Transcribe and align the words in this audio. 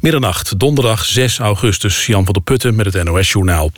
Middernacht, 0.00 0.58
donderdag 0.58 1.04
6 1.04 1.38
augustus. 1.38 2.06
Jan 2.06 2.24
van 2.24 2.32
der 2.32 2.42
Putten 2.42 2.74
met 2.74 2.92
het 2.92 3.04
NOS-journaal. 3.04 3.72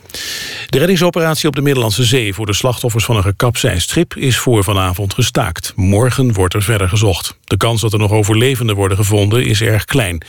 De 0.67 0.77
reddingsoperatie 0.77 1.47
op 1.47 1.55
de 1.55 1.61
Middellandse 1.61 2.03
Zee... 2.03 2.33
voor 2.33 2.45
de 2.45 2.53
slachtoffers 2.53 3.05
van 3.05 3.15
een 3.15 3.23
gekapseisd 3.23 3.89
schip 3.89 4.15
is 4.15 4.37
voor 4.37 4.63
vanavond 4.63 5.13
gestaakt. 5.13 5.73
Morgen 5.75 6.33
wordt 6.33 6.53
er 6.53 6.63
verder 6.63 6.89
gezocht. 6.89 7.37
De 7.43 7.57
kans 7.57 7.81
dat 7.81 7.93
er 7.93 7.99
nog 7.99 8.11
overlevenden 8.11 8.75
worden 8.75 8.97
gevonden 8.97 9.45
is 9.45 9.61
erg 9.61 9.85
klein. 9.85 10.23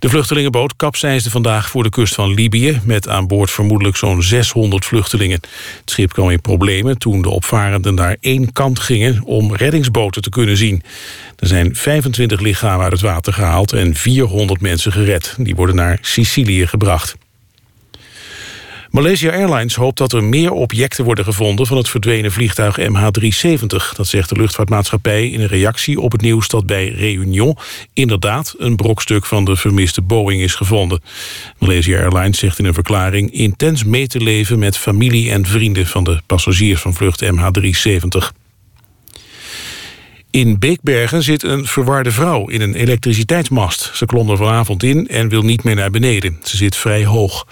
De 0.00 0.08
vluchtelingenboot 0.08 0.76
kapseisde 0.76 1.30
vandaag 1.30 1.70
voor 1.70 1.82
de 1.82 1.88
kust 1.88 2.14
van 2.14 2.34
Libië... 2.34 2.80
met 2.84 3.08
aan 3.08 3.26
boord 3.26 3.50
vermoedelijk 3.50 3.96
zo'n 3.96 4.22
600 4.22 4.84
vluchtelingen. 4.84 5.40
Het 5.80 5.90
schip 5.90 6.12
kwam 6.12 6.30
in 6.30 6.40
problemen 6.40 6.98
toen 6.98 7.22
de 7.22 7.30
opvarenden 7.30 7.94
naar 7.94 8.16
één 8.20 8.52
kant 8.52 8.78
gingen... 8.78 9.22
om 9.24 9.54
reddingsboten 9.54 10.22
te 10.22 10.30
kunnen 10.30 10.56
zien. 10.56 10.82
Er 11.40 11.46
zijn 11.46 11.76
25 11.76 12.40
lichamen 12.40 12.82
uit 12.82 12.92
het 12.92 13.00
water 13.00 13.32
gehaald 13.32 13.72
en 13.72 13.94
400 13.94 14.60
mensen 14.60 14.92
gered. 14.92 15.34
Die 15.38 15.54
worden 15.54 15.76
naar 15.76 15.98
Sicilië 16.00 16.66
gebracht. 16.66 17.16
Malaysia 18.90 19.32
Airlines 19.32 19.74
hoopt 19.74 19.98
dat 19.98 20.12
er 20.12 20.24
meer 20.24 20.52
objecten 20.52 21.04
worden 21.04 21.24
gevonden... 21.24 21.66
van 21.66 21.76
het 21.76 21.88
verdwenen 21.88 22.32
vliegtuig 22.32 22.78
MH370. 22.80 23.96
Dat 23.96 24.06
zegt 24.06 24.28
de 24.28 24.36
luchtvaartmaatschappij 24.36 25.28
in 25.28 25.40
een 25.40 25.46
reactie 25.46 26.00
op 26.00 26.12
het 26.12 26.20
nieuws... 26.20 26.48
dat 26.48 26.66
bij 26.66 26.88
Réunion 26.88 27.56
inderdaad 27.92 28.54
een 28.58 28.76
brokstuk 28.76 29.26
van 29.26 29.44
de 29.44 29.56
vermiste 29.56 30.02
Boeing 30.02 30.42
is 30.42 30.54
gevonden. 30.54 31.02
Malaysia 31.58 32.00
Airlines 32.00 32.38
zegt 32.38 32.58
in 32.58 32.64
een 32.64 32.74
verklaring... 32.74 33.32
intens 33.32 33.84
mee 33.84 34.06
te 34.06 34.20
leven 34.20 34.58
met 34.58 34.76
familie 34.76 35.30
en 35.30 35.46
vrienden... 35.46 35.86
van 35.86 36.04
de 36.04 36.20
passagiers 36.26 36.80
van 36.80 36.94
vlucht 36.94 37.24
MH370. 37.24 38.39
In 40.30 40.58
Beekbergen 40.58 41.22
zit 41.22 41.42
een 41.42 41.66
verwarde 41.66 42.10
vrouw 42.10 42.48
in 42.48 42.60
een 42.60 42.74
elektriciteitsmast. 42.74 43.90
Ze 43.94 44.06
klom 44.06 44.30
er 44.30 44.36
vanavond 44.36 44.82
in 44.82 45.08
en 45.08 45.28
wil 45.28 45.42
niet 45.42 45.64
meer 45.64 45.74
naar 45.74 45.90
beneden. 45.90 46.38
Ze 46.42 46.56
zit 46.56 46.76
vrij 46.76 47.04
hoog. 47.04 47.46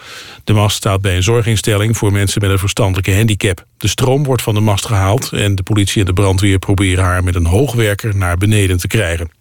De 0.44 0.52
mast 0.52 0.76
staat 0.76 1.00
bij 1.00 1.16
een 1.16 1.22
zorginstelling 1.22 1.96
voor 1.96 2.12
mensen 2.12 2.40
met 2.40 2.50
een 2.50 2.58
verstandelijke 2.58 3.14
handicap. 3.14 3.64
De 3.76 3.88
stroom 3.88 4.24
wordt 4.24 4.42
van 4.42 4.54
de 4.54 4.60
mast 4.60 4.86
gehaald 4.86 5.32
en 5.32 5.54
de 5.54 5.62
politie 5.62 6.00
en 6.00 6.06
de 6.06 6.12
brandweer 6.12 6.58
proberen 6.58 7.04
haar 7.04 7.24
met 7.24 7.34
een 7.34 7.46
hoogwerker 7.46 8.16
naar 8.16 8.36
beneden 8.36 8.78
te 8.78 8.86
krijgen. 8.86 9.37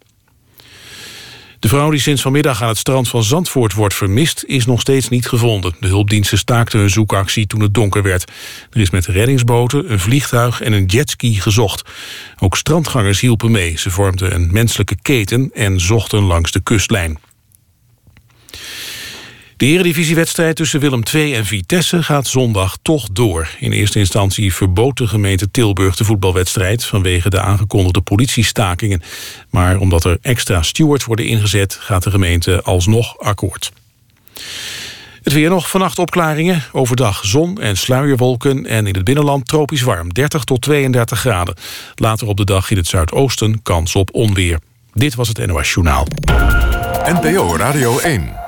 De 1.58 1.68
vrouw 1.68 1.90
die 1.90 2.00
sinds 2.00 2.22
vanmiddag 2.22 2.62
aan 2.62 2.68
het 2.68 2.78
strand 2.78 3.08
van 3.08 3.22
Zandvoort 3.22 3.74
wordt 3.74 3.94
vermist... 3.94 4.44
is 4.46 4.66
nog 4.66 4.80
steeds 4.80 5.08
niet 5.08 5.28
gevonden. 5.28 5.76
De 5.80 5.86
hulpdiensten 5.86 6.38
staakten 6.38 6.78
hun 6.78 6.90
zoekactie 6.90 7.46
toen 7.46 7.60
het 7.60 7.74
donker 7.74 8.02
werd. 8.02 8.32
Er 8.70 8.80
is 8.80 8.90
met 8.90 9.06
reddingsboten, 9.06 9.92
een 9.92 9.98
vliegtuig 9.98 10.60
en 10.60 10.72
een 10.72 10.84
jetski 10.84 11.40
gezocht. 11.40 11.82
Ook 12.38 12.56
strandgangers 12.56 13.20
hielpen 13.20 13.50
mee. 13.50 13.78
Ze 13.78 13.90
vormden 13.90 14.34
een 14.34 14.48
menselijke 14.52 14.96
keten 15.02 15.50
en 15.54 15.80
zochten 15.80 16.22
langs 16.22 16.50
de 16.50 16.60
kustlijn. 16.60 17.18
De 19.58 19.66
eredivisiewedstrijd 19.66 20.56
tussen 20.56 20.80
Willem 20.80 21.02
II 21.14 21.34
en 21.34 21.46
Vitesse 21.46 22.02
gaat 22.02 22.26
zondag 22.26 22.76
toch 22.82 23.08
door. 23.12 23.50
In 23.58 23.72
eerste 23.72 23.98
instantie 23.98 24.54
verbood 24.54 24.96
de 24.96 25.06
gemeente 25.06 25.50
Tilburg 25.50 25.96
de 25.96 26.04
voetbalwedstrijd... 26.04 26.84
vanwege 26.84 27.30
de 27.30 27.40
aangekondigde 27.40 28.00
politiestakingen. 28.00 29.02
Maar 29.50 29.78
omdat 29.78 30.04
er 30.04 30.18
extra 30.22 30.62
stewards 30.62 31.04
worden 31.04 31.26
ingezet... 31.26 31.76
gaat 31.80 32.02
de 32.02 32.10
gemeente 32.10 32.62
alsnog 32.62 33.18
akkoord. 33.18 33.72
Het 35.22 35.32
weer 35.32 35.50
nog, 35.50 35.70
vannacht 35.70 35.98
opklaringen, 35.98 36.64
overdag 36.72 37.24
zon 37.24 37.60
en 37.60 37.76
sluierwolken... 37.76 38.66
en 38.66 38.86
in 38.86 38.94
het 38.94 39.04
binnenland 39.04 39.46
tropisch 39.46 39.82
warm, 39.82 40.12
30 40.12 40.44
tot 40.44 40.60
32 40.60 41.18
graden. 41.18 41.54
Later 41.94 42.26
op 42.26 42.36
de 42.36 42.44
dag 42.44 42.70
in 42.70 42.76
het 42.76 42.86
zuidoosten 42.86 43.62
kans 43.62 43.94
op 43.94 44.14
onweer. 44.14 44.58
Dit 44.92 45.14
was 45.14 45.28
het 45.28 45.46
NOS 45.46 45.72
Journaal. 45.72 46.06
NPO 47.04 47.56
Radio 47.56 47.98
1. 47.98 48.47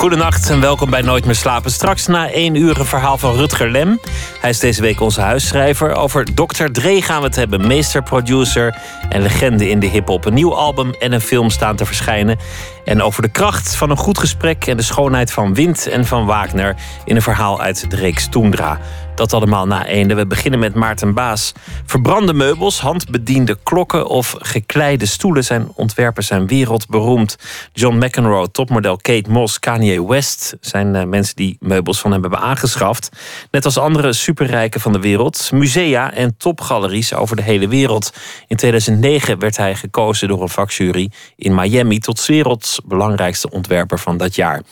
Goedenacht 0.00 0.50
en 0.50 0.60
welkom 0.60 0.90
bij 0.90 1.02
Nooit 1.02 1.24
meer 1.24 1.34
slapen. 1.34 1.70
Straks 1.70 2.06
na 2.06 2.30
één 2.30 2.54
uur 2.54 2.78
een 2.78 2.86
verhaal 2.86 3.18
van 3.18 3.34
Rutger 3.34 3.70
Lem. 3.70 4.00
Hij 4.40 4.50
is 4.50 4.58
deze 4.58 4.82
week 4.82 5.00
onze 5.00 5.20
huisschrijver. 5.20 5.94
Over 5.94 6.34
Dr. 6.34 6.64
Dre 6.64 7.02
gaan 7.02 7.20
we 7.20 7.26
het 7.26 7.36
hebben. 7.36 7.66
Meester, 7.66 8.02
producer 8.02 8.76
en 9.08 9.22
legende 9.22 9.68
in 9.68 9.80
de 9.80 9.86
hiphop. 9.86 10.24
Een 10.24 10.34
nieuw 10.34 10.54
album 10.54 10.94
en 10.98 11.12
een 11.12 11.20
film 11.20 11.50
staan 11.50 11.76
te 11.76 11.86
verschijnen. 11.86 12.38
En 12.84 13.02
over 13.02 13.22
de 13.22 13.28
kracht 13.28 13.76
van 13.76 13.90
een 13.90 13.96
goed 13.96 14.18
gesprek 14.18 14.66
en 14.66 14.76
de 14.76 14.82
schoonheid 14.82 15.32
van 15.32 15.54
Wind 15.54 15.86
en 15.86 16.06
van 16.06 16.26
Wagner 16.26 16.76
in 17.04 17.16
een 17.16 17.22
verhaal 17.22 17.60
uit 17.60 17.90
de 17.90 17.96
reeks 17.96 18.28
Toendra. 18.28 18.80
Dat 19.20 19.32
allemaal 19.32 19.66
na 19.66 19.86
eende. 19.86 20.14
We 20.14 20.26
beginnen 20.26 20.60
met 20.60 20.74
Maarten 20.74 21.14
Baas. 21.14 21.52
Verbrande 21.84 22.34
meubels, 22.34 22.80
handbediende 22.80 23.58
klokken 23.62 24.06
of 24.06 24.34
gekleide 24.38 25.06
stoelen. 25.06 25.44
Zijn 25.44 25.68
ontwerpen 25.74 26.24
zijn 26.24 26.46
wereldberoemd. 26.46 27.36
John 27.72 27.96
McEnroe, 27.96 28.50
topmodel 28.50 28.96
Kate 28.96 29.30
Moss, 29.30 29.58
Kanye 29.58 30.06
West... 30.06 30.56
zijn 30.60 30.94
uh, 30.94 31.04
mensen 31.04 31.36
die 31.36 31.56
meubels 31.60 32.00
van 32.00 32.12
hem 32.12 32.20
hebben 32.20 32.40
aangeschaft. 32.40 33.08
Net 33.50 33.64
als 33.64 33.78
andere 33.78 34.12
superrijken 34.12 34.80
van 34.80 34.92
de 34.92 35.00
wereld. 35.00 35.50
Musea 35.52 36.12
en 36.12 36.36
topgaleries 36.36 37.14
over 37.14 37.36
de 37.36 37.42
hele 37.42 37.68
wereld. 37.68 38.12
In 38.46 38.56
2009 38.56 39.38
werd 39.38 39.56
hij 39.56 39.74
gekozen 39.74 40.28
door 40.28 40.42
een 40.42 40.48
vakjury 40.48 41.10
in 41.36 41.54
Miami... 41.54 41.98
tot 41.98 42.26
werelds 42.26 42.80
belangrijkste 42.84 43.50
ontwerper 43.50 43.98
van 43.98 44.16
dat 44.16 44.34
jaar. 44.34 44.62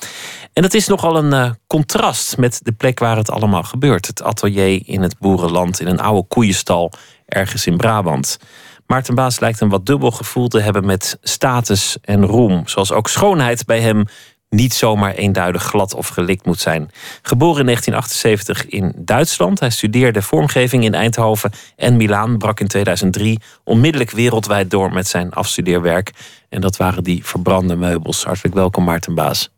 En 0.52 0.64
dat 0.64 0.74
is 0.74 0.86
nogal 0.86 1.16
een 1.16 1.32
uh, 1.32 1.50
contrast 1.66 2.36
met 2.36 2.60
de 2.62 2.72
plek 2.72 2.98
waar 2.98 3.16
het 3.16 3.30
allemaal 3.30 3.62
gebeurt. 3.62 4.06
Het 4.06 4.22
atelier 4.38 4.82
in 4.84 5.02
het 5.02 5.18
boerenland, 5.18 5.80
in 5.80 5.86
een 5.86 6.00
oude 6.00 6.28
koeienstal 6.28 6.92
ergens 7.26 7.66
in 7.66 7.76
Brabant. 7.76 8.38
Maarten 8.86 9.14
Baas 9.14 9.40
lijkt 9.40 9.60
een 9.60 9.68
wat 9.68 9.86
dubbel 9.86 10.10
gevoel 10.10 10.48
te 10.48 10.60
hebben 10.60 10.86
met 10.86 11.18
status 11.22 11.96
en 12.02 12.26
roem. 12.26 12.62
Zoals 12.68 12.92
ook 12.92 13.08
schoonheid 13.08 13.66
bij 13.66 13.80
hem 13.80 14.04
niet 14.50 14.74
zomaar 14.74 15.14
eenduidig 15.14 15.62
glad 15.62 15.94
of 15.94 16.08
gelikt 16.08 16.46
moet 16.46 16.60
zijn. 16.60 16.90
Geboren 17.22 17.60
in 17.60 17.66
1978 17.66 18.66
in 18.66 18.92
Duitsland. 18.96 19.60
Hij 19.60 19.70
studeerde 19.70 20.22
vormgeving 20.22 20.84
in 20.84 20.94
Eindhoven 20.94 21.50
en 21.76 21.96
Milaan. 21.96 22.38
Brak 22.38 22.60
in 22.60 22.66
2003 22.66 23.38
onmiddellijk 23.64 24.10
wereldwijd 24.10 24.70
door 24.70 24.92
met 24.92 25.08
zijn 25.08 25.32
afstudeerwerk. 25.32 26.12
En 26.48 26.60
dat 26.60 26.76
waren 26.76 27.04
die 27.04 27.24
verbrande 27.24 27.76
meubels. 27.76 28.24
Hartelijk 28.24 28.54
welkom 28.54 28.84
Maarten 28.84 29.14
Baas. 29.14 29.50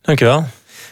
Dankjewel. 0.00 0.44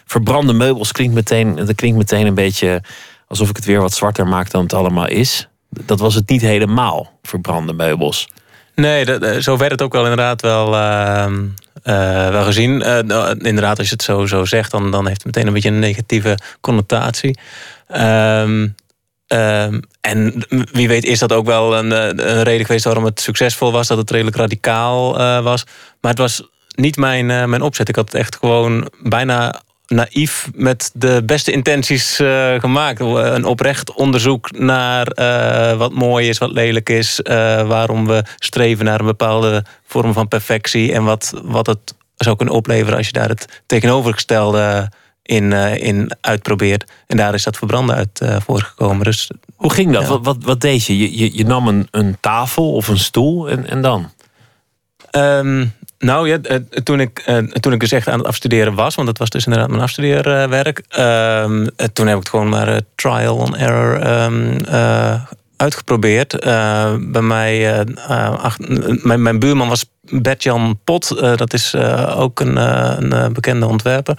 Verbrande 0.05 0.53
meubels 0.53 0.93
klinkt 0.93 1.15
meteen, 1.15 1.55
dat 1.55 1.75
klinkt 1.75 1.99
meteen 1.99 2.27
een 2.27 2.35
beetje 2.35 2.83
alsof 3.31 3.49
ik 3.49 3.57
het 3.57 3.65
weer 3.65 3.81
wat 3.81 3.93
zwarter 3.93 4.27
maak 4.27 4.51
dan 4.51 4.63
het 4.63 4.73
allemaal 4.73 5.09
is. 5.09 5.49
Dat 5.69 6.01
was 6.01 6.15
het 6.15 6.29
niet 6.29 6.41
helemaal, 6.41 7.19
verbrande 7.23 7.73
meubels. 7.73 8.29
Nee, 8.75 9.05
dat, 9.05 9.23
eh, 9.23 9.37
zo 9.39 9.57
werd 9.57 9.71
het 9.71 9.83
ook 9.83 9.93
wel 9.93 10.03
inderdaad 10.03 10.43
wel, 10.43 10.75
uh, 10.75 12.29
wel 12.29 12.45
gezien. 12.45 12.81
Uh, 12.81 13.31
inderdaad, 13.39 13.79
als 13.79 13.87
je 13.87 13.93
het 13.93 14.03
zo, 14.03 14.27
zo 14.27 14.45
zegt, 14.45 14.71
dan, 14.71 14.91
dan 14.91 15.07
heeft 15.07 15.23
het 15.23 15.27
meteen 15.27 15.47
een 15.47 15.53
beetje 15.53 15.69
een 15.69 15.79
negatieve 15.79 16.39
connotatie. 16.61 17.39
Ehm, 17.89 18.69
ehm, 19.27 19.81
en 20.01 20.45
wie 20.73 20.89
weet 20.89 21.05
is 21.05 21.19
dat 21.19 21.33
ook 21.33 21.47
wel 21.47 21.77
een, 21.77 21.91
een, 21.91 22.43
reden 22.43 22.67
geweest 22.67 22.85
waarom 22.85 23.05
het 23.05 23.21
succesvol 23.21 23.73
was, 23.73 23.87
dat 23.87 23.99
het 23.99 24.11
redelijk 24.11 24.37
radicaal 24.37 25.13
was. 25.43 25.65
Maar 26.01 26.11
het 26.11 26.21
was 26.21 26.49
niet 26.75 26.97
mijn, 26.97 27.27
mijn 27.27 27.63
opzet. 27.63 27.89
Ik 27.89 27.97
had 27.97 28.13
het 28.13 28.21
echt 28.21 28.37
gewoon 28.37 28.91
bijna 29.03 29.63
naïef 29.91 30.51
met 30.55 30.91
de 30.95 31.23
beste 31.25 31.53
intenties 31.53 32.21
uh, 32.21 32.61
gemaakt. 32.61 33.01
Een 33.01 33.45
oprecht 33.45 33.93
onderzoek 33.93 34.59
naar 34.59 35.13
uh, 35.15 35.79
wat 35.79 35.93
mooi 35.93 36.29
is, 36.29 36.39
wat 36.39 36.53
lelijk 36.53 36.89
is. 36.89 37.21
Uh, 37.23 37.35
waarom 37.69 38.07
we 38.07 38.25
streven 38.37 38.85
naar 38.85 39.01
een 39.01 39.07
bepaalde 39.07 39.65
vorm 39.87 40.13
van 40.13 40.29
perfectie. 40.29 40.93
En 40.93 41.05
wat, 41.05 41.41
wat 41.45 41.67
het 41.67 41.95
zou 42.17 42.37
kunnen 42.37 42.55
opleveren 42.55 42.97
als 42.97 43.07
je 43.07 43.13
daar 43.13 43.29
het 43.29 43.63
tegenovergestelde 43.67 44.91
in, 45.23 45.53
in 45.53 46.11
uitprobeert. 46.21 46.91
En 47.07 47.17
daar 47.17 47.35
is 47.35 47.43
dat 47.43 47.57
verbranden 47.57 47.97
uit 47.97 48.21
voorgekomen. 48.45 49.05
Dus, 49.05 49.31
Hoe 49.57 49.73
ging 49.73 49.93
dat? 49.93 50.07
Wat, 50.07 50.25
wat, 50.25 50.37
wat, 50.41 50.61
deed 50.61 50.87
je? 50.87 50.99
Je, 50.99 51.19
je, 51.19 51.37
je 51.37 51.45
nam 51.45 51.69
een, 51.69 51.89
een 51.91 52.17
tafel 52.21 52.73
of 52.73 52.89
een 52.89 52.99
stoel 52.99 53.49
en, 53.49 53.67
en 53.67 53.83
dan? 53.83 54.11
Um, 55.11 55.73
nou 56.01 56.29
ja, 56.29 56.39
eh, 56.43 56.57
toen 56.83 57.01
ik, 57.01 57.23
eh, 57.25 57.37
toen 57.37 57.73
ik 57.73 57.81
dus 57.81 57.93
echt 57.93 58.09
aan 58.09 58.19
het 58.19 58.27
afstuderen 58.27 58.75
was, 58.75 58.95
want 58.95 59.07
dat 59.07 59.19
was 59.19 59.31
dus 59.31 59.45
inderdaad 59.47 59.71
mijn 59.71 59.83
afstudeerwerk. 59.83 60.83
Uh, 60.99 61.45
toen 61.93 62.07
heb 62.07 62.17
ik 62.17 62.23
het 62.23 62.29
gewoon 62.29 62.49
maar 62.49 62.81
trial 62.95 63.41
and 63.41 63.57
error 63.57 64.01
ehm, 64.01 64.59
uitgeprobeerd. 65.57 66.41
bij 67.01 67.23
mij, 67.23 67.85
mijn, 69.03 69.23
mijn 69.23 69.39
buurman 69.39 69.69
was 69.69 69.91
Bert-Jan 70.01 70.79
Pot. 70.85 71.09
dat 71.37 71.53
is 71.53 71.75
ook 72.15 72.41
een, 72.41 72.57
een 72.57 73.33
bekende 73.33 73.67
ontwerper. 73.67 74.19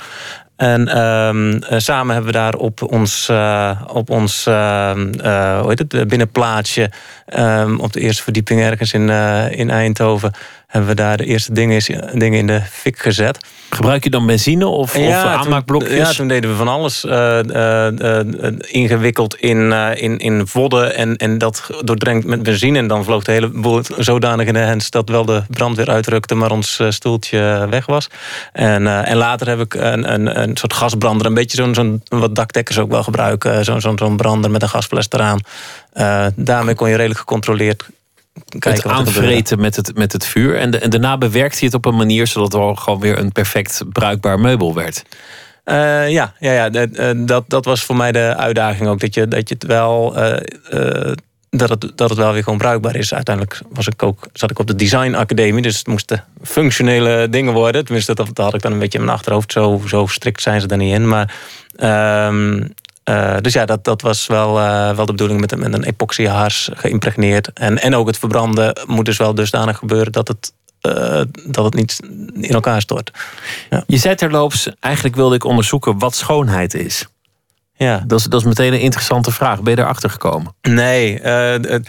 En 0.56 0.88
ehm, 0.88 1.60
samen 1.80 2.13
hebben 2.13 2.31
we 2.31 2.38
daar 2.38 2.56
op 2.56 2.92
ons, 2.92 3.30
op 3.88 4.10
ons 4.10 4.45
hoe 4.45 5.66
heet 5.68 5.80
het, 5.80 6.07
binnenplaatsje... 6.07 6.92
op 7.78 7.94
de 7.94 8.00
eerste 8.00 8.24
verdieping 8.24 8.62
ergens 8.62 8.94
in, 8.94 9.10
in 9.50 9.69
Eindhoven 9.69 10.31
hebben 10.71 10.89
we 10.89 10.95
daar 10.95 11.18
de 11.18 11.25
eerste 11.25 11.53
dingen, 11.53 11.81
dingen 12.13 12.39
in 12.39 12.47
de 12.47 12.62
fik 12.71 13.00
gezet. 13.00 13.38
Gebruik 13.69 14.03
je 14.03 14.09
dan 14.09 14.25
benzine 14.25 14.68
of, 14.68 14.95
of 14.95 15.12
aanmaakblokjes? 15.12 15.97
ja, 15.97 16.12
toen 16.12 16.27
deden 16.27 16.50
we 16.50 16.56
van 16.56 16.68
alles 16.68 17.06
uh, 17.06 17.39
uh, 17.44 17.88
ingewikkeld 18.62 19.35
in, 19.35 19.71
in, 19.95 20.18
in 20.18 20.47
vodden 20.47 20.95
en, 20.95 21.15
en 21.18 21.38
dat 21.38 21.69
doordrenkt 21.83 22.25
met 22.25 22.44
benzine. 22.44 22.77
En 22.77 22.88
dan 22.88 23.03
vloog 23.03 23.23
de 23.23 23.31
hele 23.31 23.47
boel 23.47 23.81
zodanig 23.97 24.47
in 24.47 24.53
de 24.53 24.59
hens 24.59 24.89
dat 24.89 25.09
wel 25.09 25.25
de 25.25 25.44
brandweer 25.50 25.89
uitrukte, 25.89 26.35
maar 26.35 26.51
ons 26.51 26.79
stoeltje 26.89 27.68
weg 27.69 27.85
was. 27.85 28.07
En, 28.53 29.06
en 29.06 29.18
later 29.18 29.47
heb 29.47 29.59
ik 29.59 29.73
een, 29.73 30.13
een, 30.13 30.41
een 30.41 30.57
soort 30.57 30.73
gasbrander, 30.73 31.25
een 31.25 31.33
beetje 31.33 31.57
zo'n 31.57 31.73
zo'n 31.73 32.03
wat 32.07 32.35
dakdekkers 32.35 32.79
ook 32.79 32.91
wel 32.91 33.03
gebruiken. 33.03 33.65
Zo'n 33.65 33.81
zo'n 33.81 33.97
zo'n 33.97 34.18
brander 34.18 34.51
met 34.51 34.62
een 34.62 34.69
gasfles 34.69 35.07
eraan. 35.09 35.39
daarmee 36.35 36.75
kon 36.75 36.89
je 36.89 36.95
redelijk 36.95 37.19
gecontroleerd 37.19 37.85
het 38.60 38.86
aanvreten 38.86 39.60
met 39.60 39.75
het, 39.75 39.95
met 39.95 40.12
het 40.12 40.25
vuur. 40.25 40.57
En, 40.57 40.72
de, 40.72 40.80
en 40.80 40.89
daarna 40.89 41.18
bewerkte 41.18 41.57
hij 41.57 41.68
het 41.68 41.74
op 41.74 41.86
een 41.86 41.95
manier 41.95 42.28
zodat 42.28 42.54
het 42.54 42.80
gewoon 42.80 43.00
weer 43.00 43.18
een 43.18 43.31
perfect 43.31 43.83
bruikbaar 43.92 44.39
meubel 44.39 44.74
werd. 44.74 45.04
Uh, 45.66 46.10
ja, 46.10 46.33
ja, 46.39 46.51
ja 46.51 46.69
dat, 47.13 47.44
dat 47.48 47.66
was 47.66 47.83
voor 47.83 47.95
mij 47.95 48.12
de 48.12 48.36
uitdaging 48.36 48.89
ook. 48.89 49.00
Dat 49.00 49.13
je, 49.13 49.28
dat 49.28 49.50
je 49.50 49.56
het 49.56 49.63
wel. 49.63 50.18
Uh, 50.18 50.38
uh, 50.74 51.12
dat 51.50 51.69
het, 51.69 51.92
dat 51.95 52.10
het 52.10 52.18
wel 52.18 52.33
weer 52.33 52.44
gewoon 52.44 52.57
bruikbaar 52.57 52.95
is. 52.95 53.13
Uiteindelijk 53.13 53.62
was 53.69 53.88
ik 53.88 54.04
ook, 54.04 54.28
zat 54.33 54.51
ik 54.51 54.60
op 54.60 54.68
de 54.68 54.75
Design 54.75 55.13
Academie. 55.13 55.62
Dus 55.62 55.78
het 55.78 55.88
moesten 55.88 56.24
functionele 56.44 57.30
dingen 57.30 57.54
worden. 57.54 57.86
Tenminste, 57.86 58.13
dat, 58.13 58.25
dat 58.25 58.45
had 58.45 58.54
ik 58.54 58.62
dan 58.62 58.72
een 58.72 58.80
beetje 58.80 58.98
in 58.98 59.04
mijn 59.04 59.18
achterhoofd. 59.18 59.51
Zo, 59.51 59.81
zo 59.88 60.06
strikt 60.07 60.42
zijn 60.42 60.62
ze 60.62 60.68
er 60.68 60.78
niet 60.78 60.94
in. 60.94 61.07
Maar 61.07 61.36
uh, 61.75 62.63
uh, 63.09 63.38
dus 63.42 63.53
ja, 63.53 63.65
dat, 63.65 63.83
dat 63.83 64.01
was 64.01 64.27
wel, 64.27 64.59
uh, 64.59 64.95
wel 64.95 65.06
de 65.06 65.12
bedoeling 65.12 65.39
met, 65.39 65.56
met 65.56 65.74
een 65.74 65.83
epoxyhaars 65.83 66.69
geïmpregneerd. 66.74 67.53
En, 67.53 67.81
en 67.81 67.95
ook 67.95 68.07
het 68.07 68.18
verbranden 68.18 68.80
moet 68.88 69.06
dus 69.06 69.18
wel 69.18 69.36
dusdanig 69.36 69.77
gebeuren 69.77 70.12
dat 70.12 70.27
het, 70.27 70.53
uh, 70.81 71.21
dat 71.45 71.65
het 71.65 71.74
niet 71.74 72.00
in 72.33 72.53
elkaar 72.53 72.81
stort. 72.81 73.12
Ja. 73.69 73.83
Je 73.88 73.98
zei 73.98 74.15
terloops, 74.15 74.69
eigenlijk 74.80 75.15
wilde 75.15 75.36
ik 75.36 75.44
onderzoeken 75.44 76.00
wat 76.00 76.15
schoonheid 76.15 76.74
is. 76.74 77.06
Ja. 77.74 78.03
Dat 78.07 78.19
is, 78.19 78.25
dat 78.25 78.39
is 78.39 78.48
meteen 78.48 78.74
een 78.74 78.80
interessante 78.80 79.31
vraag. 79.31 79.62
Ben 79.62 79.75
je 79.75 79.81
erachter 79.81 80.09
gekomen? 80.09 80.56
Nee, 80.62 81.19
de, 81.21 81.81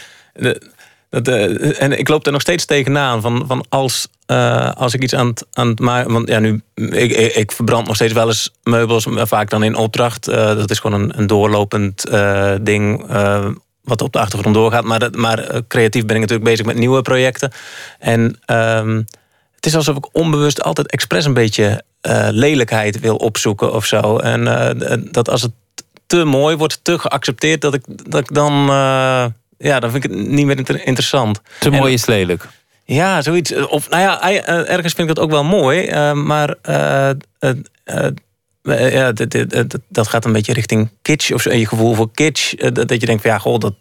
dat, 1.12 1.28
uh, 1.28 1.82
en 1.82 1.98
ik 1.98 2.08
loop 2.08 2.26
er 2.26 2.32
nog 2.32 2.40
steeds 2.40 2.64
tegenaan. 2.64 3.20
Van, 3.20 3.44
van 3.46 3.64
als, 3.68 4.08
uh, 4.26 4.72
als 4.72 4.94
ik 4.94 5.02
iets 5.02 5.14
aan 5.14 5.26
het, 5.26 5.46
aan 5.52 5.68
het 5.68 5.80
maken. 5.80 6.12
Want 6.12 6.28
ja, 6.28 6.38
nu, 6.38 6.62
ik, 6.74 7.34
ik, 7.34 7.52
verbrand 7.52 7.86
nog 7.86 7.94
steeds 7.94 8.12
wel 8.12 8.26
eens 8.26 8.50
meubels. 8.62 9.06
Vaak 9.10 9.50
dan 9.50 9.62
in 9.62 9.74
opdracht. 9.74 10.28
Uh, 10.28 10.34
dat 10.34 10.70
is 10.70 10.78
gewoon 10.78 11.00
een, 11.00 11.18
een 11.18 11.26
doorlopend 11.26 12.04
ding. 12.62 13.06
wat 13.82 14.02
op 14.02 14.12
de 14.12 14.18
achtergrond 14.18 14.54
doorgaat. 14.54 14.84
Maar, 14.84 15.08
maar 15.12 15.62
creatief 15.68 16.04
ben 16.06 16.14
ik 16.14 16.20
natuurlijk 16.20 16.48
bezig 16.48 16.66
met 16.66 16.76
nieuwe 16.76 17.02
projecten. 17.02 17.52
En 17.98 18.38
um, 18.46 19.06
het 19.54 19.66
is 19.66 19.76
alsof 19.76 19.96
ik 19.96 20.08
onbewust 20.12 20.62
altijd 20.62 20.90
expres 20.90 21.24
een 21.24 21.34
beetje 21.34 21.82
lelijkheid 22.30 23.00
wil 23.00 23.16
opzoeken 23.16 23.72
of 23.72 23.84
zo. 23.84 24.18
En 24.18 24.44
dat 25.10 25.30
als 25.30 25.42
het 25.42 25.52
te 26.06 26.24
mooi 26.24 26.56
wordt, 26.56 26.80
te 26.82 26.98
geaccepteerd, 26.98 27.60
dat 27.60 27.74
ik, 27.74 27.82
dat 28.10 28.20
ik 28.20 28.34
dan 28.34 28.70
ja, 29.62 29.80
dan 29.80 29.90
vind 29.90 30.04
ik 30.04 30.10
het 30.10 30.20
niet 30.28 30.46
meer 30.46 30.86
interessant. 30.86 31.40
Te 31.58 31.70
mooi 31.70 31.92
is 31.92 32.06
lelijk. 32.06 32.48
Ja, 32.84 33.22
zoiets. 33.22 33.54
Of 33.54 33.90
nou 33.90 34.02
ja, 34.02 34.20
eh, 34.20 34.70
ergens 34.70 34.94
vind 34.94 35.08
ik 35.08 35.14
dat 35.14 35.24
ook 35.24 35.30
wel 35.30 35.44
mooi. 35.44 35.88
Uh, 35.88 36.12
maar 36.12 36.54
uh, 36.68 37.10
ja, 38.62 39.12
dat 39.88 40.08
gaat 40.08 40.24
een 40.24 40.32
beetje 40.32 40.52
richting 40.52 40.90
kitsch. 41.02 41.32
Of 41.32 41.42
zo, 41.42 41.52
je 41.52 41.66
gevoel 41.66 41.94
voor 41.94 42.10
kitsch. 42.12 42.54
dat 42.72 43.00
je 43.00 43.06
denkt 43.06 43.22
van 43.22 43.30
ja, 43.30 43.38
goh, 43.38 43.58
dat, 43.58 43.74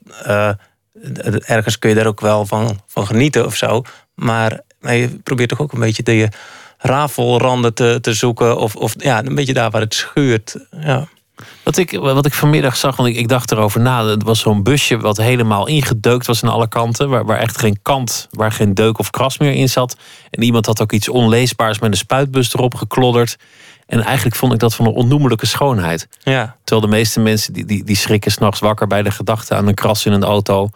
ergens 1.45 1.79
kun 1.79 1.89
je 1.89 1.95
daar 1.95 2.05
ook 2.05 2.21
wel 2.21 2.45
van, 2.45 2.79
van 2.87 3.05
genieten 3.05 3.45
of 3.45 3.55
zo. 3.55 3.81
Maar, 4.15 4.59
maar 4.79 4.95
je 4.95 5.07
probeert 5.23 5.49
toch 5.49 5.61
ook 5.61 5.73
een 5.73 5.79
beetje 5.79 6.03
de 6.03 6.29
rafelranden 6.77 7.73
te, 7.73 7.97
te 8.01 8.13
zoeken. 8.13 8.57
Of, 8.57 8.75
of 8.75 8.93
ja, 8.97 9.25
een 9.25 9.35
beetje 9.35 9.53
daar 9.53 9.69
waar 9.69 9.81
het 9.81 9.93
schuurt. 9.93 10.55
Ja. 10.81 11.07
Wat 11.63 11.77
ik, 11.77 11.99
wat 11.99 12.25
ik 12.25 12.33
vanmiddag 12.33 12.75
zag, 12.75 12.95
want 12.95 13.09
ik, 13.09 13.15
ik 13.15 13.27
dacht 13.27 13.51
erover 13.51 13.81
na. 13.81 14.05
Het 14.05 14.23
was 14.23 14.39
zo'n 14.39 14.63
busje 14.63 14.97
wat 14.97 15.17
helemaal 15.17 15.67
ingedeukt 15.67 16.27
was 16.27 16.43
aan 16.43 16.51
alle 16.51 16.67
kanten. 16.67 17.09
Waar, 17.09 17.25
waar 17.25 17.37
echt 17.37 17.57
geen 17.57 17.79
kant, 17.81 18.27
waar 18.31 18.51
geen 18.51 18.73
deuk 18.73 18.99
of 18.99 19.09
kras 19.09 19.37
meer 19.37 19.53
in 19.53 19.69
zat. 19.69 19.95
En 20.29 20.43
iemand 20.43 20.65
had 20.65 20.81
ook 20.81 20.91
iets 20.91 21.09
onleesbaars 21.09 21.79
met 21.79 21.91
een 21.91 21.97
spuitbus 21.97 22.53
erop 22.53 22.75
geklodderd. 22.75 23.37
En 23.87 24.01
eigenlijk 24.01 24.35
vond 24.35 24.53
ik 24.53 24.59
dat 24.59 24.75
van 24.75 24.85
een 24.85 24.93
onnoemelijke 24.93 25.45
schoonheid. 25.45 26.07
Ja. 26.23 26.55
Terwijl 26.63 26.89
de 26.89 26.95
meeste 26.95 27.19
mensen 27.19 27.53
die, 27.53 27.65
die, 27.65 27.83
die 27.83 27.95
schrikken 27.95 28.31
s'nachts 28.31 28.59
wakker 28.59 28.87
bij 28.87 29.03
de 29.03 29.11
gedachte 29.11 29.55
aan 29.55 29.67
een 29.67 29.73
kras 29.73 30.05
in 30.05 30.11
een 30.11 30.23
auto. 30.23 30.69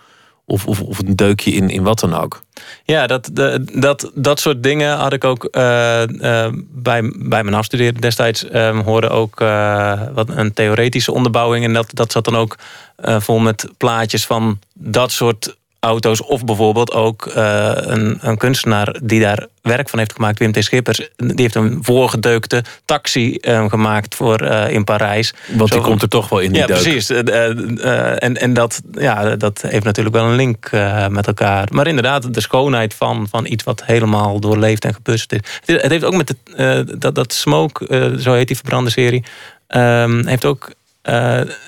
Of, 0.48 0.66
of, 0.68 0.82
of 0.82 1.00
een 1.00 1.16
deukje 1.16 1.52
in, 1.52 1.70
in 1.70 1.84
wat 1.84 2.00
dan 2.00 2.14
ook. 2.14 2.44
Ja, 2.84 3.08
dat, 3.08 3.30
dat, 3.74 4.12
dat 4.14 4.40
soort 4.40 4.64
dingen 4.64 4.98
had 4.98 5.14
ik 5.14 5.24
ook 5.24 5.48
uh, 5.52 6.04
uh, 6.08 6.48
bij, 6.72 7.14
bij 7.16 7.44
mijn 7.44 7.54
afstuderen 7.54 8.02
destijds. 8.02 8.46
Um, 8.54 8.80
hoorde 8.80 9.10
ook 9.10 9.42
uh, 9.42 10.02
wat 10.14 10.30
een 10.30 10.54
theoretische 10.54 11.12
onderbouwing. 11.12 11.66
En 11.66 11.74
dat, 11.74 11.90
dat 11.94 12.12
zat 12.12 12.26
dan 12.26 12.36
ook 12.36 12.58
vol 12.98 13.40
met 13.40 13.70
plaatjes 13.78 14.26
van 14.26 14.60
dat 14.74 15.12
soort 15.12 15.56
auto's. 15.86 16.24
Of 16.24 16.46
bijvoorbeeld 16.46 16.94
ook 16.94 17.26
uh, 17.26 17.72
een, 17.76 18.18
een, 18.22 18.38
kunstenaar 18.38 19.00
die 19.04 19.20
daar 19.20 19.48
werk 19.62 19.90
van 19.90 20.00
heeft 20.00 20.14
gemaakt, 20.14 20.40
Wim 20.40 20.52
T. 20.52 20.64
Schippers. 20.64 21.10
Die 21.16 21.34
heeft 21.36 21.56
een 21.56 21.80
voorgedeukte 21.82 22.64
taxi 22.86 23.38
uh, 23.42 23.70
gemaakt 23.70 24.16
voor, 24.16 24.42
uh, 24.42 24.70
in 24.70 24.84
Parijs. 24.84 25.34
Want 25.48 25.72
die 25.72 25.82
komt 25.82 26.02
er 26.02 26.10
toch 26.10 26.30
wel 26.30 26.40
in 26.40 26.52
die 26.52 26.62
Ja, 26.62 26.68
deuk. 26.68 26.82
precies. 26.82 27.10
en 27.10 28.38
en 28.38 28.54
dat, 28.54 28.82
ja, 28.92 29.36
dat 29.36 29.62
heeft 29.68 29.84
natuurlijk 29.84 30.16
wel 30.16 30.26
een 30.26 30.36
link 30.36 30.70
met 31.10 31.28
elkaar. 31.28 31.68
Maar 31.72 31.88
inderdaad, 31.88 32.34
de 32.34 32.42
schoonheid 32.42 32.94
van, 32.94 33.28
van 33.30 33.46
iets 33.46 33.64
wat 33.64 33.86
helemaal 33.86 34.40
doorleefd 34.40 34.86
en 34.86 34.94
gepust 34.94 35.32
is. 35.32 35.40
Het 35.66 35.92
heeft 35.92 36.04
ook 36.04 36.16
met 36.16 36.36
de, 36.56 36.96
dat, 36.98 37.16
dat 37.16 37.34
Smoke, 37.34 38.16
zo 38.20 38.34
heet 38.34 38.48
die 38.48 38.56
verbrande 38.56 38.90
serie, 38.90 39.24
ehm, 39.68 40.26
heeft 40.26 40.46
ook 40.46 40.72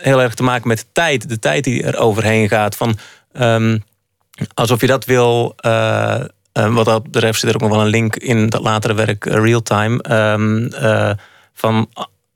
heel 0.02 0.22
erg 0.22 0.34
te 0.34 0.44
maken 0.44 0.68
met 0.68 0.78
de 0.78 0.86
tijd. 0.92 1.30
De 1.30 1.40
tijd 1.40 1.64
die 1.64 1.84
er 1.84 1.98
overheen 1.98 2.48
gaat. 2.48 2.76
Van, 2.76 2.98
um, 3.40 3.84
alsof 4.54 4.82
je 4.82 4.88
dat 4.88 5.06
wil. 5.06 5.56
Uh, 5.66 6.24
wat 6.54 6.86
dat 6.86 7.12
betreft 7.12 7.40
zit 7.40 7.50
er 7.50 7.56
ook 7.56 7.62
nog 7.62 7.72
wel 7.72 7.82
een 7.82 7.88
link 7.88 8.16
in 8.16 8.50
dat 8.50 8.62
latere 8.62 8.94
werk, 8.94 9.26
uh, 9.26 9.34
Real 9.34 9.62
Time. 9.62 10.12
Um, 10.12 10.70
van 11.54 11.90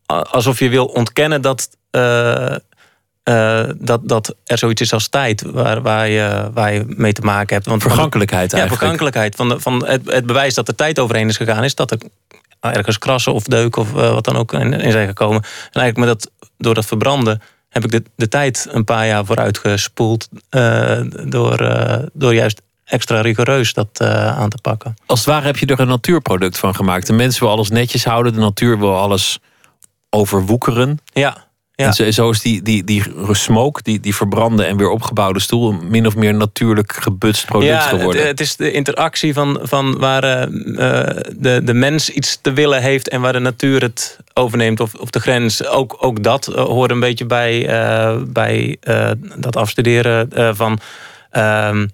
alsof 0.05 0.59
je 0.59 0.69
wil 0.69 0.85
ontkennen 0.85 1.41
dat, 1.41 1.69
dat, 3.77 4.01
dat 4.03 4.35
er 4.45 4.57
zoiets 4.57 4.81
is 4.81 4.93
als 4.93 5.07
tijd, 5.07 5.41
waar, 5.41 5.81
waar, 5.81 6.07
je, 6.07 6.49
waar 6.53 6.73
je 6.73 6.83
mee 6.87 7.13
te 7.13 7.21
maken 7.21 7.55
hebt. 7.55 7.67
Want 7.67 7.81
vergankelijkheid 7.81 8.53
eigenlijk. 8.53 8.71
Ja, 8.71 8.87
vergankelijkheid. 8.87 9.35
Van, 9.35 9.49
de, 9.49 9.59
van 9.59 9.85
het, 9.85 10.11
het 10.11 10.25
bewijs 10.25 10.53
dat 10.53 10.67
er 10.67 10.75
tijd 10.75 10.99
overheen 10.99 11.27
is 11.27 11.37
gegaan, 11.37 11.63
is 11.63 11.75
dat 11.75 11.91
er 11.91 11.97
ergens 12.59 12.97
krassen 12.97 13.33
of 13.33 13.43
deuken 13.43 13.81
of 13.81 13.91
wat 13.91 14.25
dan 14.25 14.37
ook 14.37 14.53
in, 14.53 14.73
in 14.73 14.91
zijn 14.91 15.07
gekomen. 15.07 15.41
En 15.71 15.81
eigenlijk 15.81 15.97
met 15.97 16.07
dat, 16.07 16.49
door 16.57 16.73
dat 16.73 16.85
verbranden 16.85 17.41
heb 17.71 17.83
ik 17.83 17.91
de, 17.91 18.03
de 18.15 18.27
tijd 18.27 18.67
een 18.69 18.83
paar 18.83 19.07
jaar 19.07 19.25
vooruit 19.25 19.57
gespoeld. 19.57 20.29
Uh, 20.49 21.01
door, 21.25 21.61
uh, 21.61 21.95
door 22.13 22.33
juist 22.33 22.61
extra 22.83 23.21
rigoureus 23.21 23.73
dat 23.73 23.99
uh, 24.01 24.37
aan 24.37 24.49
te 24.49 24.57
pakken. 24.61 24.95
Als 25.05 25.19
het 25.19 25.27
ware 25.27 25.45
heb 25.45 25.57
je 25.57 25.65
er 25.65 25.79
een 25.79 25.87
natuurproduct 25.87 26.57
van 26.57 26.75
gemaakt. 26.75 27.07
De 27.07 27.13
mensen 27.13 27.43
wil 27.43 27.51
alles 27.51 27.69
netjes 27.69 28.05
houden, 28.05 28.33
de 28.33 28.39
natuur 28.39 28.79
wil 28.79 28.97
alles 28.97 29.39
overwoekeren. 30.09 30.99
Ja. 31.05 31.49
Ja. 31.81 32.05
En 32.05 32.13
zo, 32.13 32.29
is 32.29 32.41
die, 32.41 32.61
die, 32.61 32.83
die 32.83 33.03
smoke, 33.31 33.81
die, 33.83 33.99
die 33.99 34.15
verbrande 34.15 34.63
en 34.63 34.77
weer 34.77 34.89
opgebouwde 34.89 35.39
stoel, 35.39 35.71
min 35.71 36.05
of 36.05 36.15
meer 36.15 36.33
natuurlijk 36.33 36.93
gebutst 36.93 37.45
product 37.45 37.71
ja, 37.71 37.79
geworden. 37.79 38.21
Het, 38.21 38.29
het 38.29 38.39
is 38.39 38.55
de 38.55 38.71
interactie 38.71 39.33
van, 39.33 39.59
van 39.61 39.97
waar 39.97 40.23
uh, 40.23 40.43
de, 41.37 41.61
de 41.63 41.73
mens 41.73 42.09
iets 42.09 42.39
te 42.41 42.53
willen 42.53 42.81
heeft 42.81 43.09
en 43.09 43.21
waar 43.21 43.33
de 43.33 43.39
natuur 43.39 43.81
het 43.81 44.17
overneemt, 44.33 44.79
of, 44.79 44.93
of 44.93 45.09
de 45.09 45.19
grens. 45.19 45.65
Ook, 45.67 45.97
ook 45.99 46.23
dat 46.23 46.49
uh, 46.49 46.55
hoort 46.55 46.91
een 46.91 46.99
beetje 46.99 47.25
bij, 47.25 47.69
uh, 47.69 48.21
bij 48.27 48.77
dat 49.35 49.55
afstuderen 49.55 50.55
van. 50.55 50.79
Ehm, 51.31 51.85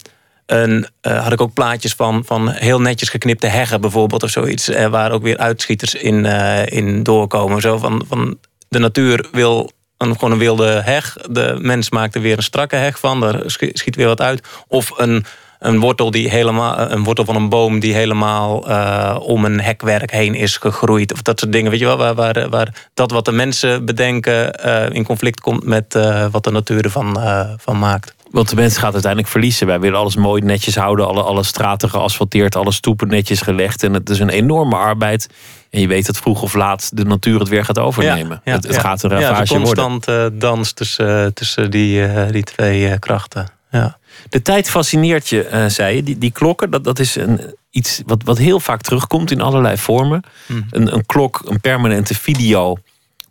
een, 0.48 0.88
uh, 1.02 1.24
had 1.24 1.32
ik 1.32 1.42
ook 1.42 1.54
plaatjes 1.54 1.94
van, 1.94 2.26
van 2.26 2.50
heel 2.50 2.82
netjes 2.82 3.10
geknipte 3.10 3.48
heggen 3.48 3.82
bijvoorbeeld 3.82 4.24
of 4.24 4.30
zoiets. 4.30 4.70
Uh, 4.70 4.86
waar 4.86 5.12
ook 5.12 5.24
weer 5.24 5.38
uitschieters 5.38 5.96
in, 5.96 6.26
uh, 6.26 6.66
in 6.66 7.04
doorkomen. 7.04 7.62
Zo 7.62 7.78
van, 7.78 8.06
van 8.08 8.38
de 8.70 8.80
natuur 8.80 9.28
wil 9.32 9.72
een, 9.98 10.14
gewoon 10.14 10.32
een 10.32 10.38
wilde 10.38 10.66
heg. 10.66 11.18
De 11.30 11.56
mens 11.60 11.90
maakt 11.90 12.16
er 12.16 12.22
weer 12.22 12.38
een 12.38 12.44
strakke 12.44 12.76
heg 12.76 13.00
van. 13.00 13.20
Daar 13.20 13.42
schiet 13.74 13.96
weer 13.96 14.08
wat 14.08 14.22
uit. 14.22 14.48
Of 14.68 14.92
een, 14.98 15.26
een 15.60 15.80
wortel, 15.80 16.12
die 16.12 16.30
helemaal, 16.30 16.92
een 16.92 17.04
wortel 17.04 17.26
van 17.26 17.36
een 17.36 17.50
boom 17.50 17.80
die 17.80 17.94
helemaal 17.94 18.70
uh, 18.70 19.18
om 19.22 19.46
een 19.46 19.62
hekwerk 19.62 20.12
heen 20.12 20.36
is 20.36 20.58
gegroeid. 20.58 21.14
Of 21.14 21.22
dat 21.22 21.40
soort 21.40 21.52
dingen. 21.52 21.72
Weet 21.72 21.80
je 21.80 21.86
wel, 21.86 22.16
waar, 22.16 22.50
waar, 22.50 22.90
dat 22.94 23.12
wat 23.12 23.26
de 23.26 23.32
mensen 23.32 23.86
bedenken 23.86 24.66
uh, 24.66 24.90
in 24.90 25.04
conflict 25.04 25.40
komt 25.40 25.64
met 25.64 25.96
uh, 25.96 26.26
wat 26.32 26.44
de 26.44 26.52
natuur 26.52 26.84
ervan 26.84 27.20
van 27.58 27.80
maakt. 27.80 28.17
Want 28.32 28.50
de 28.50 28.56
mens 28.56 28.78
gaat 28.78 28.94
uiteindelijk 28.94 29.32
verliezen. 29.32 29.68
Wij 29.68 29.80
willen 29.80 30.00
alles 30.00 30.16
mooi 30.16 30.42
netjes 30.42 30.76
houden. 30.76 31.08
Alle, 31.08 31.22
alle 31.22 31.44
straten 31.44 31.90
geasfalteerd, 31.90 32.56
alle 32.56 32.72
stoepen 32.72 33.08
netjes 33.08 33.42
gelegd. 33.42 33.84
En 33.84 33.94
het 33.94 34.10
is 34.10 34.20
een 34.20 34.30
enorme 34.30 34.76
arbeid. 34.76 35.30
En 35.70 35.82
je 35.82 35.88
weet 35.88 36.06
dat 36.06 36.18
vroeg 36.18 36.42
of 36.42 36.54
laat 36.54 36.98
de 36.98 37.06
natuur 37.06 37.40
het 37.40 37.48
weer 37.48 37.66
gaat 37.66 37.80
overnemen. 37.80 38.42
Ja, 38.44 38.52
ja, 38.52 38.52
het, 38.52 38.64
het 38.64 38.76
ja. 38.76 38.82
gaat 38.82 39.04
een 39.04 39.10
ravage 39.10 39.54
ja, 39.54 39.60
worden. 39.60 39.84
constant 39.86 40.10
uh, 40.10 40.26
dans 40.34 40.74
tussen, 40.74 41.34
tussen 41.34 41.72
die, 41.72 42.08
uh, 42.08 42.30
die 42.32 42.44
twee 42.44 42.90
uh, 42.90 42.94
krachten. 43.00 43.48
Ja. 43.72 43.98
De 44.30 44.42
tijd 44.42 44.70
fascineert 44.70 45.30
je, 45.30 45.66
zei 45.68 45.96
je. 45.96 46.04
Die, 46.04 46.18
die 46.18 46.32
klokken, 46.32 46.70
dat, 46.70 46.84
dat 46.84 47.00
is 47.00 47.16
een, 47.16 47.56
iets 47.70 48.02
wat, 48.06 48.24
wat 48.24 48.38
heel 48.38 48.60
vaak 48.60 48.82
terugkomt 48.82 49.32
in 49.32 49.42
allerlei 49.42 49.78
vormen. 49.78 50.24
Hmm. 50.46 50.66
Een, 50.70 50.94
een 50.94 51.06
klok, 51.06 51.42
een 51.46 51.60
permanente 51.62 52.16
video 52.16 52.78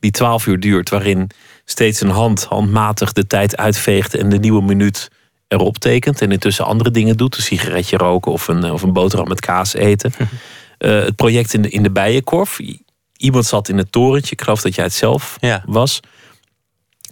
die 0.01 0.11
12 0.11 0.47
uur 0.47 0.61
duurt, 0.61 0.91
waarin 0.91 1.31
steeds 1.69 2.01
een 2.01 2.11
hand 2.11 2.45
handmatig 2.45 3.13
de 3.13 3.27
tijd 3.27 3.57
uitveegt 3.57 4.15
en 4.15 4.29
de 4.29 4.39
nieuwe 4.39 4.63
minuut 4.63 5.11
erop 5.49 5.79
tekent. 5.79 6.21
En 6.23 6.33
intussen 6.33 6.65
andere 6.65 6.91
dingen 6.91 7.17
doet, 7.17 7.37
een 7.37 7.43
sigaretje 7.43 7.97
roken 7.97 8.33
of 8.33 8.49
een, 8.49 8.71
of 8.73 8.83
een 8.83 8.93
boterham 8.93 9.29
met 9.29 9.41
kaas 9.41 9.75
eten. 9.75 10.13
Uh, 10.79 11.01
het 11.05 11.17
project 11.17 11.55
in 11.55 11.63
de, 11.63 11.69
in 11.69 11.83
de 11.83 11.91
Bijenkorf. 11.91 12.59
Iemand 13.17 13.47
zat 13.47 13.69
in 13.69 13.79
het 13.79 13.93
torentje, 13.93 14.33
ik 14.33 14.41
geloof 14.43 14.61
dat 14.63 14.75
jij 14.75 14.85
het 14.85 14.95
zelf 14.95 15.37
Ja. 15.41 15.63
was. 15.67 16.01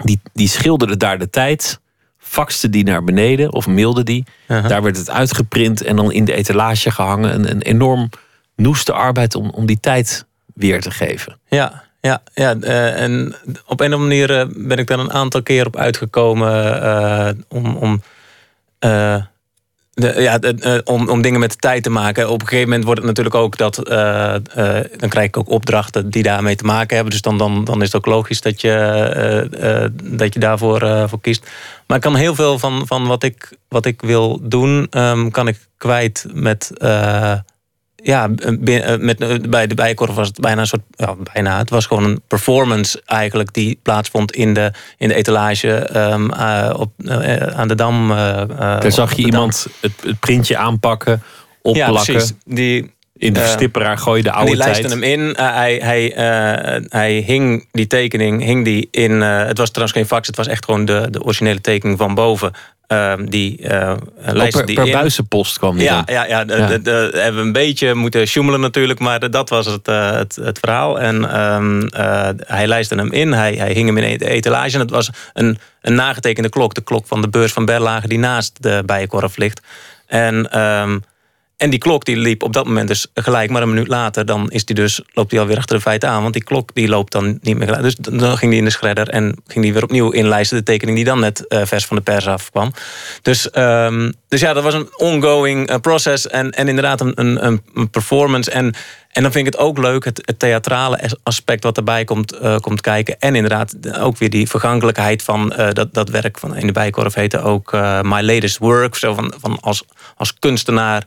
Die, 0.04 0.20
die 0.32 0.48
schilderde 0.48 0.96
daar 0.96 1.18
de 1.18 1.30
tijd, 1.30 1.80
faxte 2.18 2.70
die 2.70 2.84
naar 2.84 3.04
beneden 3.04 3.52
of 3.52 3.66
mailde 3.66 4.02
die. 4.02 4.24
Uh-huh. 4.48 4.68
Daar 4.68 4.82
werd 4.82 4.96
het 4.96 5.10
uitgeprint 5.10 5.82
en 5.82 5.96
dan 5.96 6.12
in 6.12 6.24
de 6.24 6.34
etalage 6.34 6.90
gehangen. 6.90 7.34
Een, 7.34 7.50
een 7.50 7.62
enorm 7.62 8.08
noeste 8.56 8.92
arbeid 8.92 9.34
om, 9.34 9.50
om 9.50 9.66
die 9.66 9.80
tijd 9.80 10.26
weer 10.54 10.80
te 10.80 10.90
geven. 10.90 11.38
Ja, 11.48 11.84
ja, 12.04 12.22
ja 12.34 12.56
eh, 12.60 13.02
en 13.02 13.34
op 13.66 13.80
een 13.80 13.92
of 13.92 13.94
andere 13.94 13.96
manier 13.96 14.40
eh, 14.40 14.46
ben 14.56 14.78
ik 14.78 14.86
daar 14.86 14.98
een 14.98 15.12
aantal 15.12 15.42
keer 15.42 15.66
op 15.66 15.76
uitgekomen 15.76 16.82
eh, 16.82 17.28
om, 17.48 17.76
om, 17.76 18.02
ja, 19.94 20.38
om, 20.84 21.08
om 21.08 21.22
dingen 21.22 21.40
met 21.40 21.50
de 21.50 21.56
tijd 21.56 21.82
te 21.82 21.90
maken. 21.90 22.30
Op 22.30 22.40
een 22.40 22.46
gegeven 22.46 22.68
moment 22.68 22.84
wordt 22.84 23.00
het 23.00 23.08
natuurlijk 23.08 23.34
ook 23.36 23.56
dat, 23.56 23.74
dan 24.96 25.08
krijg 25.08 25.26
ik 25.26 25.36
ook 25.36 25.50
opdrachten 25.50 26.10
die 26.10 26.22
daarmee 26.22 26.56
te 26.56 26.64
maken 26.64 26.94
hebben. 26.94 27.12
Dus 27.12 27.22
dan, 27.22 27.38
dan, 27.38 27.64
dan 27.64 27.80
is 27.80 27.86
het 27.86 27.96
ook 27.96 28.06
logisch 28.06 28.40
dat 28.40 28.60
je, 28.60 29.88
dat 30.02 30.34
je 30.34 30.40
daarvoor 30.40 31.08
voor 31.08 31.20
kiest. 31.20 31.50
Maar 31.86 31.96
ik 31.96 32.02
kan 32.02 32.14
heel 32.14 32.34
veel 32.34 32.58
van, 32.58 32.86
van 32.86 33.06
wat, 33.06 33.22
ik, 33.22 33.52
wat 33.68 33.86
ik 33.86 34.02
wil 34.02 34.40
doen, 34.42 34.86
ehm, 34.90 35.30
kan 35.30 35.48
ik 35.48 35.58
kwijt 35.76 36.26
met. 36.32 36.70
Ja, 38.04 38.28
eh, 38.36 38.96
met, 38.98 39.20
eh, 39.20 39.34
bij 39.48 39.66
de 39.66 39.74
Bijenkorf 39.74 40.14
was 40.14 40.26
het 40.26 40.40
bijna 40.40 40.60
een 40.60 40.66
soort... 40.66 40.82
Ja, 40.90 41.14
bijna, 41.32 41.58
het 41.58 41.70
was 41.70 41.86
gewoon 41.86 42.04
een 42.04 42.20
performance 42.28 43.02
eigenlijk... 43.06 43.52
die 43.52 43.78
plaatsvond 43.82 44.32
in 44.32 44.54
de, 44.54 44.72
in 44.98 45.08
de 45.08 45.14
etalage 45.14 45.74
ehm, 45.74 46.30
eh, 46.30 46.74
op, 46.78 46.90
aan 47.54 47.68
de 47.68 47.74
Dam. 47.74 48.10
eh, 48.10 48.16
Daar 48.58 48.92
zag 48.92 49.12
je 49.14 49.24
iemand 49.24 49.66
het, 49.80 49.92
het 50.02 50.20
printje 50.20 50.56
aanpakken, 50.56 51.12
Ja, 51.12 51.20
opplakken. 51.62 52.12
precies. 52.14 52.32
Die, 52.44 52.92
in 53.16 53.32
de 53.32 53.40
verstipperaar 53.40 53.98
gooien 53.98 54.24
de 54.24 54.32
oude 54.32 54.50
die 54.50 54.60
tijd. 54.60 54.68
lijsten 54.70 54.90
hem 54.90 55.02
in. 55.02 55.34
Hij, 55.36 55.76
hij, 55.82 56.12
hij 56.88 57.12
hing 57.26 57.68
die 57.72 57.86
tekening 57.86 58.42
hing 58.42 58.64
die 58.64 58.88
in. 58.90 59.20
het 59.20 59.58
was 59.58 59.68
trouwens 59.70 59.98
geen 59.98 60.06
fax, 60.06 60.26
het 60.26 60.36
was 60.36 60.46
echt 60.46 60.64
gewoon 60.64 60.84
de, 60.84 61.06
de 61.10 61.22
originele 61.22 61.60
tekening 61.60 61.98
van 61.98 62.14
boven. 62.14 62.52
Ehm, 62.86 63.24
die 63.24 63.58
uh, 63.62 63.94
lijst 64.18 64.56
per, 64.56 64.66
die 64.66 64.74
per 64.74 64.86
in. 64.86 64.92
buizenpost 64.92 65.58
kwam 65.58 65.76
die 65.76 65.84
Ja, 65.84 66.02
dan. 66.02 66.14
ja, 66.14 66.26
ja, 66.26 66.44
de, 66.44 66.56
Ja. 66.56 66.66
de- 66.66 66.82
de- 66.82 67.10
hebben 67.12 67.40
we 67.40 67.46
een 67.46 67.52
beetje 67.52 67.94
moeten 67.94 68.26
sjoemelen 68.26 68.60
natuurlijk, 68.60 68.98
maar 69.00 69.30
dat 69.30 69.48
was 69.48 69.66
het, 69.66 69.88
eh, 69.88 70.10
het, 70.10 70.36
het 70.36 70.58
verhaal. 70.58 71.00
En 71.00 71.30
ehm, 71.30 71.80
eh, 71.86 72.28
hij 72.46 72.66
lijstte 72.66 72.94
hem 72.94 73.12
in, 73.12 73.32
hij, 73.32 73.54
hij 73.54 73.72
hing 73.72 73.86
hem 73.86 73.98
in 73.98 74.18
de 74.18 74.28
etalage. 74.28 74.74
En 74.74 74.80
het 74.80 74.90
was 74.90 75.10
een, 75.32 75.58
een 75.80 75.94
nagetekende 75.94 76.48
klok, 76.48 76.74
de 76.74 76.80
klok 76.84 77.06
van 77.06 77.20
de 77.20 77.28
beurs 77.28 77.52
van 77.52 77.64
Berlage, 77.64 78.08
die 78.08 78.18
naast 78.18 78.62
de 78.62 78.82
bijenkorf 78.86 79.36
ligt. 79.36 79.60
En, 80.06 80.50
ehm, 80.50 80.98
en 81.64 81.70
die 81.70 81.78
klok 81.78 82.04
die 82.04 82.16
liep 82.16 82.42
op 82.42 82.52
dat 82.52 82.66
moment 82.66 82.88
dus 82.88 83.06
gelijk, 83.14 83.50
maar 83.50 83.62
een 83.62 83.68
minuut 83.68 83.88
later 83.88 84.26
dan 84.26 84.50
is 84.50 84.64
die 84.64 84.74
dus, 84.74 85.00
loopt 85.12 85.30
hij 85.30 85.40
alweer 85.40 85.56
achter 85.56 85.76
de 85.76 85.82
feiten 85.82 86.08
aan. 86.08 86.22
Want 86.22 86.34
die 86.34 86.44
klok 86.44 86.74
die 86.74 86.88
loopt 86.88 87.12
dan 87.12 87.38
niet 87.40 87.56
meer 87.56 87.66
gelijk. 87.66 87.82
Dus 87.82 87.96
dan 87.96 88.36
ging 88.38 88.50
die 88.50 88.60
in 88.60 88.64
de 88.64 88.70
shredder 88.70 89.08
en 89.08 89.36
ging 89.46 89.64
die 89.64 89.72
weer 89.72 89.82
opnieuw 89.82 90.10
inlijsten. 90.10 90.56
De 90.56 90.62
tekening 90.62 90.96
die 90.96 91.06
dan 91.06 91.20
net 91.20 91.46
eh, 91.46 91.60
vers 91.64 91.86
van 91.86 91.96
de 91.96 92.02
pers 92.02 92.26
afkwam. 92.26 92.72
Dus, 93.22 93.50
ehm, 93.50 94.12
dus 94.28 94.40
ja, 94.40 94.52
dat 94.52 94.62
was 94.62 94.74
een 94.74 94.88
ongoing 94.96 95.68
eh, 95.68 95.76
process. 95.80 96.26
En, 96.28 96.50
en 96.50 96.68
inderdaad 96.68 97.00
een, 97.00 97.12
een, 97.14 97.44
een- 97.46 97.90
performance. 97.90 98.50
En, 98.50 98.74
en 99.10 99.22
dan 99.22 99.32
vind 99.32 99.46
ik 99.46 99.52
het 99.52 99.62
ook 99.62 99.78
leuk, 99.78 100.04
het, 100.04 100.22
het 100.24 100.38
theatrale 100.38 101.02
as- 101.02 101.16
aspect 101.22 101.62
wat 101.64 101.76
erbij 101.76 102.04
komt, 102.04 102.32
eh, 102.32 102.56
komt 102.56 102.80
kijken. 102.80 103.16
En 103.18 103.34
inderdaad 103.34 103.74
ook 103.98 104.18
weer 104.18 104.30
die 104.30 104.48
vergankelijkheid 104.48 105.22
van 105.22 105.52
dat, 105.72 105.94
dat 105.94 106.08
werk 106.08 106.38
van 106.38 106.56
in 106.56 106.66
de 106.66 106.72
Bijkorf 106.72 107.14
heette 107.14 107.40
ook 107.40 107.72
My 108.02 108.20
Latest 108.20 108.58
Work. 108.58 108.94
Zo 108.94 109.14
van, 109.14 109.34
van 109.40 109.58
als, 109.60 109.84
als 110.16 110.34
kunstenaar 110.38 111.04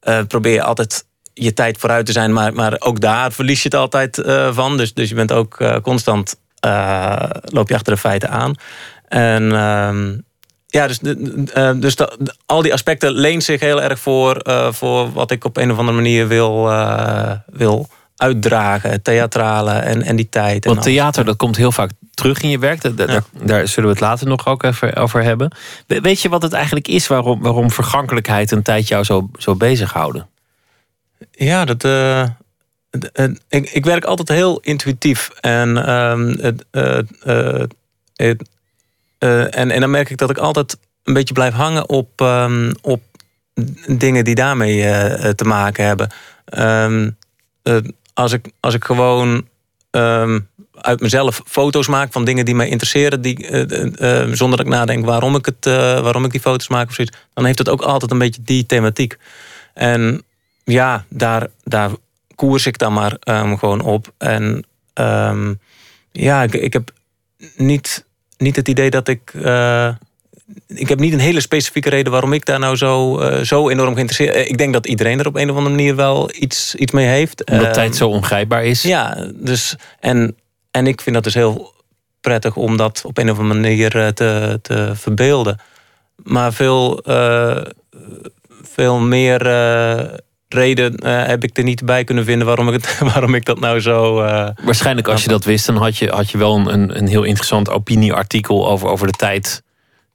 eh, 0.00 0.20
probeer 0.28 0.52
je 0.52 0.62
altijd 0.62 1.06
je 1.34 1.52
tijd 1.52 1.78
vooruit 1.78 2.06
te 2.06 2.12
zijn. 2.12 2.32
Maar, 2.32 2.52
maar 2.52 2.76
ook 2.78 3.00
daar 3.00 3.32
verlies 3.32 3.62
je 3.62 3.68
het 3.68 3.78
altijd 3.78 4.18
eh, 4.18 4.54
van. 4.54 4.76
Dus, 4.76 4.94
dus 4.94 5.08
je 5.08 5.14
bent 5.14 5.32
ook 5.32 5.60
eh, 5.60 5.76
constant, 5.82 6.36
loop 7.44 7.68
je 7.68 7.74
achter 7.74 7.92
de 7.92 7.98
feiten 8.00 8.30
aan. 8.30 8.54
En 9.08 9.52
ehm, 9.52 10.16
ja, 10.66 10.86
dus, 10.86 10.98
dus 11.80 11.96
de- 11.96 12.34
al 12.46 12.62
die 12.62 12.72
aspecten 12.72 13.12
leent 13.12 13.44
zich 13.44 13.60
heel 13.60 13.82
erg 13.82 13.98
voor, 13.98 14.40
voor 14.70 15.12
wat 15.12 15.30
ik 15.30 15.44
op 15.44 15.56
een 15.56 15.70
of 15.70 15.78
andere 15.78 15.96
manier 15.96 16.28
wil, 16.28 16.62
wil 17.46 17.88
uitdragen. 18.18 19.02
Theatrale 19.02 19.70
en, 19.72 20.02
en 20.02 20.16
die 20.16 20.28
tijd. 20.28 20.64
En 20.64 20.70
Want 20.70 20.82
theater, 20.82 21.24
dat 21.24 21.36
komt 21.36 21.56
heel 21.56 21.72
vaak 21.72 21.90
terug 22.14 22.40
in 22.42 22.48
je 22.50 22.58
werk. 22.58 22.80
Daar, 22.82 22.94
daar, 23.06 23.22
daar 23.44 23.68
zullen 23.68 23.88
we 23.88 23.94
het 23.94 24.04
later 24.04 24.26
nog 24.26 24.46
ook 24.46 24.62
even 24.62 24.94
over 24.96 25.22
hebben. 25.22 25.50
We- 25.86 26.00
Weet 26.00 26.20
je 26.22 26.28
wat 26.28 26.42
het 26.42 26.52
eigenlijk 26.52 26.88
is 26.88 27.06
waarom, 27.06 27.40
waarom 27.42 27.70
vergankelijkheid 27.70 28.50
een 28.50 28.62
tijd 28.62 28.88
jou 28.88 29.04
zo, 29.04 29.28
zo 29.38 29.54
bezighouden? 29.54 30.26
Ja, 31.30 31.64
dat, 31.64 31.84
eh, 31.84 32.24
het- 33.12 33.40
ik, 33.48 33.70
ik 33.70 33.84
werk 33.84 34.04
altijd 34.04 34.28
heel 34.28 34.60
intuïtief. 34.60 35.30
En, 35.40 35.86
ehm, 35.86 36.34
het, 36.40 36.64
eh, 36.70 36.98
eh, 36.98 37.64
het, 38.14 38.48
eh, 39.18 39.58
en, 39.58 39.70
en 39.70 39.80
dan 39.80 39.90
merk 39.90 40.10
ik 40.10 40.16
dat 40.18 40.30
ik 40.30 40.38
altijd 40.38 40.78
een 41.04 41.14
beetje 41.14 41.34
blijf 41.34 41.54
hangen 41.54 41.88
op, 41.88 42.08
ehm, 42.20 42.72
op 42.82 43.02
dingen 43.86 44.24
die 44.24 44.34
daarmee 44.34 44.84
eh, 44.84 45.30
te 45.30 45.44
maken 45.44 45.84
hebben. 45.86 46.08
Ehm, 46.44 47.10
eh, 47.62 47.76
als, 48.18 48.32
ik, 48.32 48.50
als 48.60 48.74
ik 48.74 48.84
gewoon 48.84 49.48
ehm, 49.90 50.40
uit 50.74 51.00
mezelf 51.00 51.42
foto's 51.44 51.88
maak 51.88 52.12
van 52.12 52.24
dingen 52.24 52.44
die 52.44 52.54
mij 52.54 52.68
interesseren, 52.68 53.20
die, 53.20 53.48
eh, 53.48 53.60
eh, 53.60 54.22
eh, 54.22 54.32
zonder 54.32 54.58
dat 54.58 54.66
ik 54.66 54.72
nadenk 54.72 55.04
waarom 55.04 55.34
ik, 55.34 55.46
het, 55.46 55.64
waarom 56.02 56.24
ik 56.24 56.30
die 56.30 56.40
foto's 56.40 56.68
maak 56.68 56.88
of 56.88 56.94
zoiets, 56.94 57.16
dan 57.34 57.44
heeft 57.44 57.58
het 57.58 57.68
ook 57.68 57.82
altijd 57.82 58.10
een 58.10 58.18
beetje 58.18 58.42
die 58.42 58.66
thematiek. 58.66 59.16
En 59.74 60.22
ja, 60.64 61.04
daar, 61.08 61.48
daar 61.64 61.90
koers 62.34 62.66
ik 62.66 62.78
dan 62.78 62.92
maar 62.92 63.16
ehm, 63.20 63.56
gewoon 63.56 63.80
op. 63.80 64.12
En 64.18 64.64
ehm, 64.92 65.54
ja, 66.12 66.42
ik, 66.42 66.54
ik 66.54 66.72
heb 66.72 66.90
niet, 67.56 68.06
niet 68.36 68.56
het 68.56 68.68
idee 68.68 68.90
dat 68.90 69.08
ik. 69.08 69.32
Ik 70.66 70.88
heb 70.88 70.98
niet 70.98 71.12
een 71.12 71.18
hele 71.18 71.40
specifieke 71.40 71.88
reden 71.88 72.12
waarom 72.12 72.32
ik 72.32 72.44
daar 72.46 72.58
nou 72.58 72.76
zo, 72.76 73.18
eh, 73.18 73.42
zo 73.42 73.68
enorm 73.68 73.94
geïnteresseerd 73.94 74.32
ben. 74.32 74.48
Ik 74.48 74.58
denk 74.58 74.72
dat 74.72 74.86
iedereen 74.86 75.18
er 75.18 75.26
op 75.26 75.36
een 75.36 75.50
of 75.50 75.56
andere 75.56 75.74
manier 75.76 75.96
wel 75.96 76.30
iets, 76.34 76.74
iets 76.74 76.92
mee 76.92 77.06
heeft. 77.06 77.44
Omdat 77.50 77.64
Ehm, 77.66 77.74
tijd 77.74 77.96
zo 77.96 78.08
ongrijpbaar 78.08 78.64
is. 78.64 78.82
Ja, 78.82 79.30
dus. 79.34 79.76
En, 80.00 80.36
en 80.70 80.86
ik 80.86 81.00
vind 81.00 81.14
dat 81.14 81.24
dus 81.24 81.34
heel 81.34 81.74
prettig 82.20 82.56
om 82.56 82.76
dat 82.76 83.02
op 83.06 83.18
een 83.18 83.30
of 83.30 83.38
andere 83.38 83.60
manier 83.60 83.96
eh, 83.98 84.08
te, 84.08 84.58
te 84.62 84.90
verbeelden. 84.94 85.60
Maar 86.16 86.52
veel, 86.52 87.00
eh, 87.02 87.62
veel 88.62 88.98
meer 88.98 89.46
eh, 89.46 90.04
reden 90.48 90.96
eh, 90.96 91.26
heb 91.26 91.44
ik 91.44 91.56
er 91.58 91.64
niet 91.64 91.84
bij 91.84 92.04
kunnen 92.04 92.24
vinden 92.24 92.46
waarom 92.46 92.68
ik, 92.68 92.74
het, 92.82 92.98
waarom 93.12 93.34
ik 93.34 93.44
dat 93.44 93.60
nou 93.60 93.80
zo. 93.80 94.20
eh, 94.22 94.48
Waarschijnlijk 94.64 95.08
als 95.08 95.22
je 95.22 95.28
dat 95.28 95.44
wist, 95.44 95.66
dan 95.66 95.76
had 95.76 95.96
je, 95.96 96.08
had 96.08 96.30
je 96.30 96.38
wel 96.38 96.56
een, 96.56 96.98
een 96.98 97.08
heel 97.08 97.22
interessant 97.22 97.70
opinieartikel 97.70 98.68
over, 98.68 98.88
over 98.88 99.06
de 99.06 99.12
tijd 99.12 99.62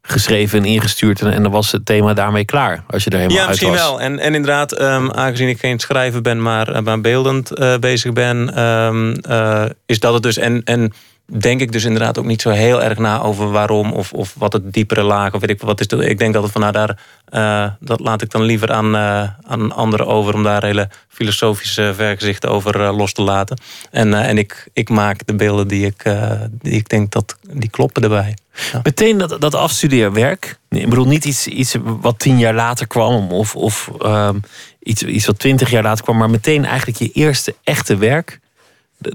geschreven 0.06 0.60
en 0.60 0.66
ingestuurd. 0.66 1.22
En, 1.22 1.34
en 1.34 1.44
dan 1.44 1.52
was 1.52 1.72
het 1.72 1.86
thema 1.86 2.14
daarmee 2.14 2.46
klaar. 2.46 2.84
Als 2.88 3.04
je 3.04 3.10
er 3.10 3.18
helemaal 3.18 3.38
ja, 3.38 3.42
uit 3.42 3.50
misschien 3.50 3.72
was. 3.72 3.80
wel. 3.80 4.02
En, 4.02 4.20
en 4.20 4.36
inderdaad, 4.36 4.72
ehm, 4.72 5.10
aangezien 5.12 5.48
ik 5.48 5.60
geen 5.60 5.80
schrijver 5.80 6.22
ben, 6.22 6.42
maar, 6.42 6.68
eh, 6.68 6.82
maar 6.82 7.02
beeldend 7.02 7.52
eh, 7.52 7.78
bezig 7.78 8.14
ben, 8.14 8.56
ehm, 8.56 9.14
eh, 9.14 9.66
is 9.86 10.00
dat 10.00 10.14
het 10.14 10.24
dus. 10.24 10.38
En, 10.38 10.64
en 10.64 10.94
denk 11.26 11.62
ik 11.62 11.72
dus 11.72 11.84
inderdaad 11.84 12.18
ook 12.18 12.26
niet 12.26 12.42
zo 12.42 12.50
heel 12.50 12.84
erg 12.84 12.98
na 12.98 13.22
over 13.22 13.52
waarom 13.52 13.92
of, 13.92 14.14
of 14.14 14.34
wat 14.38 14.54
het 14.54 14.74
diepere 14.74 15.04
laag 15.04 15.34
of 15.34 15.42
weet 15.42 15.50
ik 15.50 15.62
wat 15.62 15.80
is. 15.80 15.86
Ik 15.86 16.18
denk 16.18 16.34
dat 16.34 16.44
het 16.44 16.52
van 16.52 16.62
nou, 16.62 16.74
daar, 16.74 17.00
eh, 17.26 17.72
dat 17.80 18.00
laat 18.00 18.22
ik 18.22 18.32
dan 18.32 18.42
liever 18.42 18.72
aan, 18.72 18.96
eh, 18.96 19.30
aan 19.42 19.72
anderen 19.72 20.08
over 20.08 20.34
om 20.34 20.44
daar 20.44 20.64
hele 20.64 20.90
filosofische 21.08 21.94
vergezichten 21.96 22.50
over 22.50 22.82
eh, 22.82 22.98
los 22.98 23.14
te 23.14 23.22
laten. 23.22 23.58
En, 23.92 24.14
en 24.14 24.38
ik, 24.38 24.68
ik 24.74 24.90
maak 24.90 25.26
de 25.26 25.36
beelden 25.36 25.68
die 25.68 25.86
ik, 25.86 26.04
die 26.52 26.74
ik 26.74 26.90
denk 26.90 27.12
dat 27.12 27.38
die 27.52 27.70
kloppen 27.70 28.04
erbij. 28.04 28.36
Meteen 28.84 29.18
dat, 29.18 29.42
dat 29.42 29.56
afstudeerwerk. 29.56 30.58
Ik 30.70 30.90
bedoel, 30.90 31.08
niet 31.08 31.26
iets, 31.26 31.48
iets 31.48 31.76
wat 31.84 32.20
tien 32.20 32.40
jaar 32.40 32.54
later 32.54 32.88
kwam. 32.88 33.32
Of, 33.32 33.56
of 33.56 33.92
ehm, 34.00 34.38
iets, 34.80 35.04
iets 35.04 35.26
wat 35.26 35.40
twintig 35.40 35.70
jaar 35.70 35.84
later 35.84 36.04
kwam. 36.04 36.18
Maar 36.18 36.30
meteen 36.30 36.66
eigenlijk 36.66 36.98
je 36.98 37.12
eerste 37.12 37.56
echte 37.64 37.98
werk. 37.98 38.40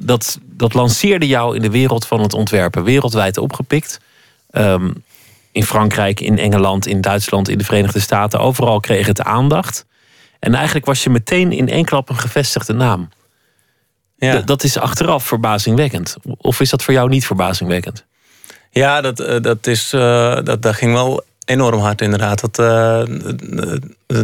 Dat, 0.03 0.39
dat 0.43 0.75
lanceerde 0.75 1.27
jou 1.27 1.57
in 1.57 1.63
de 1.63 1.71
wereld 1.71 2.07
van 2.07 2.21
het 2.21 2.35
ontwerpen. 2.35 2.85
Wereldwijd 2.85 3.39
opgepikt. 3.39 4.01
Ehm, 4.51 4.91
in 5.53 5.65
Frankrijk, 5.65 6.21
in 6.21 6.39
Engeland, 6.39 6.87
in 6.87 7.01
Duitsland, 7.01 7.49
in 7.49 7.59
de 7.59 7.65
Verenigde 7.65 8.01
Staten. 8.01 8.41
Overal 8.41 8.81
kreeg 8.81 9.07
het 9.07 9.23
aandacht. 9.23 9.87
En 10.39 10.55
eigenlijk 10.55 10.87
was 10.87 11.03
je 11.03 11.11
meteen 11.11 11.53
in 11.53 11.69
één 11.69 11.85
klap 11.85 12.09
een 12.09 12.19
gevestigde 12.19 12.73
naam. 12.73 13.09
Ja. 14.17 14.41
D- 14.41 14.47
dat 14.47 14.65
is 14.65 14.79
achteraf 14.79 15.25
verbazingwekkend. 15.25 16.17
Of 16.37 16.61
is 16.61 16.71
dat 16.71 16.83
voor 16.83 16.95
jou 16.95 17.09
niet 17.09 17.27
verbazingwekkend? 17.27 18.05
Ja, 18.71 19.01
dat, 19.01 19.21
eh, 19.21 19.41
dat, 19.41 19.67
is, 19.67 19.93
eh, 19.93 20.39
dat, 20.45 20.63
dat 20.63 20.75
ging 20.75 20.93
wel 20.93 21.23
enorm 21.45 21.81
hard 21.81 22.01
inderdaad. 22.01 22.41
Dat, 22.41 22.59
uh, 22.59 23.03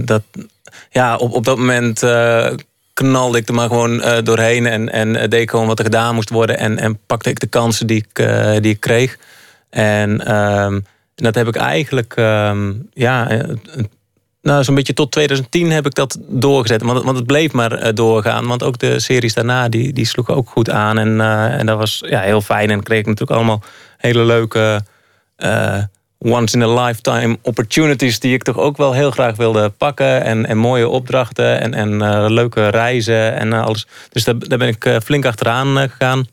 dat, 0.04 0.22
ja, 0.90 1.16
op, 1.16 1.32
op 1.32 1.44
dat 1.44 1.56
moment 1.56 2.02
uh, 2.02 2.52
knalde 2.94 3.38
ik 3.38 3.48
er 3.48 3.54
maar 3.54 3.68
gewoon 3.68 3.94
uh, 3.94 4.16
doorheen 4.22 4.66
en, 4.66 4.92
en 4.92 5.12
deed 5.12 5.40
ik 5.40 5.50
gewoon 5.50 5.66
wat 5.66 5.78
er 5.78 5.84
gedaan 5.84 6.14
moest 6.14 6.30
worden. 6.30 6.58
En, 6.58 6.78
en 6.78 6.98
pakte 7.06 7.30
ik 7.30 7.40
de 7.40 7.46
kansen 7.46 7.86
die 7.86 8.04
ik, 8.06 8.26
die 8.62 8.72
ik 8.72 8.80
kreeg. 8.80 9.18
En 9.70 10.36
um, 10.36 10.84
dat 11.14 11.34
heb 11.34 11.48
ik 11.48 11.56
eigenlijk, 11.56 12.16
um, 12.16 12.88
ja, 12.92 13.46
nou, 14.42 14.64
zo'n 14.64 14.74
beetje 14.74 14.92
tot 14.92 15.12
2010 15.12 15.70
heb 15.70 15.86
ik 15.86 15.94
dat 15.94 16.18
doorgezet. 16.20 16.82
Want, 16.82 17.04
want 17.04 17.16
het 17.16 17.26
bleef 17.26 17.52
maar 17.52 17.94
doorgaan. 17.94 18.46
Want 18.46 18.62
ook 18.62 18.78
de 18.78 19.00
series 19.00 19.34
daarna, 19.34 19.68
die, 19.68 19.92
die 19.92 20.06
sloegen 20.06 20.34
ook 20.34 20.48
goed 20.48 20.70
aan. 20.70 20.98
En, 20.98 21.20
en 21.50 21.66
dat 21.66 21.78
was 21.78 22.02
ja, 22.06 22.20
heel 22.20 22.40
fijn. 22.40 22.70
En 22.70 22.82
kreeg 22.82 22.98
ik 22.98 23.06
natuurlijk 23.06 23.38
allemaal 23.38 23.62
hele 23.96 24.24
leuke 24.24 24.84
once 26.24 26.56
in 26.56 26.62
a 26.62 26.84
lifetime 26.84 27.38
opportunities 27.42 28.18
die 28.18 28.34
ik 28.34 28.42
toch 28.42 28.58
ook 28.58 28.76
wel 28.76 28.92
heel 28.92 29.10
graag 29.10 29.36
wilde 29.36 29.68
pakken. 29.68 30.22
En, 30.22 30.46
en 30.46 30.56
mooie 30.56 30.88
opdrachten 30.88 31.60
en, 31.60 31.74
en 31.74 31.92
uh, 31.92 32.24
leuke 32.28 32.68
reizen 32.68 33.34
en 33.34 33.48
uh, 33.48 33.64
alles. 33.64 33.86
Dus 34.10 34.24
daar, 34.24 34.38
daar 34.38 34.58
ben 34.58 34.68
ik 34.68 34.84
uh, 34.84 34.96
flink 35.04 35.24
achteraan 35.24 35.78
gegaan. 35.78 36.26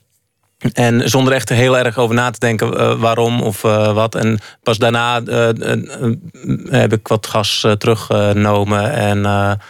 En 0.74 1.10
zonder 1.10 1.33
echt 1.33 1.50
heel 1.50 1.77
erg 1.77 1.98
over 1.98 2.15
na 2.15 2.29
te 2.29 2.39
denken 2.39 3.00
waarom 3.00 3.41
of 3.41 3.62
wat. 3.62 4.15
En 4.15 4.39
pas 4.63 4.77
daarna 4.77 5.24
heb 6.69 6.93
ik 6.93 7.07
wat 7.07 7.27
gas 7.27 7.65
teruggenomen. 7.77 8.93
En, 8.93 9.25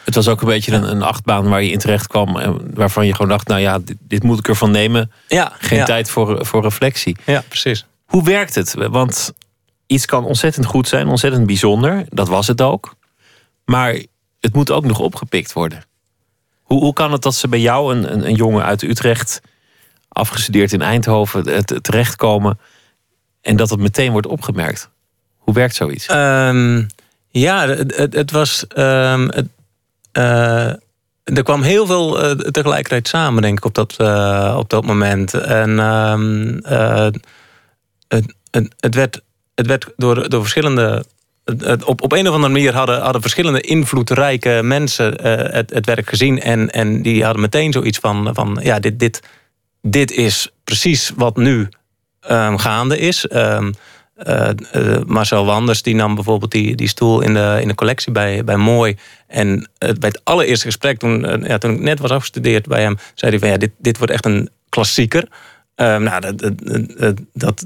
het 0.05 0.15
was 0.15 0.27
ook 0.27 0.41
een 0.41 0.47
beetje 0.47 0.73
een, 0.73 0.91
een, 0.91 1.01
achtbaan 1.01 1.49
waar 1.49 1.63
je 1.63 1.71
in 1.71 1.79
terecht 1.79 2.07
kwam. 2.07 2.37
En 2.37 2.57
waarvan 2.73 3.05
je 3.05 3.11
gewoon 3.11 3.31
dacht, 3.31 3.47
nou 3.47 3.61
ja, 3.61 3.79
dit, 3.79 3.97
dit 3.99 4.23
moet 4.23 4.39
ik 4.39 4.47
ervan 4.47 4.71
nemen. 4.71 5.11
Ja, 5.27 5.51
Geen 5.59 5.79
ja. 5.79 5.85
tijd 5.85 6.09
voor, 6.09 6.45
voor 6.45 6.61
reflectie. 6.61 7.17
Ja, 7.25 7.43
precies. 7.47 7.85
Hoe 8.05 8.23
werkt 8.23 8.55
het? 8.55 8.75
Want 8.89 9.33
iets 9.91 10.05
kan 10.05 10.25
ontzettend 10.25 10.65
goed 10.65 10.87
zijn, 10.87 11.07
ontzettend 11.07 11.45
bijzonder. 11.45 12.05
Dat 12.09 12.27
was 12.27 12.47
het 12.47 12.61
ook. 12.61 12.95
Maar 13.65 14.03
het 14.39 14.53
moet 14.53 14.71
ook 14.71 14.85
nog 14.85 14.99
opgepikt 14.99 15.53
worden. 15.53 15.83
Hoe, 16.61 16.79
hoe 16.79 16.93
kan 16.93 17.11
het 17.11 17.21
dat 17.21 17.35
ze 17.35 17.47
bij 17.47 17.59
jou, 17.59 17.95
een, 17.95 18.13
een, 18.13 18.25
een 18.25 18.35
jongen 18.35 18.63
uit 18.63 18.81
Utrecht, 18.81 19.41
afgestudeerd 20.07 20.73
in 20.73 20.81
Eindhoven, 20.81 21.65
terechtkomen 21.81 22.59
en 23.41 23.55
dat 23.55 23.69
het 23.69 23.79
meteen 23.79 24.11
wordt 24.11 24.27
opgemerkt? 24.27 24.89
Hoe 25.37 25.53
werkt 25.53 25.75
zoiets? 25.75 26.09
Um, 26.09 26.87
ja, 27.29 27.67
het, 27.67 28.13
het, 28.13 28.31
was. 28.31 28.65
Het, 28.67 29.47
uh, 30.17 30.67
er 31.23 31.43
kwam 31.43 31.61
heel 31.61 31.85
veel 31.85 32.23
uh, 32.23 32.31
tegelijkertijd 32.31 33.07
samen, 33.07 33.41
denk 33.41 33.57
ik, 33.57 33.65
op 33.65 33.73
dat, 33.73 33.91
op 34.57 34.69
dat 34.69 34.85
moment. 34.85 35.33
En 35.33 35.77
het, 38.07 38.35
het, 38.51 38.75
het 38.79 38.95
werd 38.95 39.21
het 39.61 39.69
werd 39.69 39.93
door, 39.97 40.29
door 40.29 40.41
verschillende. 40.41 41.05
Op, 41.85 42.01
op 42.01 42.11
een 42.11 42.27
of 42.27 42.33
andere 42.33 42.53
manier 42.53 42.73
hadden, 42.73 43.01
hadden 43.01 43.21
verschillende 43.21 43.61
invloedrijke 43.61 44.59
mensen 44.63 45.25
uh, 45.25 45.53
het, 45.53 45.69
het 45.69 45.85
werk 45.85 46.09
gezien. 46.09 46.41
En, 46.41 46.69
en 46.69 47.01
die 47.01 47.23
hadden 47.23 47.41
meteen 47.41 47.71
zoiets 47.71 47.97
van: 47.97 48.29
van 48.33 48.59
ja, 48.63 48.79
dit, 48.79 48.99
dit, 48.99 49.21
dit 49.81 50.11
is 50.11 50.49
precies 50.63 51.11
wat 51.15 51.37
nu 51.37 51.69
um, 52.29 52.57
gaande 52.57 52.97
is. 52.97 53.27
Um, 53.33 53.73
uh, 54.27 54.49
uh, 54.75 54.97
Marcel 55.05 55.45
Wanders 55.45 55.81
die 55.81 55.95
nam 55.95 56.15
bijvoorbeeld 56.15 56.51
die, 56.51 56.75
die 56.75 56.87
stoel 56.87 57.21
in 57.21 57.33
de, 57.33 57.57
in 57.61 57.67
de 57.67 57.75
collectie 57.75 58.11
bij, 58.11 58.43
bij 58.43 58.57
Mooi. 58.57 58.97
En 59.27 59.69
bij 59.77 60.09
het 60.09 60.21
allereerste 60.23 60.65
gesprek, 60.65 60.99
toen, 60.99 61.43
ja, 61.47 61.57
toen 61.57 61.71
ik 61.71 61.79
net 61.79 61.99
was 61.99 62.11
afgestudeerd 62.11 62.67
bij 62.67 62.81
hem, 62.81 62.97
zei 63.13 63.31
hij 63.31 63.39
van 63.39 63.49
ja, 63.49 63.57
dit, 63.57 63.71
dit 63.77 63.97
wordt 63.97 64.13
echt 64.13 64.25
een 64.25 64.49
klassieker. 64.69 65.27
Um, 65.81 66.03
nou, 66.03 66.21
dat, 66.21 66.51
dat, 66.97 67.21
dat, 67.33 67.63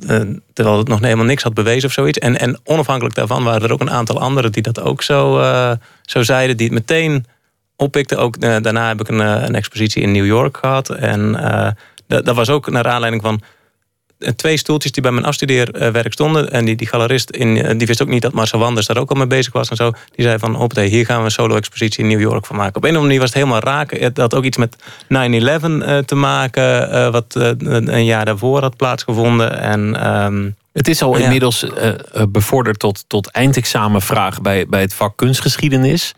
terwijl 0.53 0.77
het 0.77 0.88
nog 0.88 1.00
helemaal 1.00 1.25
niks 1.25 1.43
had 1.43 1.53
bewezen 1.53 1.88
of 1.88 1.93
zoiets. 1.93 2.17
En, 2.17 2.39
en 2.39 2.60
onafhankelijk 2.63 3.15
daarvan 3.15 3.43
waren 3.43 3.62
er 3.62 3.74
ook 3.74 3.81
een 3.81 3.89
aantal 3.89 4.19
anderen 4.19 4.51
die 4.51 4.63
dat 4.63 4.81
ook 4.81 5.01
zo, 5.01 5.39
uh, 5.39 5.72
zo 6.01 6.24
zeiden. 6.24 6.57
Die 6.57 6.65
het 6.65 6.75
meteen 6.75 7.25
oppikten. 7.75 8.17
Ook 8.17 8.36
uh, 8.36 8.57
daarna 8.62 8.88
heb 8.88 9.00
ik 9.00 9.07
een, 9.07 9.19
een, 9.19 9.55
expositie 9.55 10.01
in 10.01 10.12
New 10.12 10.25
York 10.25 10.57
gehad. 10.57 10.89
En 10.89 11.31
dat, 12.07 12.25
dat 12.25 12.36
was 12.36 12.50
ook 12.50 12.69
naar 12.69 12.88
aanleiding 12.88 13.24
van 13.24 13.41
twee 14.36 14.58
stoeltjes 14.58 14.91
die 14.91 15.01
bij 15.01 15.12
mijn 15.12 15.25
afstudeerwerk 15.25 16.13
stonden. 16.13 16.51
En 16.51 16.65
die, 16.65 16.75
die 16.75 16.88
galerist, 16.88 17.30
in, 17.30 17.78
die 17.78 17.88
wist 17.88 18.01
ook 18.01 18.08
niet 18.08 18.21
dat 18.21 18.34
Marcel 18.34 18.60
Wanders 18.60 18.88
daar 18.88 18.97
ook 18.97 19.10
al 19.10 19.15
mee 19.15 19.28
bezig 19.28 19.54
was 19.54 19.69
en 19.69 19.75
zo. 19.75 19.91
Die 20.15 20.25
zei 20.25 20.39
van, 20.39 20.56
op 20.56 20.75
hier 20.75 21.06
gaan 21.06 21.19
we 21.19 21.25
een 21.25 21.32
solo-expositie 21.32 22.04
in 22.04 22.10
New 22.10 22.19
York 22.19 22.45
van 22.45 22.56
maken. 22.56 22.75
Op 22.75 22.84
een 22.84 22.89
of 22.89 22.95
andere 22.95 23.04
manier 23.04 23.19
was 23.19 23.30
het 23.30 23.38
helemaal 23.38 23.62
raak. 23.62 23.91
Het 23.99 24.17
had 24.17 24.34
ook 24.34 24.43
iets 24.43 24.58
met 24.58 24.75
9-11 24.78 24.78
uh, 25.08 25.97
te 25.97 26.15
maken, 26.15 27.12
wat 27.12 27.36
een 27.36 28.06
jaar 28.06 28.25
daarvoor 28.25 28.62
had 28.62 28.78
plaatsgevonden. 28.78 29.60
En... 29.60 30.13
Um, 30.25 30.56
het 30.75 30.88
is 30.88 31.01
al 31.01 31.17
ja. 31.17 31.23
inmiddels 31.23 31.63
uh, 31.63 31.71
bevorderd 32.30 32.80
tot, 32.80 33.04
tot 33.08 33.28
eindexamenvraag 33.28 34.41
bij, 34.41 34.65
bij 34.67 34.82
het 34.82 34.93
vak 34.93 35.17
kunstgeschiedenis. 35.17 36.13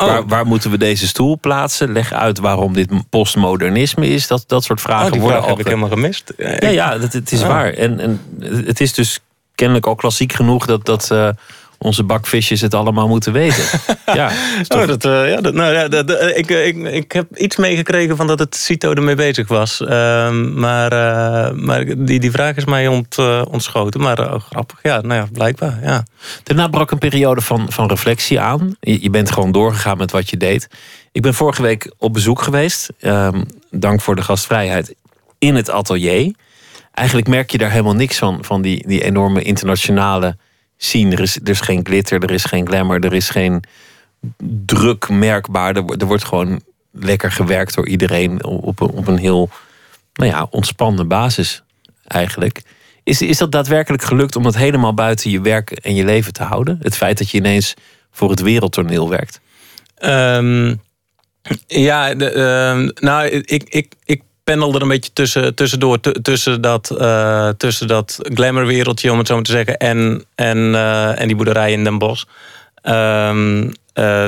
Oh. 0.00 0.06
Waar, 0.06 0.26
waar, 0.26 0.46
moeten 0.46 0.70
we 0.70 0.78
deze 0.78 1.06
stoel 1.06 1.38
plaatsen? 1.40 1.92
Leg 1.92 2.12
uit 2.12 2.38
waarom 2.38 2.72
dit 2.72 2.90
postmodernisme 3.10 4.08
is. 4.08 4.26
Dat, 4.26 4.44
dat 4.46 4.64
soort 4.64 4.80
vragen 4.80 5.06
oh, 5.06 5.12
die 5.12 5.20
worden 5.20 5.38
vraag 5.38 5.50
al. 5.50 5.56
heb 5.56 5.66
ik 5.66 5.72
helemaal 5.72 5.96
gemist. 5.96 6.32
Ja, 6.36 6.68
ja 6.68 6.98
dat, 6.98 7.12
het 7.12 7.32
is 7.32 7.42
oh. 7.42 7.46
waar. 7.46 7.72
En, 7.72 8.00
en 8.00 8.20
het 8.66 8.80
is 8.80 8.92
dus 8.92 9.20
kennelijk 9.54 9.86
al 9.86 9.94
klassiek 9.94 10.32
genoeg 10.32 10.66
dat, 10.66 10.86
dat 10.86 11.08
uh, 11.12 11.28
onze 11.82 12.04
bakvisjes 12.04 12.60
het 12.60 12.74
allemaal 12.74 13.08
moeten 13.08 13.32
weten. 13.32 13.64
ja, 14.14 14.30
oh, 14.68 14.86
dat, 14.86 15.04
uh, 15.04 15.28
ja, 15.28 15.40
dat, 15.40 15.54
nou, 15.54 15.72
ja, 15.72 15.88
dat, 15.88 16.10
uh, 16.10 16.36
ik, 16.36 16.50
ik, 16.50 16.76
ik 16.76 17.12
heb 17.12 17.36
iets 17.36 17.56
meegekregen 17.56 18.16
van 18.16 18.26
dat 18.26 18.38
het 18.38 18.56
CITO 18.56 18.92
ermee 18.92 19.14
bezig 19.14 19.48
was. 19.48 19.80
maar 20.54 20.90
maar 21.54 21.84
die, 21.96 22.20
die 22.20 22.30
vraag 22.30 22.56
is 22.56 22.64
mij 22.64 22.88
ont, 22.88 23.18
ontschoten. 23.50 24.00
Maar 24.00 24.40
grappig, 24.40 24.78
ja, 24.82 25.00
nou 25.00 25.14
ja, 25.14 25.28
blijkbaar. 25.32 25.78
Ja. 25.82 26.04
Daarna 26.42 26.68
brak 26.68 26.90
een 26.90 26.98
periode 26.98 27.40
van, 27.40 27.72
van 27.72 27.88
reflectie 27.88 28.40
aan. 28.40 28.76
Je, 28.80 29.02
je, 29.02 29.10
bent 29.10 29.32
gewoon 29.32 29.52
doorgegaan 29.52 29.96
met 29.96 30.10
wat 30.10 30.30
je 30.30 30.36
deed. 30.36 30.68
Ik 31.12 31.22
ben 31.22 31.34
vorige 31.34 31.62
week 31.62 31.92
op 31.98 32.12
bezoek 32.12 32.42
geweest. 32.42 32.88
Um, 33.00 33.44
dank 33.70 34.00
voor 34.00 34.16
de 34.16 34.22
gastvrijheid. 34.22 34.94
In 35.38 35.54
het 35.54 35.70
atelier. 35.70 36.34
Eigenlijk 36.92 37.28
merk 37.28 37.50
je 37.50 37.58
daar 37.58 37.70
helemaal 37.70 37.94
niks 37.94 38.18
van. 38.18 38.38
Van 38.44 38.62
die, 38.62 38.86
die 38.86 39.04
enorme 39.04 39.42
internationale 39.42 40.36
scene. 40.82 41.12
Er 41.12 41.20
is, 41.20 41.36
er 41.36 41.48
is 41.48 41.60
geen 41.60 41.86
glitter, 41.86 42.22
er 42.22 42.30
is 42.30 42.44
geen 42.44 42.66
glamour, 42.66 43.04
er 43.04 43.12
is 43.12 43.30
geen 43.30 43.62
druk 44.66 45.08
merkbaar. 45.08 45.76
Er, 45.76 45.84
er 45.98 46.06
wordt 46.06 46.24
gewoon 46.24 46.62
lekker 46.92 47.32
gewerkt 47.32 47.74
door 47.74 47.88
iedereen. 47.88 48.44
Op 48.44 48.80
een, 48.80 48.90
op 48.90 49.06
een 49.06 49.18
heel 49.18 49.50
nou 50.12 50.30
ja, 50.30 50.46
ontspannen 50.50 51.08
basis 51.08 51.62
eigenlijk. 52.06 52.62
Is, 53.02 53.22
is 53.22 53.38
dat 53.38 53.52
daadwerkelijk 53.52 54.02
gelukt 54.02 54.36
om 54.36 54.42
dat 54.42 54.56
helemaal 54.56 54.94
buiten 54.94 55.30
je 55.30 55.40
werk 55.40 55.70
en 55.70 55.94
je 55.94 56.04
leven 56.04 56.32
te 56.32 56.42
houden? 56.42 56.78
Het 56.82 56.96
feit 56.96 57.18
dat 57.18 57.30
je 57.30 57.38
ineens 57.38 57.74
voor 58.10 58.30
het 58.30 58.40
wereldtoneel 58.40 59.08
werkt? 59.08 59.40
Um, 60.04 60.80
ja, 61.66 62.14
de, 62.14 62.34
uh, 62.34 63.02
nou, 63.02 63.26
ik, 63.26 63.62
ik, 63.68 63.94
ik 64.04 64.22
pendel 64.44 64.74
er 64.74 64.82
een 64.82 64.88
beetje 64.88 65.12
tussen, 65.12 65.54
tussendoor. 65.54 66.00
Tussen 66.00 66.60
dat, 66.60 66.96
uh, 67.00 67.48
tussen 67.48 67.86
dat 67.86 68.18
glamourwereldje, 68.22 69.12
om 69.12 69.18
het 69.18 69.26
zo 69.26 69.34
maar 69.34 69.42
te 69.42 69.50
zeggen, 69.50 69.76
en, 69.76 70.24
en, 70.34 70.58
uh, 70.58 71.20
en 71.20 71.26
die 71.26 71.36
boerderij 71.36 71.72
in 71.72 71.84
Den 71.84 71.98
Bosch. 71.98 72.24
Um, 72.82 73.72
uh, 73.94 74.24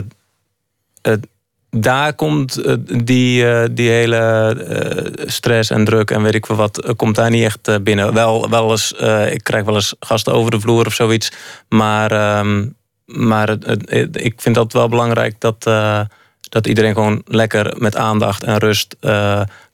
daar 1.70 2.14
komt 2.14 2.62
die, 3.04 3.72
die 3.72 3.90
hele 3.90 5.16
stress 5.26 5.70
en 5.70 5.84
druk 5.84 6.10
en 6.10 6.22
weet 6.22 6.34
ik 6.34 6.46
veel 6.46 6.56
wat, 6.56 6.94
komt 6.96 7.14
daar 7.14 7.30
niet 7.30 7.44
echt 7.44 7.84
binnen. 7.84 8.14
Wel, 8.14 8.50
wel 8.50 8.70
eens, 8.70 8.92
ik 9.30 9.44
krijg 9.44 9.64
wel 9.64 9.74
eens 9.74 9.94
gasten 10.00 10.32
over 10.32 10.50
de 10.50 10.60
vloer 10.60 10.86
of 10.86 10.94
zoiets. 10.94 11.32
Maar, 11.68 12.38
um, 12.38 12.74
maar 13.04 13.56
ik 14.12 14.34
vind 14.36 14.54
dat 14.54 14.72
wel 14.72 14.88
belangrijk 14.88 15.40
dat 15.40 15.70
dat 16.52 16.66
iedereen 16.66 16.94
gewoon 16.94 17.22
lekker 17.26 17.74
met 17.78 17.96
aandacht 17.96 18.42
en 18.42 18.58
rust 18.58 18.96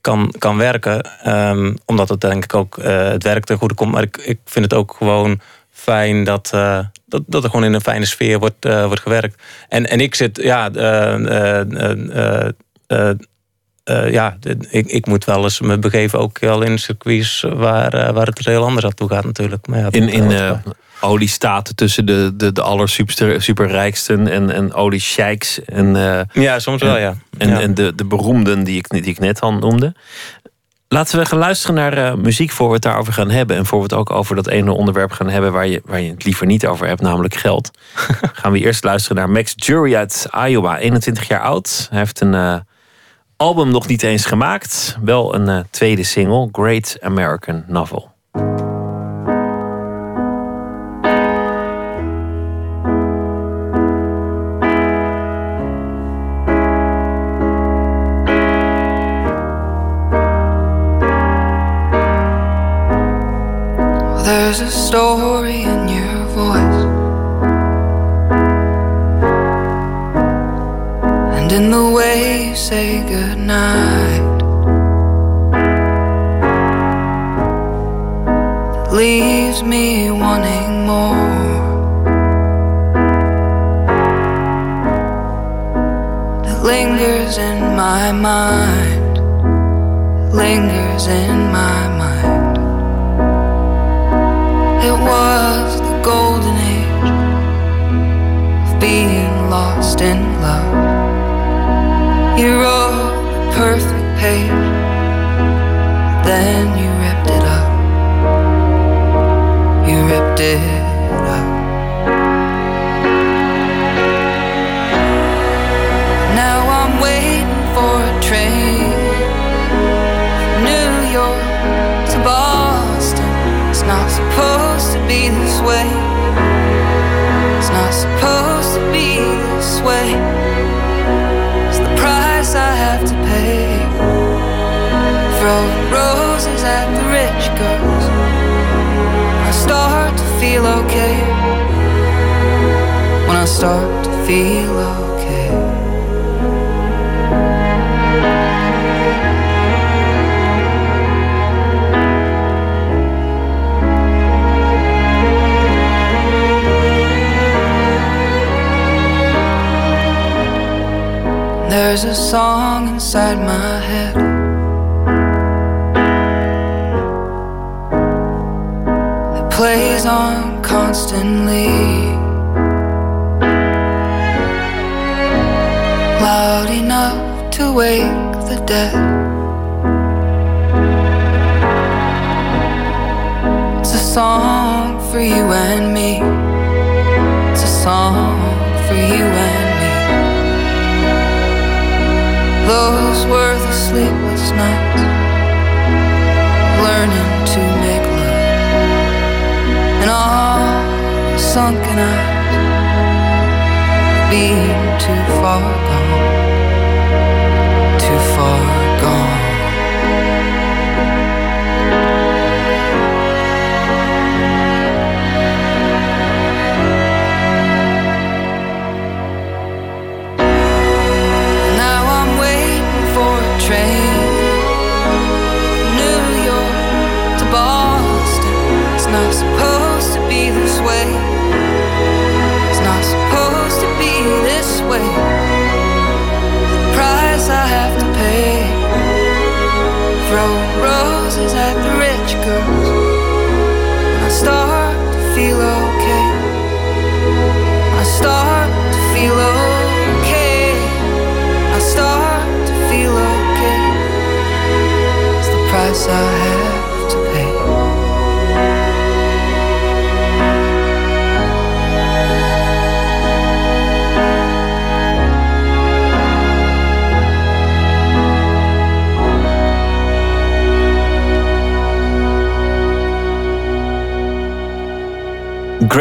kan, 0.00 0.34
kan 0.38 0.56
werken. 0.56 1.10
Um, 1.26 1.76
omdat 1.84 2.08
het 2.08 2.20
denk 2.20 2.44
ik 2.44 2.54
ook 2.54 2.78
uh, 2.78 3.08
het 3.08 3.22
werk 3.22 3.44
ten 3.44 3.58
goede 3.58 3.74
komt. 3.74 3.92
Maar 3.92 4.02
ik, 4.02 4.16
ik 4.16 4.38
vind 4.44 4.64
het 4.64 4.74
ook 4.74 4.94
gewoon 4.98 5.40
fijn 5.70 6.24
dat, 6.24 6.50
uh, 6.54 6.78
dat, 7.06 7.22
dat 7.26 7.44
er 7.44 7.50
gewoon 7.50 7.64
in 7.64 7.74
een 7.74 7.80
fijne 7.80 8.04
sfeer 8.04 8.38
wordt, 8.38 8.64
wordt 8.64 9.00
gewerkt. 9.00 9.42
En, 9.68 9.86
en 9.86 10.00
ik 10.00 10.14
zit, 10.14 10.42
ja, 10.42 10.70
ja 14.10 14.36
ik, 14.70 14.86
ik 14.86 15.06
moet 15.06 15.24
wel 15.24 15.42
eens 15.42 15.60
me 15.60 15.78
begeven 15.78 16.18
ook 16.18 16.42
al 16.42 16.62
in 16.62 16.78
circuits 16.78 17.44
waar, 17.48 18.12
waar 18.12 18.26
het 18.26 18.38
er 18.38 18.48
heel 18.48 18.64
anders 18.64 18.84
aan 18.84 18.94
toe 18.94 19.08
gaat 19.08 19.24
natuurlijk. 19.24 19.66
Maar 19.66 19.78
ja, 19.78 19.88
in 19.90 20.08
in 20.08 20.30
oliestaten 21.00 21.74
tussen 21.74 22.06
de, 22.06 22.32
de, 22.34 22.52
de 22.52 22.62
aller 22.62 22.88
super, 22.88 23.42
superrijksten 23.42 24.28
en, 24.28 24.50
en 24.50 24.74
oliesheiks. 24.74 25.64
En, 25.64 25.94
uh, 25.94 26.20
ja, 26.32 26.58
soms 26.58 26.82
wel, 26.82 26.98
ja. 26.98 27.14
En, 27.38 27.48
ja. 27.48 27.60
en 27.60 27.74
de, 27.74 27.94
de 27.94 28.04
beroemden 28.04 28.64
die 28.64 28.76
ik, 28.76 28.88
die 28.88 29.02
ik 29.02 29.18
net 29.18 29.40
al 29.40 29.52
noemde. 29.52 29.94
Laten 30.88 31.18
we 31.18 31.26
gaan 31.26 31.38
luisteren 31.38 31.74
naar 31.74 31.98
uh, 31.98 32.14
muziek 32.14 32.50
voor 32.50 32.68
we 32.68 32.74
het 32.74 32.82
daarover 32.82 33.12
gaan 33.12 33.30
hebben. 33.30 33.56
En 33.56 33.66
voor 33.66 33.78
we 33.78 33.84
het 33.84 33.92
ook 33.92 34.10
over 34.10 34.36
dat 34.36 34.46
ene 34.46 34.72
onderwerp 34.72 35.10
gaan 35.10 35.28
hebben 35.28 35.52
waar 35.52 35.66
je, 35.66 35.82
waar 35.84 36.00
je 36.00 36.10
het 36.10 36.24
liever 36.24 36.46
niet 36.46 36.66
over 36.66 36.86
hebt, 36.86 37.00
namelijk 37.00 37.34
geld. 37.34 37.70
gaan 38.40 38.52
we 38.52 38.58
eerst 38.58 38.84
luisteren 38.84 39.16
naar 39.16 39.30
Max 39.30 39.52
Jury 39.56 39.94
uit 39.94 40.28
Iowa, 40.46 40.78
21 40.78 41.28
jaar 41.28 41.40
oud. 41.40 41.86
Hij 41.90 41.98
heeft 41.98 42.20
een 42.20 42.32
uh, 42.32 42.56
album 43.38 43.70
nog 43.70 43.86
niet 43.86 44.02
eens 44.02 44.24
gemaakt, 44.24 44.98
wel 45.02 45.34
een 45.34 45.66
tweede 45.70 46.02
single, 46.02 46.48
Great 46.52 46.96
American 47.00 47.64
Novel. 47.66 48.17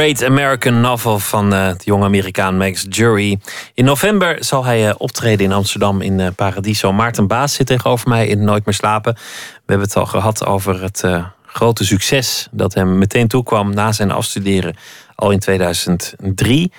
Great 0.07 0.23
American 0.23 0.81
Novel 0.81 1.19
van 1.19 1.53
eh, 1.53 1.67
de 1.69 1.83
jonge 1.83 2.05
Amerikaan 2.05 2.57
Max 2.57 2.85
Jury. 2.89 3.39
In 3.73 3.85
november 3.85 4.43
zal 4.43 4.65
hij 4.65 4.87
eh, 4.89 4.95
optreden 4.97 5.45
in 5.45 5.51
Amsterdam 5.51 6.01
in 6.01 6.19
eh, 6.19 6.27
Paradiso. 6.35 6.93
Maarten 6.93 7.27
Baas 7.27 7.53
zit 7.53 7.67
tegenover 7.67 8.09
mij 8.09 8.27
in 8.27 8.43
Nooit 8.43 8.65
meer 8.65 8.73
slapen. 8.73 9.13
We 9.13 9.21
hebben 9.65 9.87
het 9.87 9.95
al 9.97 10.05
gehad 10.05 10.45
over 10.45 10.81
het 10.81 11.03
grote 11.45 11.85
succes 11.85 12.47
dat 12.51 12.73
hem 12.73 12.97
meteen 12.97 13.27
toekwam 13.27 13.73
na 13.73 13.91
zijn 13.91 14.11
afstuderen 14.11 14.75
al 15.15 15.31
in 15.31 15.39
2003. 15.39 16.71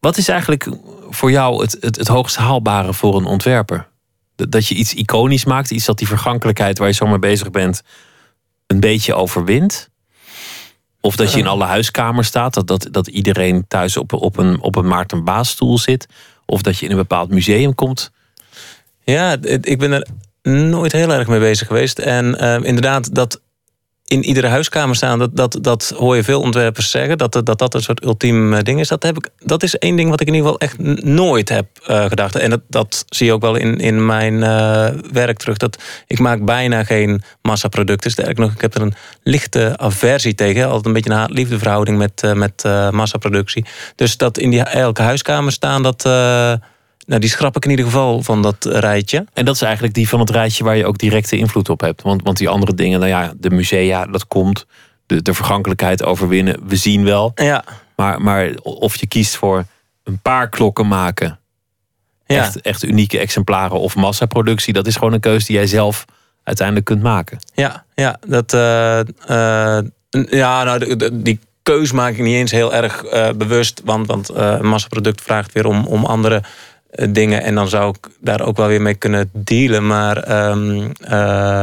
Wat 0.00 0.16
is 0.16 0.28
eigenlijk 0.28 0.68
voor 1.10 1.30
jou 1.30 1.62
het, 1.62 1.76
het, 1.80 1.96
het 1.96 2.08
hoogst 2.08 2.36
haalbare 2.36 2.94
voor 2.94 3.16
een 3.16 3.24
ontwerper? 3.24 3.88
Dat- 4.36 4.50
Dat 4.52 4.66
je 4.66 4.74
iets 4.74 4.94
iconisch 4.94 5.44
maakt, 5.44 5.70
iets 5.70 5.84
dat 5.84 5.98
die 5.98 6.08
vergankelijkheid 6.08 6.78
waar 6.78 6.88
je 6.88 6.94
zo 6.94 7.06
mee 7.06 7.18
bezig 7.18 7.50
bent 7.50 7.82
een 8.66 8.80
beetje 8.80 9.14
overwint? 9.14 9.92
Of 11.04 11.16
dat 11.16 11.32
je 11.32 11.38
in 11.38 11.46
alle 11.46 11.64
huiskamers 11.64 12.26
staat, 12.26 12.54
dat, 12.54 12.66
dat, 12.66 12.88
dat 12.90 13.06
iedereen 13.06 13.64
thuis 13.68 13.96
op, 13.96 14.12
op, 14.12 14.36
een, 14.36 14.60
op 14.60 14.76
een 14.76 14.86
Maarten 14.86 15.24
Baasstoel 15.24 15.78
zit? 15.78 16.06
Of 16.46 16.62
dat 16.62 16.78
je 16.78 16.84
in 16.84 16.90
een 16.90 16.96
bepaald 16.96 17.30
museum 17.30 17.74
komt? 17.74 18.10
Ja, 19.02 19.36
ik 19.42 19.78
ben 19.78 19.92
er 19.92 20.06
nooit 20.42 20.92
heel 20.92 21.12
erg 21.12 21.28
mee 21.28 21.38
bezig 21.38 21.66
geweest. 21.66 21.98
En 21.98 22.38
eh, 22.38 22.62
inderdaad, 22.62 23.14
dat 23.14 23.40
in 24.06 24.24
iedere 24.24 24.46
huiskamer 24.46 24.96
staan, 24.96 25.18
dat, 25.18 25.36
dat, 25.36 25.58
dat 25.60 25.92
hoor 25.96 26.16
je 26.16 26.24
veel 26.24 26.40
ontwerpers 26.40 26.90
zeggen. 26.90 27.18
Dat 27.18 27.32
dat, 27.32 27.58
dat 27.58 27.74
een 27.74 27.82
soort 27.82 28.04
ultiem 28.04 28.54
eh, 28.54 28.62
ding 28.62 28.80
is. 28.80 28.88
Dat, 28.88 29.02
heb 29.02 29.16
ik, 29.16 29.28
dat 29.38 29.62
is 29.62 29.78
één 29.78 29.96
ding 29.96 30.10
wat 30.10 30.20
ik 30.20 30.26
in 30.26 30.34
ieder 30.34 30.50
geval 30.50 30.68
echt 30.68 31.04
nooit 31.04 31.48
heb 31.48 31.66
eh, 31.86 32.04
gedacht. 32.04 32.36
En 32.36 32.50
dat, 32.50 32.60
dat 32.68 33.04
zie 33.08 33.26
je 33.26 33.32
ook 33.32 33.40
wel 33.40 33.56
in, 33.56 33.78
in 33.78 34.06
mijn 34.06 34.42
eh, 34.42 34.88
werk 35.12 35.38
terug. 35.38 35.56
Dat 35.56 35.82
ik 36.06 36.18
maak 36.18 36.44
bijna 36.44 36.84
geen 36.84 37.22
massaproducten. 37.42 38.10
Sterker 38.10 38.40
nog, 38.40 38.52
ik 38.52 38.60
heb 38.60 38.74
er 38.74 38.82
een 38.82 38.94
lichte 39.22 39.78
aversie 39.78 40.34
tegen. 40.34 40.64
Altijd 40.64 40.86
een 40.86 40.92
beetje 40.92 41.10
een 41.10 41.16
haat-liefde 41.16 41.58
verhouding 41.58 41.98
met, 41.98 42.22
eh, 42.22 42.32
met 42.32 42.62
massaproductie. 42.90 43.64
Dus 43.96 44.16
dat 44.16 44.38
in 44.38 44.50
die, 44.50 44.62
elke 44.62 45.02
huiskamer 45.02 45.52
staan, 45.52 45.82
dat... 45.82 46.08
nou, 47.06 47.20
die 47.20 47.30
schrap 47.30 47.56
ik 47.56 47.64
in 47.64 47.70
ieder 47.70 47.84
geval 47.84 48.22
van 48.22 48.42
dat 48.42 48.64
rijtje. 48.64 49.24
En 49.32 49.44
dat 49.44 49.54
is 49.54 49.62
eigenlijk 49.62 49.94
die 49.94 50.08
van 50.08 50.20
het 50.20 50.30
rijtje 50.30 50.64
waar 50.64 50.76
je 50.76 50.86
ook 50.86 50.98
directe 50.98 51.36
invloed 51.36 51.68
op 51.68 51.80
hebt. 51.80 52.02
Want, 52.02 52.22
want 52.22 52.36
die 52.36 52.48
andere 52.48 52.74
dingen, 52.74 52.98
nou 52.98 53.10
ja, 53.10 53.32
de 53.36 53.50
musea, 53.50 54.06
dat 54.06 54.26
komt. 54.26 54.66
De, 55.06 55.22
de 55.22 55.34
vergankelijkheid 55.34 56.02
overwinnen, 56.04 56.56
we 56.66 56.76
zien 56.76 57.04
wel. 57.04 57.32
Ja, 57.34 57.64
Maar, 57.96 58.22
maar 58.22 58.50
of 58.62 58.96
je 58.96 59.06
kiest 59.06 59.36
voor 59.36 59.64
een 60.04 60.18
paar 60.18 60.48
klokken 60.48 60.88
maken, 60.88 61.38
ja. 62.26 62.36
echt, 62.36 62.60
echt 62.60 62.82
unieke 62.84 63.18
exemplaren 63.18 63.78
of 63.80 63.96
massaproductie, 63.96 64.72
dat 64.72 64.86
is 64.86 64.96
gewoon 64.96 65.12
een 65.12 65.20
keuze 65.20 65.46
die 65.46 65.56
jij 65.56 65.66
zelf 65.66 66.04
uiteindelijk 66.42 66.86
kunt 66.86 67.02
maken. 67.02 67.38
Ja, 67.54 67.84
ja 67.94 68.18
dat, 68.26 68.52
eh, 68.52 68.98
eh, 69.00 69.84
Ja, 70.30 70.64
nou, 70.64 70.78
de- 70.78 70.96
de- 70.96 71.22
die 71.22 71.38
keus 71.62 71.92
maak 71.92 72.12
ik 72.12 72.22
niet 72.22 72.34
eens 72.34 72.50
heel 72.50 72.74
erg 72.74 73.04
eh, 73.04 73.28
bewust. 73.36 73.80
Want, 73.84 74.06
want 74.06 74.28
een 74.34 74.66
massaproduct 74.68 75.20
vraagt 75.22 75.52
weer 75.52 75.66
om, 75.66 75.86
om 75.86 76.04
andere 76.04 76.42
dingen. 77.10 77.42
En 77.42 77.54
dan 77.54 77.68
zou 77.68 77.94
ik 77.98 78.08
daar 78.20 78.40
ook 78.40 78.56
wel 78.56 78.66
weer 78.66 78.82
mee 78.82 78.94
kunnen 78.94 79.30
dealen. 79.32 79.86
Maar, 79.86 80.16
ehm, 80.16 80.90
eh, 81.00 81.62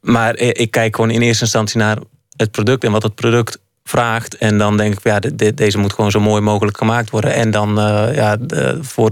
maar 0.00 0.36
ik 0.38 0.70
kijk 0.70 0.94
gewoon 0.96 1.10
in 1.10 1.20
eerste 1.22 1.44
instantie 1.44 1.78
naar 1.78 1.98
het 2.36 2.50
product 2.50 2.84
en 2.84 2.92
wat 2.92 3.02
het 3.02 3.14
product 3.14 3.58
vraagt. 3.84 4.36
En 4.36 4.58
dan 4.58 4.76
denk 4.76 4.92
ik, 4.94 5.00
ja, 5.02 5.18
de- 5.18 5.34
de- 5.34 5.54
deze 5.54 5.78
moet 5.78 5.92
gewoon 5.92 6.10
zo 6.10 6.20
mooi 6.20 6.40
mogelijk 6.42 6.76
gemaakt 6.78 7.10
worden. 7.10 7.34
En 7.34 7.50
dan 7.50 7.78
eh, 7.78 8.14
ja, 8.14 8.36
de, 8.36 8.78
voor, 8.82 9.10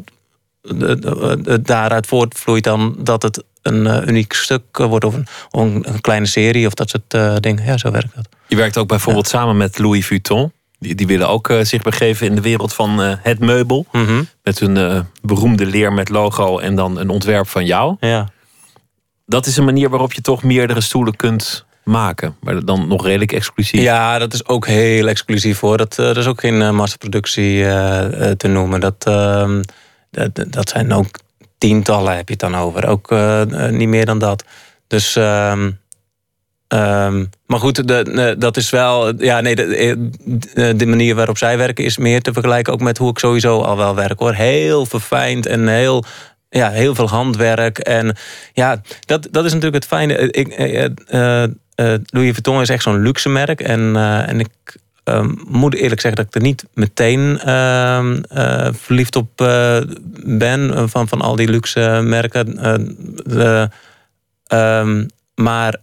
de, 0.61 0.99
de- 0.99 1.39
de- 1.43 1.63
daaruit 1.63 2.07
voortvloeit 2.07 2.65
dan 2.65 2.97
dat 2.99 3.23
het 3.23 3.43
een 3.63 3.87
eh, 3.87 4.07
uniek 4.07 4.33
stuk 4.33 4.63
eh, 4.73 4.87
wordt. 4.87 5.05
Of 5.05 5.15
een, 5.15 5.27
of 5.51 5.61
een, 5.63 6.01
kleine 6.01 6.27
serie 6.27 6.67
of 6.67 6.75
dat 6.75 6.91
soort 6.91 7.15
eh, 7.15 7.37
dingen. 7.41 7.65
Ja, 7.65 7.77
zo 7.77 7.91
werkt 7.91 8.15
dat. 8.15 8.29
Je 8.47 8.57
werkt 8.57 8.77
ook 8.79 8.89
bijvoorbeeld 8.89 9.29
samen 9.29 9.57
met 9.57 9.79
Louis 9.79 10.07
Vuitton. 10.07 10.53
Die, 10.85 10.95
die 10.95 11.07
willen 11.07 11.29
ook 11.29 11.49
eh, 11.49 11.61
zich 11.63 11.83
begeven 11.83 12.27
in 12.27 12.35
de 12.35 12.41
wereld 12.41 12.73
van 12.73 13.03
eh, 13.03 13.15
het 13.23 13.39
meubel. 13.39 13.87
Mhm. 13.93 14.23
Met 14.43 14.59
hun 14.59 14.77
eh, 14.77 15.01
beroemde 15.23 15.67
leer 15.67 15.93
met 15.93 16.09
logo 16.09 16.59
en 16.59 16.75
dan 16.75 16.99
een 16.99 17.09
ontwerp 17.09 17.49
van 17.49 17.65
jou. 17.65 17.97
Ja. 18.01 18.29
Dat 19.27 19.47
is 19.47 19.57
een 19.57 19.65
manier 19.65 19.89
waarop 19.91 20.13
je 20.13 20.21
toch 20.21 20.43
meerdere 20.43 20.81
stoelen 20.81 21.17
kunt 21.17 21.65
maken. 21.85 22.37
Maar 22.41 22.65
dan 22.65 22.89
nog 22.89 23.05
redelijk 23.05 23.33
exclusief. 23.33 23.81
Ja, 23.81 24.19
dat 24.19 24.33
is 24.33 24.47
ook 24.47 24.67
heel 24.67 25.09
exclusief 25.09 25.61
hoor. 25.61 25.77
Dat, 25.77 25.95
dat 25.95 26.17
is 26.17 26.27
ook 26.27 26.41
geen 26.41 26.75
massaproductie 26.75 27.63
te 28.37 28.49
noemen. 28.49 28.81
Dat, 28.81 29.05
ehm, 29.07 29.63
dat, 30.11 30.45
dat 30.49 30.69
zijn 30.69 30.93
ook 30.93 31.19
tientallen 31.59 32.17
heb 32.17 32.29
je 32.29 32.33
het 32.33 32.53
dan 32.53 32.57
over. 32.57 32.87
Ook 32.87 33.11
niet 33.71 33.89
meer 33.89 34.07
dan 34.07 34.19
dat. 34.19 34.45
Dus, 34.87 35.17
ehm, 35.17 35.71
ehm, 36.79 37.25
maar 37.47 37.59
goed, 37.59 37.89
dat 38.41 38.57
is 38.57 38.71
wel. 38.71 39.23
Ja, 39.23 39.41
nee, 39.41 39.55
de, 39.57 40.75
de, 40.77 40.87
manier 40.87 41.15
waarop 41.15 41.39
zij 41.39 41.57
werken 41.59 41.85
is 41.85 41.97
meer 41.99 42.23
te 42.23 42.33
vergelijken 42.33 42.73
ook 42.73 42.81
met 42.81 42.99
hoe 42.99 43.11
ik 43.11 43.19
sowieso 43.19 43.61
al 43.61 43.77
wel 43.77 43.95
werk 43.95 44.19
hoor. 44.19 44.33
Heel 44.33 44.87
verfijnd 44.87 45.47
en 45.47 45.69
heel. 45.69 46.05
Ja, 46.51 46.71
heel 46.71 46.95
veel 46.95 47.09
handwerk. 47.09 47.79
En 47.79 48.17
ja, 48.53 48.81
dat, 49.07 49.29
dat 49.31 49.45
is 49.45 49.53
natuurlijk 49.53 49.83
het 49.83 49.93
fijne. 49.93 50.31
Ik, 50.31 50.49
eh, 50.49 50.85
eh, 50.85 51.43
eh, 51.75 52.01
Louis 52.07 52.31
Vuitton 52.33 52.61
is 52.61 52.69
echt 52.69 52.83
zo'n 52.83 53.03
luxe 53.03 53.29
merk. 53.29 53.61
En, 53.61 53.97
eh, 53.97 54.29
en 54.29 54.41
ik 54.41 54.49
ehm, 55.05 55.31
moet 55.49 55.75
eerlijk 55.75 56.01
zeggen 56.01 56.25
dat 56.25 56.27
ik 56.35 56.35
er 56.43 56.49
niet 56.49 56.65
meteen 56.75 57.39
ehm, 57.41 58.23
eh, 58.29 58.69
verliefd 58.73 59.17
op 59.17 59.41
eh, 59.41 59.79
ben. 60.25 60.75
eh, 60.75 60.83
Van, 60.87 61.09
van 61.09 61.21
al 61.21 61.37
die 61.37 61.49
luxe 61.49 62.01
merken. 62.05 62.59
Eh, 64.47 64.85
maar 65.35 65.77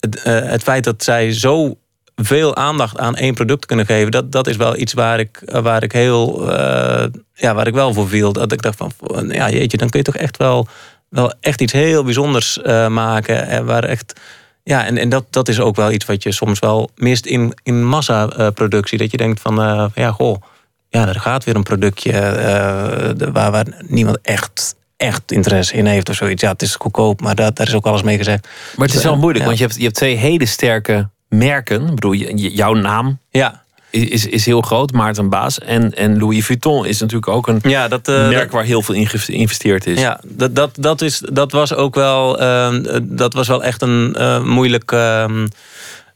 het, 0.00 0.22
eh, 0.22 0.40
het 0.40 0.62
feit 0.62 0.84
dat 0.84 1.02
zij 1.04 1.32
zo 1.32 1.78
veel 2.16 2.56
aandacht 2.56 2.98
aan 2.98 3.16
één 3.16 3.34
product 3.34 3.66
kunnen 3.66 3.86
geven, 3.86 4.10
dat, 4.10 4.32
dat 4.32 4.46
is 4.46 4.56
wel 4.56 4.76
iets 4.76 4.92
waar 4.92 5.18
ik, 5.18 5.42
waar 5.44 5.82
ik 5.82 5.92
heel, 5.92 6.52
eh, 6.52 7.06
ja, 7.34 7.54
waar 7.54 7.66
ik 7.66 7.74
wel 7.74 7.92
voor 7.92 8.08
viel. 8.08 8.32
Dat 8.32 8.52
ik 8.52 8.62
dacht 8.62 8.76
van, 8.76 8.92
ja, 9.28 9.50
jeetje, 9.50 9.76
dan 9.76 9.88
kun 9.88 9.98
je 9.98 10.04
toch 10.04 10.16
echt 10.16 10.36
wel, 10.36 10.66
wel 11.10 11.32
echt 11.40 11.60
iets 11.60 11.72
heel 11.72 12.04
bijzonders 12.04 12.62
eh, 12.62 12.88
maken. 12.88 13.46
En 13.46 13.64
waar 13.64 13.84
echt, 13.84 14.20
ja, 14.62 14.86
en, 14.86 14.98
en 14.98 15.08
dat, 15.08 15.24
dat 15.30 15.48
is 15.48 15.60
ook 15.60 15.76
wel 15.76 15.90
iets 15.90 16.04
wat 16.04 16.22
je 16.22 16.32
soms 16.32 16.58
wel 16.58 16.90
mist 16.96 17.26
in, 17.26 17.58
in 17.62 17.84
massaproductie. 17.84 18.98
dat 18.98 19.10
je 19.10 19.16
denkt 19.16 19.40
van, 19.40 19.62
eh, 19.62 19.84
ja, 19.94 20.10
goh, 20.10 20.42
ja, 20.88 21.08
er 21.08 21.20
gaat 21.20 21.44
weer 21.44 21.56
een 21.56 21.62
productje 21.62 22.12
eh, 22.12 23.28
waar, 23.32 23.50
waar 23.50 23.66
niemand 23.86 24.18
echt, 24.22 24.74
echt 25.00 25.32
interesse 25.32 25.74
in 25.74 25.86
heeft 25.86 26.08
of 26.08 26.14
zoiets. 26.14 26.42
Ja, 26.42 26.50
het 26.52 26.62
is 26.62 26.74
goedkoop, 26.74 27.20
maar 27.20 27.34
daar, 27.34 27.54
daar 27.54 27.66
is 27.66 27.74
ook 27.74 27.86
alles 27.86 28.02
mee 28.02 28.16
gezegd. 28.16 28.48
Maar 28.76 28.86
het 28.86 28.96
is 28.96 29.02
wel 29.02 29.12
Ja. 29.12 29.18
moeilijk, 29.18 29.44
want 29.44 29.58
je 29.58 29.64
hebt, 29.64 29.76
je 29.76 29.82
hebt 29.82 29.94
twee 29.94 30.16
hele 30.16 30.46
sterke 30.46 31.08
merken. 31.28 31.82
Ik 31.86 31.94
bedoel, 31.94 32.14
jouw 32.34 32.72
naam 32.74 33.18
Ja, 33.30 33.62
is, 33.90 34.26
is 34.26 34.46
heel 34.46 34.60
groot, 34.60 34.92
Maarten 34.92 35.28
Baas. 35.28 35.58
En, 35.58 35.94
en 35.94 36.18
Louis 36.18 36.44
Vuitton 36.44 36.86
is 36.86 37.00
natuurlijk 37.00 37.32
ook 37.32 37.46
een 37.48 37.60
ja 37.62 37.88
dat, 37.88 38.08
eh, 38.08 38.28
merk 38.28 38.50
waar 38.52 38.64
heel 38.64 38.82
veel 38.82 38.94
in 38.94 39.06
geïnvesteerd 39.06 39.86
is. 39.86 40.00
Ja, 40.00 40.20
dat, 40.24 40.54
dat, 40.54 40.70
dat, 40.78 41.02
is, 41.02 41.22
dat 41.32 41.52
was 41.52 41.74
ook 41.74 41.94
wel, 41.94 42.40
ehm, 42.40 43.00
dat 43.02 43.34
was 43.34 43.48
wel 43.48 43.62
echt 43.64 43.82
een 43.82 44.14
eh, 44.14 44.42
moeilijk, 44.44 44.92
ehm, 44.92 45.46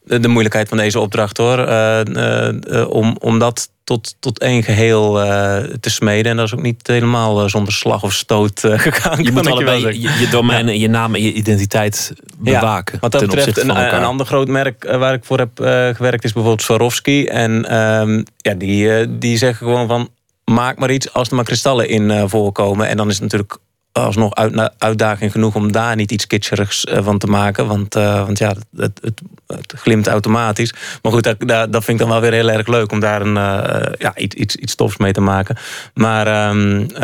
de, 0.04 0.28
moeilijkheid 0.28 0.68
van 0.68 0.76
deze 0.76 1.00
opdracht 1.00 1.36
hoor. 1.36 1.58
Eh, 1.58 2.00
eh, 2.00 2.80
eh, 2.80 2.90
om, 2.90 3.16
om 3.20 3.38
dat 3.38 3.70
tot, 3.84 4.16
tot 4.20 4.38
één 4.38 4.62
geheel 4.62 5.22
eh, 5.22 5.62
te 5.80 5.90
smeden. 5.90 6.30
En 6.30 6.36
dat 6.36 6.46
is 6.46 6.54
ook 6.54 6.62
niet 6.62 6.86
helemaal 6.86 7.48
zonder 7.48 7.72
slag 7.72 8.02
of 8.02 8.12
stoot 8.12 8.60
gegaan. 8.86 9.22
Je 9.22 9.32
moet 9.32 9.44
je 9.44 9.50
allebei 9.50 10.00
je, 10.00 10.18
je 10.18 10.28
domein 10.30 10.68
en 10.68 10.78
je 10.78 10.88
naam 10.88 11.14
en 11.14 11.22
je 11.22 11.32
identiteit 11.32 12.12
bewaken. 12.36 12.98
Wat 13.00 13.12
dat 13.12 13.20
betreft, 13.20 13.58
een, 13.58 13.68
een 13.68 14.04
ander 14.04 14.26
groot 14.26 14.48
merk 14.48 14.84
waar 14.84 15.14
ik 15.14 15.24
voor 15.24 15.38
heb 15.38 15.50
gewerkt 15.96 16.24
is 16.24 16.32
bijvoorbeeld 16.32 16.62
Swarovski. 16.62 17.26
En 17.26 17.68
ehm, 17.68 18.22
ja, 18.36 18.54
die, 18.54 19.18
die 19.18 19.36
zeggen 19.36 19.66
gewoon 19.66 19.88
van 19.88 20.08
maak 20.44 20.78
maar 20.78 20.90
iets 20.90 21.12
als 21.12 21.28
er 21.28 21.34
maar 21.34 21.44
kristallen 21.44 21.88
in 21.88 22.28
voorkomen. 22.28 22.88
En 22.88 22.96
dan 22.96 23.08
is 23.08 23.14
het 23.14 23.22
natuurlijk 23.22 23.58
alsnog 24.02 24.34
uit, 24.34 24.70
uitdaging 24.78 25.32
genoeg 25.32 25.54
om 25.54 25.72
daar 25.72 25.96
niet 25.96 26.10
iets 26.10 26.26
kitscherigs 26.26 26.84
eh, 26.84 27.04
van 27.04 27.18
te 27.18 27.26
maken. 27.26 27.66
Want, 27.66 27.94
eh, 27.94 28.24
want 28.24 28.38
ja, 28.38 28.54
het, 28.76 29.00
het, 29.02 29.22
het 29.46 29.72
glimt 29.76 30.06
automatisch. 30.06 30.74
Maar 31.02 31.12
goed, 31.12 31.22
dat, 31.22 31.72
dat, 31.72 31.84
vind 31.84 31.88
ik 31.88 31.98
dan 31.98 32.08
wel 32.08 32.20
weer 32.20 32.32
heel 32.32 32.50
erg 32.50 32.66
leuk 32.66 32.92
om 32.92 33.00
daar 33.00 33.20
een, 33.20 33.36
eh, 33.36 33.92
ja, 33.98 34.16
iets, 34.16 34.34
iets, 34.34 34.56
iets 34.56 34.74
tofs 34.74 34.96
mee 34.96 35.12
te 35.12 35.20
maken. 35.20 35.56
Maar, 35.94 36.26
ehm, 36.26 36.86
eh, 36.94 37.00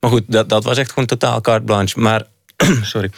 maar 0.00 0.10
goed, 0.10 0.22
dat, 0.26 0.48
dat 0.48 0.64
was 0.64 0.78
echt 0.78 0.88
gewoon 0.88 1.06
totaal 1.06 1.40
carte 1.40 1.64
blanche. 1.64 2.00
Maar, 2.00 2.22
sorry. 2.82 3.10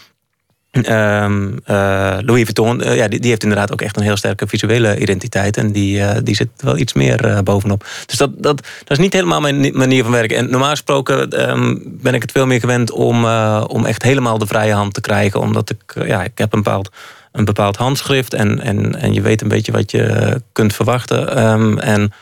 Ehm, 0.82 1.48
eh, 1.64 2.16
Louis 2.20 2.42
Vuitton, 2.42 2.82
eh, 2.82 2.96
ja, 2.96 3.08
die, 3.08 3.28
heeft 3.28 3.42
inderdaad 3.42 3.72
ook 3.72 3.80
echt 3.80 3.96
een 3.96 4.02
heel 4.02 4.16
sterke 4.16 4.46
visuele 4.46 4.98
identiteit. 4.98 5.56
En 5.56 5.72
die, 5.72 6.00
eh, 6.00 6.18
die 6.22 6.34
zit 6.34 6.48
wel 6.56 6.78
iets 6.78 6.92
meer 6.92 7.42
bovenop. 7.42 7.86
Dus 8.06 8.18
dat, 8.18 8.30
dat, 8.36 8.56
dat 8.84 8.90
is 8.90 8.98
niet 8.98 9.12
helemaal 9.12 9.40
mijn 9.40 9.60
ni- 9.60 9.72
manier 9.72 10.02
van 10.02 10.12
werken. 10.12 10.36
En 10.36 10.50
normaal 10.50 10.70
gesproken 10.70 11.30
ehm, 11.30 11.76
ben 11.84 12.14
ik 12.14 12.22
het 12.22 12.32
veel 12.32 12.46
meer 12.46 12.60
gewend 12.60 12.90
om, 12.90 13.24
om 13.66 13.84
echt 13.84 14.02
helemaal 14.02 14.38
de 14.38 14.46
vrije 14.46 14.72
hand 14.72 14.94
te 14.94 15.00
krijgen. 15.00 15.40
Omdat 15.40 15.70
ik, 15.70 16.06
ja, 16.06 16.22
ik 16.22 16.38
heb 16.38 16.52
een 16.52 16.62
bepaald, 16.62 16.90
een 17.32 17.44
bepaald 17.44 17.76
handschrift. 17.76 18.34
En, 18.34 18.60
en, 18.60 18.94
en 18.94 19.12
je 19.14 19.20
weet 19.20 19.42
een 19.42 19.48
beetje 19.48 19.72
wat 19.72 19.90
je 19.90 20.40
kunt 20.52 20.74
verwachten. 20.74 21.36
Ehm, 21.36 21.78
en 21.78 22.12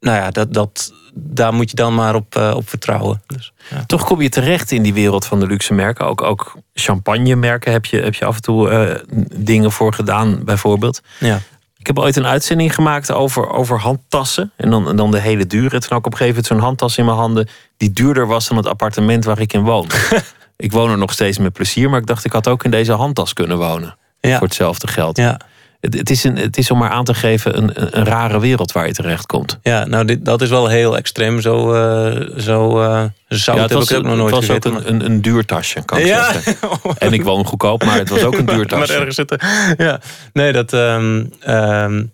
nou 0.00 0.16
ja, 0.16 0.30
dat, 0.30 0.54
dat, 0.54 0.92
daar 1.14 1.54
moet 1.54 1.70
je 1.70 1.76
dan 1.76 1.94
maar 1.94 2.14
op, 2.14 2.36
eh, 2.36 2.52
op 2.56 2.68
vertrouwen. 2.68 3.22
Dus, 3.26 3.52
ja. 3.70 3.84
Toch 3.86 4.04
kom 4.04 4.22
je 4.22 4.28
terecht 4.28 4.70
in 4.70 4.82
die 4.82 4.94
wereld 4.94 5.26
van 5.26 5.40
de 5.40 5.46
luxe 5.46 5.74
merken. 5.74 6.06
Ook, 6.06 6.22
ook 6.22 6.56
champagne 6.74 7.34
merken 7.34 7.72
heb 7.72 7.86
je, 7.86 8.00
heb 8.00 8.14
je 8.14 8.24
af 8.24 8.36
en 8.36 8.42
toe 8.42 8.70
eh, 8.70 8.94
dingen 9.36 9.72
voor 9.72 9.94
gedaan, 9.94 10.44
bijvoorbeeld. 10.44 11.00
ja. 11.18 11.40
Ik 11.78 11.86
heb 11.86 11.98
ooit 12.04 12.16
een 12.16 12.26
uitzending 12.26 12.74
gemaakt 12.74 13.12
over, 13.12 13.50
over 13.50 13.80
handtassen. 13.80 14.52
En 14.56 14.70
dan, 14.70 14.88
en 14.88 14.96
dan 14.96 15.10
de 15.10 15.20
hele 15.20 15.46
dure. 15.46 15.78
Toen 15.78 15.88
had 15.88 15.98
ik 15.98 16.06
op 16.06 16.12
een 16.12 16.18
gegeven 16.18 16.26
moment 16.26 16.46
zo'n 16.46 16.58
handtas 16.58 16.98
in 16.98 17.04
mijn 17.04 17.16
handen... 17.16 17.48
die 17.76 17.92
duurder 17.92 18.26
was 18.26 18.48
dan 18.48 18.56
het 18.56 18.66
appartement 18.66 19.24
waar 19.24 19.40
ik 19.40 19.52
in 19.52 19.62
woon. 19.62 19.86
ik 20.56 20.72
woon 20.72 20.90
er 20.90 20.98
nog 20.98 21.12
steeds 21.12 21.38
met 21.38 21.52
plezier... 21.52 21.90
maar 21.90 22.00
ik 22.00 22.06
dacht, 22.06 22.24
ik 22.24 22.32
had 22.32 22.48
ook 22.48 22.64
in 22.64 22.70
deze 22.70 22.92
handtas 22.92 23.32
kunnen 23.32 23.56
wonen. 23.56 23.96
Ja. 24.20 24.38
Voor 24.38 24.46
hetzelfde 24.46 24.86
geld. 24.86 25.16
Ja. 25.16 25.40
Het, 25.80 25.94
het, 25.94 26.10
is 26.10 26.24
een, 26.24 26.36
het 26.36 26.56
is 26.58 26.70
om 26.70 26.78
maar 26.78 26.90
aan 26.90 27.04
te 27.04 27.14
geven 27.14 27.56
een, 27.56 27.98
een, 27.98 28.04
rare 28.04 28.40
wereld 28.40 28.72
waar 28.72 28.86
je 28.86 28.92
terecht 28.92 29.26
komt. 29.26 29.58
Ja, 29.62 29.84
nou, 29.84 30.04
dit, 30.04 30.24
dat 30.24 30.42
is 30.42 30.48
wel 30.48 30.66
heel 30.68 30.96
extreem. 30.96 31.40
Zo, 31.40 31.72
eh 31.72 32.38
zo 32.38 32.80
eh 32.82 33.04
zout 33.28 33.58
heb 33.58 33.80
ik 33.80 33.92
ook 33.92 34.02
nog 34.02 34.16
nooit 34.16 34.34
het 34.36 34.46
was 34.46 34.56
ook 34.56 34.64
een, 34.64 34.88
een, 34.88 35.04
een 35.04 35.20
duur 35.22 35.44
tasje, 35.44 35.82
kan 35.84 35.98
ik 35.98 36.06
Ja. 36.06 36.32
zeggen. 36.32 36.56
En 36.98 37.12
ik 37.12 37.22
woon 37.22 37.44
goedkoop, 37.44 37.84
maar 37.84 37.98
het 37.98 38.08
was 38.08 38.22
ook 38.22 38.38
een 38.38 38.46
duur 38.56 38.66
maar 38.70 38.90
ergens 38.90 39.14
zitten. 39.14 39.38
Ja, 39.76 40.00
nee, 40.32 40.52
dat. 40.52 40.72
ehm, 40.72 41.24
ehm, 41.40 42.04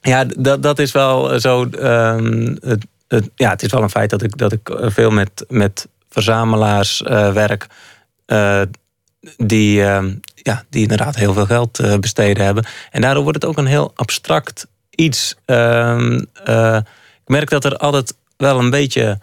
ja, 0.00 0.24
dat, 0.36 0.62
dat 0.62 0.78
is 0.78 0.92
wel 0.92 1.40
zo. 1.40 1.64
ehm, 1.64 2.54
het, 2.60 2.86
het, 3.08 3.30
ja, 3.34 3.50
het 3.50 3.62
is 3.62 3.72
wel 3.72 3.82
een 3.82 3.90
feit 3.90 4.10
dat 4.10 4.22
ik, 4.22 4.36
dat 4.38 4.52
ik 4.52 4.68
eh, 4.68 4.90
veel 4.90 5.10
met, 5.10 5.44
met 5.48 5.88
verzamelaars 6.08 7.02
eh, 7.02 7.32
werk. 7.32 7.66
Die, 9.36 9.84
ehm, 9.84 10.14
ja, 10.34 10.64
die 10.70 10.82
inderdaad 10.82 11.16
heel 11.16 11.32
veel 11.32 11.46
geld 11.46 11.78
eh, 11.78 11.98
besteden 11.98 12.44
hebben. 12.44 12.64
En 12.90 13.00
daardoor 13.00 13.22
wordt 13.22 13.42
het 13.42 13.50
ook 13.50 13.58
een 13.58 13.66
heel 13.66 13.92
abstract 13.94 14.66
iets. 14.90 15.34
Ehm, 15.44 16.20
eh, 16.44 16.76
ik 17.22 17.28
merk 17.28 17.50
dat 17.50 17.64
er 17.64 17.76
altijd 17.76 18.14
wel 18.36 18.58
een 18.58 18.70
beetje 18.70 19.18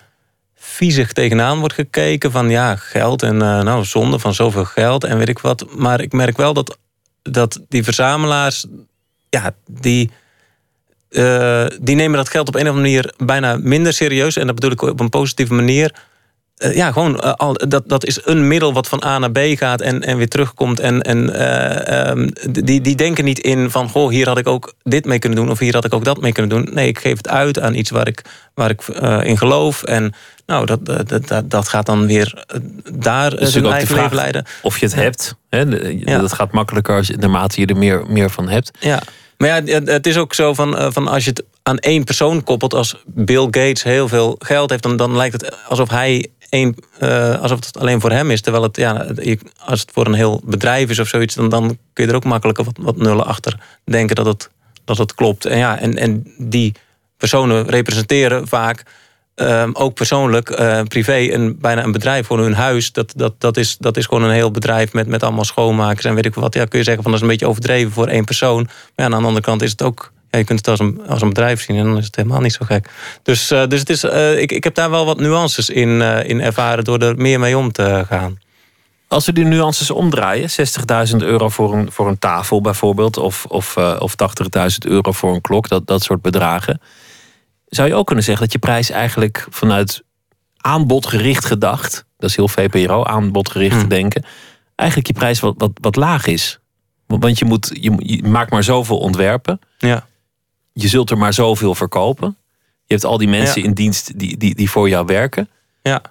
viezig 0.55 1.13
tegenaan 1.13 1.59
wordt 1.59 1.73
gekeken 1.73 2.31
van 2.31 2.49
ja, 2.49 2.75
geld 2.75 3.23
en 3.23 3.41
eh, 3.41 3.61
nou, 3.61 3.85
zonde 3.85 4.19
van 4.19 4.33
zoveel 4.33 4.65
geld 4.65 5.03
en 5.03 5.17
weet 5.17 5.29
ik 5.29 5.39
wat. 5.39 5.65
Maar 5.75 6.01
ik 6.01 6.11
merk 6.11 6.37
wel 6.37 6.53
dat, 6.53 6.77
dat 7.21 7.59
die 7.69 7.83
verzamelaars, 7.83 8.65
ja, 9.29 9.55
die, 9.67 10.11
die 11.81 11.95
nemen 11.95 12.17
dat 12.17 12.29
geld 12.29 12.47
op 12.47 12.55
een 12.55 12.61
of 12.61 12.67
andere 12.67 12.85
manier 12.85 13.13
bijna 13.17 13.57
minder 13.57 13.93
serieus. 13.93 14.35
En 14.35 14.45
dat 14.45 14.55
bedoel 14.55 14.71
ik 14.71 14.81
op 14.81 14.99
een 14.99 15.09
positieve 15.09 15.53
manier. 15.53 15.93
Eh, 16.61 16.75
ja, 16.75 16.91
gewoon, 16.91 17.19
eh, 17.19 17.33
al, 17.33 17.53
dat, 17.53 17.83
dat 17.85 18.05
is 18.05 18.19
een 18.23 18.47
middel 18.47 18.73
wat 18.73 18.87
van 18.87 19.03
A 19.03 19.19
naar 19.19 19.31
B 19.31 19.39
gaat 19.39 19.81
en, 19.81 20.01
en 20.01 20.17
weer 20.17 20.27
terugkomt. 20.27 20.79
En, 20.79 21.01
en 21.01 21.33
eh, 21.33 22.09
ehm, 22.09 22.29
die, 22.51 22.81
die 22.81 22.95
denken 22.95 23.23
niet 23.23 23.39
in 23.39 23.71
van, 23.71 23.89
goh, 23.89 24.09
hier 24.09 24.27
had 24.27 24.37
ik 24.37 24.47
ook 24.47 24.73
dit 24.83 25.05
mee 25.05 25.19
kunnen 25.19 25.39
doen... 25.39 25.49
of 25.49 25.59
hier 25.59 25.73
had 25.73 25.85
ik 25.85 25.93
ook 25.93 26.05
dat 26.05 26.21
mee 26.21 26.31
kunnen 26.31 26.51
doen. 26.63 26.73
Nee, 26.73 26.87
ik 26.87 26.99
geef 26.99 27.17
het 27.17 27.29
uit 27.29 27.59
aan 27.59 27.73
iets 27.73 27.89
waar 27.89 28.07
ik, 28.07 28.21
waar 28.53 28.69
ik 28.69 28.87
in 29.25 29.37
geloof. 29.37 29.83
En 29.83 30.13
nou, 30.45 30.65
dat, 30.65 30.85
dat, 30.85 31.27
dat, 31.27 31.49
dat 31.49 31.67
gaat 31.67 31.85
dan 31.85 32.07
weer 32.07 32.45
daar 32.93 33.39
is 33.39 33.51
zijn 33.51 33.65
eigen 33.65 33.95
leven 33.95 34.15
leiden. 34.15 34.45
Of 34.61 34.77
je 34.77 34.85
het 34.85 34.95
hebt. 34.95 35.35
Hè, 35.49 35.59
Ja. 35.59 36.19
Dat 36.19 36.33
gaat 36.33 36.51
makkelijker 36.51 36.95
als 36.95 37.09
naarmate 37.09 37.59
je 37.61 37.65
er 37.67 37.77
meer, 37.77 38.03
meer 38.07 38.29
van 38.29 38.49
hebt. 38.49 38.71
Ja. 38.79 39.01
Maar 39.37 39.63
ja, 39.65 39.79
het- 39.85 40.07
is 40.07 40.17
ook 40.17 40.33
zo 40.33 40.53
van, 40.53 40.93
van 40.93 41.07
als 41.07 41.23
je 41.23 41.29
het 41.29 41.43
aan 41.63 41.77
één 41.77 42.03
persoon 42.03 42.43
koppelt, 42.43 42.73
als 42.73 42.95
Bill 43.05 43.43
Gates 43.43 43.83
heel 43.83 44.07
veel 44.07 44.35
geld 44.39 44.69
heeft, 44.69 44.83
dan, 44.83 44.97
dan 44.97 45.15
lijkt 45.15 45.41
het 45.41 45.55
alsof 45.67 45.89
hij 45.89 46.27
één, 46.51 46.75
eh, 46.99 47.41
alsof 47.41 47.65
het 47.65 47.77
alleen 47.79 48.01
voor 48.01 48.11
hem 48.11 48.31
is. 48.31 48.41
Terwijl 48.41 48.63
het, 48.63 48.77
ja, 48.77 49.07
als 49.65 49.81
het 49.81 49.91
voor 49.93 50.05
een 50.05 50.13
heel 50.13 50.41
bedrijf 50.45 50.89
is 50.89 50.99
of 50.99 51.07
zoiets, 51.07 51.35
dan, 51.35 51.49
dan 51.49 51.77
kun 51.93 52.03
je 52.03 52.09
er 52.09 52.15
ook 52.15 52.23
makkelijker 52.23 52.63
wat, 52.63 52.77
wat 52.81 52.97
nullen 52.97 53.25
achter 53.25 53.59
denken 53.83 54.15
dat 54.15 54.25
het, 54.25 54.49
dat 54.85 54.97
het 54.97 55.15
klopt. 55.15 55.45
En 55.45 55.57
ja, 55.57 55.79
en, 55.79 55.97
en 55.97 56.33
die 56.37 56.73
personen 57.17 57.67
representeren 57.67 58.47
vaak 58.47 58.83
ehm, 59.35 59.69
ook 59.73 59.93
persoonlijk, 59.93 60.49
eh, 60.49 60.81
privé, 60.83 61.33
een, 61.33 61.59
bijna 61.59 61.83
een 61.83 61.91
bedrijf 61.91 62.25
voor 62.27 62.39
hun 62.39 62.53
huis. 62.53 62.91
Dat, 62.91 63.13
dat, 63.15 63.33
dat, 63.37 63.57
is, 63.57 63.77
dat 63.77 63.97
is 63.97 64.05
gewoon 64.05 64.23
een 64.23 64.31
heel 64.31 64.51
bedrijf 64.51 64.93
met, 64.93 65.07
met 65.07 65.23
allemaal 65.23 65.45
schoonmakers 65.45 66.05
en 66.05 66.15
weet 66.15 66.25
ik 66.25 66.35
wat. 66.35 66.53
Ja, 66.53 66.65
kun 66.65 66.79
je 66.79 66.85
zeggen 66.85 67.03
van 67.03 67.11
dat 67.11 67.21
is 67.21 67.27
een 67.27 67.31
beetje 67.31 67.47
overdreven 67.47 67.91
voor 67.91 68.07
één 68.07 68.25
persoon. 68.25 68.63
Maar 68.63 68.73
ja, 68.95 69.03
aan 69.03 69.11
de 69.11 69.27
andere 69.27 69.41
kant 69.41 69.61
is 69.61 69.71
het 69.71 69.81
ook. 69.81 70.11
Ja, 70.31 70.39
je 70.39 70.45
kunt 70.45 70.59
het 70.59 70.67
als 70.67 70.79
een, 70.79 71.01
als 71.07 71.21
een 71.21 71.27
bedrijf 71.27 71.61
zien 71.61 71.77
en 71.77 71.85
dan 71.85 71.97
is 71.97 72.05
het 72.05 72.15
helemaal 72.15 72.41
niet 72.41 72.53
zo 72.53 72.65
gek. 72.65 72.89
Dus, 73.23 73.51
eh, 73.51 73.67
dus 73.67 73.79
het 73.79 73.89
is, 73.89 74.03
eh, 74.03 74.39
ik, 74.39 74.51
ik 74.51 74.63
heb 74.63 74.75
daar 74.75 74.89
wel 74.89 75.05
wat 75.05 75.19
nuances 75.19 75.69
in, 75.69 76.01
eh, 76.01 76.29
in 76.29 76.41
ervaren 76.41 76.83
door 76.83 76.99
er 76.99 77.15
meer 77.15 77.39
mee 77.39 77.57
om 77.57 77.71
te 77.71 78.03
gaan. 78.07 78.39
Als 79.07 79.25
we 79.25 79.33
die 79.33 79.45
nuances 79.45 79.91
omdraaien, 79.91 80.49
60.000 80.49 81.21
euro 81.21 81.49
voor 81.49 81.73
een, 81.73 81.91
voor 81.91 82.07
een 82.07 82.19
tafel 82.19 82.61
bijvoorbeeld, 82.61 83.17
of, 83.17 83.45
of, 83.45 83.77
of 83.77 84.15
80.000 84.15 84.85
euro 84.85 85.11
voor 85.11 85.33
een 85.33 85.41
klok, 85.41 85.67
dat, 85.67 85.87
dat 85.87 86.03
soort 86.03 86.21
bedragen. 86.21 86.81
Zou 87.67 87.87
je 87.87 87.95
ook 87.95 88.05
kunnen 88.05 88.23
zeggen 88.23 88.43
dat 88.43 88.53
je 88.53 88.59
prijs 88.59 88.89
eigenlijk 88.89 89.47
vanuit 89.49 90.03
aanbodgericht 90.57 91.45
gedacht, 91.45 92.05
dat 92.17 92.29
is 92.29 92.35
heel 92.35 92.47
VPRO, 92.47 93.03
aanbodgericht 93.03 93.79
te 93.79 93.87
denken, 93.87 94.25
eigenlijk 94.75 95.09
je 95.09 95.13
prijs 95.13 95.39
wat, 95.39 95.53
wat, 95.57 95.71
wat 95.73 95.95
laag 95.95 96.27
is? 96.27 96.59
Want 97.07 97.39
je, 97.39 97.45
moet, 97.45 97.69
je, 97.73 97.93
je 97.97 98.23
maakt 98.23 98.51
maar 98.51 98.63
zoveel 98.63 98.97
ontwerpen, 98.97 99.59
Ja. 99.77 100.09
Je 100.73 100.87
zult 100.87 101.09
er 101.09 101.17
maar 101.17 101.33
zoveel 101.33 101.75
verkopen. 101.75 102.35
Je 102.85 102.93
hebt 102.97 103.05
al 103.05 103.17
die 103.17 103.27
mensen 103.27 103.61
Ja. 103.61 103.67
in 103.67 103.73
dienst 103.73 104.19
die, 104.19 104.37
die, 104.37 104.55
die 104.55 104.69
voor 104.69 104.89
jou 104.89 105.05
werken. 105.05 105.49
Ja, 105.81 106.01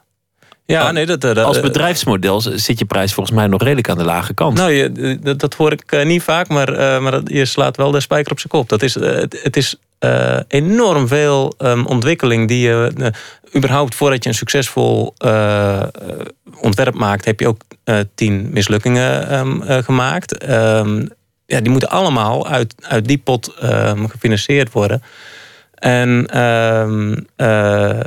ja 0.64 0.86
Al- 0.86 0.92
nee, 0.92 1.06
dat, 1.06 1.20
dat, 1.20 1.38
Als 1.38 1.56
eh, 1.56 1.62
bedrijfsmodel 1.62 2.40
zit 2.40 2.78
je 2.78 2.84
prijs 2.84 3.14
volgens 3.14 3.36
mij 3.36 3.46
nog 3.46 3.62
redelijk 3.62 3.88
aan 3.88 3.98
de 3.98 4.04
lage 4.04 4.34
kant. 4.34 4.56
Nou, 4.56 4.70
je, 4.72 5.18
dat, 5.22 5.38
dat 5.38 5.54
hoor 5.54 5.72
ik 5.72 5.92
eh, 5.92 6.06
niet 6.06 6.22
vaak, 6.22 6.48
maar, 6.48 6.68
eh, 6.72 7.00
maar 7.00 7.12
dat- 7.12 7.28
je 7.30 7.44
slaat 7.44 7.76
wel 7.76 7.90
de 7.90 8.00
spijker 8.00 8.32
op 8.32 8.38
zijn 8.40 8.52
kop. 8.52 8.68
Dat 8.68 8.82
is, 8.82 8.96
eh, 8.96 9.14
het, 9.14 9.40
het 9.42 9.56
is 9.56 9.76
eh, 9.98 10.38
enorm 10.48 11.08
veel 11.08 11.54
ehm, 11.58 11.84
ontwikkeling 11.84 12.48
die 12.48 12.60
je. 12.60 12.92
eh, 12.96 13.06
überhaupt 13.56 13.94
voordat 13.94 14.22
je 14.22 14.28
een 14.28 14.34
succesvol 14.36 15.14
eh, 15.16 15.80
eh, 15.82 15.86
ontwerp 16.60 16.94
maakt, 16.94 17.24
heb 17.24 17.40
je 17.40 17.48
ook 17.48 17.60
eh, 17.84 17.98
tien 18.14 18.50
mislukkingen 18.52 19.28
ehm, 19.28 19.62
eh, 19.62 19.82
gemaakt. 19.82 20.38
Ehm, 20.38 21.06
ja, 21.50 21.60
die 21.60 21.70
moeten 21.70 21.90
allemaal 21.90 22.48
uit, 22.48 22.74
uit 22.80 23.06
die 23.08 23.18
pot 23.18 23.54
ehm, 23.54 24.06
gefinancierd 24.06 24.72
worden. 24.72 25.02
En, 25.74 26.26
ehm, 26.26 27.16
eh, 27.36 28.00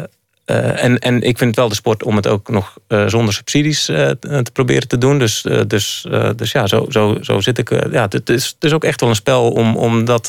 eh, 0.45 0.83
en, 0.83 0.99
en 0.99 1.21
ik 1.21 1.37
vind 1.37 1.49
het 1.49 1.55
wel 1.55 1.69
de 1.69 1.75
sport 1.75 2.03
om 2.03 2.15
het 2.15 2.27
ook 2.27 2.49
nog 2.49 2.77
eh, 2.87 3.07
zonder 3.07 3.33
subsidies 3.33 3.85
te 3.85 4.49
proberen 4.53 4.87
te 4.87 4.97
doen. 4.97 5.19
Dus, 5.19 5.45
dus, 5.67 6.07
dus 6.35 6.51
ja, 6.51 6.67
zo, 6.67 6.85
zo, 6.89 7.17
zo 7.21 7.39
zit 7.39 7.57
ik. 7.57 7.69
ja, 7.91 8.05
het, 8.09 8.29
is, 8.29 8.55
het 8.59 8.73
ook 8.73 8.83
echt 8.83 9.01
wel 9.01 9.09
een 9.09 9.15
spel 9.15 9.51
om, 9.51 9.77
om 9.77 10.05
dat 10.05 10.27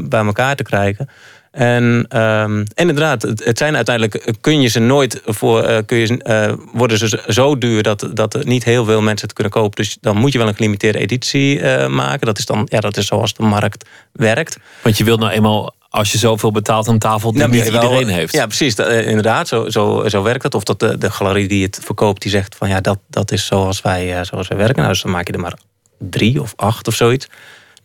bij 0.00 0.24
elkaar 0.24 0.56
te 0.56 0.62
krijgen. 0.62 1.08
En, 1.56 2.06
ehm, 2.08 2.58
en 2.58 2.66
inderdaad, 2.74 3.22
het, 3.22 3.44
het 3.44 3.58
zijn 3.58 3.76
uiteindelijk, 3.76 4.34
kun 4.40 4.60
je 4.60 4.68
ze 4.68 4.78
nooit 4.78 5.20
voor, 5.24 5.62
eh, 5.62 5.78
kun 5.86 5.98
je, 5.98 6.22
eh, 6.22 6.52
worden 6.72 6.98
ze 6.98 7.22
zo 7.28 7.58
duur 7.58 7.82
dat, 7.82 8.08
dat 8.14 8.34
er 8.34 8.46
niet 8.46 8.64
heel 8.64 8.84
veel 8.84 9.00
mensen 9.02 9.26
het 9.26 9.32
kunnen 9.36 9.52
kopen. 9.52 9.84
Dus 9.84 9.96
dan 10.00 10.16
moet 10.16 10.32
je 10.32 10.38
wel 10.38 10.48
een 10.48 10.54
gelimiteerde 10.54 10.98
editie 10.98 11.60
eh, 11.60 11.88
maken. 11.88 12.26
Dat 12.26 12.38
is 12.38 12.46
dan, 12.46 12.66
ja, 12.70 12.80
dat 12.80 12.96
is 12.96 13.06
zoals 13.06 13.34
de 13.34 13.42
markt 13.42 13.88
werkt. 14.12 14.58
Want 14.82 14.98
je 14.98 15.04
wilt 15.04 15.20
nou 15.20 15.32
eenmaal, 15.32 15.74
als 15.88 16.12
je 16.12 16.18
zoveel 16.18 16.50
betaalt, 16.52 16.86
een 16.86 16.98
tafel 16.98 17.30
die 17.32 17.40
Nou, 17.40 17.52
niet 17.52 17.70
wel- 17.70 17.82
iedereen 17.82 18.08
heeft. 18.08 18.32
Ja, 18.32 18.46
precies. 18.46 18.74
dat, 18.74 18.86
eh, 18.86 19.06
inderdaad, 19.06 19.48
zo, 19.48 19.68
zo, 19.68 20.08
zo 20.08 20.22
werkt 20.22 20.42
het. 20.42 20.54
Of 20.54 20.62
dat 20.64 20.80
de, 20.80 20.98
de 20.98 21.10
galerie 21.10 21.48
die 21.48 21.64
het 21.64 21.80
verkoopt, 21.84 22.22
die 22.22 22.30
zegt 22.30 22.54
van 22.54 22.68
ja, 22.68 22.80
dat, 22.80 22.98
dat 23.10 23.32
is 23.32 23.46
zoals 23.46 23.80
wij, 23.82 24.18
eh, 24.18 24.24
zoals 24.24 24.48
wij 24.48 24.58
werken. 24.58 24.76
Nou, 24.76 24.88
dus 24.88 25.02
dan 25.02 25.10
maak 25.10 25.26
je 25.26 25.32
er 25.32 25.40
maar 25.40 25.58
drie 25.98 26.40
of 26.40 26.52
acht 26.56 26.88
of 26.88 26.94
zoiets. 26.94 27.28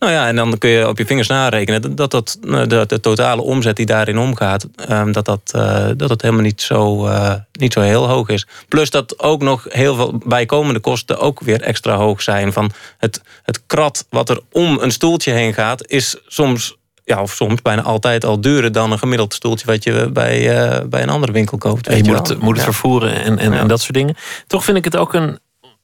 Nou 0.02 0.14
ja, 0.14 0.26
en 0.26 0.36
dan 0.36 0.58
kun 0.58 0.70
je 0.70 0.88
op 0.88 0.98
je 0.98 1.06
vingers 1.06 1.28
narekenen 1.28 1.96
dat, 1.96 2.10
dat, 2.10 2.38
eh, 2.48 2.62
de, 2.66 3.00
totale 3.00 3.42
omzet 3.42 3.76
die 3.76 3.86
daarin 3.86 4.18
omgaat, 4.18 4.66
ehm, 4.76 5.12
dat, 5.12 5.24
dat, 5.24 5.40
eh, 5.54 5.88
dat 5.96 6.10
het 6.10 6.22
helemaal 6.22 6.42
niet 6.44 6.62
zo, 6.62 7.06
eh, 7.06 7.34
niet 7.52 7.72
zo 7.72 7.80
heel 7.80 8.08
hoog 8.08 8.28
is. 8.28 8.46
Plus 8.68 8.90
dat 8.90 9.18
ook 9.18 9.42
nog 9.42 9.66
heel 9.68 9.94
veel 9.94 10.20
bijkomende 10.26 10.80
kosten 10.80 11.18
ook 11.18 11.40
weer 11.40 11.60
extra 11.60 11.96
hoog 11.96 12.22
zijn. 12.22 12.52
Van 12.52 12.70
het, 12.98 13.22
het 13.42 13.66
krat 13.66 14.06
wat 14.10 14.28
er 14.28 14.40
om 14.52 14.78
een 14.80 14.90
stoeltje 14.90 15.32
heen 15.32 15.54
gaat, 15.54 15.88
is 15.88 16.16
soms 16.26 16.76
ja, 17.04 17.22
of 17.22 17.32
soms 17.32 17.62
bijna 17.62 17.82
altijd 17.82 18.24
al 18.24 18.40
duurder 18.40 18.72
dan 18.72 18.92
een 18.92 18.98
gemiddeld 18.98 19.34
stoeltje 19.34 19.66
wat 19.66 19.84
je 19.84 20.10
bij, 20.12 20.88
bij 20.88 21.02
een 21.02 21.10
andere 21.10 21.32
winkel 21.32 21.58
koopt. 21.58 21.86
Weet 21.86 21.96
je 21.98 22.04
je 22.04 22.10
moet 22.10 22.28
het, 22.28 22.40
moet 22.40 22.56
het 22.56 22.66
Ja. 22.66 22.72
vervoeren 22.72 23.22
en, 23.22 23.38
en, 23.38 23.52
en 23.52 23.68
dat 23.68 23.80
soort 23.80 23.94
dingen. 23.94 24.16
Toch 24.46 24.64
vind 24.64 24.76
ik 24.76 24.84
het 24.84 24.96
ook 24.96 25.14
een, 25.14 25.38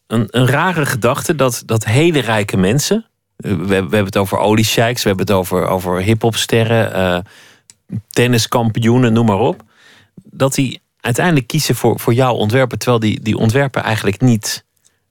een, 0.07 0.29
een 0.31 0.47
rare 0.47 0.87
gedachte 0.87 1.35
dat, 1.35 1.63
dat 1.67 1.85
hele 1.85 2.21
rijke 2.21 2.57
mensen. 2.57 3.07
Eh, 3.39 3.53
We, 3.53 3.75
hebben 3.75 4.05
het 4.05 4.17
over 4.17 4.39
oliesheiks, 4.39 5.03
we 5.03 5.09
hebben 5.09 5.27
het 5.27 5.37
over, 5.37 5.67
over 5.67 6.01
hip-hopsterren, 6.01 6.93
eh, 6.93 7.19
tenniskampioenen, 8.11 9.13
noem 9.13 9.27
maar 9.27 9.39
op. 9.39 9.63
Dat 10.25 10.55
die 10.55 10.81
uiteindelijk 11.01 11.47
kiezen 11.47 11.75
voor, 11.75 12.01
voor 12.01 12.15
jouw 12.15 12.35
ontwerpen, 12.35 12.79
terwijl 12.79 13.01
die, 13.01 13.21
die 13.23 13.37
ontwerpen 13.37 13.83
eigenlijk 13.83 14.21
niet 14.21 14.65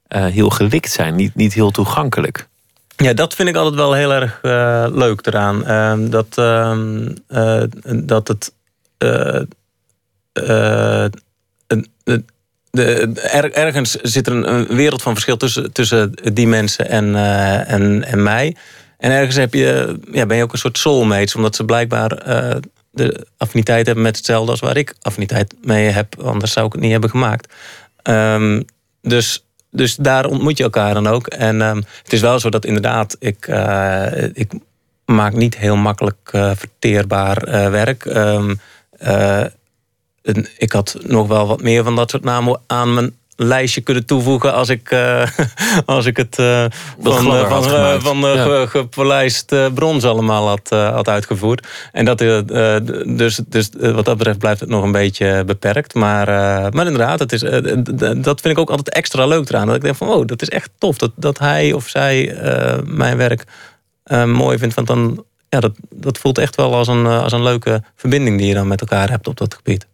eh, 0.07 0.25
heel 0.25 0.49
gelikt 0.49 0.91
zijn, 0.91 1.15
niet, 1.15 1.35
niet 1.35 1.53
heel 1.53 1.71
toegankelijk. 1.71 2.47
Ja, 2.95 3.13
dat 3.13 3.35
vind 3.35 3.49
ik 3.49 3.55
altijd 3.55 3.75
wel 3.75 3.93
heel 3.93 4.13
erg 4.13 4.39
leuk 4.93 5.25
eraan. 5.25 5.65
Ehm, 5.65 6.09
dat, 6.09 6.37
ehm, 6.37 7.15
eh, 7.27 7.63
dat 8.03 8.27
het. 8.27 8.53
Er- 12.77 13.51
ergens 13.51 13.91
zit 13.95 14.27
er 14.27 14.33
een, 14.33 14.53
een 14.53 14.75
wereld 14.75 15.01
van 15.01 15.13
verschil 15.13 15.37
tussen, 15.37 15.71
tussen 15.73 16.11
die 16.33 16.47
mensen 16.47 16.89
en, 16.89 17.15
eh, 17.15 17.71
en, 17.71 18.03
en 18.03 18.23
mij. 18.23 18.55
En 18.97 19.11
ergens 19.11 19.35
heb 19.35 19.53
je, 19.53 19.99
ja, 20.11 20.25
ben 20.25 20.37
je 20.37 20.43
ook 20.43 20.53
een 20.53 20.59
soort 20.59 20.77
soulmates, 20.77 21.35
omdat 21.35 21.55
ze 21.55 21.65
blijkbaar 21.65 22.11
eh, 22.11 22.55
de 22.91 23.27
affiniteit 23.37 23.85
hebben 23.85 24.03
met 24.03 24.15
hetzelfde 24.17 24.51
als 24.51 24.59
waar 24.59 24.77
ik 24.77 24.95
affiniteit 25.01 25.55
mee 25.61 25.89
heb. 25.89 26.21
Anders 26.23 26.51
zou 26.51 26.65
ik 26.65 26.71
het 26.71 26.81
niet 26.81 26.91
hebben 26.91 27.09
gemaakt. 27.09 27.53
Ehm, 28.01 28.61
dus, 29.01 29.45
dus 29.71 29.95
daar 29.95 30.25
ontmoet 30.25 30.57
je 30.57 30.63
elkaar 30.63 30.93
dan 30.93 31.07
ook. 31.07 31.27
En 31.27 31.61
ehm, 31.61 31.77
het 32.03 32.13
is 32.13 32.21
wel 32.21 32.39
zo 32.39 32.49
dat 32.49 32.65
inderdaad, 32.65 33.15
ik, 33.19 33.47
eh, 33.47 34.23
ik 34.33 34.51
maak 35.05 35.33
niet 35.33 35.57
heel 35.57 35.75
makkelijk 35.75 36.29
verteerbaar 36.55 37.71
werk. 37.71 38.05
Ehm, 38.05 38.53
eh, 38.97 39.45
en 40.27 40.47
ik 40.57 40.71
had 40.71 40.95
nog 41.01 41.27
wel 41.27 41.47
wat 41.47 41.61
meer 41.61 41.83
van 41.83 41.95
dat 41.95 42.09
soort 42.09 42.23
namen 42.23 42.59
aan 42.67 42.93
mijn 42.93 43.15
lijstje 43.39 43.81
kunnen 43.81 44.05
toevoegen 44.05 44.53
als 44.53 44.69
ik, 44.69 44.91
eh, 44.91 45.27
als 45.85 46.05
ik 46.05 46.17
het 46.17 46.39
eh, 46.39 46.65
van, 47.01 47.25
had 47.31 47.67
van, 47.67 48.01
van 48.01 48.17
Ja. 48.19 48.43
ge- 48.43 48.65
gepolijst 48.69 49.55
brons 49.73 50.03
allemaal 50.03 50.47
had, 50.47 50.69
had 50.69 51.07
uitgevoerd. 51.07 51.67
En 51.91 52.05
dat, 52.05 52.17
dus, 52.17 53.39
dus 53.47 53.69
wat 53.79 54.05
dat 54.05 54.17
betreft 54.17 54.37
blijft 54.39 54.59
het 54.59 54.69
nog 54.69 54.83
een 54.83 54.91
beetje 54.91 55.43
beperkt. 55.45 55.93
Maar, 55.93 56.27
maar 56.73 56.85
inderdaad, 56.85 57.19
het 57.19 57.31
is, 57.33 57.39
dat 58.21 58.41
vind 58.41 58.45
ik 58.45 58.57
ook 58.57 58.69
altijd 58.69 58.89
extra 58.89 59.25
leuk 59.25 59.49
eraan. 59.49 59.67
Dat 59.67 59.75
ik 59.75 59.81
denk 59.81 59.95
van, 59.95 60.07
oh, 60.09 60.25
dat 60.25 60.41
is 60.41 60.49
echt 60.49 60.69
tof. 60.77 60.97
Dat, 60.97 61.11
dat 61.15 61.39
hij 61.39 61.73
of 61.73 61.87
zij 61.87 62.37
mijn 62.85 63.17
werk 63.17 63.43
mooi 64.25 64.57
vindt. 64.57 64.75
Want 64.75 64.87
dan, 64.87 65.23
ja, 65.49 65.59
dat, 65.59 65.71
dat 65.89 66.17
voelt 66.17 66.37
echt 66.37 66.55
wel 66.55 66.75
als 66.75 66.87
een, 66.87 67.05
als 67.05 67.31
een 67.31 67.43
leuke 67.43 67.83
verbinding 67.95 68.37
die 68.37 68.47
je 68.47 68.53
dan 68.53 68.67
met 68.67 68.81
elkaar 68.81 69.09
hebt 69.09 69.27
op 69.27 69.37
dat 69.37 69.53
gebied. 69.53 69.87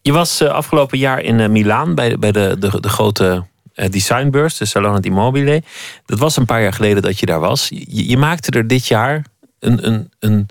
Je 0.00 0.12
was 0.12 0.40
eh, 0.40 0.48
afgelopen 0.48 0.98
jaar 0.98 1.20
in 1.20 1.40
eh, 1.40 1.48
Milaan 1.48 1.94
bij, 1.94 2.08
de- 2.08 2.18
bij 2.18 2.32
de, 2.32 2.56
de, 2.58 2.80
de 2.80 2.88
grote 2.88 3.44
eh, 3.74 3.90
designbeurs, 3.90 4.56
de 4.56 4.64
Salone 4.64 5.00
di 5.00 5.10
Mobile. 5.10 5.62
Dat 6.06 6.18
was 6.18 6.36
een 6.36 6.44
paar 6.44 6.62
jaar 6.62 6.72
geleden 6.72 7.02
dat 7.02 7.18
je 7.20 7.26
daar 7.26 7.40
was. 7.40 7.68
Je, 7.68 8.08
je 8.08 8.16
maakte 8.16 8.50
er 8.58 8.66
dit 8.66 8.86
jaar 8.86 9.24
een, 9.58 9.86
een, 9.86 10.10
een, 10.18 10.48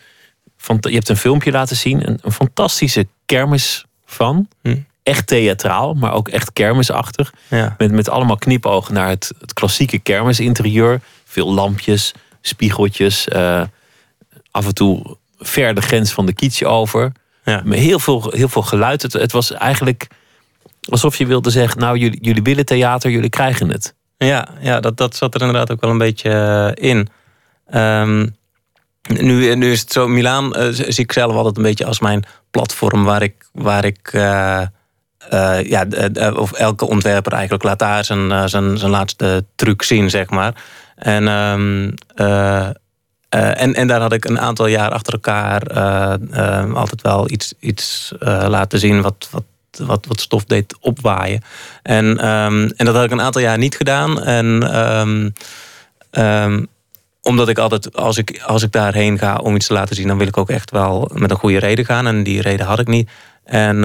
van, 0.57 0.77
je 0.81 0.93
hebt 0.93 1.09
een 1.09 1.17
filmpje 1.17 1.51
laten 1.51 1.75
zien, 1.75 2.07
een, 2.07 2.19
een 2.21 2.31
fantastische 2.31 3.07
kermis 3.25 3.85
van. 4.05 4.47
Hm. 4.61 4.77
Echt 5.03 5.27
theatraal, 5.27 5.93
maar 5.93 6.13
ook 6.13 6.27
echt 6.27 6.53
kermisachtig. 6.53 7.33
Ja. 7.47 7.75
Met, 7.77 7.91
met 7.91 8.09
allemaal 8.09 8.37
knipogen 8.37 8.93
naar 8.93 9.07
het, 9.09 9.31
het 9.39 9.53
klassieke 9.53 9.99
kermisinterieur. 9.99 11.01
Veel 11.25 11.53
lampjes, 11.53 12.13
spiegeltjes. 12.41 13.27
af 14.51 14.65
en 14.65 14.73
toe 14.73 15.17
ver 15.39 15.75
de 15.75 15.81
grens 15.81 16.11
van 16.11 16.25
de 16.25 16.33
kitsch 16.33 16.63
over. 16.63 17.11
Ja. 17.45 17.61
Met 17.63 17.79
heel 17.79 17.99
veel, 17.99 18.31
heel 18.31 18.49
veel 18.49 18.61
geluid. 18.61 19.01
Het, 19.01 19.13
het 19.13 19.31
was 19.31 19.51
eigenlijk 19.51 20.07
alsof 20.89 21.17
je 21.17 21.25
wilde 21.25 21.49
zeggen... 21.49 21.79
nou, 21.79 21.97
jullie, 21.97 22.19
jullie 22.21 22.41
willen 22.41 22.65
theater, 22.65 23.11
jullie 23.11 23.29
krijgen 23.29 23.69
het. 23.69 23.95
Ja, 24.17 24.47
ja 24.59 24.79
dat, 24.79 24.97
dat 24.97 25.15
zat 25.15 25.35
er 25.35 25.41
inderdaad 25.41 25.71
ook 25.71 25.81
wel 25.81 25.89
een 25.89 25.97
beetje 25.97 26.29
eh, 26.29 26.89
in. 26.89 27.07
Ehm, 27.67 28.27
nu, 29.01 29.55
nu 29.55 29.71
is 29.71 29.79
het 29.79 29.91
zo, 29.91 30.07
Milaan 30.07 30.55
eh, 30.55 30.67
zie 30.71 31.03
ik 31.03 31.11
zelf 31.11 31.35
altijd 31.35 31.57
een 31.57 31.63
beetje 31.63 31.85
als 31.85 31.99
mijn 31.99 32.23
platform 32.51 33.03
waar 33.03 33.21
ik, 33.21 33.49
waar 33.51 33.85
ik 33.85 34.09
eh, 34.13 34.61
ja, 35.63 35.85
of 36.35 36.51
elke 36.51 36.87
ontwerper 36.87 37.31
eigenlijk 37.31 37.63
laat 37.63 37.79
daar 37.79 38.05
zijn, 38.05 38.49
zijn, 38.49 38.77
zijn 38.77 38.91
laatste 38.91 39.45
truc 39.55 39.81
zien, 39.81 40.09
zeg 40.09 40.29
maar. 40.29 40.63
En, 40.95 41.27
ehm, 41.27 41.91
eh, 43.35 43.61
en, 43.61 43.73
en 43.73 43.87
daar 43.87 44.01
had 44.01 44.13
ik 44.13 44.25
een 44.25 44.39
aantal 44.39 44.67
jaar 44.67 44.91
achter 44.91 45.13
elkaar 45.13 45.61
eh, 45.61 46.13
eh, 46.31 46.73
altijd 46.73 47.01
wel 47.01 47.31
iets, 47.31 47.53
iets 47.59 48.13
laten 48.19 48.79
zien 48.79 49.01
wat, 49.01 49.27
wat, 49.31 49.43
wat, 49.77 50.05
wat 50.05 50.21
stof 50.21 50.45
deed 50.45 50.75
opwaaien. 50.79 51.41
En, 51.83 52.17
ehm, 52.17 52.69
en 52.75 52.85
dat 52.85 52.95
had 52.95 53.03
ik 53.03 53.11
een 53.11 53.21
aantal 53.21 53.41
jaar 53.41 53.57
niet 53.57 53.75
gedaan. 53.75 54.21
En 54.21 54.71
ehm, 54.71 55.29
ehm, 56.11 56.63
omdat 57.21 57.47
ik 57.49 57.57
altijd, 57.57 57.95
als 57.95 58.17
ik, 58.17 58.41
als 58.45 58.63
ik 58.63 58.71
daarheen 58.71 59.17
ga 59.17 59.37
om 59.37 59.55
iets 59.55 59.67
te 59.67 59.73
laten 59.73 59.95
zien, 59.95 60.07
dan 60.07 60.17
wil 60.17 60.27
ik 60.27 60.37
ook 60.37 60.49
echt 60.49 60.71
wel 60.71 61.11
met 61.13 61.31
een 61.31 61.37
goede 61.37 61.59
reden 61.59 61.85
gaan. 61.85 62.07
En 62.07 62.23
die 62.23 62.41
reden 62.41 62.65
had 62.65 62.79
ik 62.79 62.87
niet. 62.87 63.09
En, 63.43 63.81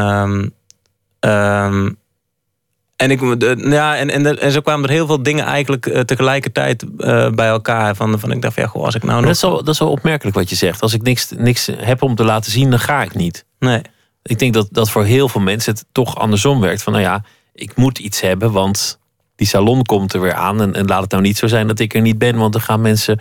en, 3.01 3.11
ik, 3.11 3.41
de- 3.41 3.67
ja, 3.71 3.97
en, 3.97 4.11
en, 4.11 4.41
en 4.41 4.53
zo 4.53 4.61
kwamen 4.61 4.85
er 4.89 4.95
heel 4.95 5.07
veel 5.07 5.23
dingen 5.23 5.45
eigenlijk 5.45 5.87
eh, 5.87 6.01
tegelijkertijd 6.01 6.85
eh, 6.99 7.31
bij 7.31 7.49
elkaar. 7.49 7.97
Van, 7.97 8.21
van 8.21 8.33
ik 8.33 8.43
dacht, 8.43 8.55
van, 8.55 8.63
ja, 8.63 8.69
goh, 8.69 8.85
als 8.85 8.95
ik 8.95 9.03
nou 9.03 9.15
nog... 9.17 9.25
dat, 9.27 9.35
is 9.35 9.41
wel, 9.43 9.57
dat 9.65 9.75
is 9.75 9.79
wel 9.81 9.91
opmerkelijk 9.91 10.37
wat 10.37 10.51
je 10.51 10.57
zegt. 10.57 10.83
Als 10.83 10.95
ik 10.95 11.03
niks, 11.03 11.29
niks 11.37 11.69
heb 11.77 12.03
om 12.03 12.15
te 12.15 12.25
laten 12.25 12.53
zien, 12.53 12.71
dan 12.71 12.79
ga 12.79 13.03
ik 13.03 13.15
niet. 13.15 13.45
Nee. 13.59 13.81
Ik 14.23 14.39
denk 14.39 14.55
dat, 14.55 14.69
dat 14.71 14.91
voor 14.91 15.05
heel 15.05 15.29
veel 15.29 15.41
mensen 15.41 15.73
het 15.73 15.85
toch 15.93 16.17
andersom 16.17 16.61
werkt. 16.61 16.83
Van 16.83 16.93
nou 16.93 17.05
ja, 17.05 17.25
ik 17.55 17.77
moet 17.77 17.99
iets 17.99 18.21
hebben, 18.21 18.53
want 18.53 18.99
die 19.37 19.47
salon 19.47 19.83
komt 19.85 20.13
er 20.13 20.21
weer 20.21 20.35
aan. 20.35 20.61
En, 20.61 20.75
en 20.75 20.87
laat 20.87 21.03
het 21.03 21.11
nou 21.11 21.23
niet 21.23 21.39
zo 21.39 21.47
zijn 21.47 21.67
dat 21.67 21.79
ik 21.79 21.95
er 21.95 22.01
niet 22.01 22.19
ben. 22.19 22.37
Want 22.37 22.53
dan 22.53 22.63
gaan 22.63 22.81
mensen 22.81 23.21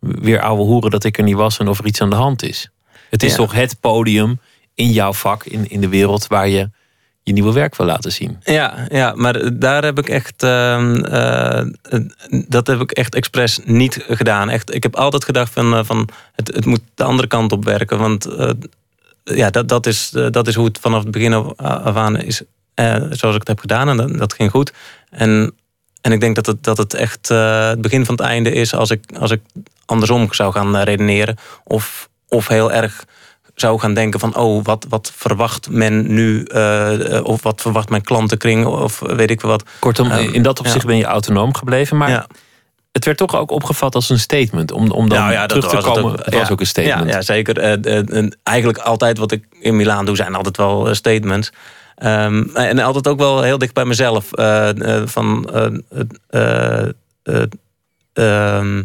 weer 0.00 0.40
ouwe 0.40 0.62
hoeren 0.62 0.90
dat 0.90 1.04
ik 1.04 1.18
er 1.18 1.24
niet 1.24 1.34
was 1.36 1.58
en 1.58 1.68
of 1.68 1.78
er 1.78 1.86
iets 1.86 2.00
aan 2.00 2.10
de 2.10 2.16
hand 2.16 2.42
is. 2.42 2.70
Het 3.10 3.22
is 3.22 3.30
Ja. 3.30 3.36
toch 3.36 3.52
het 3.52 3.80
podium 3.80 4.40
in 4.74 4.90
jouw 4.90 5.12
vak, 5.12 5.44
in, 5.44 5.70
in 5.70 5.80
de 5.80 5.88
wereld, 5.88 6.26
waar 6.26 6.48
je 6.48 6.70
je 7.28 7.34
nieuwe 7.34 7.52
werk 7.52 7.76
wil 7.76 7.86
laten 7.86 8.12
zien. 8.12 8.36
Ja, 8.44 8.86
ja, 8.88 9.12
maar 9.16 9.58
daar 9.58 9.84
heb 9.84 9.98
ik 9.98 10.08
echt. 10.08 10.42
ehm, 10.42 10.94
eh, 11.04 11.66
dat 12.48 12.66
heb 12.66 12.80
ik 12.80 12.90
echt 12.90 13.14
expres 13.14 13.60
niet 13.64 14.04
gedaan. 14.08 14.48
Echt, 14.48 14.74
ik 14.74 14.82
heb 14.82 14.96
altijd 14.96 15.24
gedacht 15.24 15.52
van, 15.52 15.74
eh, 15.74 15.84
van 15.84 16.08
het, 16.32 16.54
het 16.54 16.64
moet 16.64 16.80
de 16.94 17.04
andere 17.04 17.28
kant 17.28 17.52
op 17.52 17.64
werken. 17.64 17.98
Want 17.98 18.24
eh, 18.24 18.50
ja, 19.24 19.50
dat, 19.50 19.68
dat, 19.68 19.86
is, 19.86 20.10
dat 20.30 20.46
is 20.46 20.54
hoe 20.54 20.64
het 20.66 20.78
vanaf 20.78 21.02
het 21.02 21.10
begin 21.10 21.34
af 21.56 21.96
aan 21.96 22.16
is. 22.16 22.42
zoals 23.10 23.34
ik 23.34 23.40
het 23.40 23.48
heb 23.48 23.58
gedaan. 23.58 23.88
En 23.88 23.96
dat, 23.96 24.18
dat 24.18 24.32
ging 24.32 24.50
goed. 24.50 24.72
En, 25.10 25.54
en 26.00 26.12
ik 26.12 26.20
denk 26.20 26.34
dat 26.34 26.46
het, 26.46 26.64
dat 26.64 26.78
het 26.78 26.94
echt 26.94 27.28
het 27.28 27.80
begin 27.80 28.04
van 28.04 28.14
het 28.14 28.24
einde 28.24 28.52
is 28.52 28.74
als 28.74 28.90
ik, 28.90 29.04
als 29.18 29.30
ik 29.30 29.40
andersom 29.84 30.32
zou 30.32 30.52
gaan 30.52 30.76
redeneren. 30.76 31.36
Of, 31.64 32.08
of 32.28 32.48
heel 32.48 32.72
erg 32.72 33.04
zou 33.60 33.78
gaan 33.80 33.94
denken 33.94 34.20
van... 34.20 34.36
oh, 34.36 34.64
wat, 34.64 34.86
wat 34.88 35.12
verwacht 35.16 35.70
men 35.70 36.14
nu? 36.14 36.42
eh, 36.42 37.16
eh, 37.16 37.24
of 37.24 37.42
wat 37.42 37.60
verwacht 37.60 37.88
mijn 37.88 38.02
klantenkring? 38.02 38.66
Of 38.66 38.98
weet 38.98 39.30
ik 39.30 39.40
wat. 39.40 39.62
Kortom, 39.78 40.10
Ehm, 40.10 40.32
in 40.32 40.42
dat 40.42 40.58
opzicht 40.58 40.80
ja. 40.82 40.86
ben 40.86 40.96
je 40.96 41.04
autonoom 41.04 41.54
gebleven. 41.54 41.96
Maar 41.96 42.10
Ja. 42.10 42.26
het 42.92 43.04
werd 43.04 43.16
toch 43.18 43.36
ook 43.36 43.50
opgevat 43.50 43.94
als 43.94 44.10
een 44.10 44.18
statement. 44.18 44.72
Om, 44.72 44.90
om 44.90 45.08
dan 45.08 45.18
Nou 45.18 45.32
ja, 45.32 45.40
dat 45.40 45.48
terug 45.48 45.68
te 45.70 45.76
het 45.76 45.84
komen. 45.84 46.12
ook. 46.12 46.24
Het 46.24 46.34
was 46.34 46.50
ook 46.50 46.60
een 46.60 46.66
statement. 46.66 47.10
Ja, 47.10 47.22
zeker. 47.22 47.58
En 47.58 48.38
eigenlijk 48.42 48.78
altijd 48.78 49.18
wat 49.18 49.32
ik 49.32 49.44
in 49.60 49.76
Milaan 49.76 50.04
doe, 50.04 50.16
zijn 50.16 50.34
altijd 50.34 50.56
wel 50.56 50.94
statements. 50.94 51.50
Ehm, 51.94 52.44
en 52.54 52.78
altijd 52.78 53.08
ook 53.08 53.18
wel 53.18 53.42
heel 53.42 53.58
dicht 53.58 53.74
bij 53.74 53.84
mezelf. 53.84 54.26
Van 55.04 55.50
eh, 55.52 55.66
eh, 56.28 56.88
eh, 57.22 57.42
ehm, 58.12 58.82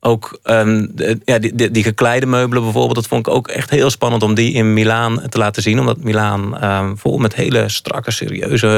ook 0.00 0.38
ehm, 0.42 0.86
de- 0.90 1.20
ja, 1.24 1.38
die, 1.38 1.54
die, 1.54 1.70
die 1.70 1.82
gekleide 1.82 2.26
meubelen 2.26 2.62
bijvoorbeeld, 2.62 2.94
dat 2.94 3.06
vond 3.06 3.26
ik 3.26 3.32
ook 3.32 3.48
echt 3.48 3.70
heel 3.70 3.90
spannend 3.90 4.22
om 4.22 4.34
die 4.34 4.52
in 4.52 4.72
Milaan 4.72 5.22
te 5.28 5.38
laten 5.38 5.62
zien. 5.62 5.78
Omdat 5.80 5.98
Milaan 5.98 6.58
ehm, 6.58 6.96
vol 6.96 7.18
met 7.18 7.34
hele 7.34 7.68
strakke, 7.68 8.10
serieuze 8.10 8.68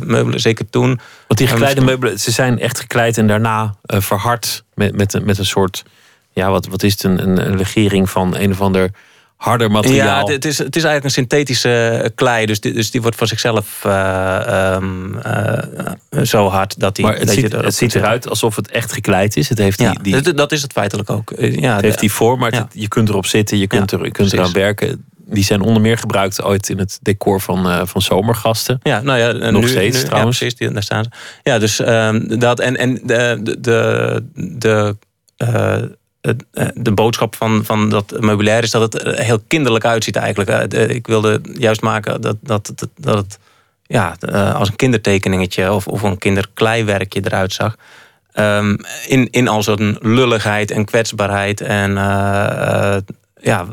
eh, 0.00 0.06
meubelen, 0.06 0.40
zeker 0.40 0.70
toen. 0.70 0.86
Want 1.26 1.38
die 1.38 1.46
En 1.46 1.52
gekleide 1.52 1.80
meubelen, 1.80 2.18
ze 2.20 2.30
zijn 2.30 2.58
echt 2.60 2.80
gekleid 2.80 3.18
en 3.18 3.26
daarna 3.26 3.74
eh, 3.82 4.00
verhard 4.00 4.64
met, 4.74 4.96
met, 4.96 5.14
een- 5.14 5.24
met 5.24 5.38
een 5.38 5.46
soort, 5.46 5.84
ja, 6.32 6.50
wat, 6.50 6.66
wat 6.66 6.82
is 6.82 6.92
het, 6.92 7.02
een, 7.02 7.46
een 7.46 7.56
legering 7.56 8.10
van 8.10 8.36
een 8.36 8.50
of 8.50 8.60
ander 8.60 8.90
harder 9.36 9.66
Ja, 9.66 9.72
materiaal. 9.72 10.28
het 10.28 10.44
is, 10.44 10.58
het 10.58 10.76
is 10.76 10.84
eigenlijk 10.84 11.04
een 11.04 11.10
synthetische 11.22 11.88
eh, 11.88 12.08
klei. 12.14 12.46
Dus 12.46 12.60
die, 12.60 12.72
dus 12.72 12.90
die 12.90 13.02
wordt 13.02 13.16
van 13.16 13.26
zichzelf 13.26 13.84
eh, 13.84 14.72
ehm, 14.74 15.14
eh, 15.18 16.22
zo 16.22 16.48
hard 16.48 16.80
dat 16.80 16.96
die. 16.96 17.04
maar 17.04 17.16
het 17.18 17.30
ziet, 17.30 17.52
het 17.92 17.94
eruit 17.94 18.28
alsof 18.28 18.56
het 18.56 18.70
echt 18.70 18.92
gekleid 18.92 19.36
is. 19.36 19.48
Het 19.48 19.58
heeft 19.58 19.78
die, 19.78 19.86
Ja, 19.86 19.92
die, 20.02 20.20
dat- 20.22 20.36
dat 20.36 20.52
is 20.52 20.62
het 20.62 20.72
feitelijk 20.72 21.10
ook. 21.10 21.32
Ja, 21.38 21.74
het 21.74 21.84
heeft 21.84 22.00
die 22.00 22.12
vorm, 22.12 22.38
maar 22.38 22.54
ja. 22.54 22.58
het- 22.62 22.72
je 22.72 22.88
kunt 22.88 23.08
erop 23.08 23.26
zitten, 23.26 23.58
je 23.58 23.66
kunt, 23.66 23.90
Ja, 23.90 23.98
er, 23.98 24.04
je 24.04 24.10
kunt 24.10 24.32
eraan 24.32 24.52
werken. 24.52 25.04
Die 25.28 25.44
zijn 25.44 25.60
onder 25.60 25.82
meer 25.82 25.98
gebruikt 25.98 26.42
ooit 26.42 26.68
in 26.68 26.78
het 26.78 26.98
decor 27.02 27.40
van, 27.40 27.68
eh, 27.70 27.80
van 27.84 28.02
zomergasten. 28.02 28.80
Ja, 28.82 29.00
nou 29.00 29.18
ja, 29.18 29.28
en 29.28 29.52
Nog 29.52 29.62
nu, 29.62 29.68
steeds, 29.68 29.96
nu, 30.02 30.04
trouwens. 30.04 30.38
Ja, 30.38 30.44
precies, 30.46 30.58
die, 30.58 30.72
daar 30.72 30.82
staan 30.82 31.04
ze. 31.04 31.10
Ja, 31.42 31.58
dus 31.58 31.80
ehm, 31.80 32.38
dat 32.38 32.60
en, 32.60 32.76
en 32.76 32.94
de, 33.04 33.38
de, 33.42 33.60
de, 33.60 34.96
de, 35.36 35.96
de 36.74 36.92
boodschap 36.92 37.36
van, 37.36 37.64
van 37.64 37.88
dat 37.88 38.20
meubilair 38.20 38.62
is 38.62 38.70
dat 38.70 38.92
het 38.92 39.18
heel 39.18 39.40
kinderlijk 39.46 39.84
uitziet 39.84 40.16
eigenlijk. 40.16 40.72
Eh, 40.72 40.88
Ik 40.88 41.06
wilde 41.06 41.40
juist 41.58 41.80
maken 41.80 42.20
dat, 42.20 42.36
dat, 42.40 42.72
dat, 42.74 42.88
dat 42.96 43.16
het 43.16 43.38
ja, 43.82 44.16
eh, 44.20 44.54
als 44.54 44.68
een 44.68 44.76
kindertekeningetje 44.76 45.72
of, 45.72 45.88
of 45.88 46.02
een 46.02 46.18
kinderkleiwerkje 46.18 47.20
eruit 47.24 47.52
zag. 47.52 47.76
Ehm, 48.32 48.76
in, 49.06 49.30
in 49.30 49.48
al 49.48 49.62
zo'n 49.62 49.98
lulligheid 50.00 50.70
en 50.70 50.84
kwetsbaarheid 50.84 51.60
en 51.60 51.96
eh, 51.96 52.96
eh, 52.96 53.02
ja, 53.40 53.66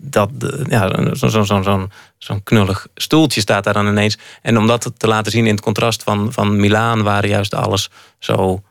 dat, 0.00 0.30
ja, 0.68 0.88
zo'n 1.12 1.30
zo, 1.30 1.42
zo, 1.42 1.62
zo, 1.62 1.88
zo'n 2.18 2.42
knullig 2.42 2.86
stoeltje 2.94 3.40
staat 3.40 3.64
daar 3.64 3.74
dan 3.74 3.86
ineens. 3.86 4.18
En 4.42 4.58
om 4.58 4.66
dat 4.66 4.92
te 4.96 5.06
laten 5.06 5.32
zien 5.32 5.46
in 5.46 5.54
het 5.54 5.64
contrast 5.64 6.02
van, 6.02 6.32
van 6.32 6.60
Milaan, 6.60 7.02
waar 7.02 7.26
juist 7.26 7.54
alles 7.54 7.90
zo 8.18 8.62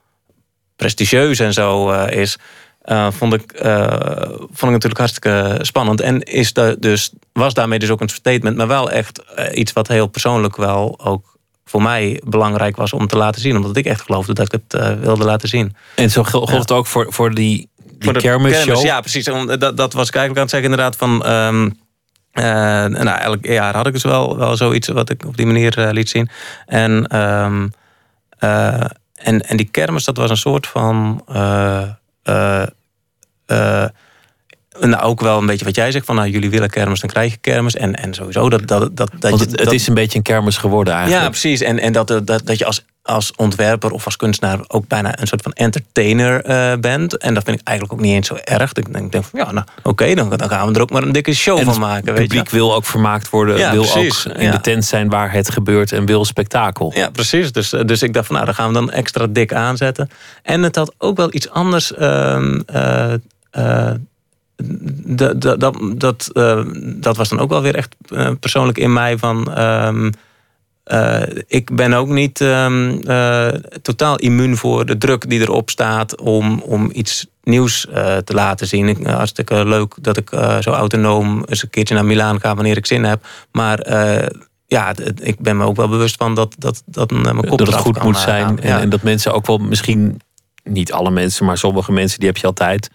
prestigieus 0.76 1.40
en 1.40 1.54
zo 1.54 1.92
eh, 1.92 2.22
is, 2.22 2.38
eh, 2.86 3.08
vond, 3.12 3.34
ik, 3.34 3.52
eh, 3.52 3.88
vond 4.30 4.62
ik 4.62 4.70
natuurlijk 4.70 4.98
hartstikke 4.98 5.58
spannend. 5.62 6.02
En 6.02 6.22
is 6.22 6.54
de, 6.54 6.78
dus, 6.80 7.12
was 7.34 7.54
daarmee 7.54 7.80
dus 7.80 7.90
ook 7.90 8.02
een 8.02 8.10
statement, 8.10 8.58
maar 8.58 8.68
wel 8.68 8.92
echt 8.92 9.24
eh, 9.24 9.58
iets 9.58 9.74
wat 9.74 9.88
heel 9.88 10.08
persoonlijk 10.08 10.56
wel 10.56 11.00
ook 11.04 11.38
voor 11.66 11.82
mij 11.82 12.22
belangrijk 12.26 12.76
was 12.76 12.94
om 12.94 13.08
te 13.08 13.18
laten 13.18 13.42
zien. 13.42 13.56
Omdat 13.56 13.78
ik 13.78 13.86
echt 13.86 14.02
geloofde 14.02 14.34
dat 14.34 14.54
ik 14.54 14.62
het 14.68 15.00
wilde 15.00 15.24
laten 15.24 15.50
zien. 15.50 15.76
En 15.96 16.10
zo 16.10 16.24
gold 16.24 16.50
Ja. 16.50 16.58
het 16.58 16.72
ook 16.72 16.88
voor, 16.88 17.14
voor 17.14 17.34
die, 17.34 17.70
die 17.78 17.96
Voor 18.00 18.14
de 18.14 18.20
kermisshow. 18.20 18.84
Ja, 18.84 19.02
precies. 19.02 19.26
Dat, 19.26 19.78
dat 19.78 19.94
was 19.94 20.08
ik 20.08 20.16
eigenlijk 20.16 20.36
aan 20.36 20.42
het 20.42 20.50
zeggen 20.50 20.72
inderdaad 20.72 20.96
van... 20.96 21.26
ehm, 21.26 21.70
eh, 22.32 23.04
nou, 23.04 23.20
elk 23.20 23.46
jaar 23.46 23.76
had 23.76 23.88
ik 23.88 23.94
dus 23.94 24.04
wel, 24.04 24.38
wel 24.38 24.56
zoiets 24.56 24.88
wat 24.88 25.10
ik 25.10 25.26
op 25.26 25.38
die 25.38 25.46
manier 25.46 25.90
liet 25.92 26.10
zien. 26.10 26.30
En, 26.66 27.08
ehm, 27.08 27.68
eh, 28.40 28.86
en, 29.16 29.48
en 29.48 29.58
die 29.58 29.70
kermis, 29.72 30.04
dat 30.04 30.18
was 30.18 30.30
een 30.30 30.38
soort 30.38 30.68
van... 30.68 31.24
nou, 34.80 35.04
ook 35.04 35.22
wel 35.22 35.38
een 35.38 35.46
beetje 35.46 35.66
wat 35.66 35.76
jij 35.76 35.92
zegt 35.92 36.06
van 36.06 36.16
nou, 36.16 36.30
jullie 36.30 36.50
willen 36.50 36.70
kermis, 36.70 37.00
dan 37.00 37.10
krijg 37.10 37.32
je 37.32 37.38
kermis. 37.38 37.76
En, 37.76 37.96
en 37.96 38.14
sowieso 38.14 38.50
dat, 38.50 38.68
dat, 38.68 38.82
dat, 38.98 39.12
dat 39.20 39.22
Want 39.22 39.38
je- 39.38 39.40
het, 39.42 39.50
het 39.56 39.64
dat- 39.64 39.74
is 39.74 39.88
een 39.88 39.94
beetje 39.94 40.18
een 40.18 40.24
kermis 40.24 40.58
geworden 40.58 40.94
eigenlijk. 40.94 41.24
ja, 41.24 41.30
precies. 41.30 41.62
En, 41.62 41.80
en 41.80 41.94
dat, 41.94 42.08
dat, 42.08 42.28
dat 42.46 42.58
je 42.58 42.66
als, 42.66 42.86
als 43.06 43.32
ontwerper 43.36 43.91
of 43.91 44.06
als 44.06 44.16
kunstenaar 44.16 44.60
ook 44.68 44.88
bijna 44.88 45.20
een 45.22 45.28
soort 45.28 45.41
van 45.41 45.51
entertainer 45.53 46.41
eh, 46.43 46.78
bent. 46.80 47.18
En 47.18 47.34
dat 47.34 47.43
vind 47.43 47.60
ik 47.60 47.68
eigenlijk 47.68 47.99
ook 47.99 48.06
niet 48.06 48.16
eens 48.16 48.28
zo 48.28 48.36
erg. 48.43 48.74
Ik 48.74 48.93
denk, 48.93 49.14
van 49.26 49.39
ja, 49.39 49.51
nou 49.51 49.66
oké, 49.84 50.14
dan, 50.16 50.30
dan 50.30 50.49
gaan 50.49 50.68
we 50.68 50.74
er 50.74 50.82
ook 50.82 50.89
maar 50.89 51.03
een 51.03 51.12
dikke 51.12 51.34
show 51.34 51.58
En 51.58 51.64
van 51.64 51.74
het 51.74 51.82
maken. 51.82 52.06
Weet 52.14 52.28
publiek 52.28 52.49
wil 52.49 52.76
ook 52.76 52.86
vermaakt 52.86 53.30
worden, 53.30 53.58
Ja, 53.58 53.72
wil 53.72 53.82
precies. 53.82 54.28
ook 54.28 54.34
in 54.36 54.43
Ja. 54.43 54.51
de 54.51 54.62
tent 54.62 54.86
zijn 54.86 55.10
waar 55.10 55.32
het 55.32 55.49
gebeurt 55.49 55.91
en 55.91 56.06
wil 56.06 56.26
spektakel. 56.26 56.91
Ja, 56.95 57.10
precies. 57.10 57.51
Dus, 57.51 57.74
eh, 57.74 57.86
dus 57.86 58.01
ik 58.01 58.14
dacht 58.14 58.26
van 58.26 58.36
nou, 58.36 58.45
dan 58.47 58.56
gaan 58.56 58.68
we 58.68 58.74
dan 58.74 58.91
extra 58.91 59.28
dik 59.28 59.53
aanzetten. 59.53 60.10
En 60.43 60.64
het 60.64 60.76
had 60.76 60.93
ook 60.97 61.18
wel 61.18 61.34
iets 61.34 61.49
anders. 61.49 61.93
ehm, 61.93 62.60
eh, 62.66 63.14
dat, 65.06 65.41
dat, 65.41 65.60
dat, 65.60 65.78
dat, 65.95 66.30
dat 66.86 67.18
was 67.18 67.30
dan 67.30 67.39
ook 67.39 67.49
wel 67.49 67.62
weer 67.62 67.76
echt 67.76 67.95
persoonlijk 68.39 68.78
in 68.78 68.93
mij 68.93 69.18
van. 69.18 69.53
ehm, 69.53 70.12
eh, 70.86 71.22
ik 71.48 71.76
ben 71.76 71.94
ook 71.94 72.08
niet 72.08 72.42
ehm, 72.42 72.98
eh, 73.08 73.48
totaal 73.82 74.16
immuun 74.16 74.58
voor 74.58 74.86
de 74.86 74.98
druk 74.98 75.30
die 75.30 75.40
erop 75.40 75.70
staat 75.70 76.22
om, 76.22 76.60
om 76.60 76.90
iets 76.94 77.28
nieuws 77.44 77.88
eh, 77.88 78.18
te 78.18 78.34
laten 78.34 78.68
zien. 78.68 78.88
Ik, 78.88 79.06
hartstikke 79.06 79.66
leuk 79.68 79.96
dat 80.02 80.18
ik 80.18 80.30
zo 80.60 80.72
autonoom 80.72 81.44
eens 81.46 81.64
een 81.64 81.70
keertje 81.70 81.96
naar 81.96 82.06
Milaan 82.06 82.40
ga 82.40 82.56
wanneer 82.56 82.78
ik 82.78 82.86
zin 82.86 83.04
heb. 83.04 83.26
Maar 83.52 83.80
ja, 84.68 84.94
ik 85.22 85.40
ben 85.40 85.58
me 85.58 85.66
ook 85.66 85.76
wel 85.76 85.90
bewust 85.90 86.16
van 86.16 86.36
dat, 86.36 86.56
dat, 86.58 86.84
dat 86.86 87.12
mijn 87.12 87.36
kop 87.36 87.58
dat 87.58 87.68
het 87.68 87.76
goed 87.76 88.04
moet 88.04 88.18
zijn. 88.18 88.60
En, 88.60 88.68
Ja. 88.68 88.80
en 88.80 88.90
dat 88.90 89.02
mensen 89.02 89.34
ook 89.34 89.48
wel 89.48 89.58
misschien, 89.58 90.22
niet 90.64 90.92
alle 90.92 91.12
mensen, 91.12 91.46
maar 91.46 91.58
sommige 91.58 91.92
mensen, 91.92 92.20
die 92.20 92.28
heb 92.28 92.38
je 92.38 92.48
altijd, 92.48 92.90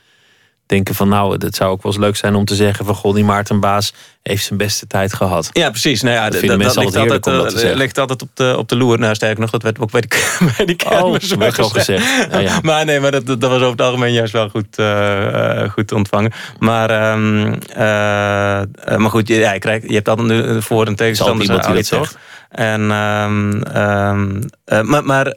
denken 0.70 0.94
van 0.94 1.08
nou, 1.08 1.36
het 1.38 1.56
zou 1.56 1.70
ook 1.70 1.82
wel 1.82 1.92
eens 1.92 2.00
leuk 2.00 2.16
zijn 2.16 2.34
om 2.34 2.44
te 2.44 2.54
zeggen 2.54 2.84
van 2.84 2.94
goh, 2.94 3.14
die 3.14 3.24
Maarten 3.24 3.60
Baas 3.60 3.92
heeft 4.22 4.44
zijn 4.44 4.58
beste 4.58 4.86
tijd 4.86 5.14
gehad. 5.14 5.50
Ja, 5.52 5.70
precies. 5.70 6.02
Nou 6.02 6.14
ja, 6.14 6.30
Dat 6.30 6.42
ligt 6.42 6.76
altijd 6.76 6.96
altijd, 6.96 7.24
dat 7.24 7.58
te 7.58 7.68
eh, 7.70 7.76
ligt 7.76 7.98
altijd 7.98 8.22
op 8.22 8.28
de, 8.34 8.54
op 8.58 8.68
de 8.68 8.76
loer. 8.76 8.98
Nou, 8.98 9.14
sterker 9.14 9.40
nog, 9.40 9.50
dat 9.50 9.62
werd 9.62 9.78
ook 9.78 9.90
bij 9.90 10.00
die 10.00 10.76
Oh, 10.84 10.90
kermis 10.90 11.28
dat 11.28 11.38
werd 11.38 11.58
al 11.58 11.68
gezegd. 11.68 12.04
Ja. 12.30 12.58
Maar 12.70 12.84
nee, 12.84 13.00
maar 13.00 13.10
dat, 13.10 13.26
dat 13.26 13.40
was 13.40 13.52
over 13.58 13.70
het 13.70 13.80
algemeen 13.80 14.12
juist 14.12 14.32
wel 14.32 14.48
goed, 14.48 14.78
eh, 14.78 15.70
goed 15.70 15.92
ontvangen. 15.92 16.32
Maar, 16.58 16.90
ehm, 16.90 17.52
eh, 17.74 18.60
eh, 18.60 18.66
maar 18.96 19.10
goed, 19.10 19.28
je, 19.28 19.34
ja, 19.34 19.52
je, 19.52 19.58
krijgt, 19.58 19.88
je 19.88 19.94
hebt 19.94 20.08
altijd 20.08 20.28
nu 20.28 20.62
voor- 20.62 20.86
en 20.86 20.94
tegenstanders. 20.94 21.48
iemand 21.48 21.64
die 21.64 21.74
dat 21.74 21.86
zegt. 21.86 22.18
En, 22.48 22.90
ehm, 22.90 23.62
ehm, 23.62 24.42
eh, 24.64 24.80
maar 24.82 25.04
maar 25.04 25.36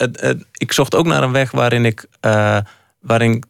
ik 0.51 0.71
zocht 0.71 0.95
ook 0.95 1.05
naar 1.05 1.23
een 1.23 1.31
weg 1.31 1.51
waarin 1.51 1.85
ik, 1.85 2.05
waarin 3.01 3.31
ik, 3.31 3.45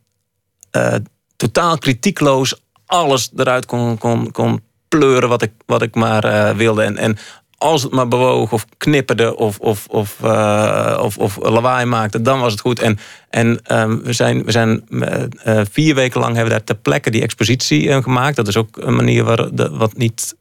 totaal 1.43 1.77
kritiekloos 1.77 2.55
alles 2.85 3.31
eruit 3.35 3.65
kon, 3.65 3.97
kon, 3.97 4.31
kon 4.31 4.61
pleuren 4.87 5.29
wat 5.29 5.41
ik, 5.41 5.51
wat 5.65 5.81
ik 5.81 5.95
maar 5.95 6.23
eh, 6.23 6.55
wilde. 6.55 6.83
En, 6.83 6.97
en 6.97 7.17
als 7.57 7.83
het 7.83 7.91
maar 7.91 8.07
bewoog 8.07 8.51
of 8.51 8.65
knipperde 8.77 9.35
of, 9.35 9.59
of, 9.59 9.87
of, 9.87 10.17
uh, 10.23 10.99
of, 11.01 11.17
of 11.17 11.37
lawaai 11.41 11.85
maakte, 11.85 12.21
dan 12.21 12.39
was 12.39 12.51
het 12.51 12.61
goed. 12.61 12.79
En, 12.79 12.99
en 13.29 13.59
um, 13.71 14.03
we 14.03 14.13
zijn, 14.13 14.43
we 14.43 14.51
zijn 14.51 14.83
uh, 14.89 15.61
vier 15.71 15.95
weken 15.95 16.19
lang 16.19 16.35
hebben 16.35 16.51
daar 16.51 16.63
ter 16.63 16.75
plekke 16.75 17.09
die 17.09 17.21
expositie 17.21 18.01
gemaakt. 18.01 18.35
Dat 18.35 18.47
is 18.47 18.57
ook 18.57 18.77
een 18.77 18.95
manier 18.95 19.23
waar, 19.23 19.49
wat 19.71 19.97
niet, 19.97 20.35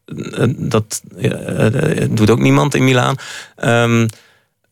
dat 0.56 1.02
doet 2.10 2.30
ook 2.30 2.40
niemand 2.40 2.74
in 2.74 2.84
Milaan. 2.84 3.16
Um, 3.64 4.08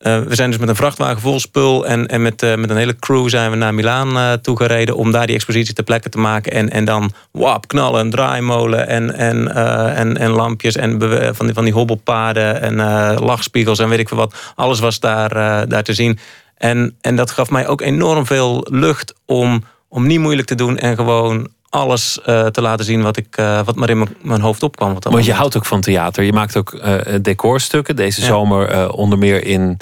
uh, 0.01 0.21
we 0.21 0.35
zijn 0.35 0.51
dus 0.51 0.59
met 0.59 0.69
een 0.69 0.77
vrachtwagen 0.77 1.21
vol 1.21 1.41
spul 1.41 1.87
en, 1.87 2.07
en 2.07 2.23
met, 2.23 2.43
uh, 2.43 2.55
met 2.55 2.71
een 2.71 2.77
hele 2.77 2.97
crew 2.97 3.29
zijn 3.29 3.51
we 3.51 3.57
naar 3.57 3.75
Milaan 3.75 4.17
uh, 4.17 4.33
toegereden 4.33 4.97
om 4.97 5.13
daar 5.13 5.27
die 5.27 5.35
expositie 5.35 5.75
ter 5.75 5.85
plekke 5.85 6.09
te 6.09 6.19
maken. 6.19 6.53
En, 6.53 6.71
en 6.71 6.85
dan 6.85 7.13
wap, 7.31 7.69
knallen, 7.69 8.11
draaimolen 8.11 8.89
en, 8.89 9.15
en, 9.15 9.55
en, 9.95 10.17
en 10.17 10.31
lampjes 10.31 10.77
en 10.77 11.01
van 11.35 11.47
die, 11.47 11.55
van 11.55 11.65
die 11.65 11.73
hobbelpaden 11.73 12.61
en 12.61 12.75
lachspiegels 13.21 13.79
en 13.79 13.89
weet 13.89 13.99
ik 13.99 14.09
veel 14.09 14.17
wat. 14.17 14.53
Alles 14.55 14.81
was 14.81 15.01
daar, 15.01 15.29
daar 15.69 15.83
te 15.83 15.95
zien. 15.95 16.19
En, 16.57 16.97
en 17.01 17.17
dat 17.17 17.31
gaf 17.31 17.51
mij 17.51 17.67
ook 17.67 17.81
enorm 17.81 18.27
veel 18.27 18.67
lucht 18.71 19.15
om, 19.27 19.65
om 19.89 20.07
niet 20.07 20.21
moeilijk 20.21 20.49
te 20.49 20.55
doen 20.55 20.79
en 20.79 20.97
gewoon 20.97 21.49
alles 21.71 22.19
uh, 22.27 22.47
te 22.47 22.61
laten 22.61 22.85
zien 22.85 23.03
wat, 23.03 23.17
ik, 23.17 23.37
uh, 23.41 23.61
wat 23.65 23.75
maar 23.75 23.91
in 23.91 24.09
mijn 24.23 24.41
hoofd 24.41 24.63
opkwam. 24.63 24.93
Want 24.93 25.05
moment. 25.05 25.25
je 25.25 25.33
houdt 25.33 25.57
ook 25.57 25.67
van 25.67 25.81
theater. 25.81 26.25
Je 26.25 26.33
maakt 26.33 26.57
ook 26.57 26.73
uh, 26.73 26.95
decorstukken. 27.23 27.97
Deze 27.97 28.21
ja. 28.21 28.27
zomer 28.27 28.93
onder 28.93 29.19
meer 29.19 29.45
in 29.45 29.77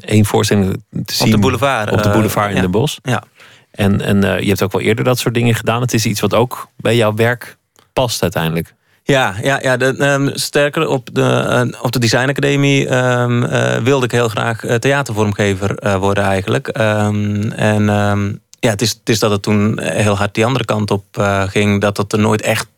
één 0.00 0.24
voorstelling 0.24 0.82
te 1.04 1.14
zien. 1.14 1.26
Op 1.26 1.32
de 1.32 1.38
boulevard. 1.38 1.90
Op 1.90 2.02
de 2.02 2.10
boulevard 2.10 2.48
in 2.48 2.54
ja. 2.54 2.60
Den 2.60 2.70
Bosch. 2.70 2.98
Ja. 3.02 3.22
En, 3.70 4.00
en 4.00 4.20
je 4.20 4.48
hebt 4.48 4.62
ook 4.62 4.72
wel 4.72 4.80
eerder 4.80 5.04
dat 5.04 5.18
soort 5.18 5.34
dingen 5.34 5.54
gedaan. 5.54 5.80
Het 5.80 5.94
is 5.94 6.06
iets 6.06 6.20
wat 6.20 6.34
ook 6.34 6.68
bij 6.76 6.96
jouw 6.96 7.14
werk 7.14 7.56
past 7.92 8.22
uiteindelijk. 8.22 8.74
Ja, 9.02 9.34
ja, 9.42 9.58
ja 9.62 9.76
de, 9.76 10.12
um, 10.12 10.30
sterker 10.34 10.88
op 10.88 11.08
de, 11.12 11.76
op 11.82 11.92
de 11.92 11.98
Design 11.98 12.28
Academie 12.28 12.94
um, 12.94 13.48
wilde 13.84 14.04
ik 14.04 14.12
heel 14.12 14.28
graag 14.28 14.60
theatervormgever 14.78 15.98
worden 15.98 16.24
eigenlijk. 16.24 16.78
Um, 16.80 17.52
en 17.52 18.41
ja, 18.62 18.70
het 18.70 18.82
is, 18.82 18.90
het 18.90 19.08
is 19.08 19.18
dat 19.18 19.30
het 19.30 19.42
toen 19.42 19.80
heel 19.80 20.16
hard 20.16 20.34
die 20.34 20.46
andere 20.46 20.64
kant 20.64 20.90
op 20.90 21.04
uh, 21.18 21.42
ging. 21.42 21.80
Dat 21.80 21.96
het 21.96 22.12
er 22.12 22.18
nooit 22.18 22.42
echt 22.42 22.68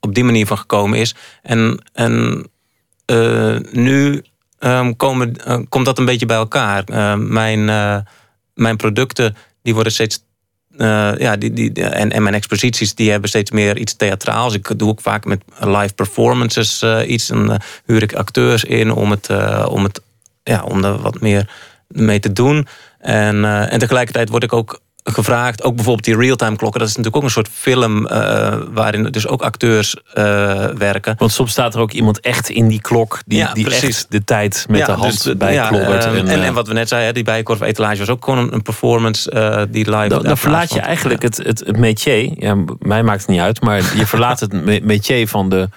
op 0.00 0.14
die 0.14 0.24
manier 0.24 0.46
van 0.46 0.58
gekomen 0.58 0.98
is. 0.98 1.14
En, 1.42 1.84
en 1.92 2.46
uh, 3.06 3.56
nu 3.72 4.24
um, 4.58 4.96
komen, 4.96 5.36
komt 5.68 5.84
dat 5.84 5.98
een 5.98 6.04
beetje 6.04 6.26
bij 6.26 6.36
elkaar. 6.36 6.84
mijn, 7.18 7.64
mijn 8.54 8.76
producten 8.76 9.36
die 9.62 9.74
worden 9.74 9.92
steeds. 9.92 10.24
ja, 11.18 11.36
die, 11.36 11.52
die, 11.52 11.72
en, 11.72 12.12
en 12.12 12.22
mijn 12.22 12.34
exposities 12.34 12.94
die 12.94 13.10
hebben 13.10 13.28
steeds 13.28 13.50
meer 13.50 13.76
iets 13.78 13.96
theatraals. 13.96 14.54
Ik 14.54 14.78
doe 14.78 14.88
ook 14.88 15.00
vaak 15.00 15.24
met 15.24 15.42
live 15.58 15.94
performances 15.94 16.82
iets. 17.06 17.26
Dan 17.26 17.60
huur 17.84 18.02
ik 18.02 18.14
acteurs 18.14 18.64
in 18.64 18.92
om, 18.92 19.10
het, 19.10 19.28
om, 19.68 19.82
het, 19.82 20.00
ja, 20.42 20.62
om 20.62 20.84
er 20.84 20.98
wat 20.98 21.20
meer 21.20 21.50
mee 21.88 22.20
te 22.20 22.32
doen. 22.32 22.66
En, 22.98 23.44
en 23.44 23.78
tegelijkertijd 23.78 24.28
word 24.28 24.42
ik 24.42 24.52
ook 24.52 24.82
gevraagd. 25.04 25.62
Ook 25.62 25.74
bijvoorbeeld 25.74 26.04
die 26.04 26.16
real-time 26.16 26.56
klokken. 26.56 26.80
Dat 26.80 26.88
is 26.88 26.96
natuurlijk 26.96 27.22
ook 27.22 27.28
een 27.28 27.34
soort 27.34 27.48
film 27.52 28.06
uh, 28.06 28.56
waarin 28.70 29.04
dus 29.04 29.26
ook 29.26 29.42
acteurs 29.42 29.96
uh, 30.14 30.64
werken. 30.64 31.14
Want 31.18 31.32
soms 31.32 31.50
staat 31.50 31.74
er 31.74 31.80
ook 31.80 31.92
iemand 31.92 32.20
echt 32.20 32.50
in 32.50 32.68
die 32.68 32.80
klok 32.80 33.20
die, 33.26 33.38
ja, 33.38 33.52
die 33.52 33.74
echt 33.74 34.06
de 34.08 34.24
tijd 34.24 34.66
met 34.68 34.78
ja, 34.78 34.86
de 34.86 34.92
hand 34.92 35.24
dus, 35.24 35.36
bij 35.36 35.52
ja, 35.52 35.70
en, 35.72 36.28
en, 36.28 36.42
en, 36.42 36.54
wat 36.54 36.68
we 36.68 36.74
net 36.74 36.88
zeiden, 36.88 37.14
die 37.14 37.24
bijenkorf 37.24 37.60
etalage 37.60 37.98
was 37.98 38.08
ook 38.08 38.24
gewoon 38.24 38.52
een, 38.52 38.62
performance 38.62 39.30
die 39.70 39.90
live. 39.90 40.08
Dan, 40.08 40.22
dan 40.22 40.38
verlaat 40.38 40.72
je 40.72 40.80
eigenlijk 40.80 41.22
het, 41.22 41.36
het, 41.36 41.58
het 41.58 41.76
métier. 41.76 42.32
Ja, 42.36 42.56
mij 42.78 43.02
maakt 43.02 43.20
het 43.20 43.30
niet 43.30 43.40
uit, 43.40 43.60
maar 43.60 43.82
je 43.96 44.06
verlaat 44.06 44.40
het 44.40 44.84
métier 44.84 45.28
van 45.28 45.48
de 45.48 45.68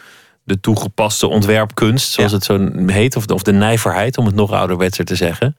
de 0.47 0.59
toegepaste 0.59 1.27
ontwerpkunst, 1.27 2.11
zoals 2.11 2.31
het 2.31 2.43
zo 2.43 2.69
heet, 2.85 3.15
of 3.15 3.25
de, 3.25 3.33
of 3.33 3.41
de 3.41 3.51
nijverheid, 3.51 4.17
om 4.17 4.25
het 4.25 4.35
nog 4.35 4.51
ouderwetser 4.51 5.05
te 5.05 5.15
zeggen. 5.15 5.55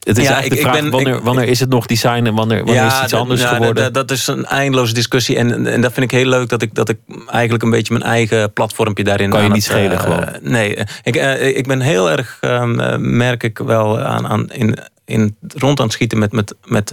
Het 0.00 0.18
is 0.18 0.24
ja, 0.24 0.32
eigenlijk 0.32 0.60
ik, 0.60 0.66
de 0.66 0.72
vraag, 0.72 0.82
ben, 0.82 0.90
wanneer, 0.90 1.16
ik, 1.16 1.22
wanneer 1.22 1.48
is 1.48 1.60
het 1.60 1.68
nog 1.68 1.86
design 1.86 2.24
en 2.26 2.34
wanneer, 2.34 2.58
wanneer 2.58 2.74
ja, 2.74 2.86
is 2.86 2.94
het 2.94 3.02
iets 3.02 3.14
anders 3.14 3.40
ja, 3.40 3.48
geworden? 3.48 3.82
Dat, 3.82 3.94
dat 3.94 4.10
is 4.10 4.26
een 4.26 4.44
eindeloze 4.44 4.94
discussie. 4.94 5.36
En, 5.36 5.66
en 5.66 5.80
dat 5.80 5.92
vind 5.92 6.12
ik 6.12 6.18
heel 6.18 6.28
leuk 6.28 6.48
dat 6.48 6.62
ik, 6.62 6.74
dat 6.74 6.88
ik 6.88 6.98
eigenlijk 7.26 7.62
een 7.62 7.70
beetje 7.70 7.92
mijn 7.92 8.04
eigen 8.04 8.52
platformpje 8.52 9.04
daarin... 9.04 9.30
Kan 9.30 9.42
je 9.42 9.48
niet 9.48 9.66
het, 9.66 9.72
schelen 9.72 9.92
uh, 9.92 10.00
gewoon? 10.00 10.28
Nee, 10.40 10.78
ik, 11.02 11.16
uh, 11.16 11.56
ik 11.56 11.66
ben 11.66 11.80
heel 11.80 12.10
erg, 12.10 12.38
uh, 12.40 12.96
merk 12.96 13.42
ik 13.42 13.58
wel, 13.58 14.00
aan, 14.00 14.26
aan 14.26 14.50
in, 14.50 14.78
in 15.04 15.36
rond 15.54 15.78
aan 15.78 15.84
het 15.84 15.94
schieten 15.94 16.18
met, 16.18 16.32
met, 16.32 16.54
met, 16.64 16.92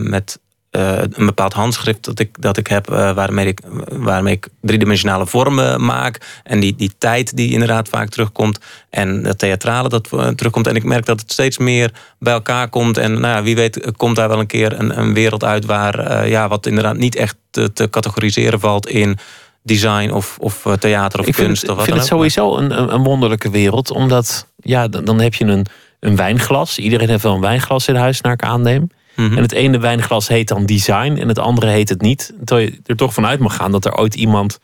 met 0.00 0.38
uh, 0.76 0.98
een 0.98 1.26
bepaald 1.26 1.52
handschrift 1.52 2.04
dat 2.04 2.18
ik, 2.18 2.40
dat 2.40 2.56
ik 2.56 2.66
heb, 2.66 2.90
uh, 2.90 3.12
waarmee, 3.12 3.46
ik, 3.46 3.60
waarmee 3.88 4.34
ik 4.34 4.48
driedimensionale 4.60 5.26
vormen 5.26 5.84
maak. 5.84 6.40
En 6.42 6.60
die, 6.60 6.74
die 6.76 6.92
tijd 6.98 7.36
die 7.36 7.52
inderdaad 7.52 7.88
vaak 7.88 8.08
terugkomt. 8.08 8.58
En 8.90 9.24
het 9.24 9.38
theatrale 9.38 9.88
dat 9.88 10.08
uh, 10.14 10.28
terugkomt. 10.28 10.66
En 10.66 10.76
ik 10.76 10.84
merk 10.84 11.06
dat 11.06 11.20
het 11.20 11.32
steeds 11.32 11.58
meer 11.58 11.92
bij 12.18 12.32
elkaar 12.32 12.68
komt. 12.68 12.96
En 12.96 13.12
nou 13.12 13.34
ja, 13.34 13.42
wie 13.42 13.54
weet 13.54 13.92
komt 13.96 14.16
daar 14.16 14.28
wel 14.28 14.38
een 14.38 14.46
keer 14.46 14.80
een, 14.80 14.98
een 14.98 15.14
wereld 15.14 15.44
uit 15.44 15.64
waar 15.64 16.28
ja, 16.28 16.48
wat 16.48 16.66
inderdaad 16.66 16.96
niet 16.96 17.16
echt 17.16 17.36
te, 17.50 17.72
te 17.72 17.90
categoriseren 17.90 18.60
valt 18.60 18.88
in 18.88 19.18
design 19.62 20.10
of, 20.10 20.36
of 20.38 20.66
theater 20.78 21.20
of 21.20 21.26
ik 21.26 21.34
kunst. 21.34 21.62
Of 21.62 21.68
wat 21.68 21.78
ik 21.78 21.84
vind 21.84 21.96
het 21.96 22.06
sowieso 22.06 22.56
een, 22.56 22.92
een 22.94 23.02
wonderlijke 23.02 23.50
wereld. 23.50 23.90
Omdat 23.90 24.46
ja, 24.56 24.88
dan, 24.88 25.04
dan 25.04 25.20
heb 25.20 25.34
je 25.34 25.44
een, 25.44 25.66
een 26.00 26.16
wijnglas. 26.16 26.78
Iedereen 26.78 27.08
heeft 27.08 27.22
wel 27.22 27.34
een 27.34 27.40
wijnglas 27.40 27.88
in 27.88 27.94
huis, 27.94 28.20
naar 28.20 28.32
ik 28.32 28.42
aanneem. 28.42 28.88
En 29.16 29.36
het 29.36 29.52
ene 29.52 29.78
wijnglas 29.78 30.28
heet 30.28 30.48
dan 30.48 30.66
design 30.66 31.16
en 31.20 31.28
het 31.28 31.38
andere 31.38 31.66
heet 31.66 31.88
het 31.88 32.00
niet. 32.00 32.34
Terwijl 32.44 32.68
je 32.68 32.80
er 32.86 32.96
toch 32.96 33.14
vanuit 33.14 33.40
mag 33.40 33.56
gaan 33.56 33.72
dat 33.72 33.84
er 33.84 33.96
ooit 33.96 34.14
iemand 34.14 34.58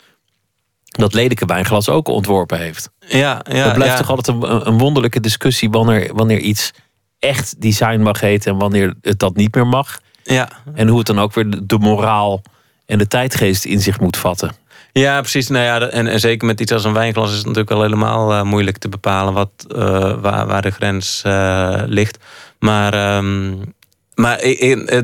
dat 0.85 1.15
lelijke 1.15 1.47
wijnglas 1.47 1.89
ook 1.89 2.09
ontworpen 2.09 2.59
heeft. 2.59 2.91
Ja, 3.07 3.41
ja, 3.51 3.65
dat 3.65 3.75
blijft 3.75 3.93
ja. 3.93 3.99
toch 3.99 4.11
altijd 4.11 4.43
een, 4.43 4.67
een, 4.67 4.79
wonderlijke 4.79 5.21
discussie 5.21 5.71
wanneer, 5.71 6.15
wanneer 6.15 6.39
iets 6.39 6.73
echt 7.19 7.61
design 7.61 8.01
mag 8.01 8.21
heten 8.21 8.53
en 8.53 8.59
wanneer 8.59 8.95
het 9.03 9.19
dat 9.19 9.37
niet 9.37 9.55
meer 9.55 9.67
mag. 9.67 10.01
Ja. 10.23 10.49
En 10.75 10.89
hoe 10.89 10.99
het 10.99 11.07
dan 11.07 11.21
ook 11.21 11.35
weer 11.35 11.67
de 11.67 11.79
moraal 11.79 12.43
en 12.87 12.99
de 12.99 13.07
tijdgeest 13.07 13.65
in 13.65 13.81
zich 13.81 14.01
moet 14.01 14.17
vatten. 14.17 14.55
Ja, 14.93 15.21
precies. 15.21 15.49
Nou 15.49 15.65
ja, 15.65 15.89
en, 15.89 16.07
en 16.07 16.21
zeker 16.21 16.47
met 16.47 16.61
iets 16.61 16.73
als 16.73 16.85
een 16.85 16.93
wijnglas 16.93 17.31
is 17.31 17.37
het 17.37 17.47
natuurlijk 17.47 17.71
al 17.71 17.83
helemaal 17.83 18.33
uh, 18.33 18.43
moeilijk 18.43 18.79
te 18.79 18.89
bepalen 18.89 19.33
wat, 19.33 19.51
uh, 19.69 19.79
waar, 20.21 20.47
waar 20.47 20.63
de 20.63 20.71
grens 20.71 21.23
uh, 21.27 21.83
ligt. 21.87 22.19
Maar 22.59 23.17
um, 23.17 23.75
maar 24.21 24.39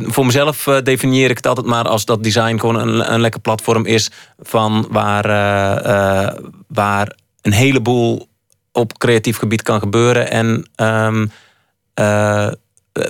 voor 0.00 0.26
mezelf 0.26 0.66
eh, 0.66 0.82
definieer 0.82 1.30
ik 1.30 1.36
het 1.36 1.46
altijd 1.46 1.66
maar 1.66 1.88
als 1.88 2.04
dat 2.04 2.22
design 2.22 2.58
gewoon 2.58 2.76
een, 2.76 3.12
een 3.12 3.20
lekker 3.20 3.40
platform 3.40 3.86
is 3.86 4.10
van 4.38 4.86
waar, 4.90 5.24
uh, 5.26 6.38
waar 6.68 7.16
een 7.42 7.52
heleboel 7.52 8.28
op 8.72 8.98
creatief 8.98 9.36
gebied 9.36 9.62
kan 9.62 9.80
gebeuren. 9.80 10.30
En 10.30 10.66
uh, 10.76 12.50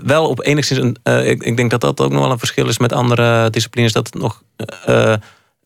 wel 0.04 0.28
op 0.28 0.44
enigszins 0.44 0.80
een. 0.80 1.24
ik, 1.26 1.42
ik, 1.42 1.56
denk 1.56 1.70
dat 1.70 1.80
dat 1.80 2.00
ook 2.00 2.10
nog 2.10 2.20
wel 2.20 2.30
een 2.30 2.38
verschil 2.38 2.68
is 2.68 2.78
met 2.78 2.92
andere 2.92 3.50
disciplines. 3.50 3.92
Dat 3.92 4.06
het 4.06 4.22
nog 4.22 4.42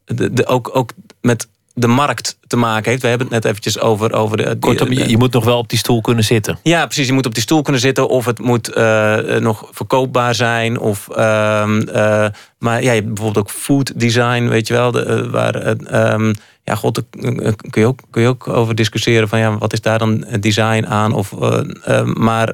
de, 0.04 0.46
ook, 0.46 0.70
ook 0.76 0.92
met 1.20 1.48
de 1.74 1.86
markt 1.86 2.38
te 2.46 2.56
maken 2.56 2.90
heeft. 2.90 3.02
We 3.02 3.08
hebben 3.08 3.26
het 3.26 3.36
net 3.36 3.44
eventjes 3.44 3.80
over... 3.80 4.12
over 4.12 4.36
de, 4.36 4.56
Kortom, 4.60 4.92
je, 4.92 5.08
je, 5.08 5.16
moet 5.16 5.32
nog 5.32 5.44
wel 5.44 5.58
op 5.58 5.68
die 5.68 5.78
stoel 5.78 6.00
kunnen 6.00 6.24
zitten. 6.24 6.58
Ja, 6.62 6.84
precies. 6.84 7.06
Je 7.06 7.12
moet 7.12 7.26
op 7.26 7.34
die 7.34 7.42
stoel 7.42 7.62
kunnen 7.62 7.80
zitten. 7.80 8.08
Of 8.08 8.24
het 8.24 8.38
moet 8.38 8.76
uh, 8.76 9.36
nog 9.36 9.68
verkoopbaar 9.70 10.34
zijn. 10.34 10.78
Of, 10.78 11.08
uh, 11.10 11.16
uh, 11.16 12.26
maar 12.58 12.82
ja, 12.82 12.92
je 12.92 13.00
hebt 13.00 13.06
bijvoorbeeld 13.06 13.46
ook 13.46 13.50
food 13.50 14.00
design, 14.00 14.48
weet 14.48 14.66
je 14.66 14.74
wel. 14.74 14.90
De, 14.90 15.30
waar, 15.30 15.66
um, 16.12 16.34
ja, 16.64 16.74
god, 16.74 16.94
daar 16.94 17.04
kun 17.70 17.80
je, 17.80 17.86
ook, 17.86 18.00
kun 18.10 18.22
je 18.22 18.28
ook 18.28 18.48
over 18.48 18.74
discussiëren. 18.74 19.28
Van 19.28 19.38
ja, 19.38 19.58
wat 19.58 19.72
is 19.72 19.80
daar 19.80 19.98
dan 19.98 20.26
design 20.40 20.86
aan? 20.86 21.12
Of, 21.12 21.34
maar... 22.04 22.52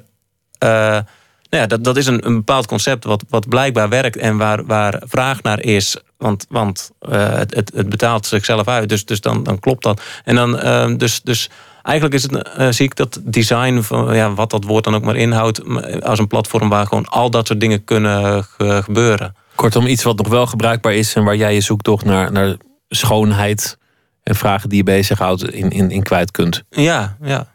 Ja, 1.56 1.66
dat, 1.66 1.84
dat 1.84 1.96
is 1.96 2.06
een, 2.06 2.26
een 2.26 2.34
bepaald 2.34 2.66
concept 2.66 3.04
wat, 3.04 3.24
wat 3.28 3.48
blijkbaar 3.48 3.88
werkt 3.88 4.16
en 4.16 4.36
waar, 4.36 4.66
waar 4.66 5.02
vraag 5.06 5.42
naar 5.42 5.60
is. 5.60 5.96
Want, 6.16 6.46
want 6.48 6.90
uh, 7.08 7.34
het, 7.34 7.54
het, 7.54 7.88
betaalt 7.88 8.26
zichzelf 8.26 8.68
uit. 8.68 8.88
Dus, 8.88 9.04
dus 9.04 9.20
dan, 9.20 9.42
dan 9.42 9.58
klopt 9.58 9.82
dat. 9.82 10.02
En 10.24 10.34
dan, 10.34 10.54
uh, 10.54 10.96
dus, 10.96 11.22
dus 11.22 11.50
eigenlijk 11.82 12.16
is 12.16 12.22
het, 12.22 12.32
uh, 12.58 12.68
zie 12.70 12.84
ik 12.84 12.96
dat 12.96 13.20
design, 13.22 13.80
van, 13.80 14.14
ja, 14.14 14.34
wat 14.34 14.50
dat 14.50 14.64
woord 14.64 14.84
dan 14.84 14.94
ook 14.94 15.04
maar 15.04 15.16
inhoudt, 15.16 15.62
als 16.02 16.18
een 16.18 16.26
platform 16.26 16.68
waar 16.68 16.86
gewoon 16.86 17.06
al 17.06 17.30
dat 17.30 17.46
soort 17.46 17.60
dingen 17.60 17.84
kunnen 17.84 18.44
ge 18.44 18.80
gebeuren. 18.84 19.34
Kortom, 19.54 19.86
iets 19.86 20.02
wat 20.02 20.16
nog 20.16 20.28
wel 20.28 20.46
gebruikbaar 20.46 20.94
is 20.94 21.14
en 21.14 21.24
waar 21.24 21.36
jij 21.36 21.54
je 21.54 21.60
zoektocht 21.60 22.04
naar, 22.04 22.32
naar 22.32 22.56
schoonheid 22.88 23.78
en 24.22 24.34
vragen 24.34 24.68
die 24.68 24.78
je 24.78 24.84
bezighoudt 24.84 25.50
in, 25.50 25.70
in, 25.70 25.90
in 25.90 26.02
kwijt 26.02 26.30
kunt. 26.30 26.64
Ja, 26.70 27.16
ja. 27.22 27.54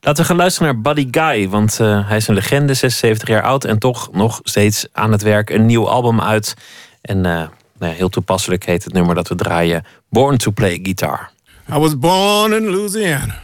Laten 0.00 0.22
we 0.22 0.28
gaan 0.28 0.36
luisteren 0.36 0.72
naar 0.72 0.80
Buddy 0.80 1.08
Guy, 1.10 1.48
want 1.48 1.78
uh, 1.80 2.08
hij 2.08 2.16
is 2.16 2.28
een 2.28 2.34
legende, 2.34 2.74
76 2.74 3.28
jaar 3.28 3.42
oud 3.42 3.64
en 3.64 3.78
toch 3.78 4.12
nog 4.12 4.40
steeds 4.42 4.86
aan 4.92 5.12
het 5.12 5.22
werk. 5.22 5.50
Een 5.50 5.66
nieuw 5.66 5.88
album 5.88 6.20
uit. 6.20 6.54
En 7.00 7.16
uh, 7.16 7.22
nou 7.22 7.48
ja, 7.78 7.88
heel 7.88 8.08
toepasselijk 8.08 8.64
heet 8.64 8.84
het 8.84 8.92
nummer 8.92 9.14
dat 9.14 9.28
we 9.28 9.34
draaien: 9.34 9.84
Born 10.08 10.36
to 10.36 10.50
Play 10.50 10.80
Guitar. 10.82 11.30
I 11.74 11.78
was 11.78 11.98
born 11.98 12.52
in 12.52 12.70
Louisiana. 12.70 13.34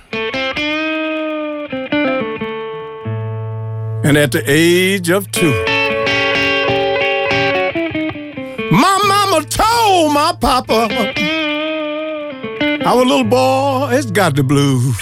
And 4.02 4.16
at 4.16 4.30
the 4.30 4.42
age 4.44 5.16
of 5.16 5.26
two, 5.30 5.52
My 8.70 8.98
mama 9.06 9.44
told 9.48 10.12
my 10.12 10.32
papa, 10.40 10.88
our 12.84 13.04
little 13.04 13.24
boy 13.24 13.88
has 13.90 14.10
got 14.10 14.36
the 14.36 14.42
blues. 14.42 14.96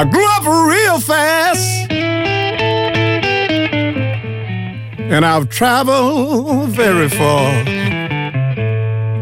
I 0.00 0.04
grew 0.10 0.26
up 0.36 0.44
real 0.46 1.00
fast, 1.00 1.90
and 5.00 5.24
I've 5.24 5.48
traveled 5.48 6.68
very 6.68 7.08
far. 7.08 7.64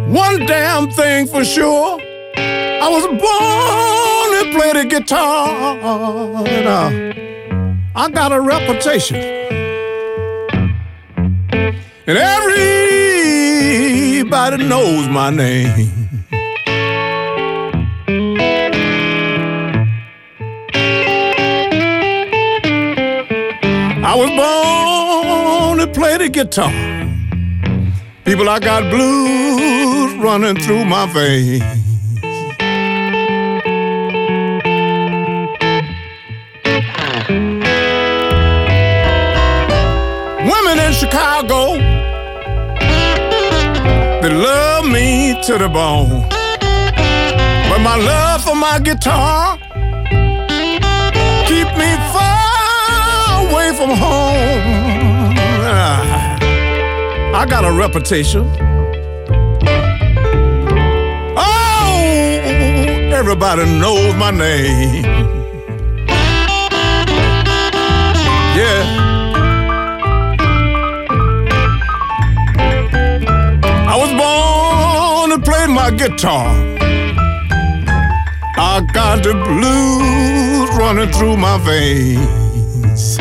One 0.09 0.47
damn 0.47 0.91
thing 0.91 1.27
for 1.27 1.45
sure, 1.45 1.99
I 2.37 2.89
was 2.91 3.07
born 3.07 4.29
to 4.37 4.51
play 4.59 4.73
the 4.75 4.89
guitar, 4.89 5.49
and 6.47 6.67
uh, 6.69 6.91
I 7.95 8.11
got 8.11 8.33
a 8.33 8.41
reputation. 8.41 9.17
And 12.09 12.19
everybody 14.27 14.65
knows 14.65 15.09
my 15.09 15.31
name. 15.31 16.25
I 24.05 24.15
was 24.17 24.31
born 24.31 25.79
to 25.79 25.87
play 25.93 26.17
the 26.19 26.29
guitar. 26.29 26.73
People, 28.25 28.49
I 28.49 28.59
got 28.59 28.91
blues 28.91 30.15
running 30.15 30.57
through 30.57 30.85
my 30.87 31.07
veins. 31.13 31.63
Women 40.51 40.79
in 40.85 40.93
Chicago, 40.93 41.86
love 44.29 44.87
me 44.87 45.41
to 45.43 45.59
the 45.59 45.69
bone. 45.69 46.29
But 47.69 47.81
my 47.81 47.97
love 47.97 48.43
for 48.45 48.55
my 48.55 48.79
guitar 48.79 49.59
keep 51.47 51.69
me 51.77 51.91
far 52.15 53.47
away 53.47 53.69
from 53.77 53.91
home. 53.91 55.35
Ah, 55.69 56.39
I 57.35 57.47
got 57.47 57.65
a 57.65 57.73
reputation. 57.73 58.45
Oh, 61.37 62.01
everybody 63.13 63.65
knows 63.65 64.15
my 64.17 64.31
name. 64.31 65.16
My 75.77 75.91
guitar. 75.91 76.49
I 78.59 78.81
got 78.95 79.23
the 79.23 79.35
blues 79.35 80.71
running 80.79 81.13
through 81.13 81.37
my 81.37 81.59
veins. 81.59 83.19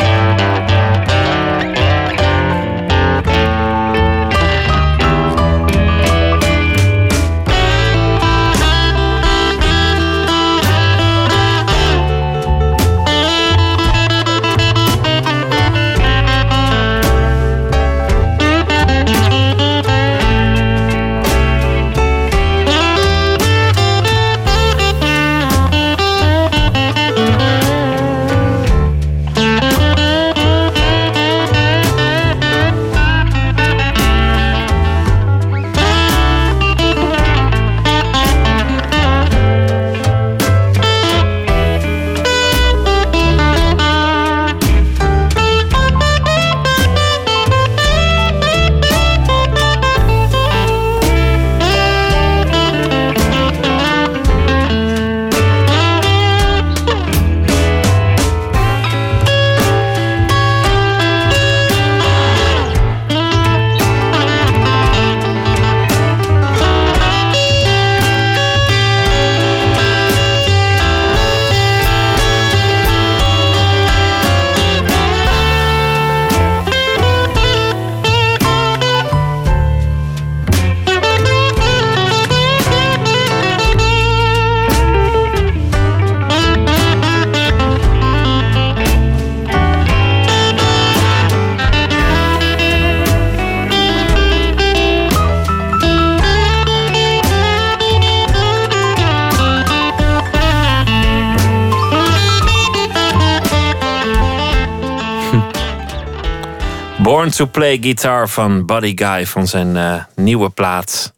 To 107.36 107.46
Play 107.46 107.78
Guitar 107.82 108.30
van 108.30 108.66
Buddy 108.66 108.92
Guy 108.96 109.26
van 109.26 109.48
zijn 109.48 109.78
eh, 109.78 110.04
nieuwe 110.16 110.50
plaat. 110.50 111.14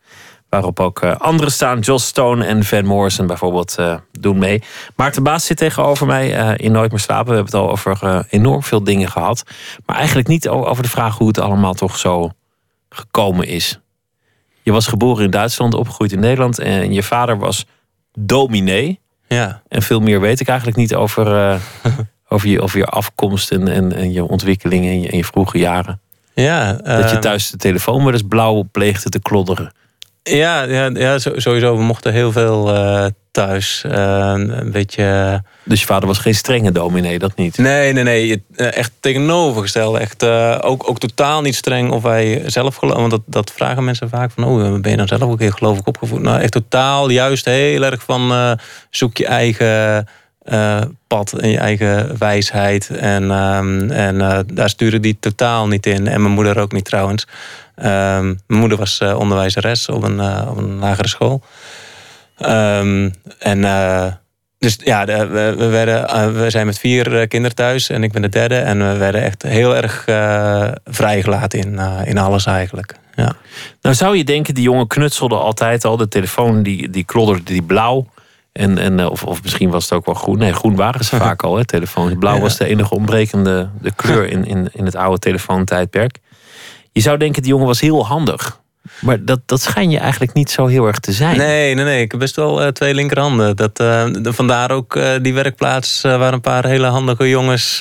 Waarop 0.49 0.79
ook 0.79 1.01
eh, 1.01 1.15
anderen 1.15 1.51
staan. 1.51 1.79
Joss 1.79 2.07
Stone 2.07 2.45
en 2.45 2.63
Van 2.63 2.85
Morrison 2.85 3.27
bijvoorbeeld 3.27 3.75
eh, 3.77 3.97
doen 4.11 4.37
mee. 4.37 4.63
Maarten 4.95 5.23
Baas 5.23 5.45
zit 5.45 5.57
tegenover 5.57 6.05
mij 6.05 6.55
in 6.55 6.71
Nooit 6.71 6.91
meer 6.91 6.99
slapen. 6.99 7.27
We 7.27 7.33
hebben 7.33 7.53
het 7.53 7.61
al 7.63 7.69
over 7.69 8.25
enorm 8.29 8.63
veel 8.63 8.83
dingen 8.83 9.09
gehad. 9.09 9.43
Maar 9.85 9.95
eigenlijk 9.95 10.27
niet 10.27 10.47
over 10.47 10.83
de 10.83 10.89
vraag 10.89 11.17
hoe 11.17 11.27
het 11.27 11.39
allemaal 11.39 11.73
toch 11.73 11.97
zo 11.97 12.31
gekomen 12.89 13.47
is. 13.47 13.79
Je 14.61 14.71
was 14.71 14.87
geboren 14.87 15.23
in 15.23 15.31
Duitsland, 15.31 15.73
opgegroeid 15.73 16.11
in 16.11 16.19
Nederland. 16.19 16.59
En 16.59 16.93
je 16.93 17.03
vader 17.03 17.37
was 17.37 17.65
dominee. 18.13 18.99
Ja. 19.27 19.61
En 19.67 19.81
veel 19.81 19.99
meer 19.99 20.21
weet 20.21 20.39
ik 20.39 20.47
eigenlijk 20.47 20.77
niet 20.77 20.95
over, 20.95 21.59
over, 22.29 22.49
je, 22.49 22.61
over 22.61 22.77
je 22.77 22.85
afkomst 22.85 23.51
en, 23.51 23.67
en, 23.67 23.95
en 23.95 24.11
je 24.11 24.23
ontwikkeling 24.23 24.85
je, 24.85 24.91
in 24.91 25.17
je 25.17 25.25
vroege 25.25 25.57
jaren. 25.57 26.01
Ja, 26.43 26.73
Dat 26.73 26.85
je 26.85 26.91
ehm, 27.09 27.19
thuis 27.19 27.49
de 27.49 27.57
telefoon 27.57 28.03
wel 28.03 28.13
eens 28.13 28.21
blauw 28.27 28.67
pleegde 28.71 29.09
te 29.09 29.19
klodderen. 29.19 29.71
Ja, 30.23 30.63
ja, 30.63 30.89
ja 30.93 31.19
sowieso. 31.19 31.77
We 31.77 31.83
mochten 31.83 32.13
heel 32.13 32.31
veel 32.31 32.73
eh, 32.75 33.05
thuis. 33.31 33.83
Eh, 33.85 34.33
een 34.35 34.71
beetje. 34.71 35.41
Dus 35.63 35.79
je 35.79 35.85
vader 35.85 36.07
was 36.07 36.17
geen 36.17 36.35
strenge 36.35 36.71
dominee, 36.71 37.19
dat 37.19 37.35
niet. 37.35 37.57
Nee, 37.57 37.93
nee, 37.93 38.03
nee. 38.03 38.43
eh, 38.55 38.77
Echt 38.77 38.91
tegenovergesteld. 38.99 39.97
Echt 39.97 40.23
eh, 40.23 40.57
ook, 40.61 40.89
ook 40.89 40.99
totaal 40.99 41.41
niet 41.41 41.55
streng 41.55 41.91
of 41.91 42.01
wij 42.03 42.43
zelf 42.45 42.75
geloven. 42.75 42.99
Want 42.99 43.11
dat, 43.11 43.21
dat 43.25 43.51
vragen 43.51 43.83
mensen 43.83 44.09
vaak 44.09 44.31
van. 44.31 44.43
Oh, 44.43 44.79
ben 44.81 44.91
je 44.91 44.97
dan 44.97 45.07
zelf 45.07 45.21
ook 45.21 45.39
heel 45.39 45.51
gelovig 45.51 45.85
opgevoed? 45.85 46.21
Nou, 46.21 46.39
echt 46.41 46.51
totaal 46.51 47.09
juist 47.09 47.45
heel 47.45 47.83
erg 47.83 48.03
van. 48.03 48.31
eh, 48.31 48.51
zoek 48.89 49.17
je 49.17 49.25
eigen 49.27 50.07
eh, 50.47 50.81
pad 51.07 51.33
en 51.33 51.49
je 51.49 51.57
eigen 51.57 52.17
wijsheid. 52.17 52.89
En, 52.89 53.31
ehm, 53.31 53.91
en 53.91 54.21
eh, 54.21 54.39
daar 54.53 54.69
stuurde 54.69 54.99
die 54.99 55.17
totaal 55.19 55.67
niet 55.67 55.85
in. 55.85 56.07
En 56.07 56.21
mijn 56.21 56.33
moeder 56.33 56.59
ook 56.59 56.71
niet 56.71 56.85
trouwens. 56.85 57.27
Ehm, 57.75 58.25
mijn 58.25 58.59
moeder 58.59 58.77
was 58.77 58.99
eh, 58.99 59.19
onderwijzeres 59.19 59.89
op 59.89 60.03
een, 60.03 60.47
op 60.47 60.57
een 60.57 60.77
lagere 60.77 61.07
school. 61.07 61.41
Ehm, 62.37 63.09
en 63.39 63.61
dus 64.59 64.77
ja, 64.83 65.05
we, 65.05 65.53
we, 65.57 65.65
werden, 65.65 66.33
we 66.41 66.49
zijn 66.49 66.65
met 66.65 66.79
vier 66.79 67.27
kinderen 67.27 67.55
thuis 67.55 67.89
en 67.89 68.03
ik 68.03 68.11
ben 68.11 68.21
de 68.21 68.29
derde. 68.29 68.55
En 68.55 68.91
we 68.91 68.97
werden 68.97 69.23
echt 69.23 69.43
heel 69.43 69.75
erg 69.75 70.03
vrijgelaten 70.85 71.59
in, 71.59 71.79
in 72.05 72.17
alles 72.17 72.45
eigenlijk. 72.45 72.95
Ja. 73.15 73.35
Nou 73.81 73.95
zou 73.95 74.17
je 74.17 74.23
denken, 74.23 74.53
die 74.53 74.63
jongen 74.63 74.87
knutselde 74.87 75.35
altijd 75.35 75.85
al. 75.85 75.97
De 75.97 76.07
telefoon 76.07 76.63
die, 76.63 76.89
die 76.89 77.03
klodderde 77.03 77.43
die 77.43 77.63
blauw. 77.63 78.07
En, 78.57 78.77
en, 78.77 78.99
eh, 78.99 79.09
of, 79.09 79.23
of 79.23 79.43
misschien 79.43 79.69
was 79.69 79.83
het 79.83 79.93
ook 79.93 80.05
wel 80.05 80.15
groen. 80.15 80.37
Nee, 80.37 80.53
groen 80.53 80.75
waren 80.75 81.05
ze 81.05 81.15
vaak 81.25 81.43
al, 81.43 81.57
hè, 81.57 81.65
telefoons. 81.65 82.13
Blauw 82.19 82.35
Ja. 82.35 82.41
was 82.41 82.57
de 82.57 82.65
enige 82.65 82.93
ontbrekende 82.95 83.69
de 83.81 83.91
kleur 83.95 84.29
in, 84.35 84.45
in, 84.45 84.69
in 84.73 84.85
het 84.85 84.95
oude 84.95 85.19
telefoontijdperk. 85.19 86.19
Je 86.91 87.01
zou 87.01 87.17
denken, 87.17 87.41
die 87.41 87.51
jongen 87.51 87.67
was 87.67 87.79
heel 87.81 88.05
handig. 88.05 88.59
Maar 89.01 89.25
dat, 89.25 89.39
dat 89.45 89.61
schijn 89.61 89.89
je 89.89 89.97
eigenlijk 89.97 90.33
niet 90.33 90.51
zo 90.51 90.65
heel 90.65 90.87
erg 90.87 90.99
te 90.99 91.11
zijn. 91.11 91.37
Nee, 91.37 91.75
nee, 91.75 91.83
nee. 91.85 92.01
Ik 92.01 92.11
heb 92.11 92.19
best 92.19 92.35
wel 92.35 92.61
eh, 92.61 92.67
twee 92.67 92.93
linkerhanden. 92.93 93.55
Dat, 93.55 93.79
eh, 93.79 94.05
de- 94.21 94.33
vandaar 94.33 94.71
ook 94.71 94.99
die 95.21 95.33
werkplaats 95.33 96.01
waar 96.01 96.33
een 96.33 96.41
paar 96.41 96.65
hele 96.65 96.87
handige 96.87 97.29
jongens 97.29 97.77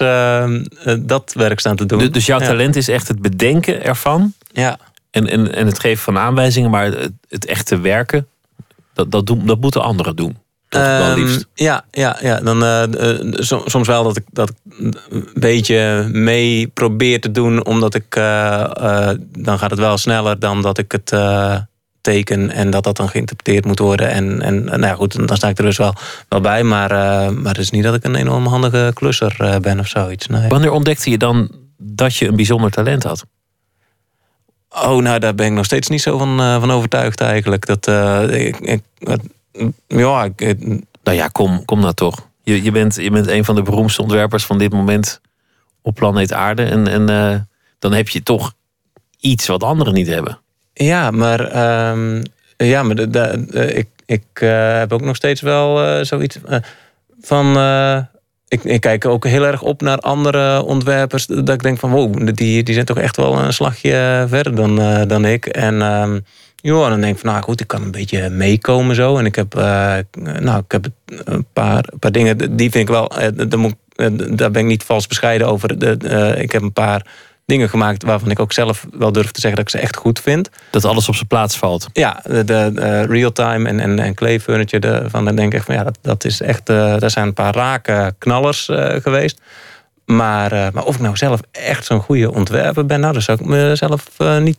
dat 1.00 1.32
werk 1.36 1.60
staan 1.60 1.76
te 1.76 1.86
doen. 1.86 1.98
Du- 1.98 2.10
Dus 2.10 2.26
jouw 2.26 2.40
Ja. 2.40 2.46
talent 2.46 2.76
is 2.76 2.88
echt 2.88 3.08
het 3.08 3.22
bedenken 3.22 3.84
ervan. 3.84 4.32
Ja. 4.52 4.78
En, 5.10 5.26
en, 5.28 5.54
en 5.54 5.66
het 5.66 5.78
geven 5.80 6.02
van 6.02 6.18
aanwijzingen. 6.18 6.70
Maar 6.70 6.84
het, 6.84 7.12
het 7.28 7.44
echte 7.46 7.78
werken, 7.80 8.26
dat, 8.94 9.10
dat, 9.10 9.26
doen, 9.26 9.46
dat 9.46 9.60
moeten 9.60 9.82
anderen 9.82 10.16
doen. 10.16 10.36
Liefst. 11.14 11.46
ja, 11.54 11.84
ja, 11.90 12.16
ja. 12.20 12.40
Dan, 12.40 12.62
eh, 12.62 12.82
eh, 12.82 13.18
som- 13.32 13.62
soms 13.64 13.86
wel 13.86 14.02
dat 14.04 14.16
ik 14.16 14.24
dat 14.32 14.52
een 14.78 14.94
beetje 15.34 16.08
mee 16.12 16.66
probeer 16.66 17.20
te 17.20 17.30
doen, 17.30 17.64
omdat 17.64 17.94
ik. 17.94 18.16
eh, 18.16 19.10
dan 19.28 19.58
gaat 19.58 19.70
het 19.70 19.78
wel 19.78 19.98
sneller 19.98 20.38
dan 20.38 20.62
dat 20.62 20.78
ik 20.78 20.92
het 20.92 21.14
teken 22.00 22.50
en 22.50 22.70
dat 22.70 22.84
dat 22.84 22.96
dan 22.96 23.08
geïnterpreteerd 23.08 23.64
moet 23.64 23.78
worden. 23.78 24.08
En, 24.10 24.42
en 24.42 24.64
nou 24.64 24.80
ja, 24.80 24.94
goed, 24.94 25.26
dan 25.28 25.36
sta 25.36 25.48
ik 25.48 25.58
er 25.58 25.64
dus 25.64 25.76
wel, 25.76 25.94
wel 26.28 26.40
bij. 26.40 26.62
Maar, 26.62 26.90
maar 27.34 27.52
het 27.52 27.58
is 27.58 27.70
niet 27.70 27.82
dat 27.82 27.94
ik 27.94 28.04
een 28.04 28.14
enorm 28.14 28.46
handige 28.46 28.90
klusser 28.94 29.58
ben 29.60 29.80
of 29.80 29.86
zoiets. 29.88 30.26
Nee. 30.26 30.48
Wanneer 30.48 30.70
ontdekte 30.72 31.10
je 31.10 31.18
dan 31.18 31.50
dat 31.78 32.16
je 32.16 32.28
een 32.28 32.36
bijzonder 32.36 32.70
talent 32.70 33.02
had? 33.02 33.24
Oh, 34.70 35.02
nou, 35.02 35.18
daar 35.18 35.34
ben 35.34 35.46
ik 35.46 35.52
nog 35.52 35.64
steeds 35.64 35.88
niet 35.88 36.02
zo 36.02 36.18
van, 36.18 36.36
van 36.38 36.70
overtuigd 36.70 37.20
eigenlijk. 37.20 37.66
Dat, 37.66 37.86
ik, 38.30 38.56
ik, 38.60 38.82
ja, 39.86 40.24
ik, 40.24 40.40
het- 40.40 40.64
Nou 41.02 41.16
ja, 41.18 41.28
kom, 41.28 41.64
kom 41.64 41.80
nou 41.80 41.94
toch. 41.94 42.28
Je, 42.42 42.62
je, 42.62 42.70
bent, 42.70 42.94
je 42.94 43.11
bent 43.11 43.26
een 43.26 43.44
van 43.44 43.54
de 43.54 43.62
beroemdste 43.62 44.02
ontwerpers 44.02 44.44
van 44.44 44.59
dit 44.59 44.72
moment 44.72 45.20
op 45.82 45.94
planeet 45.94 46.32
Aarde. 46.32 46.62
En, 46.64 46.86
en 46.86 47.09
eh, 47.09 47.34
dan 47.78 47.92
heb 47.92 48.09
je 48.09 48.22
toch 48.22 48.54
iets 49.20 49.46
wat 49.46 49.62
anderen 49.62 49.94
niet 49.94 50.07
hebben. 50.09 50.38
Ja, 50.72 51.11
maar, 51.11 51.40
ehm, 51.40 52.22
ja, 52.57 52.82
maar 52.82 52.94
de, 52.96 53.11
de- 53.11 53.44
de- 53.50 53.72
ik, 53.74 53.88
ik 54.07 54.24
eh, 54.32 54.78
heb 54.78 54.92
ook 54.92 55.00
nog 55.02 55.16
steeds 55.16 55.40
wel 55.40 55.82
eh, 55.84 56.04
zoiets 56.04 56.38
eh, 56.44 56.59
van. 57.20 57.57
eh, 57.57 57.98
ik, 58.48 58.64
ik 58.64 58.80
kijk 58.80 59.04
ook 59.04 59.24
heel 59.26 59.46
erg 59.46 59.62
op 59.62 59.80
naar 59.80 59.98
andere 59.98 60.62
ontwerpers. 60.62 61.26
Dat 61.26 61.48
ik 61.48 61.62
denk 61.62 61.78
van 61.78 61.90
wow, 61.90 62.34
die, 62.36 62.62
die 62.62 62.74
zijn 62.74 62.86
toch 62.86 62.98
echt 62.98 63.16
wel 63.16 63.38
een 63.38 63.52
slagje 63.52 64.24
verder 64.28 64.54
dan, 64.54 64.80
eh, 64.80 65.02
dan 65.07 65.24
ik. 65.24 65.46
En 65.46 65.82
ehm 65.82 66.18
ja, 66.74 66.88
dan 66.88 67.00
denk 67.00 67.14
ik 67.14 67.20
van 67.20 67.30
nou 67.30 67.42
goed, 67.42 67.60
ik 67.60 67.66
kan 67.66 67.82
een 67.82 67.90
beetje 67.90 68.30
meekomen 68.30 68.94
zo. 68.94 69.16
En 69.18 69.26
ik 69.26 69.34
heb, 69.34 69.54
eh, 69.56 69.94
nou, 70.40 70.58
ik 70.58 70.72
heb 70.72 70.86
een 71.06 71.46
paar, 71.52 71.84
een 71.92 71.98
paar 71.98 72.12
dingen, 72.12 72.38
die 72.56 72.70
vind 72.70 72.88
ik 72.88 72.94
wel. 72.94 73.10
eh, 73.18 73.28
daar, 73.34 73.70
eh, 73.96 74.06
daar 74.36 74.50
ben 74.50 74.62
ik 74.62 74.68
niet 74.68 74.82
vals 74.84 75.06
bescheiden 75.06 75.46
over. 75.46 75.78
De, 75.78 76.34
ik 76.38 76.52
heb 76.52 76.62
een 76.62 76.72
paar 76.72 77.06
dingen 77.46 77.68
gemaakt 77.68 78.02
waarvan 78.02 78.30
ik 78.30 78.40
ook 78.40 78.52
zelf 78.52 78.86
wel 78.92 79.12
durf 79.12 79.30
te 79.30 79.40
zeggen 79.40 79.62
dat 79.62 79.72
ik 79.72 79.78
ze 79.78 79.84
echt 79.86 79.96
goed 79.96 80.20
vind. 80.20 80.50
Dat 80.70 80.84
alles 80.84 81.08
op 81.08 81.14
zijn 81.14 81.26
plaats 81.26 81.56
valt. 81.56 81.88
Ja, 81.92 82.20
de, 82.24 82.44
de 82.44 83.02
real-time 83.06 83.68
en, 83.68 83.80
en, 83.80 83.98
en 83.98 84.14
clay 84.14 84.40
furniture, 84.40 84.80
de, 84.80 85.10
van, 85.10 85.24
dan 85.24 85.36
denk 85.36 85.54
ik 85.54 85.62
van 85.62 85.74
ja, 85.74 85.84
dat, 85.84 85.98
dat 86.02 86.24
is 86.24 86.40
echt, 86.40 86.68
eh 86.68 86.98
daar 86.98 87.10
zijn 87.10 87.26
een 87.26 87.34
paar 87.34 87.54
rake 87.54 88.14
knallers 88.18 88.68
geweest. 89.02 89.40
Maar, 90.04 90.70
maar 90.72 90.84
of 90.84 90.94
ik 90.94 91.00
nou 91.00 91.16
zelf 91.16 91.40
echt 91.50 91.84
zo'n 91.84 92.00
goede 92.00 92.32
ontwerper 92.32 92.86
ben, 92.86 93.00
nou, 93.00 93.12
dat 93.12 93.22
zou 93.22 93.38
ik 93.40 93.46
mezelf 93.46 94.04
niet 94.40 94.58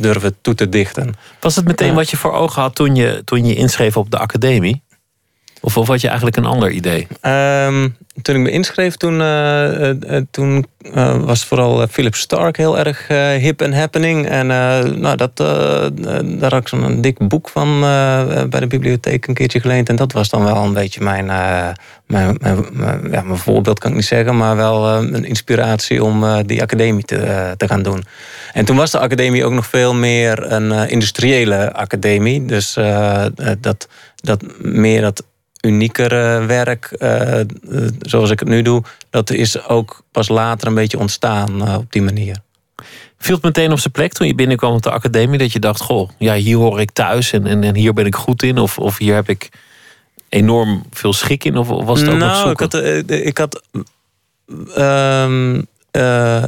durven 0.00 0.36
toe 0.40 0.54
te 0.54 0.68
dichten. 0.68 1.14
Was 1.40 1.56
het 1.56 1.64
meteen 1.64 1.94
wat 1.94 2.10
je 2.10 2.16
voor 2.16 2.32
ogen 2.32 2.62
had 2.62 2.74
toen 2.74 2.94
je, 2.94 3.22
toen 3.24 3.44
je 3.44 3.54
inschreef 3.54 3.96
op 3.96 4.10
de 4.10 4.18
academie? 4.18 4.82
Of, 5.60 5.76
of 5.76 5.86
had 5.88 6.00
je 6.00 6.06
eigenlijk 6.06 6.36
een 6.36 6.44
ander 6.46 6.70
idee? 6.70 7.06
Ehm, 7.20 7.88
toen 8.22 8.34
ik 8.34 8.40
me 8.40 8.50
inschreef, 8.50 8.96
toen, 8.96 9.20
eh, 9.20 9.90
eh, 9.90 9.96
eh, 10.16 10.24
toen 10.30 10.66
was 11.24 11.44
vooral 11.44 11.86
Philip 11.86 12.14
Stark 12.14 12.56
heel 12.56 12.78
erg 12.78 13.06
hip 13.42 13.62
en 13.62 13.72
happening. 13.72 14.26
En 14.28 14.46
nou, 15.00 15.16
dat, 15.16 15.36
daar 15.36 16.50
had 16.52 16.60
ik 16.60 16.68
zo'n 16.68 17.00
dik 17.00 17.28
boek 17.28 17.48
van 17.48 17.80
bij 18.50 18.60
de 18.60 18.66
bibliotheek 18.66 19.26
een 19.26 19.34
keertje 19.34 19.60
geleend. 19.60 19.88
En 19.88 19.96
dat 19.96 20.12
was 20.12 20.28
dan 20.28 20.44
wel 20.44 20.56
een 20.56 20.72
beetje 20.72 21.00
mijn, 21.02 21.26
mijn, 22.06 22.36
mijn, 22.40 22.66
mijn- 22.72 23.08
ja, 23.10 23.22
mijn 23.22 23.38
voorbeeld, 23.38 23.78
kan 23.78 23.90
ik 23.90 23.96
niet 23.96 24.06
zeggen. 24.06 24.36
Maar 24.36 24.56
wel 24.56 24.88
een 24.88 25.24
inspiratie 25.24 26.04
om 26.04 26.42
die 26.46 26.62
academie 26.62 27.04
te, 27.04 27.54
te 27.56 27.68
gaan 27.68 27.82
doen. 27.82 28.04
En 28.52 28.64
toen 28.64 28.76
was 28.76 28.90
de 28.90 28.98
academie 28.98 29.44
ook 29.44 29.52
nog 29.52 29.66
veel 29.66 29.94
meer 29.94 30.52
een 30.52 30.88
industriële 30.88 31.72
academie. 31.72 32.44
Dus 32.44 32.74
dat, 33.60 33.88
dat 34.16 34.44
meer 34.58 35.00
dat 35.00 35.24
uniekere 35.60 36.46
werk, 36.46 36.84
eh, 36.84 37.40
eh, 37.40 37.46
zoals 38.00 38.30
ik 38.30 38.38
het 38.38 38.48
nu 38.48 38.62
doe, 38.62 38.82
dat 39.10 39.30
is 39.30 39.66
ook 39.66 40.02
pas 40.12 40.28
later 40.28 40.68
een 40.68 40.74
beetje 40.74 40.98
ontstaan 40.98 41.66
eh, 41.66 41.74
op 41.74 41.92
die 41.92 42.02
manier. 42.02 42.36
Viel 43.18 43.34
het 43.34 43.44
meteen 43.44 43.72
op 43.72 43.78
zijn 43.78 43.92
plek 43.92 44.12
toen 44.12 44.26
je 44.26 44.34
binnenkwam 44.34 44.72
op 44.72 44.82
de 44.82 44.90
academie? 44.90 45.38
Dat 45.38 45.52
je 45.52 45.58
dacht, 45.58 45.80
goh, 45.80 46.10
ja, 46.18 46.34
hier 46.34 46.56
hoor 46.56 46.80
ik 46.80 46.90
thuis 46.90 47.32
en, 47.32 47.46
en, 47.46 47.64
en 47.64 47.74
hier 47.74 47.92
ben 47.92 48.06
ik 48.06 48.14
goed 48.14 48.42
in. 48.42 48.58
Of, 48.58 48.78
of 48.78 48.98
hier 48.98 49.14
heb 49.14 49.28
ik 49.28 49.48
enorm 50.30 50.84
veel 50.90 51.12
schik 51.12 51.44
in. 51.44 51.56
Of 51.56 51.68
was 51.68 52.00
het 52.00 52.08
ook 52.08 52.18
nog 52.18 52.28
nou, 52.28 52.50
ik 52.50 52.60
had, 52.60 52.74
eh, 52.74 53.26
ik 53.26 53.38
had, 53.38 53.62
ehm, 54.74 55.62
eh, 55.90 56.44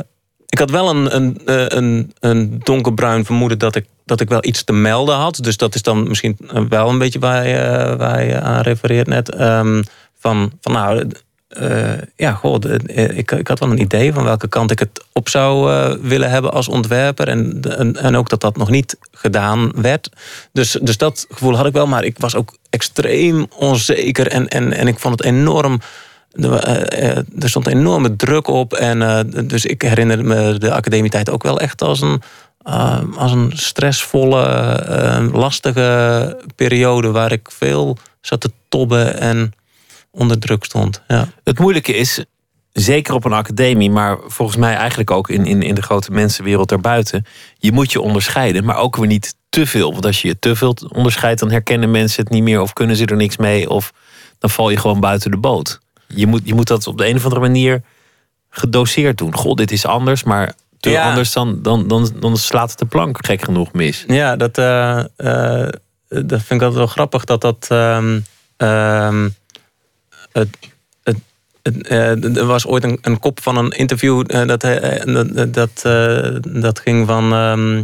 ik 0.52 0.58
had 0.58 0.70
wel 0.70 0.90
een, 0.90 1.16
een, 1.16 1.40
eh, 1.46 1.64
een, 1.68 2.12
een 2.20 2.60
donkerbruin 2.62 3.24
vermoeden 3.24 3.58
dat 3.58 3.76
ik, 3.76 3.86
dat 4.04 4.20
ik 4.20 4.28
wel 4.28 4.44
iets 4.44 4.64
te 4.64 4.72
melden 4.72 5.14
had. 5.14 5.38
Dus 5.42 5.56
dat 5.56 5.74
is 5.74 5.82
dan 5.82 6.08
misschien 6.08 6.36
wel 6.68 6.88
een 6.88 6.98
beetje 6.98 7.18
waar 7.18 7.48
je, 7.48 7.56
eh, 7.56 7.96
waar 7.96 8.40
aan 8.42 8.60
refereert 8.60 9.06
net. 9.06 9.30
Ehm, 9.30 9.82
van, 10.18 10.52
van 10.60 10.72
nou, 10.72 11.08
eh, 11.52 11.92
ja, 12.16 12.32
goh, 12.32 12.58
eh, 12.86 13.18
ik, 13.18 13.30
ik 13.30 13.48
had 13.48 13.58
wel 13.58 13.70
een 13.70 13.80
idee 13.80 14.12
van 14.12 14.24
welke 14.24 14.48
kant 14.48 14.70
ik 14.70 14.78
het 14.78 15.04
op 15.12 15.28
zou 15.28 15.72
eh, 15.72 15.94
willen 16.00 16.30
hebben 16.30 16.52
als 16.52 16.68
ontwerper. 16.68 17.28
En, 17.28 17.60
en, 17.78 17.96
en 17.96 18.16
ook 18.16 18.28
dat 18.28 18.40
dat 18.40 18.56
nog 18.56 18.70
niet 18.70 18.96
gedaan 19.12 19.72
werd. 19.76 20.10
Dus, 20.52 20.78
dus 20.82 20.96
dat 20.96 21.26
gevoel 21.30 21.56
had 21.56 21.66
ik 21.66 21.72
wel, 21.72 21.86
maar 21.86 22.04
ik 22.04 22.18
was 22.18 22.34
ook 22.34 22.56
extreem 22.70 23.46
onzeker. 23.56 24.28
En, 24.28 24.48
en, 24.48 24.72
en 24.72 24.86
ik 24.86 24.98
vond 24.98 25.18
het 25.18 25.26
enorm. 25.26 25.80
Er, 26.32 26.54
eh, 26.54 27.10
eh, 27.10 27.16
er 27.38 27.48
stond 27.48 27.66
enorme 27.66 28.16
druk 28.16 28.46
op. 28.46 28.72
En 28.72 29.02
eh, 29.02 29.44
dus 29.44 29.64
ik 29.64 29.82
herinner 29.82 30.24
me 30.24 30.58
de 30.58 30.72
academietijd 30.72 31.30
ook 31.30 31.42
wel 31.42 31.60
echt 31.60 31.82
als 31.82 32.00
een, 32.00 32.22
als 33.16 33.32
een 33.32 33.52
stressvolle, 33.54 35.30
lastige 35.32 36.38
periode 36.56 37.10
waar 37.10 37.32
ik 37.32 37.50
veel 37.50 37.96
zat 38.20 38.40
te 38.40 38.50
tobben 38.68 39.18
en 39.20 39.52
onder 40.10 40.38
druk 40.38 40.64
stond. 40.64 41.02
Ja. 41.08 41.28
Het 41.44 41.58
moeilijke 41.58 41.94
is, 41.94 42.24
zeker 42.72 43.14
op 43.14 43.24
een 43.24 43.32
academie, 43.32 43.90
maar 43.90 44.18
volgens 44.26 44.58
mij 44.58 44.74
eigenlijk 44.74 45.10
ook 45.10 45.28
in, 45.28 45.46
in, 45.46 45.62
in 45.62 45.74
de 45.74 45.82
grote 45.82 46.12
mensenwereld 46.12 46.68
daarbuiten. 46.68 47.26
Je 47.58 47.72
moet 47.72 47.92
je 47.92 48.00
onderscheiden, 48.00 48.64
maar 48.64 48.76
ook 48.76 48.96
weer 48.96 49.06
niet 49.06 49.34
te 49.48 49.66
veel. 49.66 49.92
Want 49.92 50.06
als 50.06 50.22
je 50.22 50.28
je 50.28 50.38
te 50.38 50.56
veel 50.56 50.76
onderscheidt, 50.88 51.40
dan 51.40 51.50
herkennen 51.50 51.90
mensen 51.90 52.22
het 52.22 52.32
niet 52.32 52.42
meer 52.42 52.60
of 52.60 52.72
kunnen 52.72 52.96
ze 52.96 53.04
er 53.04 53.16
niks 53.16 53.36
mee. 53.36 53.70
Of 53.70 53.92
dan 54.38 54.50
val 54.50 54.70
je 54.70 54.76
gewoon 54.76 55.00
buiten 55.00 55.30
de 55.30 55.36
boot. 55.36 55.80
Je 56.14 56.26
moet, 56.26 56.40
je 56.44 56.54
moet 56.54 56.66
dat 56.66 56.86
op 56.86 56.98
de 56.98 57.06
een 57.08 57.16
of 57.16 57.22
andere 57.22 57.40
manier 57.40 57.82
gedoseerd 58.50 59.18
doen. 59.18 59.34
Goh, 59.34 59.54
dit 59.54 59.70
is 59.70 59.86
anders, 59.86 60.22
maar 60.24 60.54
te 60.80 60.90
Ja. 60.90 61.08
anders 61.08 61.32
dan, 61.32 61.62
dan, 61.62 61.88
dan, 61.88 62.10
dan 62.20 62.36
slaat 62.36 62.70
het 62.70 62.78
de 62.78 62.84
plank 62.86 63.26
gek 63.26 63.44
genoeg 63.44 63.72
mis. 63.72 64.04
Ja, 64.06 64.36
dat, 64.36 64.58
eh, 64.58 64.98
eh, 65.16 65.68
dat 66.08 66.42
vind 66.42 66.50
ik 66.50 66.62
altijd 66.62 66.74
wel 66.74 66.86
grappig 66.86 67.24
dat 67.24 67.40
dat. 67.40 67.66
ehm, 67.70 68.20
ehm, 68.56 69.28
het, 70.32 70.48
het, 71.02 71.16
het, 71.62 71.86
eh, 71.86 72.36
er 72.36 72.46
was 72.46 72.66
ooit 72.66 72.84
een, 72.84 72.98
een 73.02 73.18
kop 73.18 73.42
van 73.42 73.56
een 73.56 73.70
interview 73.70 74.26
dat, 74.46 74.60
dat, 74.60 75.54
dat, 75.54 75.82
dat 76.62 76.80
ging 76.80 77.06
van. 77.06 77.32
ehm, 77.32 77.82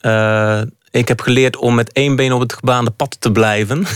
eh, 0.00 0.62
ik 0.98 1.08
heb 1.08 1.20
geleerd 1.20 1.56
om 1.56 1.74
met 1.74 1.92
één 1.92 2.16
been 2.16 2.32
op 2.32 2.40
het 2.40 2.52
gebaande 2.52 2.90
pad 2.90 3.16
te 3.20 3.32
blijven. 3.32 3.84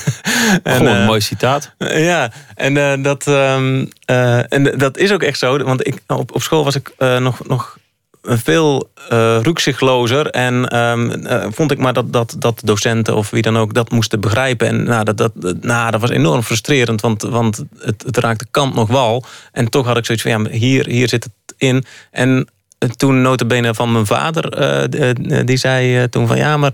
En, 0.63 0.77
Gewoon 0.77 0.93
een 0.93 1.01
eh, 1.01 1.07
mooi 1.07 1.21
citaat. 1.21 1.75
ja, 1.79 2.31
en, 2.55 2.77
eh, 2.77 3.03
dat, 3.03 3.27
ehm, 3.27 3.85
eh, 4.05 4.53
en 4.53 4.79
dat 4.79 4.99
is 4.99 5.13
ook 5.13 5.23
echt 5.23 5.39
zo. 5.39 5.59
Want 5.59 5.87
ik, 5.87 6.03
op, 6.07 6.35
op 6.35 6.43
school 6.43 6.65
was 6.65 6.75
ik 6.75 6.93
eh, 6.99 7.19
nog, 7.19 7.47
nog 7.49 7.79
veel 8.23 8.91
eh 9.09 9.39
rukzichtlozer. 9.43 10.27
En 10.27 10.69
ehm, 10.69 11.11
eh, 11.11 11.47
vond 11.51 11.71
ik 11.71 11.79
maar 11.79 11.93
dat, 11.93 12.13
dat, 12.13 12.37
dat 12.39 12.61
docenten 12.65 13.17
of 13.17 13.31
wie 13.31 13.43
dan 13.43 13.59
ook 13.59 13.75
dat 13.75 13.91
moesten 13.91 14.21
begrijpen. 14.21 14.69
En 14.69 14.85
nou, 14.85 15.05
dat, 15.05 15.17
dat, 15.17 15.33
nou, 15.61 15.91
dat 15.91 16.01
was 16.01 16.11
enorm 16.11 16.43
frustrerend, 16.43 17.01
want, 17.01 17.23
want 17.23 17.65
het, 17.79 18.03
het 18.07 18.17
raakte 18.17 18.47
kant 18.51 18.75
nog 18.75 18.89
wal. 18.89 19.25
En 19.53 19.69
toch 19.69 19.87
had 19.87 19.97
ik 19.97 20.05
zoiets 20.05 20.25
van, 20.25 20.43
ja, 20.43 20.51
hier, 20.51 20.87
hier 20.87 21.09
zit 21.09 21.25
het 21.25 21.55
in. 21.57 21.85
En 22.11 22.49
toen 22.97 23.23
notabene 23.23 23.75
van 23.75 23.93
mijn 23.93 24.07
vader, 24.07 24.49
eh, 24.53 25.15
die- 25.45 25.57
zei 25.57 25.97
eh, 25.99 26.03
toen 26.05 26.27
van... 26.27 26.37
ja, 26.37 26.57
maar 26.57 26.73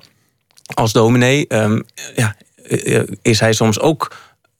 als 0.74 0.92
dominee 0.92 1.46
ehm, 1.46 1.80
ja, 2.14 2.36
eh, 2.68 3.02
is 3.22 3.40
hij 3.40 3.52
soms 3.52 3.80
ook 3.80 4.10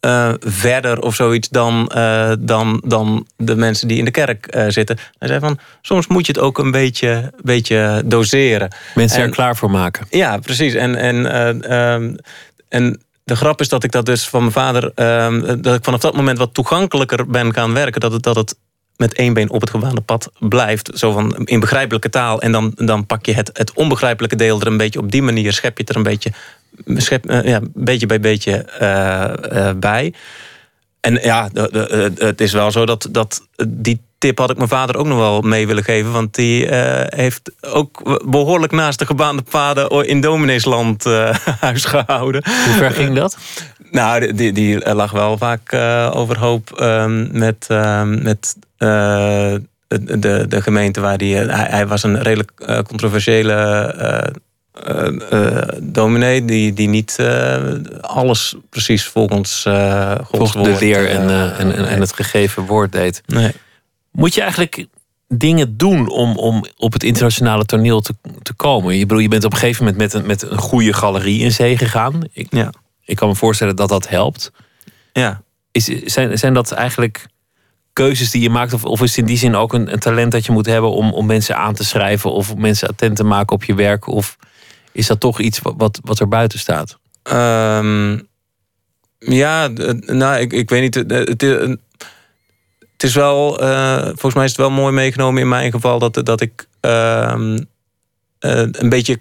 eh, 0.06 0.32
verder 0.40 1.00
of 1.00 1.14
zoiets 1.14 1.48
dan, 1.48 1.88
eh, 1.88 2.32
dan, 2.38 2.82
dan 2.84 3.26
de 3.36 3.56
mensen 3.56 3.88
die 3.88 3.98
in 3.98 4.04
de 4.04 4.10
kerk 4.10 4.56
zitten. 4.68 4.98
Hij 5.18 5.28
zei 5.28 5.40
van, 5.40 5.58
soms 5.82 6.06
moet 6.06 6.26
je 6.26 6.32
het 6.32 6.40
ook 6.40 6.58
een 6.58 6.70
beetje, 6.70 7.32
beetje 7.42 8.02
doseren. 8.04 8.74
Mensen 8.94 9.22
er 9.22 9.30
klaar 9.30 9.56
voor 9.56 9.70
maken. 9.70 10.06
Ja, 10.10 10.38
precies. 10.38 10.74
En, 10.74 10.96
en, 10.96 11.32
eh, 11.32 11.94
ehm, 11.94 12.14
en 12.68 13.00
de 13.24 13.36
grap 13.36 13.60
is 13.60 13.68
dat 13.68 13.84
ik 13.84 13.92
dat 13.92 14.06
dus 14.06 14.28
van 14.28 14.40
mijn 14.40 14.52
vader... 14.52 14.92
ehm, 14.94 15.60
dat 15.60 15.74
ik 15.74 15.84
vanaf 15.84 16.00
dat 16.00 16.16
moment 16.16 16.38
wat 16.38 16.54
toegankelijker 16.54 17.26
ben 17.26 17.54
gaan 17.54 17.72
werken. 17.72 18.00
Dat 18.00 18.12
het, 18.12 18.22
dat 18.22 18.36
het 18.36 18.54
met 18.96 19.14
één 19.14 19.34
been 19.34 19.50
op 19.50 19.60
het 19.60 19.70
gebaande 19.70 20.00
pad 20.00 20.30
blijft. 20.38 20.90
Zo 20.94 21.12
van 21.12 21.36
in 21.44 21.60
begrijpelijke 21.60 22.10
taal. 22.10 22.40
En 22.40 22.52
dan, 22.52 22.72
dan 22.74 23.06
pak 23.06 23.26
je 23.26 23.32
het, 23.32 23.50
het 23.52 23.72
onbegrijpelijke 23.72 24.36
deel 24.36 24.60
er 24.60 24.66
een 24.66 24.76
beetje 24.76 24.98
op 24.98 25.10
die 25.10 25.22
manier. 25.22 25.52
Schep 25.52 25.76
je 25.76 25.84
het 25.86 25.90
er 25.90 25.96
een 25.96 26.02
beetje, 26.02 26.32
schep, 26.86 27.30
uh, 27.30 27.44
ja, 27.44 27.60
beetje 27.74 28.06
bij 28.06 28.20
beetje 28.20 28.66
uh, 28.80 29.58
uh, 29.58 29.70
bij. 29.76 30.14
En 31.00 31.18
ja, 31.22 31.48
de, 31.52 31.68
de, 31.72 32.12
het 32.24 32.40
is 32.40 32.52
wel 32.52 32.70
zo 32.70 32.86
dat, 32.86 33.08
dat 33.10 33.46
die 33.68 34.00
tip 34.18 34.38
had 34.38 34.50
ik 34.50 34.56
mijn 34.56 34.68
vader 34.68 34.96
ook 34.96 35.06
nog 35.06 35.18
wel 35.18 35.40
mee 35.40 35.66
willen 35.66 35.84
geven. 35.84 36.12
Want 36.12 36.34
die 36.34 36.66
heeft 37.06 37.52
ook 37.60 38.20
behoorlijk 38.30 38.72
naast 38.72 38.98
de 38.98 39.06
gebaande 39.06 39.42
paden 39.50 40.06
in 40.06 40.20
Domineesland 40.20 41.04
huis 41.60 41.84
gehouden. 41.84 42.42
Hoe 42.44 42.74
ver 42.74 42.90
ging 42.90 43.14
dat? 43.14 43.36
Nou, 43.90 44.34
die, 44.34 44.52
die 44.52 44.94
lag 44.94 45.10
wel 45.10 45.38
vaak 45.38 45.72
uh, 45.72 46.10
overhoop 46.14 46.80
um, 46.80 47.28
met, 47.32 47.66
uh, 47.70 48.02
met 48.02 48.56
uh, 48.78 49.54
de, 49.88 50.44
de 50.48 50.62
gemeente 50.62 51.00
waar 51.00 51.18
die, 51.18 51.36
hij, 51.36 51.66
hij 51.70 51.86
was 51.86 52.02
een 52.02 52.22
redelijk 52.22 52.82
controversiële 52.86 54.34
dominee 55.82 56.44
die, 56.44 56.72
die 56.72 56.88
niet 56.88 57.18
alles 58.00 58.54
precies 58.70 59.06
volgens, 59.06 59.62
volgens 60.20 60.52
de 60.52 60.76
leer 60.80 61.08
en, 61.08 61.20
en, 61.30 61.74
en, 61.76 61.88
en, 61.88 62.00
het 62.00 62.12
gegeven 62.12 62.66
woord 62.66 62.92
deed. 62.92 63.22
Nee. 63.26 63.52
Moet 64.10 64.34
je 64.34 64.40
eigenlijk 64.40 64.86
dingen 65.28 65.76
doen 65.76 66.08
om, 66.08 66.36
om 66.36 66.64
op 66.76 66.92
het 66.92 67.02
internationale 67.02 67.64
toneel 67.64 68.00
te, 68.00 68.14
te 68.42 68.54
komen? 68.54 68.96
Je, 68.96 69.06
bedoel, 69.06 69.22
je 69.22 69.28
bent 69.28 69.44
op 69.44 69.52
een 69.52 69.58
gegeven 69.58 69.84
moment 69.84 70.02
met 70.02 70.14
een, 70.14 70.26
met 70.26 70.42
een 70.42 70.58
goede 70.58 70.92
galerie 70.92 71.40
in 71.40 71.52
zee 71.52 71.78
gegaan. 71.78 72.22
Ik, 72.32 72.46
ja 72.50 72.70
ik 73.06 73.16
kan 73.16 73.28
me 73.28 73.34
voorstellen 73.34 73.76
dat 73.76 73.88
dat 73.88 74.08
helpt. 74.08 74.52
Ja. 75.12 75.42
Is, 75.70 75.84
zijn, 75.84 76.38
zijn 76.38 76.54
dat 76.54 76.72
eigenlijk 76.72 77.26
keuzes 77.96 78.30
die 78.30 78.42
je 78.42 78.50
maakt? 78.50 78.72
Of, 78.72 78.84
of 78.84 79.02
is 79.02 79.08
het 79.08 79.18
in 79.18 79.24
die 79.24 79.38
zin 79.38 79.54
ook 79.54 79.72
een, 79.72 79.92
een, 79.92 79.98
talent 79.98 80.32
dat 80.32 80.46
je 80.46 80.52
moet 80.52 80.66
hebben 80.66 80.90
om, 80.90 81.12
om 81.12 81.26
mensen 81.26 81.56
aan 81.56 81.74
te 81.74 81.84
schrijven 81.84 82.32
of 82.32 82.50
om 82.50 82.60
mensen 82.60 82.88
attent 82.88 83.16
te 83.16 83.24
maken 83.24 83.56
op 83.56 83.64
je 83.64 83.74
werk? 83.74 84.06
Of 84.06 84.36
is 84.92 85.06
dat 85.06 85.20
toch 85.20 85.40
iets 85.40 85.60
wat, 85.62 86.00
wat 86.02 86.20
er 86.20 86.28
buiten 86.28 86.58
staat? 86.58 86.98
Um, 87.32 88.28
ja, 89.18 89.68
nou, 90.06 90.40
ik, 90.40 90.52
ik 90.52 90.70
weet 90.70 90.82
niet. 90.82 90.94
Het, 90.94 91.40
het 92.92 93.02
is 93.02 93.14
wel, 93.14 93.62
uh, 93.62 94.02
volgens 94.02 94.34
mij 94.34 94.44
is 94.44 94.50
het 94.50 94.60
wel 94.60 94.70
mooi 94.70 94.92
meegenomen 94.92 95.42
in 95.42 95.48
mijn 95.48 95.70
geval 95.70 95.98
dat, 95.98 96.20
dat 96.24 96.40
ik 96.40 96.68
uh, 96.80 97.34
uh, 98.40 98.66
een 98.72 98.88
beetje 98.88 99.18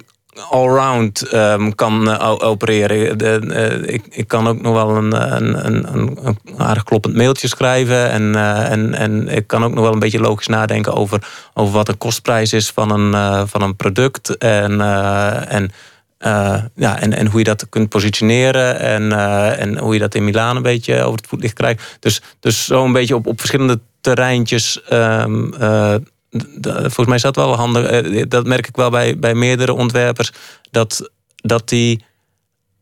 allround 0.50 1.34
um, 1.34 1.76
kan 1.76 2.08
uh, 2.08 2.36
opereren. 2.40 3.18
De, 3.18 3.42
uh, 3.44 3.94
ik, 3.94 4.04
ik 4.10 4.28
kan 4.28 4.48
ook 4.48 4.62
nog 4.62 4.74
wel 4.74 4.96
een, 4.96 5.36
een, 5.36 5.66
een, 5.66 6.18
een 6.24 6.38
aardig 6.58 6.84
kloppend 6.84 7.16
mailtje 7.16 7.48
schrijven. 7.48 8.10
En, 8.10 8.36
en, 8.70 8.94
en 8.94 9.28
ik 9.28 9.48
kan 9.48 9.64
ook 9.64 9.74
nog 9.74 9.84
wel 9.84 9.94
een 9.94 10.00
beetje 10.00 10.20
logisch 10.20 10.48
nadenken 10.48 10.94
over, 10.94 11.28
over 11.54 11.74
wat 11.74 11.86
de 11.86 11.94
kostprijs 11.94 12.54
is 12.54 12.70
van 12.70 12.92
een, 12.92 13.48
van 13.48 13.62
een 13.62 13.76
product. 13.76 14.38
En, 14.38 14.82
en, 15.48 15.72
ja, 16.76 17.00
en, 17.00 17.14
en 17.14 17.28
hoe 17.28 17.40
je 17.40 17.44
dat 17.44 17.70
kunt 17.70 17.90
positioneren. 17.90 18.80
En, 18.80 19.12
en 19.58 19.78
hoe 19.78 19.94
je 19.94 20.00
dat 20.00 20.16
in 20.16 20.24
Milaan 20.24 20.56
een 20.56 20.62
beetje 20.62 21.02
over 21.02 21.18
het 21.18 21.28
voetlicht 21.28 21.54
krijgt. 21.54 21.98
Dus, 22.00 22.22
dus 22.40 22.66
zo 22.66 22.86
een 22.86 22.94
beetje 22.94 23.16
op, 23.16 23.28
op 23.28 23.40
verschillende 23.40 23.80
terreintjes. 24.02 24.82
Um, 24.92 25.54
volgens 26.62 27.06
mij 27.06 27.16
is 27.16 27.22
dat 27.22 27.36
wel 27.36 27.56
handig. 27.56 27.86
Eh, 27.86 28.24
dat 28.28 28.46
merk 28.46 28.68
ik 28.68 28.76
wel 28.76 28.90
bij, 28.90 29.20
bij 29.20 29.34
meerdere 29.34 29.74
ontwerpers. 29.74 30.32
Dat, 30.72 31.10
dat 31.36 31.70
die, 31.70 32.06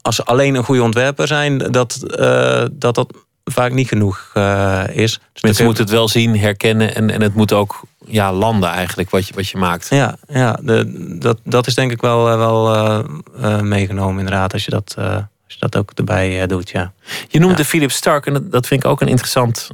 als 0.02 0.16
ze 0.16 0.24
alleen 0.24 0.56
een 0.56 0.64
goede 0.64 0.84
ontwerper 0.84 1.28
zijn, 1.28 1.58
dat 1.58 2.00
uh, 2.20 2.66
dat, 2.72 2.96
dat 2.96 3.14
vaak 3.44 3.72
niet 3.72 3.88
genoeg 3.88 4.32
uh, 4.38 4.84
is. 4.90 5.20
Dus 5.34 5.42
Mensen 5.42 5.66
moeten 5.66 5.84
het 5.84 5.94
wel 5.94 6.08
zien, 6.08 6.40
herkennen 6.40 6.96
en, 6.96 7.10
en 7.10 7.22
het 7.22 7.34
moet 7.34 7.54
ook 7.54 7.82
ja, 8.06 8.34
landen 8.34 8.70
eigenlijk 8.70 9.10
wat 9.10 9.28
je, 9.28 9.34
wat 9.34 9.50
je 9.50 9.58
maakt. 9.58 9.88
Ja, 9.90 10.16
ja 10.28 10.60
de, 10.62 11.16
dat, 11.20 11.40
dat 11.44 11.68
is 11.68 11.76
denk 11.76 11.92
ik 11.92 12.02
wel, 12.02 12.38
wel 12.38 12.76
uh, 12.76 13.60
meegenomen 13.60 14.18
inderdaad 14.18 14.54
als 14.54 14.66
je 14.66 14.72
dat, 14.72 14.94
als 14.98 15.26
je 15.48 15.60
dat 15.60 15.78
ook 15.78 15.92
erbij 15.96 16.48
doet. 16.48 16.70
Ja. 16.70 16.94
Je 17.28 17.40
noemde 17.40 17.58
ja. 17.58 17.64
Philip 17.64 17.92
Stark 17.92 18.26
en 18.26 18.34
dat, 18.34 18.52
dat 18.52 18.68
vind 18.68 18.84
ik 18.84 18.90
ook 18.90 19.02
een 19.02 19.08
interessant 19.08 19.70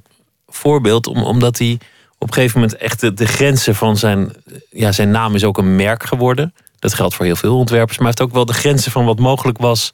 voorbeeld, 0.47 1.07
om, 1.07 1.23
omdat 1.23 1.57
hij 1.57 1.79
op 2.19 2.27
een 2.27 2.33
gegeven 2.33 2.59
moment 2.59 2.77
echt 2.77 2.99
de, 2.99 3.13
de, 3.13 3.25
grenzen 3.25 3.75
van 3.75 3.97
zijn. 3.97 4.33
Ja, 4.69 4.91
zijn 4.91 5.11
naam 5.11 5.35
is 5.35 5.43
ook 5.43 5.57
een 5.57 5.75
merk 5.75 6.03
geworden. 6.03 6.53
Dat 6.79 6.93
geldt 6.93 7.15
voor 7.15 7.25
heel 7.25 7.35
veel 7.35 7.57
ontwerpers. 7.57 7.97
Maar 7.97 8.07
hij 8.07 8.15
heeft 8.17 8.29
ook 8.29 8.35
wel 8.35 8.45
de 8.45 8.59
grenzen 8.59 8.91
van 8.91 9.05
wat 9.05 9.19
mogelijk 9.19 9.57
was 9.57 9.93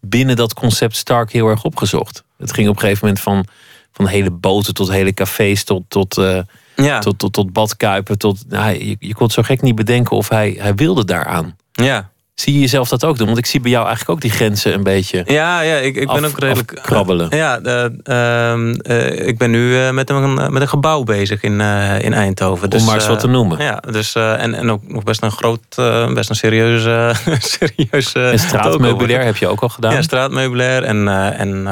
binnen 0.00 0.36
dat 0.36 0.54
concept 0.54 0.96
Stark 0.96 1.32
heel 1.32 1.48
erg 1.48 1.64
opgezocht. 1.64 2.24
Het 2.38 2.52
ging 2.52 2.68
op 2.68 2.74
een 2.74 2.80
gegeven 2.80 3.06
moment 3.06 3.22
van, 3.24 3.46
van 3.92 4.06
hele 4.06 4.30
boten 4.30 4.74
tot 4.74 4.90
hele 4.90 5.12
cafés 5.12 5.64
tot, 5.64 5.82
tot, 5.88 6.18
uh, 6.18 6.38
ja. 6.76 6.98
tot, 6.98 7.18
tot, 7.18 7.32
tot 7.32 7.52
badkuipen. 7.52 8.18
Tot, 8.18 8.44
nou, 8.48 8.84
je, 8.84 8.96
je 8.98 9.14
kon 9.14 9.24
het 9.24 9.34
zo 9.34 9.42
gek 9.42 9.62
niet 9.62 9.74
bedenken 9.74 10.16
of 10.16 10.28
hij, 10.28 10.56
hij 10.58 10.74
wilde 10.74 11.04
daaraan. 11.04 11.56
Ja. 11.72 12.10
Zie 12.36 12.52
je 12.54 12.60
jezelf 12.60 12.88
dat 12.88 13.04
ook 13.04 13.18
doen? 13.18 13.26
Want 13.26 13.38
ik 13.38 13.46
zie 13.46 13.60
bij 13.60 13.70
jou 13.70 13.86
eigenlijk 13.86 14.14
ook 14.14 14.20
die 14.20 14.30
grenzen 14.30 14.74
een 14.74 14.82
beetje. 14.82 15.22
Ja, 15.26 15.60
ja 15.60 15.76
ik, 15.76 15.96
ik 15.96 16.06
ben 16.06 16.24
ook 16.24 16.38
redelijk. 16.38 16.78
krabbelen. 16.82 17.28
Uh, 17.32 17.38
ja, 17.38 17.60
uh, 17.62 18.54
uh, 18.86 19.26
ik 19.26 19.38
ben 19.38 19.50
nu 19.50 19.92
met, 19.92 20.10
een, 20.10 20.34
met 20.34 20.62
een 20.62 20.68
gebouw 20.68 21.02
bezig 21.02 21.42
in, 21.42 21.60
in 22.00 22.14
Eindhoven. 22.14 22.70
Dus, 22.70 22.80
Om 22.80 22.86
maar 22.86 22.94
eens 22.94 23.06
wat 23.06 23.20
te 23.20 23.26
noemen. 23.26 23.62
Ja, 23.62 23.82
dus, 23.90 24.14
en, 24.14 24.54
en 24.54 24.70
ook 24.70 24.88
nog 24.88 25.02
best 25.02 25.22
een 25.22 25.30
groot, 25.30 25.76
best 26.14 26.30
een 26.30 26.36
serieuze. 26.36 27.12
serieuze 27.58 28.20
en 28.20 28.38
straatmeubilair 28.38 29.24
heb 29.24 29.36
je 29.36 29.48
ook 29.48 29.60
al 29.60 29.68
gedaan? 29.68 29.92
Ja, 29.92 30.02
straatmeubilair. 30.02 30.82
En, 30.82 31.08
en 31.38 31.62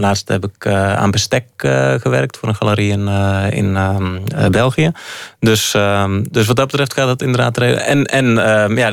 laatst 0.00 0.28
heb 0.28 0.44
ik 0.44 0.66
aan 0.66 1.10
bestek 1.10 1.44
gewerkt 2.00 2.36
voor 2.36 2.48
een 2.48 2.54
galerie 2.56 2.90
in, 2.90 3.08
in 3.50 4.50
België. 4.50 4.90
Dus, 5.40 5.74
ehm, 5.74 6.22
dus 6.30 6.46
wat 6.46 6.56
dat 6.56 6.66
betreft 6.66 6.94
gaat 6.94 7.08
het 7.08 7.22
inderdaad. 7.22 7.58
En, 7.58 8.04
en 8.04 8.26
ja, 8.76 8.90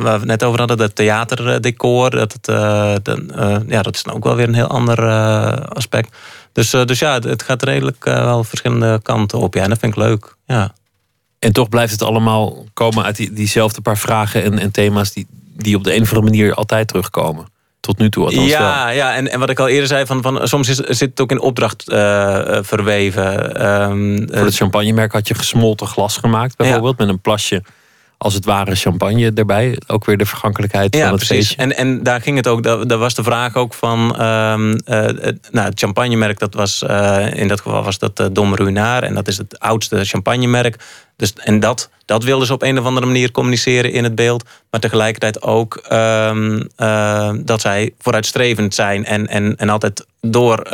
waar 0.00 0.20
we 0.20 0.26
net 0.26 0.42
over 0.42 0.58
hadden, 0.58 0.76
dat 0.76 0.94
theaterdecor, 0.94 2.10
dat, 2.10 2.32
het, 2.32 2.48
uh, 2.48 2.94
uh, 3.36 3.56
ja, 3.66 3.82
dat 3.82 3.94
is 3.94 4.02
dan 4.02 4.14
ook 4.14 4.24
wel 4.24 4.36
weer 4.36 4.48
een 4.48 4.54
heel 4.54 4.66
ander 4.66 4.98
uh, 4.98 5.52
aspect. 5.52 6.16
Dus, 6.52 6.70
dus 6.70 6.98
ja, 6.98 7.18
het 7.18 7.42
gaat 7.42 7.62
redelijk 7.62 8.04
wel 8.04 8.44
verschillende 8.44 9.00
kanten 9.02 9.38
op. 9.38 9.54
Ja, 9.54 9.62
en 9.62 9.68
dat 9.68 9.78
vind 9.78 9.96
ik 9.96 10.02
leuk. 10.02 10.36
Ja. 10.46 10.72
En 11.38 11.52
toch 11.52 11.68
blijft 11.68 11.92
het 11.92 12.02
allemaal 12.02 12.64
komen 12.74 13.04
uit 13.04 13.16
die, 13.16 13.32
diezelfde 13.32 13.80
paar 13.80 13.98
vragen 13.98 14.42
en, 14.42 14.58
en 14.58 14.70
thema's 14.70 15.12
die, 15.12 15.26
die 15.56 15.76
op 15.76 15.84
de 15.84 15.94
een 15.94 16.02
of 16.02 16.08
andere 16.08 16.30
manier 16.30 16.54
altijd 16.54 16.88
terugkomen. 16.88 17.46
Tot 17.80 17.98
nu 17.98 18.10
toe 18.10 18.24
althans 18.24 18.48
ja, 18.48 18.84
wel. 18.84 18.94
Ja, 18.94 19.14
en, 19.14 19.30
en 19.30 19.38
wat 19.38 19.50
ik 19.50 19.58
al 19.58 19.68
eerder 19.68 19.86
zei, 19.88 20.06
van, 20.06 20.22
van, 20.22 20.48
soms 20.48 20.68
is, 20.68 20.76
zit 20.76 21.10
het 21.10 21.20
ook 21.20 21.30
in 21.30 21.40
opdracht 21.40 21.84
verweven. 22.62 23.66
Um, 23.66 24.28
Voor 24.30 24.44
het 24.44 24.54
champagnemerk 24.54 25.12
had 25.12 25.28
je 25.28 25.34
gesmolten 25.34 25.86
glas 25.86 26.16
gemaakt 26.16 26.56
bijvoorbeeld, 26.56 26.94
ja. 26.98 27.04
met 27.04 27.14
een 27.14 27.20
plasje 27.20 27.62
als 28.22 28.34
het 28.34 28.44
ware 28.44 28.74
champagne 28.74 29.32
erbij. 29.34 29.78
Ook 29.86 30.04
weer 30.04 30.16
de 30.16 30.26
vergankelijkheid 30.26 30.94
ja, 30.94 31.00
van 31.00 31.10
het 31.10 31.26
precies. 31.26 31.36
feestje. 31.36 31.56
En, 31.62 31.76
en 31.76 32.02
daar 32.02 32.20
ging 32.20 32.36
het 32.36 32.46
ook, 32.46 32.62
daar, 32.88 32.98
was 32.98 33.14
de 33.14 33.22
vraag 33.22 33.56
ook 33.56 33.74
van... 33.74 34.26
Um, 34.26 34.70
uh, 34.70 34.76
nou, 35.50 35.68
het 35.68 35.78
champagnemerk, 35.78 36.38
dat 36.38 36.54
was, 36.54 36.82
uh, 36.82 37.34
in 37.34 37.48
dat 37.48 37.60
geval 37.60 37.82
was 37.82 37.98
dat 37.98 38.20
uh, 38.20 38.26
Dom 38.32 38.54
Ruinaar. 38.54 39.02
En 39.02 39.14
dat 39.14 39.28
is 39.28 39.36
het 39.36 39.58
oudste 39.58 40.04
champagnemerk. 40.04 40.76
Dus, 41.16 41.32
en 41.32 41.60
dat, 41.60 41.90
dat 42.04 42.24
wilden 42.24 42.46
ze 42.46 42.52
op 42.52 42.62
een 42.62 42.78
of 42.78 42.84
andere 42.84 43.06
manier 43.06 43.30
communiceren 43.30 43.92
in 43.92 44.04
het 44.04 44.14
beeld. 44.14 44.44
Maar 44.70 44.80
tegelijkertijd 44.80 45.42
ook 45.42 45.82
um, 45.92 46.68
dat 47.44 47.60
zij 47.60 47.94
vooruitstrevend 47.98 48.74
zijn... 48.74 49.04
en, 49.04 49.26
en, 49.26 49.56
en 49.56 49.68
altijd 49.68 50.06
door, 50.20 50.68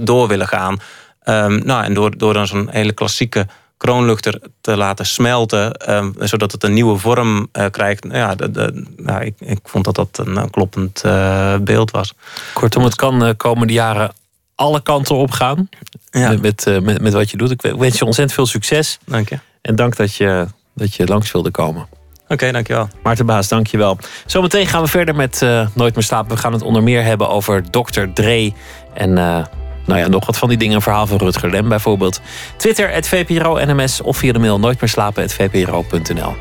door 0.00 0.28
willen 0.28 0.48
gaan. 0.48 0.76
Um, 1.24 1.62
nou, 1.64 1.84
en 1.84 1.94
door, 1.94 2.18
door 2.18 2.32
dan 2.32 2.46
zo'n 2.46 2.68
hele 2.70 2.92
klassieke 2.92 3.46
kroonluchter 3.82 4.40
te 4.60 4.76
laten 4.76 5.06
smelten, 5.06 5.90
um, 5.90 6.14
zodat 6.18 6.52
het 6.52 6.64
een 6.64 6.72
nieuwe 6.72 6.98
vorm 6.98 7.48
uh, 7.52 7.66
krijgt. 7.70 8.06
Ja, 8.10 8.34
de, 8.34 8.50
de, 8.50 8.84
nou, 8.96 9.24
ik, 9.24 9.34
ik 9.38 9.58
vond 9.64 9.84
dat 9.84 9.94
dat 9.94 10.18
een, 10.26 10.36
een 10.36 10.50
kloppend 10.50 11.02
uh, 11.06 11.56
beeld 11.56 11.90
was. 11.90 12.14
Kortom, 12.52 12.84
het 12.84 12.94
kan 12.94 13.18
de 13.18 13.26
uh, 13.26 13.32
komende 13.36 13.72
jaren 13.72 14.12
alle 14.54 14.82
kanten 14.82 15.16
op 15.16 15.30
gaan 15.30 15.68
ja. 16.10 16.28
met, 16.28 16.42
met, 16.42 16.82
met, 16.82 17.00
met, 17.00 17.12
wat 17.12 17.30
je 17.30 17.36
doet. 17.36 17.50
Ik 17.50 17.60
wens 17.60 17.98
je 17.98 18.04
ontzettend 18.04 18.32
veel 18.32 18.46
succes. 18.46 18.98
Dank 19.04 19.28
je. 19.28 19.38
En 19.62 19.76
dank 19.76 19.96
dat 19.96 20.14
je, 20.14 20.46
dat 20.74 20.94
je 20.94 21.06
langs 21.06 21.32
wilde 21.32 21.50
komen. 21.50 21.82
Oké, 21.82 22.32
okay, 22.32 22.52
dankjewel. 22.52 22.88
Maarten 23.02 23.26
Baas, 23.26 23.48
dankjewel. 23.48 23.98
Zometeen 24.26 24.66
gaan 24.66 24.82
we 24.82 24.88
verder 24.88 25.14
met 25.14 25.40
Nooit 25.74 25.94
meer 25.94 26.04
slapen. 26.04 26.34
We 26.34 26.42
gaan 26.42 26.52
het 26.52 26.62
onder 26.62 26.82
meer 26.82 27.04
hebben 27.04 27.28
over 27.28 27.70
Dr. 27.70 28.02
Dre 28.14 28.52
en 28.94 29.18
nou 29.84 30.00
ja, 30.00 30.08
nog 30.08 30.26
wat 30.26 30.38
van 30.38 30.48
die 30.48 30.58
dingen. 30.58 30.74
Een 30.74 30.82
verhaal 30.82 31.06
van 31.06 31.18
Rutger 31.18 31.50
Lem 31.50 31.68
bijvoorbeeld. 31.68 32.20
Twitter, 32.56 32.90
het 32.90 33.08
VPRO 33.08 33.64
NMS 33.64 34.00
of 34.00 34.16
via 34.16 34.32
de 34.32 34.38
mail 34.38 34.58
nooit 34.58 34.80
meer 34.80 34.90
slapen, 34.90 35.22
het 35.22 35.32
VPRO.nl. 35.32 36.34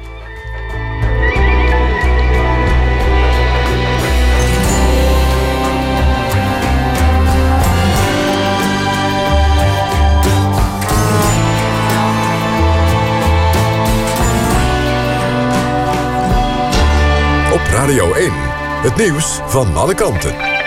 Op 17.53 17.61
Radio 17.71 18.13
1, 18.13 18.31
het 18.81 18.95
nieuws 18.95 19.39
van 19.45 19.75
alle 19.75 19.93
kanten. 19.93 20.60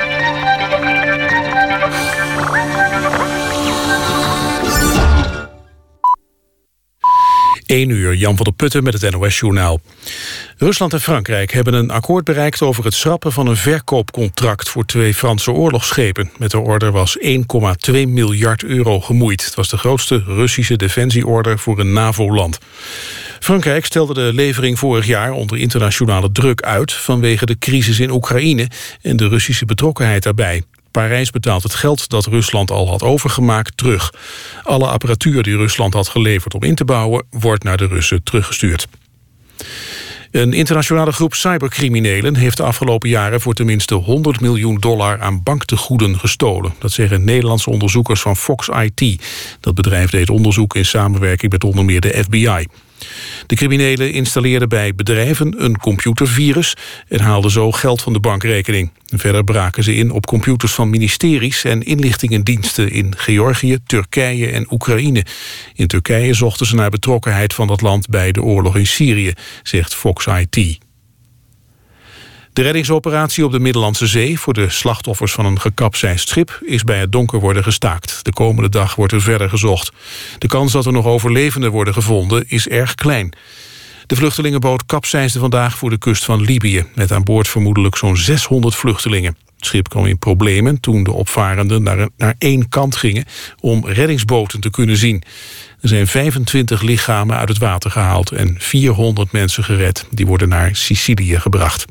1 7.67 7.89
uur, 7.89 8.15
Jan 8.15 8.37
van 8.37 8.45
der 8.45 8.55
Putten 8.55 8.83
met 8.83 9.01
het 9.01 9.13
NOS-journaal. 9.13 9.81
Rusland 10.57 10.93
en 10.93 11.01
Frankrijk 11.01 11.53
hebben 11.53 11.75
een 11.75 11.91
akkoord 11.91 12.25
bereikt 12.25 12.63
over 12.63 12.85
het 12.85 12.95
schrappen 12.95 13.33
van 13.33 13.47
een 13.47 13.57
verkoopcontract 13.57 14.69
voor 14.69 14.85
twee 14.85 15.15
Franse 15.15 15.53
oorlogsschepen. 15.53 16.31
Met 16.39 16.51
de 16.51 16.59
order 16.59 16.93
was 16.93 17.19
1,2 17.21 17.35
miljard 18.09 18.63
euro 18.63 19.01
gemoeid. 19.01 19.45
Het 19.45 19.55
was 19.55 19.69
de 19.69 19.77
grootste 19.77 20.23
Russische 20.27 20.77
defensieorder 20.77 21.59
voor 21.59 21.79
een 21.79 21.93
NAVO-land. 21.93 22.59
Frankrijk 23.41 23.85
stelde 23.85 24.15
de 24.15 24.33
levering 24.35 24.79
vorig 24.79 25.07
jaar 25.07 25.33
onder 25.33 25.59
internationale 25.59 26.33
druk 26.33 26.63
uit 26.63 26.93
vanwege 26.93 27.47
de 27.47 27.59
crisis 27.59 28.01
in 28.01 28.11
Oekraïne 28.11 28.69
en 29.03 29.17
de 29.17 29.29
Russische 29.29 29.65
betrokkenheid 29.65 30.23
daarbij. 30.23 30.63
Parijs 30.95 31.31
betaalt 31.31 31.63
het 31.63 31.75
geld 31.75 32.09
dat 32.09 32.27
Rusland 32.27 32.71
al 32.71 32.89
had 32.89 33.03
overgemaakt 33.03 33.77
terug. 33.77 34.13
Alle 34.63 34.87
apparatuur 34.87 35.43
die 35.43 35.57
Rusland 35.57 35.95
had 35.95 36.09
geleverd 36.09 36.55
om 36.55 36.63
in 36.63 36.75
te 36.75 36.85
bouwen... 36.85 37.25
wordt 37.31 37.65
naar 37.65 37.77
de 37.77 37.87
Russen 37.87 38.23
teruggestuurd. 38.23 38.87
Een 40.31 40.53
internationale 40.53 41.13
groep 41.13 41.35
cybercriminelen 41.35 42.37
heeft 42.37 42.57
de 42.57 42.63
afgelopen 42.63 43.09
jaren 43.09 43.41
voor 43.41 43.55
tenminste 43.55 43.95
100 43.95 44.41
miljoen 44.41 44.77
dollar 44.79 45.21
aan 45.21 45.43
banktegoeden 45.43 46.19
gestolen. 46.19 46.75
Dat 46.79 46.93
zeggen 46.93 47.25
Nederlandse 47.25 47.71
onderzoekers 47.71 48.21
van 48.21 48.37
Fox 48.37 48.69
IT. 48.69 49.23
Dat 49.61 49.75
bedrijf 49.75 50.11
deed 50.11 50.31
onderzoek 50.31 50.75
in 50.75 50.85
samenwerking 50.85 51.53
met 51.53 51.65
onder 51.65 51.85
meer 51.85 52.01
de 52.01 52.23
FBI. 52.25 52.67
De 53.47 53.55
criminelen 53.55 54.13
installeerden 54.13 54.69
bij 54.69 54.95
bedrijven 54.95 55.65
een 55.65 55.79
computervirus... 55.79 56.75
en 57.09 57.21
haalden 57.21 57.51
zo 57.51 57.73
geld 57.73 58.03
van 58.03 58.13
de 58.13 58.21
bankrekening. 58.21 58.91
Verder 59.07 59.45
braken 59.45 59.83
ze 59.83 59.95
in 59.95 60.11
op 60.11 60.27
computers 60.27 60.73
van 60.73 60.91
ministeries 60.91 61.65
en 61.65 61.83
inlichtingendiensten... 61.83 62.91
in 62.91 63.15
Georgië, 63.17 63.79
Turkije 63.87 64.51
en 64.51 64.67
Oekraïne. 64.71 65.25
In 65.75 65.87
Turkije 65.87 66.35
zochten 66.35 66.67
ze 66.67 66.75
naar 66.75 66.91
betrokkenheid 66.91 67.55
van 67.55 67.67
dat 67.67 67.81
land 67.81 68.09
bij 68.09 68.33
de 68.33 68.43
oorlog 68.43 68.77
in 68.77 68.87
Syrië, 68.87 69.33
zegt 69.63 69.95
Fox 69.95 70.27
IT. 70.27 70.84
De 72.55 72.63
reddingsoperatie 72.63 73.45
op 73.45 73.53
de 73.53 73.59
Middellandse 73.59 74.07
Zee 74.07 74.41
voor 74.41 74.53
de 74.53 74.71
slachtoffers 74.71 75.33
van 75.33 75.47
een 75.47 75.61
gekapseist 75.61 76.29
schip 76.29 76.61
is 76.65 76.85
bij 76.85 76.99
het 76.99 77.13
donker 77.13 77.41
worden 77.41 77.63
gestaakt. 77.63 78.25
De 78.25 78.33
komende 78.33 78.69
dag 78.69 78.95
wordt 78.95 79.13
er 79.13 79.23
verder 79.23 79.49
gezocht. 79.49 79.93
De 80.39 80.47
kans 80.47 80.73
dat 80.73 80.87
er 80.87 80.93
nog 80.93 81.07
overlevenden 81.07 81.71
worden 81.71 81.95
gevonden 81.95 82.45
is 82.49 82.69
erg 82.69 82.95
klein. 82.95 83.33
De 84.07 84.17
vluchtelingenboot 84.17 84.87
kapseisde 84.87 85.39
vandaag 85.39 85.79
voor 85.79 85.91
de 85.91 85.99
kust 85.99 86.25
van 86.25 86.41
Libië... 86.41 86.87
met 86.95 87.13
aan 87.13 87.23
boord 87.23 87.49
vermoedelijk 87.49 87.97
zo'n 87.97 88.17
600 88.17 88.75
vluchtelingen. 88.75 89.37
Het 89.57 89.67
schip 89.67 89.89
kwam 89.89 90.07
in 90.07 90.19
problemen 90.19 90.81
toen 90.81 91.05
de 91.05 91.13
opvarenden 91.13 91.83
naar, 91.83 92.09
naar 92.17 92.35
één 92.39 92.69
kant 92.69 92.97
gingen... 92.97 93.25
om 93.61 93.87
reddingsboten 93.87 94.61
te 94.61 94.71
kunnen 94.71 94.97
zien. 94.97 95.23
Er 95.81 95.89
zijn 95.89 96.07
25 96.07 96.83
lichamen 96.83 97.37
uit 97.37 97.49
het 97.49 97.59
water 97.59 97.91
gehaald 97.91 98.31
en 98.31 98.55
400 98.59 99.33
mensen 99.33 99.65
gered. 99.65 100.07
Die 100.11 100.27
worden 100.27 100.49
naar 100.49 100.77
Sicilië 100.77 101.41
gebracht. 101.41 101.85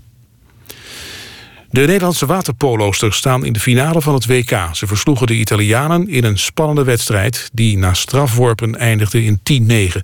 De 1.73 1.85
Nederlandse 1.85 2.25
waterpolosters 2.25 3.17
staan 3.17 3.45
in 3.45 3.53
de 3.53 3.59
finale 3.59 4.01
van 4.01 4.13
het 4.13 4.25
WK. 4.25 4.69
Ze 4.71 4.87
versloegen 4.87 5.27
de 5.27 5.33
Italianen 5.33 6.09
in 6.09 6.23
een 6.23 6.37
spannende 6.37 6.83
wedstrijd... 6.83 7.49
die 7.53 7.77
na 7.77 7.93
strafworpen 7.93 8.75
eindigde 8.75 9.23
in 9.23 9.39
10-9. 9.95 9.99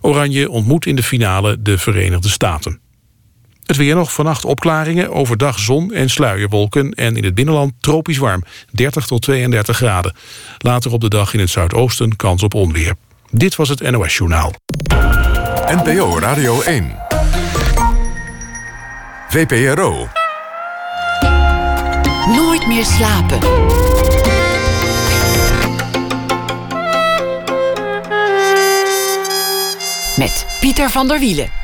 Oranje 0.00 0.50
ontmoet 0.50 0.86
in 0.86 0.96
de 0.96 1.02
finale 1.02 1.62
de 1.62 1.78
Verenigde 1.78 2.28
Staten. 2.28 2.80
Het 3.64 3.76
weer 3.76 3.94
nog 3.94 4.12
vannacht 4.12 4.44
opklaringen, 4.44 5.12
overdag 5.12 5.58
zon 5.58 5.92
en 5.92 6.10
sluierwolken... 6.10 6.92
en 6.92 7.16
in 7.16 7.24
het 7.24 7.34
binnenland 7.34 7.72
tropisch 7.80 8.18
warm, 8.18 8.44
30 8.70 9.06
tot 9.06 9.22
32 9.22 9.76
graden. 9.76 10.14
Later 10.58 10.92
op 10.92 11.00
de 11.00 11.08
dag 11.08 11.34
in 11.34 11.40
het 11.40 11.50
zuidoosten 11.50 12.16
kans 12.16 12.42
op 12.42 12.54
onweer. 12.54 12.94
Dit 13.30 13.56
was 13.56 13.68
het 13.68 13.90
NOS 13.90 14.16
Journaal. 14.16 14.52
NPO 15.66 16.18
Radio 16.18 16.60
1. 16.60 16.96
VPRO. 19.28 20.08
Meer 22.68 22.84
slapen. 22.84 23.38
Met 30.16 30.46
Pieter 30.60 30.90
van 30.90 31.08
der 31.08 31.18
Wielen. 31.18 31.63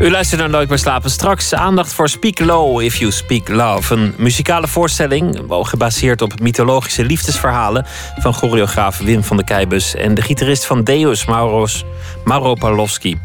U 0.00 0.10
luistert 0.10 0.40
naar 0.40 0.50
Nooit 0.50 0.68
meer 0.68 0.78
slapen. 0.78 1.10
Straks 1.10 1.54
aandacht 1.54 1.92
voor 1.92 2.08
Speak 2.08 2.38
Low 2.38 2.80
If 2.82 2.96
You 2.96 3.12
Speak 3.12 3.48
Love. 3.48 3.94
Een 3.94 4.14
muzikale 4.18 4.68
voorstelling 4.68 5.42
gebaseerd 5.48 6.22
op 6.22 6.40
mythologische 6.40 7.04
liefdesverhalen... 7.04 7.86
van 8.18 8.34
choreograaf 8.34 8.98
Wim 8.98 9.24
van 9.24 9.36
de 9.36 9.44
Keibus 9.44 9.94
en 9.94 10.14
de 10.14 10.22
gitarist 10.22 10.64
van 10.64 10.84
Deus, 10.84 11.24
Mauros, 11.24 11.84
Mauro 12.24 12.54
Pawlowski. 12.54 13.18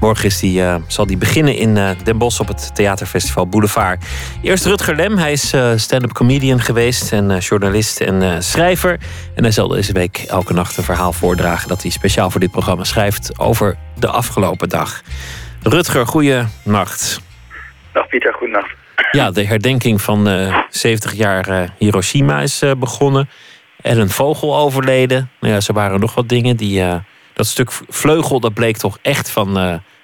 Morgen 0.00 0.46
uh, 0.46 0.74
zal 0.86 1.06
die 1.06 1.16
beginnen 1.16 1.56
in 1.56 1.76
uh, 1.76 1.90
Den 2.04 2.18
Bosch 2.18 2.40
op 2.40 2.48
het 2.48 2.70
theaterfestival 2.74 3.46
Boulevard. 3.46 4.04
Eerst 4.42 4.64
Rutger 4.64 4.96
Lem, 4.96 5.18
hij 5.18 5.32
is 5.32 5.54
uh, 5.54 5.72
stand-up 5.76 6.12
comedian 6.12 6.60
geweest... 6.60 7.12
en 7.12 7.38
journalist 7.38 8.00
en 8.00 8.42
schrijver. 8.42 9.00
En 9.34 9.42
hij 9.42 9.52
zal 9.52 9.68
deze 9.68 9.92
week 9.92 10.18
elke 10.18 10.52
nacht 10.52 10.76
een 10.76 10.84
verhaal 10.84 11.12
voordragen... 11.12 11.68
dat 11.68 11.82
hij 11.82 11.90
speciaal 11.90 12.30
voor 12.30 12.40
dit 12.40 12.50
programma 12.50 12.84
schrijft 12.84 13.38
over 13.38 13.76
de 13.98 14.08
afgelopen 14.08 14.68
dag. 14.68 15.02
Rutger, 15.62 16.06
goeie 16.06 16.42
nacht. 16.64 17.20
Dag 17.92 18.08
Pieter, 18.08 18.34
goedenacht. 18.34 18.74
Ja, 19.10 19.30
de 19.30 19.46
herdenking 19.46 20.00
van 20.00 20.28
uh, 20.28 20.62
70 20.68 21.12
jaar 21.12 21.48
uh, 21.48 21.62
Hiroshima 21.78 22.40
is 22.40 22.62
uh, 22.62 22.70
begonnen. 22.78 23.28
En 23.82 23.98
een 23.98 24.08
vogel 24.08 24.56
overleden. 24.56 25.30
Nou 25.40 25.54
ja, 25.54 25.60
er 25.68 25.74
waren 25.74 26.00
nog 26.00 26.14
wat 26.14 26.28
dingen. 26.28 26.56
Die, 26.56 26.82
dat 27.32 27.46
stuk 27.46 27.70
vleugel, 27.88 28.40
dat 28.40 28.54
bleek 28.54 28.76
toch 28.76 28.98
echt 29.02 29.30
van 29.30 29.56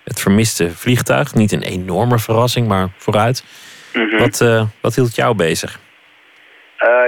het 0.04 0.20
vermiste 0.20 0.70
vliegtuig. 0.70 1.34
Niet 1.34 1.52
een 1.52 1.62
enorme 1.62 2.18
verrassing, 2.18 2.68
maar 2.68 2.88
vooruit. 2.96 3.44
Mm 3.92 4.08
-hmm. 4.08 4.18
wat, 4.18 4.66
wat 4.80 4.94
hield 4.94 5.14
jou 5.14 5.34
bezig? 5.34 5.78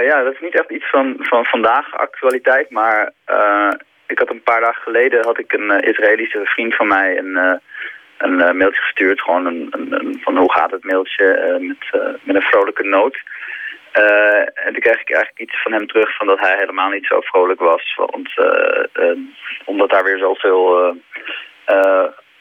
ja, 0.03 0.23
dat 0.23 0.33
is 0.33 0.41
niet 0.41 0.59
echt 0.59 0.71
iets 0.71 0.89
van, 0.89 1.15
van 1.19 1.45
vandaag, 1.45 1.97
actualiteit. 1.97 2.69
Maar 2.69 3.11
ik 4.07 4.19
had 4.19 4.29
een 4.29 4.43
paar 4.43 4.61
dagen 4.61 4.81
geleden 4.83 5.25
had 5.25 5.39
ik 5.39 5.53
een 5.53 5.79
Israëlische 5.79 6.41
vriend 6.43 6.75
van 6.75 6.87
mij... 6.87 7.17
Een, 7.17 7.61
een 8.19 8.39
uh, 8.39 8.51
mailtje 8.51 8.81
gestuurd. 8.81 9.21
Gewoon 9.21 9.45
een, 9.45 9.67
een, 9.71 10.19
van 10.23 10.37
hoe 10.37 10.51
gaat 10.51 10.71
het 10.71 10.83
mailtje 10.83 11.25
uh, 11.25 11.67
met, 11.67 12.01
uh, 12.01 12.13
met 12.23 12.35
een 12.35 12.41
vrolijke 12.51 12.83
noot. 12.83 13.17
en 14.53 14.71
toen 14.73 14.79
kreeg 14.79 15.01
ik 15.01 15.11
eigenlijk 15.11 15.39
iets 15.39 15.61
van 15.61 15.71
hem 15.71 15.87
terug 15.87 16.15
van 16.15 16.27
dat 16.27 16.39
hij 16.39 16.55
helemaal 16.57 16.89
niet 16.89 17.05
zo 17.05 17.19
vrolijk 17.21 17.59
was. 17.59 17.95
Want, 17.95 18.33
omdat 19.65 19.89
daar 19.89 20.03
weer 20.03 20.17
zoveel 20.17 20.95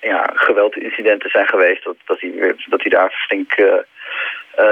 ja, 0.01 0.31
geweldincidenten 0.35 1.31
zijn 1.31 1.49
geweest. 1.49 1.85
Dat, 1.85 1.97
dat, 2.05 2.21
hij, 2.21 2.31
weer, 2.31 2.65
dat 2.69 2.81
hij 2.81 2.91
daar 2.91 3.11
flink 3.11 3.55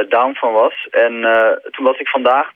down 0.09 0.34
van 0.34 0.52
was. 0.52 0.86
En 0.90 1.12
toen 1.70 1.84
las 1.84 1.98
ik 1.98 2.09
vandaag 2.09 2.50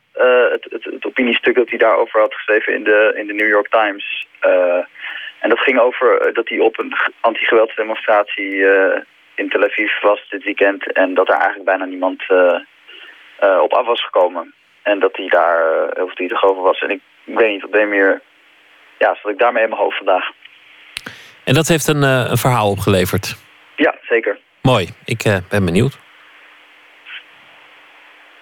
het, 0.53 0.66
het, 0.70 0.84
het, 0.84 1.07
opiniestuk 1.07 1.55
dat 1.55 1.68
hij 1.68 1.78
daarover 1.78 2.20
had 2.20 2.34
geschreven 2.34 2.74
in 2.74 2.84
de, 2.84 3.12
in 3.16 3.26
de 3.26 3.34
New 3.34 3.48
York 3.48 3.68
Times... 3.68 4.26
En 5.51 5.57
dat 5.57 5.64
ging 5.64 5.80
over 5.80 6.26
uh, 6.26 6.34
dat 6.34 6.48
hij 6.48 6.59
op 6.59 6.78
een 6.78 6.94
anti-geweldsdemonstratie 7.20 8.55
uh, 8.55 9.01
in 9.34 9.48
Tel 9.48 9.62
Aviv 9.62 10.01
was 10.01 10.28
dit 10.28 10.44
weekend. 10.44 10.92
En 10.92 11.14
dat 11.14 11.28
er 11.28 11.34
eigenlijk 11.34 11.64
bijna 11.64 11.84
niemand 11.84 12.22
uh, 12.28 12.61
op 13.62 13.72
af 13.72 13.86
was 13.86 14.05
gekomen. 14.05 14.55
En 14.82 14.98
dat 14.98 15.16
hij 15.16 15.28
daar 15.28 15.88
heel 15.92 16.07
verdrietig 16.07 16.42
over 16.44 16.62
was. 16.62 16.80
En 16.80 16.90
ik, 16.90 17.01
ik 17.24 17.38
weet 17.38 17.51
niet, 17.51 17.64
op 17.64 17.72
de 17.72 17.84
meer... 17.84 18.20
Ja, 18.98 19.16
zat 19.22 19.32
ik 19.32 19.38
daarmee 19.38 19.62
in 19.62 19.68
mijn 19.68 19.80
hoofd 19.80 19.96
vandaag. 19.96 20.30
En 21.44 21.55
dat 21.55 21.68
heeft 21.68 21.86
een, 21.88 22.03
een 22.03 22.36
verhaal 22.36 22.70
opgeleverd? 22.70 23.36
Ja, 23.76 23.94
zeker. 24.03 24.38
Mooi. 24.62 24.88
Ik 25.05 25.22
ben 25.48 25.64
benieuwd. 25.64 25.98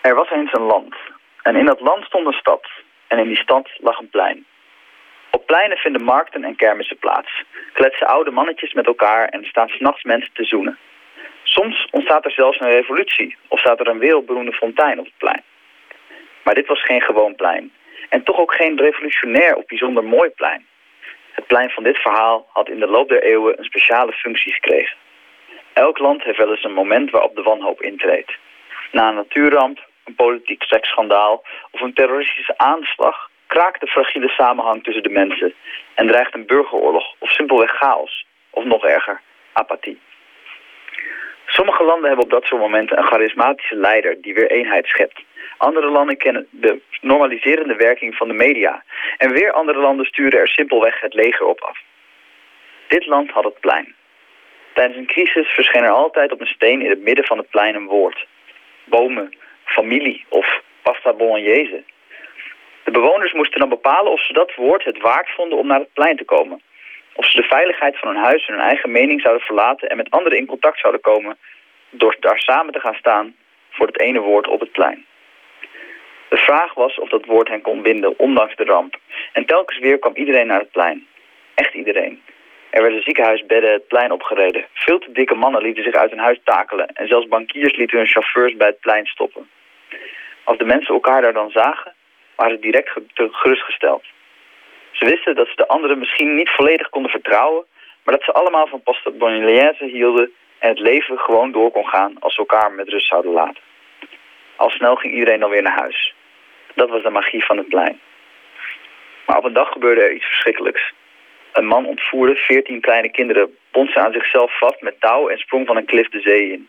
Er 0.00 0.14
was 0.14 0.30
eens 0.30 0.52
een 0.52 0.66
land. 0.66 0.94
En 1.42 1.56
in 1.56 1.64
dat 1.64 1.80
land 1.80 2.04
stond 2.04 2.26
een 2.26 2.40
stad. 2.40 2.66
En 3.06 3.18
in 3.18 3.26
die 3.26 3.36
stad 3.36 3.68
lag 3.78 3.98
een 3.98 4.10
plein. 4.10 4.46
Op 5.30 5.46
pleinen 5.46 5.76
vinden 5.76 6.02
markten 6.04 6.44
en 6.44 6.56
kermissen 6.56 6.98
plaats. 6.98 7.44
Kletsen 7.72 8.06
oude 8.06 8.30
mannetjes 8.30 8.72
met 8.72 8.86
elkaar 8.86 9.28
en 9.28 9.44
staan 9.44 9.68
s'nachts 9.68 10.02
mensen 10.02 10.32
te 10.32 10.44
zoenen. 10.44 10.78
Soms 11.42 11.88
ontstaat 11.90 12.24
er 12.24 12.30
zelfs 12.30 12.60
een 12.60 12.70
revolutie 12.70 13.36
of 13.48 13.58
staat 13.58 13.80
er 13.80 13.88
een 13.88 13.98
wereldberoemde 13.98 14.52
fontein 14.52 14.98
op 14.98 15.04
het 15.04 15.16
plein. 15.16 15.42
Maar 16.42 16.54
dit 16.54 16.66
was 16.66 16.84
geen 16.84 17.00
gewoon 17.00 17.34
plein. 17.34 17.72
En 18.08 18.22
toch 18.22 18.38
ook 18.38 18.54
geen 18.54 18.76
revolutionair 18.76 19.56
of 19.56 19.66
bijzonder 19.66 20.04
mooi 20.04 20.30
plein. 20.30 20.66
Het 21.32 21.46
plein 21.46 21.70
van 21.70 21.82
dit 21.82 21.98
verhaal 21.98 22.48
had 22.52 22.68
in 22.68 22.80
de 22.80 22.86
loop 22.86 23.08
der 23.08 23.22
eeuwen 23.22 23.58
een 23.58 23.64
speciale 23.64 24.12
functie 24.12 24.52
gekregen. 24.52 24.96
Elk 25.72 25.98
land 25.98 26.22
heeft 26.22 26.38
wel 26.38 26.50
eens 26.50 26.64
een 26.64 26.72
moment 26.72 27.10
waarop 27.10 27.36
de 27.36 27.42
wanhoop 27.42 27.82
intreedt. 27.82 28.32
Na 28.92 29.08
een 29.08 29.14
natuurramp, 29.14 29.78
een 30.04 30.14
politiek 30.14 30.62
seksschandaal 30.62 31.44
of 31.70 31.80
een 31.80 31.94
terroristische 31.94 32.58
aanslag 32.58 33.27
kraakt 33.48 33.80
de 33.80 33.86
fragiele 33.86 34.28
samenhang 34.28 34.84
tussen 34.84 35.02
de 35.02 35.18
mensen 35.20 35.54
en 35.94 36.06
dreigt 36.06 36.34
een 36.34 36.46
burgeroorlog 36.46 37.14
of 37.18 37.30
simpelweg 37.30 37.70
chaos, 37.70 38.26
of 38.50 38.64
nog 38.64 38.84
erger, 38.84 39.20
apathie. 39.52 40.00
Sommige 41.46 41.84
landen 41.84 42.06
hebben 42.06 42.24
op 42.24 42.30
dat 42.30 42.44
soort 42.44 42.60
momenten 42.60 42.98
een 42.98 43.06
charismatische 43.06 43.76
leider 43.76 44.20
die 44.20 44.34
weer 44.34 44.50
eenheid 44.50 44.86
schept. 44.86 45.24
Andere 45.56 45.90
landen 45.90 46.16
kennen 46.16 46.46
de 46.50 46.80
normaliserende 47.00 47.74
werking 47.74 48.14
van 48.14 48.28
de 48.28 48.34
media. 48.34 48.84
En 49.16 49.32
weer 49.32 49.52
andere 49.52 49.78
landen 49.78 50.06
sturen 50.06 50.40
er 50.40 50.48
simpelweg 50.48 51.00
het 51.00 51.14
leger 51.14 51.46
op 51.46 51.60
af. 51.60 51.78
Dit 52.88 53.06
land 53.06 53.30
had 53.30 53.44
het 53.44 53.60
plein. 53.60 53.94
Tijdens 54.74 54.98
een 54.98 55.06
crisis 55.06 55.48
verscheen 55.48 55.82
er 55.82 55.90
altijd 55.90 56.32
op 56.32 56.40
een 56.40 56.46
steen 56.46 56.82
in 56.82 56.90
het 56.90 57.00
midden 57.00 57.24
van 57.24 57.38
het 57.38 57.50
plein 57.50 57.74
een 57.74 57.86
woord. 57.86 58.26
Bomen, 58.84 59.36
familie 59.64 60.24
of 60.28 60.62
pasta 60.82 61.12
bolognese. 61.12 61.82
De 62.88 62.94
bewoners 62.94 63.32
moesten 63.32 63.60
dan 63.60 63.68
bepalen 63.68 64.12
of 64.12 64.20
ze 64.26 64.32
dat 64.32 64.54
woord 64.54 64.84
het 64.84 65.00
waard 65.00 65.30
vonden 65.30 65.58
om 65.58 65.66
naar 65.66 65.78
het 65.78 65.92
plein 65.92 66.16
te 66.16 66.24
komen. 66.24 66.62
Of 67.14 67.26
ze 67.26 67.40
de 67.40 67.46
veiligheid 67.46 67.98
van 67.98 68.08
hun 68.08 68.24
huis 68.24 68.46
en 68.46 68.54
hun 68.54 68.62
eigen 68.62 68.90
mening 68.90 69.20
zouden 69.20 69.44
verlaten 69.44 69.88
en 69.88 69.96
met 69.96 70.10
anderen 70.10 70.38
in 70.38 70.46
contact 70.46 70.78
zouden 70.78 71.00
komen 71.00 71.38
door 71.90 72.16
daar 72.20 72.38
samen 72.38 72.72
te 72.72 72.80
gaan 72.80 72.94
staan 72.94 73.34
voor 73.70 73.86
het 73.86 74.00
ene 74.00 74.20
woord 74.20 74.48
op 74.48 74.60
het 74.60 74.72
plein. 74.72 75.04
De 76.28 76.36
vraag 76.36 76.74
was 76.74 76.98
of 76.98 77.08
dat 77.08 77.24
woord 77.24 77.48
hen 77.48 77.60
kon 77.60 77.82
binden, 77.82 78.18
ondanks 78.18 78.56
de 78.56 78.64
ramp. 78.64 78.96
En 79.32 79.46
telkens 79.46 79.78
weer 79.78 79.98
kwam 79.98 80.16
iedereen 80.16 80.46
naar 80.46 80.60
het 80.60 80.70
plein. 80.70 81.06
Echt 81.54 81.74
iedereen. 81.74 82.22
Er 82.70 82.82
werden 82.82 83.02
ziekenhuisbedden 83.02 83.72
het 83.72 83.88
plein 83.88 84.12
opgereden. 84.12 84.66
Veel 84.72 84.98
te 84.98 85.12
dikke 85.12 85.34
mannen 85.34 85.62
lieten 85.62 85.84
zich 85.84 85.94
uit 85.94 86.10
hun 86.10 86.26
huis 86.28 86.40
takelen. 86.44 86.86
En 86.86 87.08
zelfs 87.08 87.28
bankiers 87.28 87.76
lieten 87.76 87.98
hun 87.98 88.06
chauffeurs 88.06 88.56
bij 88.56 88.66
het 88.66 88.80
plein 88.80 89.06
stoppen. 89.06 89.50
Als 90.44 90.58
de 90.58 90.64
mensen 90.64 90.94
elkaar 90.94 91.22
daar 91.22 91.32
dan 91.32 91.50
zagen, 91.50 91.96
waren 92.38 92.60
direct 92.60 92.90
gerustgesteld. 93.14 94.04
Ze 94.90 95.04
wisten 95.04 95.34
dat 95.34 95.48
ze 95.48 95.56
de 95.56 95.68
anderen 95.68 95.98
misschien 95.98 96.34
niet 96.34 96.50
volledig 96.50 96.88
konden 96.88 97.10
vertrouwen... 97.10 97.64
maar 98.02 98.14
dat 98.14 98.24
ze 98.24 98.32
allemaal 98.32 98.66
van 98.66 98.82
bolognese 99.18 99.84
hielden... 99.84 100.32
en 100.58 100.68
het 100.68 100.78
leven 100.78 101.18
gewoon 101.18 101.52
door 101.52 101.70
kon 101.70 101.86
gaan 101.86 102.16
als 102.20 102.34
ze 102.34 102.40
elkaar 102.40 102.72
met 102.72 102.88
rust 102.88 103.06
zouden 103.06 103.32
laten. 103.32 103.62
Al 104.56 104.70
snel 104.70 104.94
ging 104.94 105.14
iedereen 105.14 105.40
dan 105.40 105.50
weer 105.50 105.62
naar 105.62 105.78
huis. 105.78 106.14
Dat 106.74 106.88
was 106.88 107.02
de 107.02 107.10
magie 107.10 107.44
van 107.44 107.56
het 107.56 107.68
plein. 107.68 108.00
Maar 109.26 109.36
op 109.36 109.44
een 109.44 109.52
dag 109.52 109.72
gebeurde 109.72 110.02
er 110.02 110.12
iets 110.12 110.26
verschrikkelijks. 110.26 110.92
Een 111.52 111.66
man 111.66 111.86
ontvoerde 111.86 112.34
veertien 112.34 112.80
kleine 112.80 113.10
kinderen, 113.10 113.56
bond 113.70 113.90
ze 113.90 113.98
aan 113.98 114.12
zichzelf 114.12 114.58
vast 114.58 114.80
met 114.80 115.00
touw 115.00 115.28
en 115.28 115.38
sprong 115.38 115.66
van 115.66 115.76
een 115.76 115.84
klif 115.84 116.08
de 116.08 116.20
zee 116.20 116.52
in. 116.52 116.68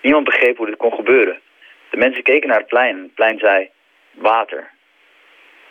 Niemand 0.00 0.24
begreep 0.24 0.56
hoe 0.56 0.66
dit 0.66 0.76
kon 0.76 0.92
gebeuren. 0.92 1.40
De 1.90 1.96
mensen 1.96 2.22
keken 2.22 2.48
naar 2.48 2.58
het 2.58 2.66
plein 2.66 2.96
en 2.96 3.02
het 3.02 3.14
plein 3.14 3.38
zei, 3.38 3.70
water. 4.10 4.70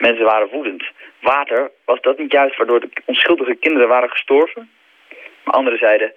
Mensen 0.02 0.26
waren 0.26 0.50
woedend. 0.50 0.84
Water, 1.20 1.72
was 1.86 2.02
dat 2.02 2.18
niet 2.18 2.32
juist 2.32 2.58
waardoor 2.58 2.80
de 2.80 2.90
onschuldige 3.06 3.56
kinderen 3.56 3.88
waren 3.88 4.10
gestorven? 4.10 4.72
Maar 5.44 5.54
anderen 5.54 5.80
zeiden, 5.80 6.14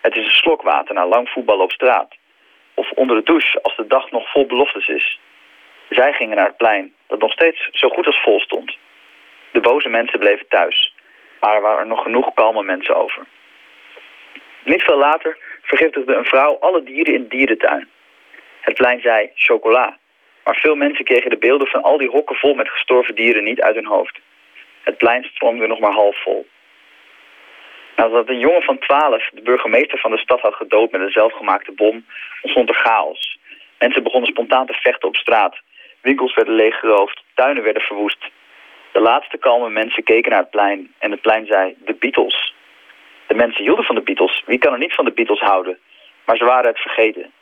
het 0.00 0.16
is 0.16 0.24
een 0.24 0.40
slok 0.42 0.62
water 0.62 0.94
na 0.94 1.06
lang 1.06 1.28
voetballen 1.28 1.64
op 1.64 1.72
straat. 1.72 2.14
Of 2.74 2.90
onder 2.90 3.16
de 3.16 3.22
douche 3.22 3.62
als 3.62 3.76
de 3.76 3.86
dag 3.86 4.10
nog 4.10 4.30
vol 4.30 4.46
beloftes 4.46 4.88
is. 4.88 5.20
Zij 5.88 6.12
gingen 6.12 6.36
naar 6.36 6.46
het 6.46 6.56
plein, 6.56 6.94
dat 7.06 7.18
nog 7.18 7.32
steeds 7.32 7.68
zo 7.72 7.88
goed 7.88 8.06
als 8.06 8.22
vol 8.22 8.40
stond. 8.40 8.76
De 9.52 9.60
boze 9.60 9.88
mensen 9.88 10.18
bleven 10.18 10.48
thuis, 10.48 10.94
maar 11.40 11.54
er 11.54 11.60
waren 11.60 11.88
nog 11.88 12.02
genoeg 12.02 12.34
kalme 12.34 12.62
mensen 12.62 12.96
over. 12.96 13.26
Niet 14.64 14.82
veel 14.82 14.98
later 14.98 15.38
vergiftigde 15.62 16.14
een 16.14 16.24
vrouw 16.24 16.58
alle 16.60 16.82
dieren 16.82 17.14
in 17.14 17.22
de 17.22 17.28
dierentuin. 17.28 17.88
Het 18.60 18.74
plein 18.74 19.00
zei 19.00 19.30
chocola, 19.34 19.98
maar 20.44 20.56
veel 20.56 20.74
mensen 20.74 21.04
kregen 21.04 21.30
de 21.30 21.38
beelden 21.38 21.66
van 21.66 21.82
al 21.82 21.98
die 21.98 22.08
hokken 22.08 22.36
vol 22.36 22.54
met 22.54 22.68
gestorven 22.68 23.14
dieren 23.14 23.44
niet 23.44 23.60
uit 23.60 23.74
hun 23.74 23.86
hoofd. 23.86 24.20
Het 24.82 24.96
plein 24.96 25.24
stroomde 25.24 25.66
nog 25.66 25.78
maar 25.78 25.92
half 25.92 26.22
vol. 26.22 26.46
Nadat 27.96 28.28
een 28.28 28.38
jongen 28.38 28.62
van 28.62 28.78
twaalf 28.78 29.30
de 29.32 29.42
burgemeester 29.42 29.98
van 29.98 30.10
de 30.10 30.18
stad 30.18 30.40
had 30.40 30.54
gedood 30.54 30.90
met 30.90 31.00
een 31.00 31.10
zelfgemaakte 31.10 31.72
bom, 31.72 32.04
ontstond 32.42 32.68
er 32.68 32.74
chaos. 32.74 33.38
Mensen 33.78 34.02
begonnen 34.02 34.30
spontaan 34.30 34.66
te 34.66 34.72
vechten 34.72 35.08
op 35.08 35.16
straat. 35.16 35.60
Winkels 36.00 36.34
werden 36.34 36.54
leeggeroofd, 36.54 37.22
tuinen 37.34 37.62
werden 37.62 37.82
verwoest. 37.82 38.30
De 38.92 39.00
laatste 39.00 39.38
kalme 39.38 39.70
mensen 39.70 40.02
keken 40.02 40.30
naar 40.30 40.40
het 40.40 40.50
plein 40.50 40.94
en 40.98 41.10
het 41.10 41.20
plein 41.20 41.46
zei, 41.46 41.74
de 41.78 41.94
Beatles. 41.94 42.54
De 43.26 43.34
mensen 43.34 43.62
hielden 43.64 43.84
van 43.84 43.94
de 43.94 44.00
Beatles. 44.00 44.42
Wie 44.46 44.58
kan 44.58 44.72
er 44.72 44.78
niet 44.78 44.94
van 44.94 45.04
de 45.04 45.12
Beatles 45.12 45.40
houden? 45.40 45.78
Maar 46.24 46.36
ze 46.36 46.44
waren 46.44 46.70
het 46.70 46.78
vergeten. 46.78 47.32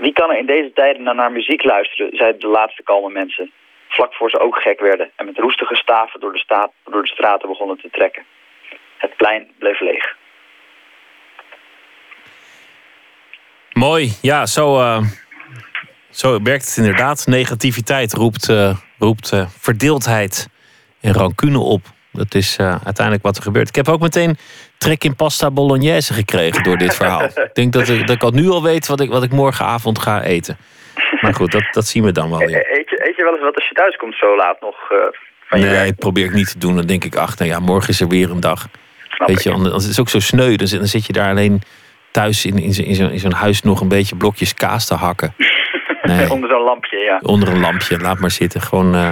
Wie 0.00 0.12
kan 0.12 0.30
er 0.30 0.38
in 0.38 0.46
deze 0.46 0.70
tijden 0.74 1.02
naar, 1.02 1.32
muziek 1.32 1.64
luisteren, 1.64 2.16
zeiden 2.16 2.40
de 2.40 2.46
laatste 2.46 2.82
kalme 2.82 3.10
mensen. 3.10 3.52
Vlak 3.88 4.14
voor 4.14 4.30
ze 4.30 4.38
ook 4.38 4.56
gek 4.56 4.80
werden 4.80 5.10
en 5.16 5.24
met 5.24 5.38
roestige 5.38 5.74
staven 5.74 6.20
door 6.20 6.32
de, 6.32 6.38
staat, 6.38 6.72
door 6.84 7.02
de 7.02 7.08
straten 7.08 7.48
begonnen 7.48 7.78
te 7.80 7.88
trekken. 7.90 8.22
Het 8.96 9.16
plein 9.16 9.48
bleef 9.58 9.80
leeg. 9.80 10.16
Mooi, 13.72 14.10
ja, 14.22 14.46
zo, 14.46 14.78
uh, 14.80 15.02
zo 16.10 16.42
werkt 16.42 16.64
het 16.64 16.76
inderdaad. 16.76 17.26
Negativiteit 17.26 18.12
roept, 18.12 18.48
uh, 18.48 18.76
roept 18.98 19.32
uh, 19.32 19.48
verdeeldheid 19.48 20.48
en 21.00 21.12
rancune 21.12 21.58
op. 21.58 21.82
Dat 22.12 22.34
is 22.34 22.58
uiteindelijk 22.58 23.22
wat 23.22 23.36
er 23.36 23.42
gebeurt. 23.42 23.68
Ik 23.68 23.74
heb 23.74 23.88
ook 23.88 24.00
meteen 24.00 24.36
trek 24.78 25.04
in 25.04 25.16
pasta 25.16 25.50
bolognese 25.50 26.14
gekregen 26.14 26.62
door 26.62 26.76
dit 26.76 26.94
verhaal. 26.94 27.24
ik 27.50 27.50
denk 27.52 27.72
dat 27.72 27.88
ik, 27.88 28.06
dat 28.06 28.16
ik 28.16 28.22
al 28.22 28.30
nu 28.30 28.48
al 28.48 28.62
weet 28.62 28.86
wat 28.86 29.00
ik, 29.00 29.10
wat 29.10 29.22
ik 29.22 29.32
morgenavond 29.32 29.98
ga 29.98 30.22
eten. 30.22 30.56
Maar 31.20 31.34
goed, 31.34 31.52
dat, 31.52 31.68
dat 31.70 31.86
zien 31.86 32.04
we 32.04 32.12
dan 32.12 32.30
wel 32.30 32.38
weer. 32.38 32.78
Eet 32.78 32.90
je, 32.90 33.08
eet 33.08 33.16
je 33.16 33.22
wel 33.22 33.32
eens 33.32 33.42
wat 33.42 33.54
als 33.54 33.68
je 33.68 33.74
thuis 33.74 33.96
komt 33.96 34.14
zo 34.14 34.36
laat 34.36 34.60
nog? 34.60 34.76
van 35.48 35.60
nee, 35.60 35.86
dat 35.86 35.98
probeer 35.98 36.24
ik 36.24 36.32
niet 36.32 36.50
te 36.50 36.58
doen. 36.58 36.76
Dan 36.76 36.86
denk 36.86 37.04
ik, 37.04 37.16
ach, 37.16 37.38
nou 37.38 37.50
ja, 37.50 37.60
morgen 37.60 37.88
is 37.88 38.00
er 38.00 38.08
weer 38.08 38.30
een 38.30 38.40
dag. 38.40 38.68
Weet 39.26 39.42
je, 39.42 39.50
dan, 39.50 39.64
het 39.64 39.82
is 39.82 40.00
ook 40.00 40.08
zo 40.08 40.20
sneu. 40.20 40.56
Dan 40.56 40.66
zit, 40.66 40.78
dan 40.78 40.88
zit 40.88 41.06
je 41.06 41.12
daar 41.12 41.30
alleen 41.30 41.62
thuis 42.10 42.46
in, 42.46 42.58
in 42.58 43.20
zo'n 43.20 43.32
huis 43.32 43.62
nog 43.62 43.80
een 43.80 43.88
beetje 43.88 44.16
blokjes 44.16 44.54
kaas 44.54 44.86
te 44.86 44.94
hakken. 44.94 45.34
Nee. 46.02 46.30
Onder 46.30 46.50
zo'n 46.50 46.62
lampje, 46.62 46.98
ja. 46.98 47.18
Onder 47.22 47.48
een 47.48 47.60
lampje, 47.60 47.98
laat 47.98 48.18
maar 48.18 48.30
zitten. 48.30 48.60
Gewoon, 48.60 48.94
uh, 48.94 49.10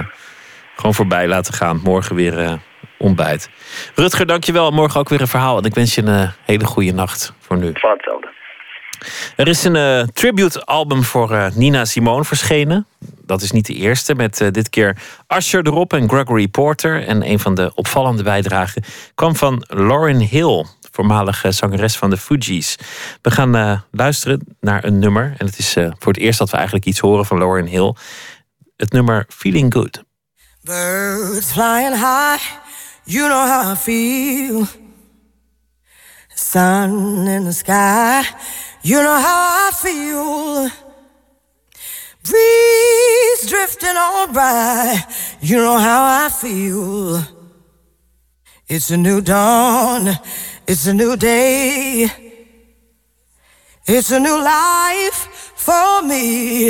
gewoon 0.75 0.93
voorbij 0.93 1.27
laten 1.27 1.53
gaan. 1.53 1.79
Morgen 1.83 2.15
weer 2.15 2.39
uh, 2.39 2.53
ontbijt. 2.97 3.49
Rutger, 3.95 4.25
dankjewel. 4.25 4.71
Morgen 4.71 4.99
ook 4.99 5.09
weer 5.09 5.21
een 5.21 5.27
verhaal. 5.27 5.57
En 5.57 5.63
ik 5.63 5.73
wens 5.73 5.95
je 5.95 6.01
een 6.01 6.21
uh, 6.21 6.29
hele 6.45 6.65
goede 6.65 6.93
nacht 6.93 7.33
voor 7.39 7.57
nu. 7.57 7.71
Van 7.73 7.89
hetzelfde. 7.91 8.35
Er 9.35 9.47
is 9.47 9.63
een 9.63 9.75
uh, 9.75 10.01
tribute-album 10.01 11.03
voor 11.03 11.31
uh, 11.31 11.47
Nina 11.53 11.85
Simone 11.85 12.23
verschenen. 12.23 12.87
Dat 13.25 13.41
is 13.41 13.51
niet 13.51 13.65
de 13.65 13.73
eerste, 13.73 14.15
met 14.15 14.39
uh, 14.39 14.47
dit 14.51 14.69
keer 14.69 14.97
Usher 15.27 15.67
erop 15.67 15.93
en 15.93 16.09
Gregory 16.09 16.47
Porter. 16.47 17.07
En 17.07 17.29
een 17.29 17.39
van 17.39 17.55
de 17.55 17.71
opvallende 17.75 18.23
bijdragen 18.23 18.83
kwam 19.15 19.35
van 19.35 19.63
Lauryn 19.67 20.19
Hill, 20.19 20.65
voormalige 20.91 21.51
zangeres 21.51 21.97
van 21.97 22.09
de 22.09 22.17
Fugees. 22.17 22.75
We 23.21 23.31
gaan 23.31 23.83
luisteren 23.91 24.55
naar 24.59 24.83
een 24.83 24.99
nummer. 24.99 25.35
En 25.37 25.45
het 25.45 25.57
is 25.57 25.73
voor 25.73 26.13
het 26.13 26.21
eerst 26.21 26.39
dat 26.39 26.49
we 26.49 26.55
eigenlijk 26.55 26.85
iets 26.85 26.99
horen 26.99 27.25
van 27.25 27.37
Lauryn 27.37 27.67
Hill. 27.67 27.93
Het 28.77 28.91
nummer 28.91 29.25
Feeling 29.27 29.73
Good. 29.73 30.03
Birds 30.61 31.51
flying 31.51 31.93
high, 31.93 32.43
you 33.07 33.27
know 33.29 33.45
how 33.47 33.71
I 33.71 33.75
feel. 33.75 34.67
Sun 36.35 37.27
in 37.27 37.45
the 37.45 37.53
sky. 37.53 38.23
You 38.83 39.01
know 39.01 39.19
how 39.19 39.67
I 39.67 39.71
feel. 39.73 40.69
Breeze 42.23 43.49
drifting 43.49 43.95
on 43.95 44.33
by. 44.33 45.01
You 45.39 45.57
know 45.57 45.77
how 45.77 46.25
I 46.25 46.29
feel. 46.29 47.23
It's 48.67 48.91
a 48.91 48.97
new 48.97 49.21
dawn. 49.21 50.19
It's 50.67 50.85
a 50.85 50.93
new 50.93 51.15
day. 51.15 52.11
It's 53.85 54.11
a 54.11 54.19
new 54.19 54.37
life 54.43 55.53
for 55.55 56.01
me. 56.01 56.67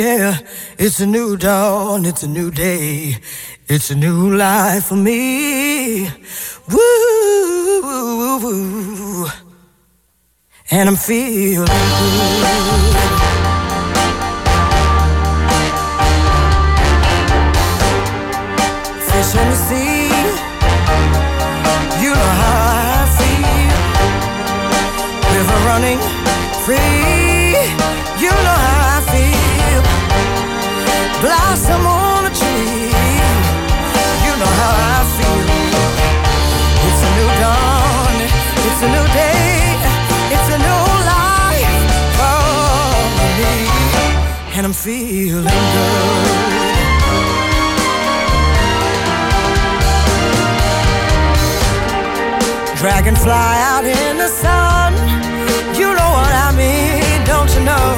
It's 0.78 1.00
a 1.00 1.06
new 1.06 1.36
dawn. 1.36 2.04
It's 2.04 2.22
a 2.22 2.28
new 2.28 2.52
day. 2.52 3.18
It's 3.70 3.90
a 3.90 3.94
new 3.94 4.34
life 4.34 4.86
for 4.86 4.96
me. 4.96 6.08
Woo. 6.70 6.88
and 10.70 10.88
I'm 10.88 10.96
feeling 10.96 11.66
good. 11.66 11.74
Fish 19.08 19.34
in 19.34 19.48
the 19.50 19.56
sea, 19.68 20.08
you 22.02 22.10
know 22.14 22.32
how 22.40 22.56
I 22.72 23.04
feel. 23.18 23.78
River 25.34 25.58
running 25.68 26.00
free, 26.64 26.97
I'm 44.68 44.74
feeling 44.74 45.44
good. 45.44 46.28
Dragonfly 52.76 53.32
out 53.32 53.86
in 53.86 54.18
the 54.18 54.28
sun, 54.28 54.92
you 55.72 55.88
know 55.88 56.10
what 56.12 56.32
I 56.36 56.52
mean, 56.52 57.00
don't 57.24 57.48
you 57.56 57.64
know? 57.64 57.96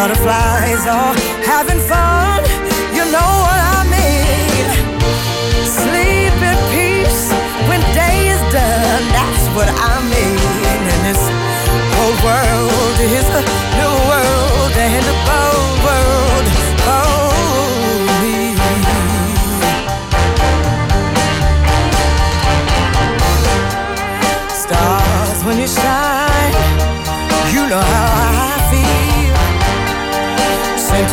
Butterflies 0.00 0.86
are 0.88 1.12
having 1.44 1.80
fun, 1.84 2.40
you 2.96 3.04
know 3.12 3.30
what 3.44 3.60
I 3.76 3.84
mean. 3.92 4.64
Sleep 5.60 6.36
in 6.40 6.56
peace 6.72 7.28
when 7.68 7.84
day 7.92 8.32
is 8.32 8.40
done, 8.48 9.04
that's 9.12 9.44
what 9.52 9.68
I 9.68 10.00
mean. 10.08 10.40
And 10.72 11.00
this 11.04 11.20
whole 11.92 12.16
world 12.24 12.96
is 13.12 13.75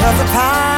of 0.06 0.18
the 0.18 0.26
pine, 0.26 0.73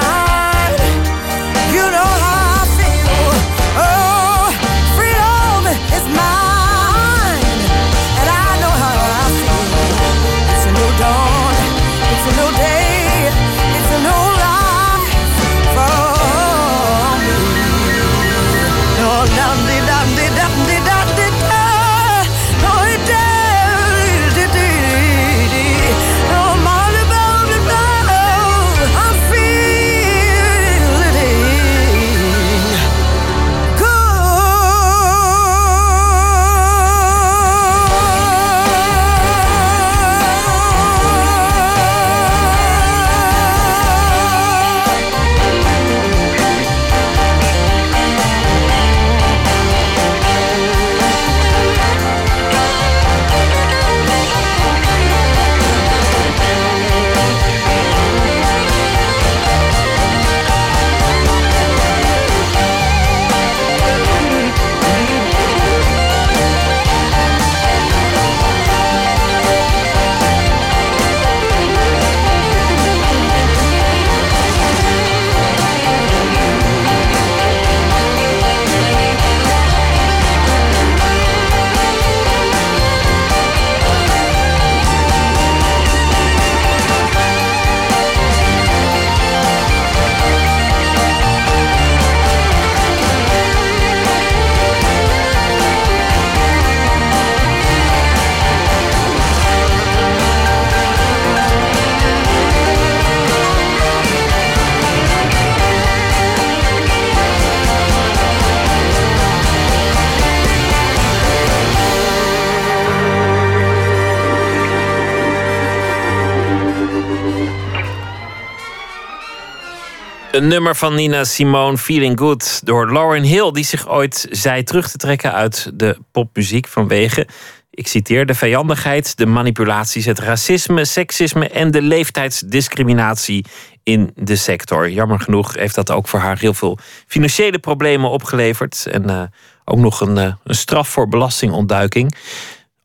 Een 120.35 120.47
nummer 120.47 120.75
van 120.75 120.95
Nina 120.95 121.23
Simone, 121.23 121.77
Feeling 121.77 122.19
Good, 122.19 122.61
door 122.65 122.91
Lauren 122.91 123.23
Hill, 123.23 123.51
die 123.51 123.63
zich 123.63 123.89
ooit 123.89 124.27
zei 124.29 124.63
terug 124.63 124.89
te 124.91 124.97
trekken 124.97 125.33
uit 125.33 125.71
de 125.73 125.97
popmuziek 126.11 126.67
vanwege, 126.67 127.27
ik 127.69 127.87
citeer, 127.87 128.25
de 128.25 128.33
vijandigheid, 128.33 129.17
de 129.17 129.25
manipulaties, 129.25 130.05
het 130.05 130.19
racisme, 130.19 130.85
seksisme 130.85 131.49
en 131.49 131.71
de 131.71 131.81
leeftijdsdiscriminatie 131.81 133.45
in 133.83 134.11
de 134.15 134.35
sector. 134.35 134.89
Jammer 134.89 135.19
genoeg 135.19 135.53
heeft 135.53 135.75
dat 135.75 135.91
ook 135.91 136.07
voor 136.07 136.19
haar 136.19 136.39
heel 136.39 136.53
veel 136.53 136.77
financiële 137.07 137.59
problemen 137.59 138.09
opgeleverd 138.09 138.85
en 138.91 139.09
eh, 139.09 139.21
ook 139.65 139.79
nog 139.79 140.01
een, 140.01 140.17
eh, 140.17 140.33
een 140.43 140.55
straf 140.55 140.89
voor 140.89 141.07
belastingontduiking. 141.07 142.15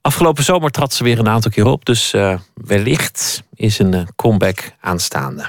Afgelopen 0.01 0.44
zomer 0.44 0.70
trad 0.70 0.94
ze 0.94 1.05
weer 1.05 1.18
een 1.18 1.28
aantal 1.28 1.51
keer 1.51 1.66
op, 1.66 1.85
dus 1.85 2.12
eh, 2.12 2.39
wellicht 2.55 3.43
is 3.55 3.78
een 3.78 4.09
comeback 4.16 4.72
aanstaande. 4.81 5.48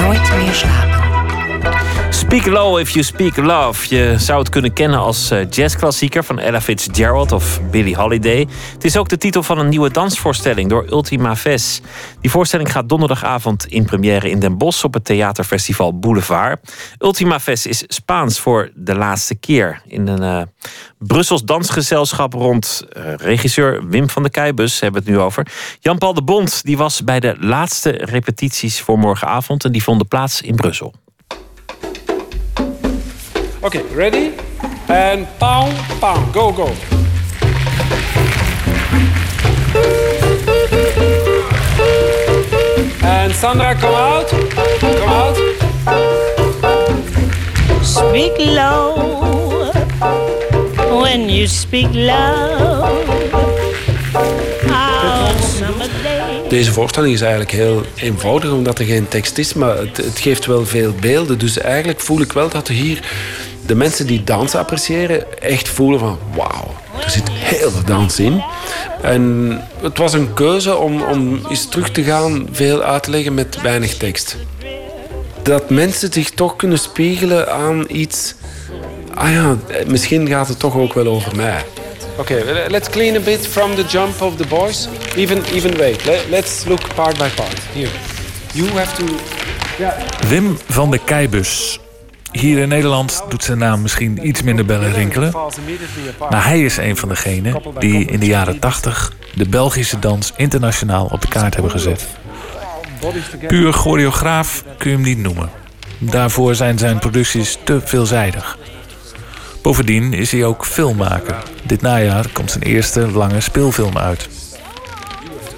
Nooit 0.00 0.36
meer 0.36 0.54
slapen. 0.54 0.99
Speak 2.30 2.46
Low 2.46 2.78
If 2.78 2.90
You 2.90 3.04
Speak 3.04 3.36
Love. 3.36 3.94
Je 3.94 4.14
zou 4.18 4.38
het 4.38 4.48
kunnen 4.48 4.72
kennen 4.72 4.98
als 4.98 5.30
eh, 5.30 5.50
jazzklassieker 5.50 6.24
van 6.24 6.38
Ella 6.38 6.60
Fitzgerald 6.60 7.32
of 7.32 7.60
Billie 7.70 7.96
Holiday. 7.96 8.46
Het 8.72 8.84
is 8.84 8.96
ook 8.96 9.08
de 9.08 9.16
titel 9.16 9.42
van 9.42 9.58
een 9.58 9.68
nieuwe 9.68 9.90
dansvoorstelling 9.90 10.68
door 10.68 10.86
Ultima 10.90 11.36
Ves. 11.36 11.80
Die 12.20 12.30
voorstelling 12.30 12.72
gaat 12.72 12.88
donderdagavond 12.88 13.66
in 13.66 13.84
première 13.84 14.30
in 14.30 14.38
Den 14.38 14.58
Bosch 14.58 14.84
op 14.84 14.94
het 14.94 15.04
theaterfestival 15.04 15.98
Boulevard. 15.98 16.74
Ultima 16.98 17.40
Ves 17.40 17.66
is 17.66 17.84
Spaans 17.86 18.40
voor 18.40 18.70
de 18.74 18.94
laatste 18.94 19.34
keer. 19.34 19.82
In 19.86 20.08
een 20.08 20.22
eh, 20.22 20.42
Brussels 20.98 21.44
dansgezelschap 21.44 22.32
rond 22.32 22.86
eh, 22.92 23.14
regisseur 23.16 23.88
Wim 23.88 24.10
van 24.10 24.22
de 24.22 24.30
Keibus 24.30 24.80
hebben 24.80 25.02
we 25.02 25.10
het 25.10 25.16
nu 25.16 25.24
over. 25.24 25.46
Jan-Paul 25.80 26.14
de 26.14 26.22
Bond 26.22 26.64
die 26.64 26.76
was 26.76 27.04
bij 27.04 27.20
de 27.20 27.36
laatste 27.38 27.90
repetities 27.90 28.80
voor 28.80 28.98
morgenavond 28.98 29.64
en 29.64 29.72
die 29.72 29.82
vonden 29.82 30.08
plaats 30.08 30.40
in 30.40 30.54
Brussel. 30.54 30.94
Okay, 33.62 33.82
ready? 33.94 34.32
And 34.88 35.26
pound, 35.38 35.76
pound. 36.00 36.32
Go, 36.32 36.50
go. 36.50 36.68
And 43.02 43.34
Sandra, 43.34 43.74
come 43.74 43.94
out. 43.94 44.30
Come 44.80 45.08
out. 45.10 45.36
Speak 47.84 48.38
low 48.38 49.70
when 51.02 51.28
you 51.28 51.46
speak 51.46 51.92
day. 51.92 52.80
Deze 56.48 56.72
voorstelling 56.72 57.14
is 57.14 57.20
eigenlijk 57.20 57.50
heel 57.50 57.82
eenvoudig, 57.96 58.52
omdat 58.52 58.78
er 58.78 58.84
geen 58.84 59.08
tekst 59.08 59.38
is, 59.38 59.54
maar 59.54 59.76
het, 59.76 59.96
het 59.96 60.18
geeft 60.18 60.46
wel 60.46 60.66
veel 60.66 60.92
beelden. 61.00 61.38
Dus 61.38 61.58
eigenlijk 61.58 62.00
voel 62.00 62.20
ik 62.20 62.32
wel 62.32 62.48
dat 62.48 62.68
er 62.68 62.74
hier 62.74 63.00
de 63.70 63.76
mensen 63.76 64.06
die 64.06 64.24
dans 64.24 64.54
appreciëren 64.54 65.40
echt 65.42 65.68
voelen 65.68 65.98
van 65.98 66.18
wauw, 66.34 66.74
er 67.04 67.10
zit 67.10 67.28
heel 67.30 67.70
veel 67.70 67.84
dans 67.84 68.18
in. 68.18 68.42
En 69.02 69.64
het 69.82 69.98
was 69.98 70.12
een 70.12 70.32
keuze 70.34 70.76
om, 70.76 71.02
om 71.02 71.40
eens 71.48 71.68
terug 71.68 71.90
te 71.90 72.02
gaan, 72.02 72.48
veel 72.52 72.82
uit 72.82 73.02
te 73.02 73.10
leggen 73.10 73.34
met 73.34 73.60
weinig 73.60 73.96
tekst. 73.96 74.36
Dat 75.42 75.70
mensen 75.70 76.12
zich 76.12 76.30
toch 76.30 76.56
kunnen 76.56 76.78
spiegelen 76.78 77.52
aan 77.52 77.84
iets. 77.88 78.34
Ah 79.14 79.32
ja, 79.32 79.56
misschien 79.86 80.28
gaat 80.28 80.48
het 80.48 80.58
toch 80.58 80.76
ook 80.76 80.94
wel 80.94 81.06
over 81.06 81.36
mij. 81.36 81.64
Okay, 82.16 82.68
let's 82.68 82.88
clean 82.88 83.16
a 83.16 83.20
bit 83.20 83.46
from 83.46 83.74
the 83.74 83.84
jump 83.84 84.20
of 84.20 84.36
the 84.36 84.46
boys. 84.46 84.88
Even, 85.16 85.44
even 85.44 85.76
wait. 85.76 86.04
Let, 86.04 86.24
let's 86.28 86.64
look 86.64 86.94
part 86.94 87.18
by 87.18 87.28
part. 87.28 87.58
Here, 87.72 87.90
you 88.52 88.68
have 88.68 89.04
to. 89.04 89.14
Wim 90.28 90.58
van 90.68 90.90
de 90.90 90.98
Keibus. 91.04 91.79
Hier 92.32 92.58
in 92.58 92.68
Nederland 92.68 93.24
doet 93.28 93.44
zijn 93.44 93.58
naam 93.58 93.82
misschien 93.82 94.26
iets 94.26 94.42
minder 94.42 94.64
bellen 94.64 94.92
rinkelen. 94.92 95.32
Maar 96.30 96.44
hij 96.44 96.64
is 96.64 96.76
een 96.76 96.96
van 96.96 97.08
degenen 97.08 97.62
die 97.78 98.04
in 98.04 98.20
de 98.20 98.26
jaren 98.26 98.58
80 98.58 99.12
de 99.34 99.48
Belgische 99.48 99.98
dans 99.98 100.32
internationaal 100.36 101.06
op 101.06 101.20
de 101.20 101.28
kaart 101.28 101.54
hebben 101.54 101.72
gezet. 101.72 102.06
Puur 103.48 103.72
choreograaf 103.72 104.64
kun 104.78 104.90
je 104.90 104.96
hem 104.96 105.04
niet 105.04 105.18
noemen. 105.18 105.50
Daarvoor 105.98 106.54
zijn 106.54 106.78
zijn 106.78 106.98
producties 106.98 107.58
te 107.64 107.80
veelzijdig. 107.84 108.58
Bovendien 109.62 110.12
is 110.12 110.32
hij 110.32 110.44
ook 110.44 110.66
filmmaker. 110.66 111.36
Dit 111.62 111.82
najaar 111.82 112.28
komt 112.32 112.50
zijn 112.50 112.62
eerste 112.64 113.10
lange 113.10 113.40
speelfilm 113.40 113.98
uit. 113.98 114.28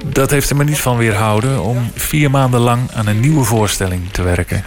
Dat 0.06 0.30
heeft 0.30 0.48
hem 0.48 0.58
er 0.58 0.64
niet 0.64 0.80
van 0.80 0.96
weerhouden 0.96 1.62
om 1.62 1.90
vier 1.94 2.30
maanden 2.30 2.60
lang 2.60 2.90
aan 2.94 3.06
een 3.06 3.20
nieuwe 3.20 3.44
voorstelling 3.44 4.10
te 4.10 4.22
werken. 4.22 4.64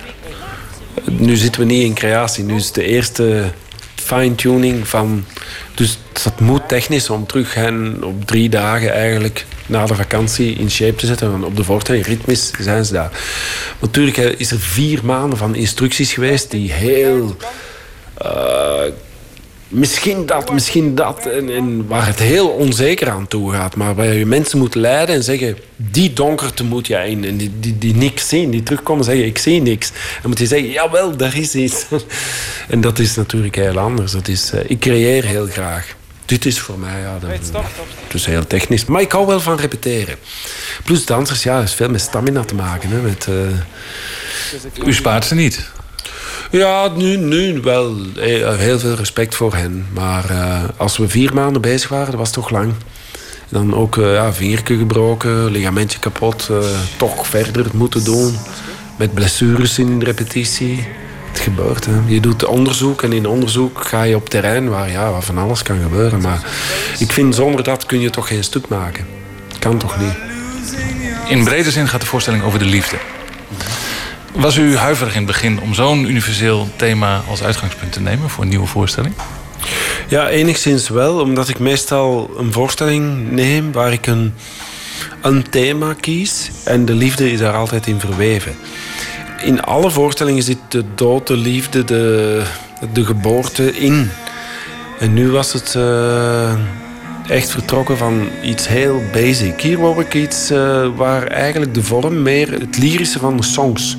Nu 1.04 1.36
zitten 1.36 1.62
we 1.62 1.68
niet 1.68 1.84
in 1.84 1.94
creatie. 1.94 2.44
Nu 2.44 2.56
is 2.56 2.72
de 2.72 2.84
eerste 2.84 3.52
fine-tuning 3.96 4.88
van... 4.88 5.26
Dus 5.76 5.98
dat 6.24 6.40
moet 6.40 6.68
technisch 6.68 7.10
om 7.10 7.26
terug 7.26 7.54
hen 7.54 8.04
op 8.04 8.26
drie 8.26 8.50
dagen 8.50 8.94
eigenlijk 8.94 9.46
na 9.66 9.86
de 9.86 9.96
vakantie 9.96 10.56
in 10.56 10.72
shape 10.72 10.96
te 10.96 11.06
zetten. 11.06 11.32
Want 11.32 11.44
op 11.44 11.56
de 11.56 11.64
voorstelling, 11.64 12.06
ritmisch, 12.06 12.52
zijn 12.60 12.86
ze 12.86 12.94
daar. 12.94 13.12
Natuurlijk 13.80 14.18
is 14.18 14.52
er 14.52 14.60
vier 14.60 15.06
maanden 15.06 15.38
van 15.38 15.56
instructies 15.56 16.14
geweest 16.14 16.52
die 16.52 16.72
heel... 16.72 17.36
eh, 18.18 18.82
misschien 19.76 20.26
dat, 20.26 20.52
misschien 20.52 20.96
dat. 20.96 21.26
En, 21.26 21.50
en 21.50 21.88
waar 21.88 22.08
het 22.08 22.20
heel 22.20 22.48
onzeker 22.48 23.10
aan 23.10 23.28
toe 23.28 23.52
gaat. 23.52 23.76
Maar 23.76 23.96
waar 23.96 24.14
je 24.14 24.26
mensen 24.26 24.58
moet 24.58 24.76
leiden 24.76 25.16
en 25.16 25.24
zeggen... 25.24 25.58
die 25.76 26.14
donkerte 26.14 26.64
moet 26.64 26.88
je 26.88 26.96
in. 26.96 27.26
En 27.26 27.38
die, 27.38 27.52
die, 27.60 27.78
die 27.78 27.96
niks 27.96 28.28
zien. 28.28 28.50
Die 28.50 28.64
terugkomen 28.64 29.00
en 29.00 29.12
zeggen, 29.12 29.26
ik 29.26 29.38
zie 29.38 29.62
niks. 29.62 29.92
Dan 30.22 30.30
moet 30.30 30.40
je 30.40 30.46
zeggen, 30.46 30.70
jawel, 30.70 31.18
daar 31.18 31.38
is 31.38 31.56
iets. 31.56 31.86
en 32.70 32.82
dat 32.82 33.00
is 33.00 33.16
natuurlijk 33.16 33.56
heel 33.56 33.80
anders. 33.80 34.12
Dat 34.12 34.28
is, 34.28 34.52
eh, 34.52 34.60
ik 34.68 34.80
creëer 34.80 35.26
heel 35.26 35.48
graag. 35.48 35.96
Dit 36.26 36.46
is 36.46 36.60
voor 36.60 36.80
mij, 36.80 37.02
ja, 37.02 37.18
dat, 37.20 37.30
het 38.04 38.14
is 38.14 38.26
heel 38.26 38.48
technisch. 38.48 38.86
Maar 38.86 39.02
ik 39.02 39.12
hou 39.12 39.28
wel 39.28 39.40
van 39.40 39.58
repeteren. 39.58 40.16
Plus 40.84 41.06
dansers, 41.06 41.44
ja, 41.44 41.62
is 41.62 41.74
veel 41.74 41.90
met 41.90 42.02
stamina 42.02 42.44
te 42.44 42.56
maken. 42.56 42.90
Hè, 42.90 43.02
met, 43.02 43.28
eh, 43.28 44.88
U 44.88 44.94
spaart 44.94 45.26
ze 45.26 45.36
niet. 45.36 45.70
Ja, 46.52 46.88
nu, 46.96 47.16
nu 47.18 47.62
wel. 47.62 47.96
Eh, 48.16 48.58
Heel 48.58 48.80
veel 48.80 48.96
respect 48.96 49.36
voor 49.36 49.54
hen. 49.56 49.88
Maar 49.94 50.30
eh, 50.30 50.64
als 50.78 50.98
we 50.98 51.10
vier 51.10 51.34
maanden 51.34 51.62
bezig 51.62 51.90
waren, 51.90 52.10
dat 52.10 52.20
was 52.20 52.32
toch 52.32 52.50
lang. 52.50 52.74
Dan 53.50 53.76
ook 53.76 53.98
eh, 53.98 54.14
ja, 54.14 54.32
gebroken, 54.64 55.52
ligamentje 55.52 56.00
kapot. 56.00 56.50
toch 56.98 57.28
verder 57.28 57.66
moeten 57.74 58.04
doen. 58.04 58.36
Met 58.98 59.14
blessures 59.14 59.80
in 59.80 60.00
de 60.00 60.06
repetitie. 60.06 60.88
Het 61.32 61.40
gebeurt. 61.40 61.86
Hè. 61.86 61.94
Je 62.06 62.20
doet 62.20 62.46
onderzoek 62.46 63.02
en 63.04 63.14
in 63.14 63.28
onderzoek 63.28 63.86
ga 63.88 64.04
je 64.04 64.16
op 64.16 64.30
terrein 64.30 64.70
waar, 64.70 64.92
ja, 64.92 65.12
waar 65.12 65.22
van 65.22 65.38
alles 65.38 65.64
kan 65.64 65.82
gebeuren. 65.82 66.22
Maar 66.22 66.46
ik 67.00 67.12
vind 67.12 67.36
zonder 67.36 67.64
dat 67.64 67.86
kun 67.86 68.00
je 68.00 68.10
toch 68.10 68.28
geen 68.28 68.44
stuk 68.44 68.68
maken. 68.68 69.06
Kan 69.60 69.78
toch 69.78 70.00
niet? 70.00 70.16
In 71.28 71.44
brede 71.44 71.72
zin 71.72 71.88
gaat 71.88 72.02
de 72.02 72.08
voorstelling 72.08 72.44
over 72.44 72.60
de 72.60 72.66
liefde. 72.66 72.98
Was 74.36 74.58
u 74.58 74.78
huiverig 74.78 75.14
in 75.14 75.18
het 75.18 75.28
begin 75.28 75.62
om 75.62 75.74
zo'n 75.74 76.10
universeel 76.10 76.68
thema 76.76 77.22
als 77.30 77.44
uitgangspunt 77.44 77.92
te 77.92 78.02
nemen 78.02 78.30
voor 78.30 78.44
een 78.44 78.50
nieuwe 78.50 78.68
voorstelling? 78.68 79.14
Ja, 80.08 80.30
enigszins 80.30 80.90
wel, 80.90 81.20
omdat 81.20 81.50
ik 81.50 81.60
meestal 81.60 82.30
een 82.38 82.52
voorstelling 82.52 83.32
neem 83.32 83.72
waar 83.72 83.92
ik 83.94 84.08
een, 84.08 84.34
een 85.22 85.50
thema 85.50 85.94
kies 85.94 86.50
en 86.64 86.86
de 86.86 86.94
liefde 86.94 87.32
is 87.32 87.40
daar 87.40 87.54
altijd 87.54 87.88
in 87.88 88.00
verweven. 88.00 88.56
In 89.44 89.62
alle 89.62 89.92
voorstellingen 89.92 90.44
zit 90.44 90.60
de 90.68 90.84
dood, 90.96 91.28
de 91.28 91.38
liefde, 91.38 91.84
de, 91.84 92.44
de 92.94 93.06
geboorte 93.06 93.78
in. 93.78 94.10
En 95.00 95.14
nu 95.14 95.30
was 95.30 95.54
het 95.54 95.76
eh, 95.76 96.54
echt 97.28 97.50
vertrokken 97.50 97.98
van 97.98 98.28
iets 98.44 98.68
heel 98.68 99.02
basic. 99.12 99.62
Hier 99.62 99.80
wou 99.80 100.02
ik 100.02 100.14
iets 100.14 100.50
eh, 100.50 100.88
waar 100.96 101.28
eigenlijk 101.28 101.74
de 101.74 101.84
vorm 101.84 102.22
meer 102.22 102.52
het 102.52 102.78
lyrische 102.78 103.20
van 103.20 103.38
de 103.38 103.44
songs. 103.44 103.98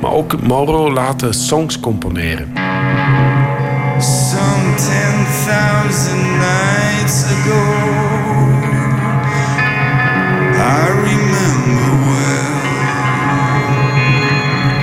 Maar 0.00 0.12
ook 0.12 0.42
Mauro 0.42 0.92
laat 0.92 1.20
de 1.20 1.32
songs 1.32 1.80
componeren. 1.80 2.52
Some 3.98 4.74
10,000 4.74 6.16
nights 6.38 7.24
ago, 7.24 7.62
I 10.54 10.86
remember 11.04 11.38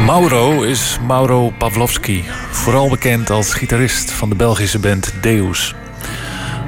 Mauro 0.06 0.62
is 0.62 0.98
Mauro 1.08 1.50
Pavlovski, 1.58 2.24
vooral 2.52 2.90
bekend 2.90 3.30
als 3.30 3.54
gitarist 3.54 4.12
van 4.12 4.30
de 4.30 4.36
Belgische 4.36 4.80
band 4.80 5.14
Deus. 5.22 5.76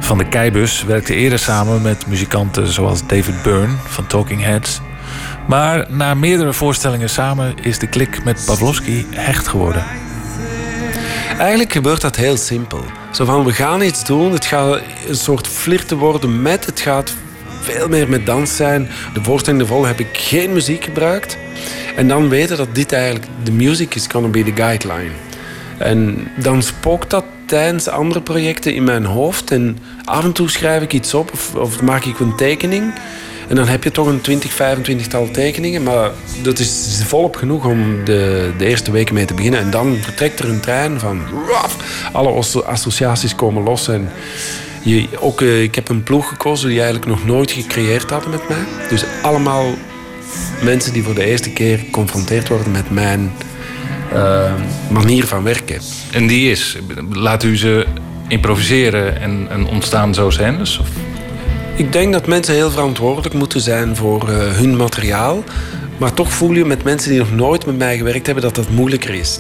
Van 0.07 0.17
de 0.17 0.27
Keibus 0.27 0.84
werkte 0.84 1.13
eerder 1.13 1.39
samen 1.39 1.81
met 1.81 2.07
muzikanten 2.07 2.67
zoals 2.67 3.07
David 3.07 3.41
Byrne 3.43 3.73
van 3.85 4.07
Talking 4.07 4.41
Heads. 4.43 4.81
Maar 5.47 5.85
na 5.89 6.13
meerdere 6.13 6.53
voorstellingen 6.53 7.09
samen 7.09 7.55
is 7.61 7.79
de 7.79 7.88
klik 7.88 8.23
met 8.23 8.43
Pavlovski 8.45 9.05
hecht 9.09 9.47
geworden. 9.47 9.84
Eigenlijk 11.38 11.71
gebeurt 11.71 12.01
dat 12.01 12.15
heel 12.15 12.38
simpel. 12.38 12.84
Zo 13.11 13.25
van, 13.25 13.45
we 13.45 13.51
gaan 13.51 13.81
iets 13.81 14.05
doen, 14.05 14.31
het 14.31 14.45
gaat 14.45 14.81
een 15.07 15.15
soort 15.15 15.47
flirten 15.47 15.97
worden 15.97 16.41
met, 16.41 16.65
het 16.65 16.79
gaat 16.79 17.13
veel 17.61 17.88
meer 17.88 18.09
met 18.09 18.25
dans 18.25 18.55
zijn. 18.55 18.89
De 19.13 19.23
voorstelling 19.23 19.61
ervoor 19.61 19.88
heb 19.88 19.99
ik 19.99 20.09
geen 20.11 20.53
muziek 20.53 20.84
gebruikt. 20.84 21.38
En 21.95 22.07
dan 22.07 22.29
weten 22.29 22.57
dat 22.57 22.75
dit 22.75 22.91
eigenlijk, 22.91 23.25
de 23.43 23.51
music 23.51 23.95
is 23.95 24.07
gonna 24.07 24.27
be 24.27 24.43
the 24.43 24.55
guideline. 24.55 25.11
En 25.77 26.27
dan 26.35 26.61
spookt 26.61 27.09
dat 27.09 27.23
tijdens 27.47 27.87
andere 27.87 28.21
projecten 28.21 28.73
in 28.73 28.83
mijn 28.83 29.05
hoofd. 29.05 29.51
En 29.51 29.77
af 30.05 30.23
en 30.23 30.31
toe 30.31 30.49
schrijf 30.49 30.81
ik 30.81 30.93
iets 30.93 31.13
op 31.13 31.31
of, 31.55 31.81
maak 31.81 32.05
ik 32.05 32.19
een 32.19 32.35
tekening. 32.35 32.93
En 33.47 33.55
dan 33.55 33.67
heb 33.67 33.83
je 33.83 33.91
toch 33.91 34.07
een 34.07 34.21
20, 34.21 34.51
25 34.51 35.07
tal 35.07 35.31
tekeningen. 35.31 35.83
Maar 35.83 36.11
dat 36.43 36.59
is 36.59 37.01
volop 37.05 37.35
genoeg 37.35 37.65
om 37.65 38.05
de, 38.05 38.51
de 38.57 38.65
eerste 38.65 38.91
weken 38.91 39.13
mee 39.13 39.25
te 39.25 39.33
beginnen. 39.33 39.59
En 39.59 39.69
dan 39.69 39.97
vertrekt 40.01 40.39
er 40.39 40.49
een 40.49 40.59
trein 40.59 40.99
van... 40.99 41.21
alle 42.11 42.31
asso- 42.31 42.59
associaties 42.61 43.35
komen 43.35 43.63
los. 43.63 43.87
En 43.87 44.09
je, 44.81 45.07
ook, 45.19 45.41
eh, 45.41 45.61
ik 45.61 45.75
heb 45.75 45.89
een 45.89 46.03
ploeg 46.03 46.27
gekozen 46.27 46.69
die 46.69 46.77
eigenlijk 46.81 47.09
nog 47.09 47.25
nooit 47.25 47.51
gecreëerd 47.51 48.09
hadden 48.09 48.29
met 48.29 48.49
mij. 48.49 48.65
Dus 48.89 49.03
allemaal 49.21 49.65
mensen 50.63 50.93
die 50.93 51.03
voor 51.03 51.15
de 51.15 51.25
eerste 51.25 51.49
keer 51.49 51.77
geconfronteerd 51.77 52.47
worden 52.47 52.71
met 52.71 52.91
mijn 52.91 53.31
eh, 54.13 54.53
manier 54.89 55.25
van 55.25 55.43
werken. 55.43 55.79
En 56.11 56.27
die 56.27 56.51
is, 56.51 56.77
laat 57.11 57.43
u 57.43 57.57
ze 57.57 57.85
improviseren 58.27 59.21
en, 59.21 59.47
en 59.49 59.67
ontstaan 59.67 60.13
zo 60.13 60.29
scènes? 60.29 60.79
Of? 60.79 60.88
Ik 61.75 61.91
denk 61.91 62.13
dat 62.13 62.27
mensen 62.27 62.53
heel 62.53 62.71
verantwoordelijk 62.71 63.34
moeten 63.34 63.61
zijn 63.61 63.95
voor 63.95 64.29
eh, 64.29 64.35
hun 64.38 64.75
materiaal. 64.75 65.43
Maar 65.97 66.13
toch 66.13 66.31
voel 66.34 66.51
je 66.51 66.65
met 66.65 66.84
mensen 66.84 67.09
die 67.09 67.19
nog 67.19 67.31
nooit 67.31 67.65
met 67.65 67.77
mij 67.77 67.97
gewerkt 67.97 68.25
hebben 68.25 68.43
dat 68.43 68.55
dat 68.55 68.69
moeilijker 68.69 69.13
is. 69.13 69.39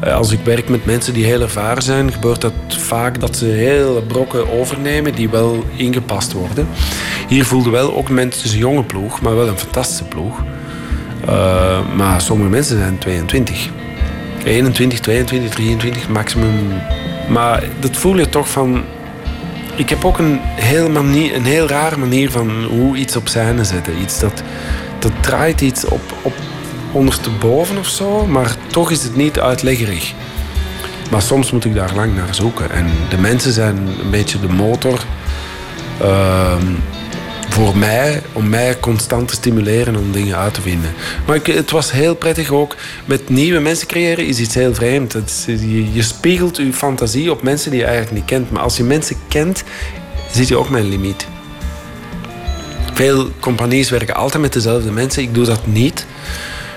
Eh, 0.00 0.14
Als 0.14 0.30
ik 0.32 0.38
werk 0.44 0.68
met 0.68 0.84
mensen 0.84 1.12
die 1.14 1.24
heel 1.24 1.40
ervaren 1.40 1.82
zijn, 1.82 2.12
gebeurt 2.12 2.40
dat 2.40 2.52
vaak 2.68 3.20
dat 3.20 3.36
ze 3.36 3.44
heel 3.44 4.04
brokken 4.08 4.58
overnemen 4.60 5.14
die 5.14 5.28
wel 5.28 5.64
ingepast 5.76 6.32
worden. 6.32 6.68
Hier 7.28 7.44
voelde 7.44 7.70
wel 7.70 7.96
ook 7.96 8.08
mensen, 8.08 8.36
het 8.40 8.44
is 8.48 8.52
een 8.52 8.58
jonge 8.58 8.84
ploeg, 8.84 9.20
maar 9.20 9.36
wel 9.36 9.48
een 9.48 9.58
fantastische 9.58 10.04
ploeg. 10.04 10.42
Eh, 11.26 11.78
maar 11.96 12.20
sommige 12.20 12.50
mensen 12.50 12.78
zijn 12.78 12.98
22. 12.98 13.68
21, 14.44 15.00
22, 15.00 15.50
23 15.50 16.08
maximum. 16.08 16.80
Maar 17.28 17.64
dat 17.80 17.96
voel 17.96 18.18
je 18.18 18.28
toch 18.28 18.50
van. 18.50 18.82
Ik 19.76 19.88
heb 19.88 20.04
ook 20.04 20.18
een 20.18 20.40
heel, 20.42 20.90
manier, 20.90 21.34
een 21.34 21.44
heel 21.44 21.66
rare 21.68 21.96
manier 21.96 22.30
van 22.30 22.64
hoe 22.64 22.96
iets 22.96 23.16
op 23.16 23.28
scène 23.28 23.64
zetten. 23.64 24.00
Iets 24.00 24.18
dat, 24.20 24.42
dat 24.98 25.12
draait 25.20 25.60
iets 25.60 25.84
op, 25.84 26.14
op 26.22 26.34
ondersteboven 26.92 27.78
of 27.78 27.88
zo, 27.88 28.26
maar 28.26 28.56
toch 28.66 28.90
is 28.90 29.02
het 29.02 29.16
niet 29.16 29.40
uitleggerig. 29.40 30.12
Maar 31.10 31.22
soms 31.22 31.52
moet 31.52 31.64
ik 31.64 31.74
daar 31.74 31.94
lang 31.94 32.14
naar 32.14 32.34
zoeken. 32.34 32.70
En 32.70 32.86
de 33.08 33.18
mensen 33.18 33.52
zijn 33.52 33.76
een 33.76 34.10
beetje 34.10 34.40
de 34.40 34.48
motor 34.48 35.04
ehm, 36.00 36.66
voor 37.52 37.76
mij, 37.76 38.22
om 38.32 38.48
mij 38.48 38.80
constant 38.80 39.28
te 39.28 39.34
stimuleren 39.34 39.96
om 39.96 40.12
dingen 40.12 40.36
uit 40.36 40.54
te 40.54 40.60
vinden. 40.60 40.92
Maar 41.26 41.40
het 41.42 41.70
was 41.70 41.92
heel 41.92 42.14
prettig 42.14 42.50
ook. 42.50 42.76
Met 43.04 43.28
nieuwe 43.28 43.60
mensen 43.60 43.86
creëren 43.86 44.26
is 44.26 44.38
iets 44.38 44.54
heel 44.54 44.74
vreemd. 44.74 45.16
Je, 45.92 46.02
spiegelt 46.02 46.56
je 46.56 46.72
fantasie 46.72 47.30
op 47.30 47.42
mensen 47.42 47.70
die 47.70 47.80
je 47.80 47.86
eigenlijk 47.86 48.14
niet 48.14 48.24
kent. 48.24 48.50
Maar 48.50 48.62
als 48.62 48.76
je 48.76 48.84
mensen 48.84 49.16
kent, 49.28 49.64
zit 50.30 50.48
je 50.48 50.56
ook 50.56 50.70
een 50.70 50.88
limiet. 50.88 51.26
Veel 52.92 53.30
compagnies 53.40 53.90
werken 53.90 54.14
altijd 54.14 54.42
met 54.42 54.52
dezelfde 54.52 54.90
mensen. 54.90 55.22
Ik 55.22 55.34
doe 55.34 55.44
dat 55.44 55.66
niet. 55.66 56.06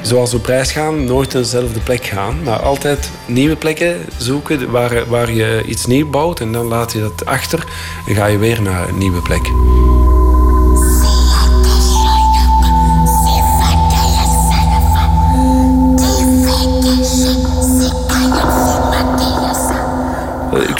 Zoals 0.01 0.33
op 0.33 0.45
reis 0.45 0.71
gaan, 0.71 1.03
nooit 1.03 1.33
naar 1.33 1.41
dezelfde 1.41 1.79
plek 1.79 2.05
gaan. 2.05 2.43
Maar 2.43 2.59
altijd 2.59 3.09
nieuwe 3.25 3.55
plekken 3.55 3.97
zoeken 4.17 4.71
waar, 4.71 5.07
waar 5.07 5.31
je 5.31 5.63
iets 5.65 5.85
nieuws 5.85 6.09
bouwt. 6.09 6.39
En 6.39 6.51
dan 6.51 6.65
laat 6.65 6.93
je 6.93 6.99
dat 6.99 7.25
achter 7.25 7.63
en 8.07 8.15
ga 8.15 8.25
je 8.25 8.37
weer 8.37 8.61
naar 8.61 8.89
een 8.89 8.97
nieuwe 8.97 9.21
plek. 9.21 9.49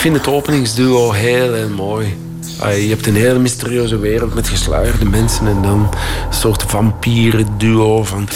Vind 0.06 0.18
het 0.18 0.28
openingsduo 0.28 1.12
heel, 1.12 1.54
heel 1.54 1.70
mooi. 1.70 2.18
Je 2.60 2.88
hebt 2.90 3.08
een 3.08 3.16
hele 3.16 3.40
mysterieuze 3.40 3.98
wereld 3.98 4.34
met 4.34 4.50
gesluierde 4.50 5.06
mensen 5.06 5.48
en 5.48 5.62
dan 5.62 5.80
een 6.28 6.34
soort 6.34 6.64
vampieren-duo 6.64 8.04
van 8.04 8.28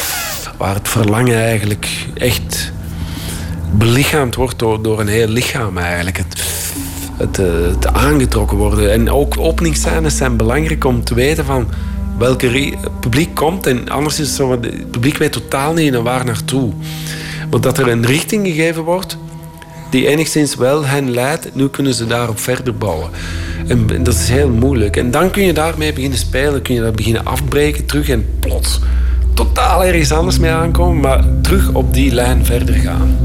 waar 0.58 0.74
het 0.74 0.88
verlangen 0.88 1.36
eigenlijk 1.36 2.06
echt 2.14 2.72
belichaamd 3.72 4.36
wordt 4.36 4.60
door, 4.60 5.00
een 5.00 5.08
heel 5.08 5.28
lichaam 5.28 5.78
eigenlijk. 5.78 6.22
Eh, 7.18 7.26
het 7.72 7.88
aangetrokken 7.88 8.58
worden. 8.58 8.92
En 8.92 9.12
ook 9.12 9.38
openingsscènes 9.38 10.18
zijn 10.18 10.38
belangrijk 10.38 10.86
om 10.86 11.04
te 11.04 11.14
weten 11.14 11.46
van 11.46 11.70
welke 12.18 12.74
publiek 13.00 13.36
komt. 13.36 13.68
En 13.68 13.90
anders 13.90 14.20
is 14.20 14.28
het 14.28 14.36
zo, 14.36 14.52
het 14.52 14.92
publiek 14.92 15.18
weet 15.18 15.32
totaal 15.32 15.74
niet 15.74 15.92
naar 15.92 16.04
waar 16.04 16.26
naartoe. 16.26 16.74
Maar 17.50 17.62
dat 17.62 17.78
er 17.78 17.88
een 17.88 18.06
richting 18.06 18.48
gegeven 18.48 18.84
wordt 18.84 19.18
die 19.90 20.08
enigszins 20.08 20.56
wel 20.56 20.86
hen 20.86 21.12
leidt. 21.12 21.56
Nu 21.56 21.70
kunnen 21.70 21.94
ze 21.94 22.08
daarop 22.08 22.40
verder 22.40 22.78
bouwen. 22.78 23.10
En 23.68 24.04
dat 24.04 24.14
is 24.14 24.30
heel 24.30 24.50
moeilijk. 24.50 24.98
En 24.98 25.12
dan 25.12 25.32
kun 25.32 25.44
je 25.44 25.54
daarmee 25.54 25.94
beginnen 25.94 26.20
spelen, 26.20 26.62
kun 26.62 26.76
je 26.76 26.82
dat 26.82 26.96
beginnen 26.96 27.26
afbreken 27.26 27.86
terug 27.86 28.10
en 28.10 28.26
plots 28.40 28.80
totaal 29.40 29.84
ergens 29.84 30.12
anders 30.12 30.40
mee 30.40 30.52
aankomen, 30.52 31.00
maar 31.00 31.24
terug 31.42 31.74
op 31.74 31.94
die 31.94 32.14
lijn 32.14 32.46
verder 32.46 32.76
gaan. 32.76 33.18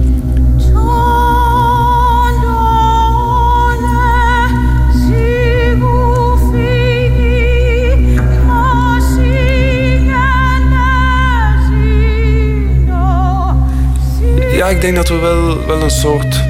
Ja, 14.52 14.68
ik 14.68 14.80
denk 14.80 14.96
dat 14.96 15.08
we 15.08 15.16
wel, 15.16 15.66
wel 15.66 15.82
een 15.82 15.90
soort 15.90 16.43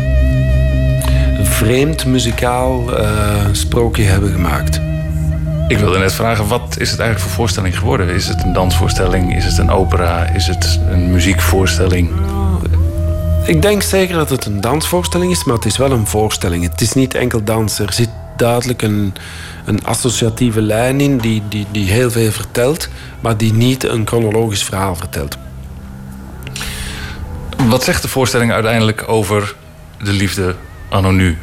vreemd 1.55 2.05
muzikaal 2.05 2.97
eh, 2.97 3.47
sprookje 3.53 4.03
hebben 4.03 4.33
gemaakt. 4.33 4.81
Ik 5.69 5.79
wilde 5.79 5.99
net 5.99 6.13
vragen, 6.13 6.49
wat 6.49 6.77
is 6.79 6.91
het 6.91 7.01
eigenlijk 7.01 7.21
voor 7.21 7.31
voorstelling 7.31 7.79
geworden? 7.79 8.09
Is 8.09 8.29
het 8.29 8.43
een 8.43 8.53
dansvoorstelling? 8.53 9.37
Is 9.37 9.45
het 9.45 9.59
een 9.59 9.71
opera? 9.71 10.25
Is 10.25 10.47
het 10.47 10.81
een 10.91 11.11
muziekvoorstelling? 11.11 12.11
Ik 13.45 13.63
denk 13.63 13.83
zeker 13.83 14.15
dat 14.15 14.31
het 14.31 14.45
een 14.45 14.61
dansvoorstelling 14.61 15.33
is, 15.33 15.45
maar 15.45 15.55
het 15.55 15.65
is 15.65 15.77
wel 15.77 15.91
een 15.91 16.07
voorstelling. 16.07 16.63
Het 16.65 16.81
is 16.81 16.93
niet 16.93 17.15
enkel 17.15 17.45
dans. 17.45 17.79
Er 17.79 17.93
zit 17.93 18.11
duidelijk 18.37 18.83
een, 18.83 19.15
een 19.65 19.85
associatieve 19.85 20.63
lijn 20.63 21.01
in 21.01 21.19
die, 21.19 21.43
die, 21.49 21.67
die 21.71 21.91
heel 21.91 22.11
veel 22.11 22.31
vertelt, 22.31 22.89
maar 23.21 23.37
die 23.37 23.53
niet 23.53 23.85
een 23.85 24.07
chronologisch 24.07 24.65
verhaal 24.65 24.97
vertelt. 24.97 25.37
Wat 27.69 27.85
zegt 27.85 28.03
de 28.03 28.09
voorstelling 28.09 28.53
uiteindelijk 28.53 29.09
over 29.09 29.55
de 30.03 30.13
liefde 30.13 30.55
anno 30.89 31.11
nu? 31.11 31.39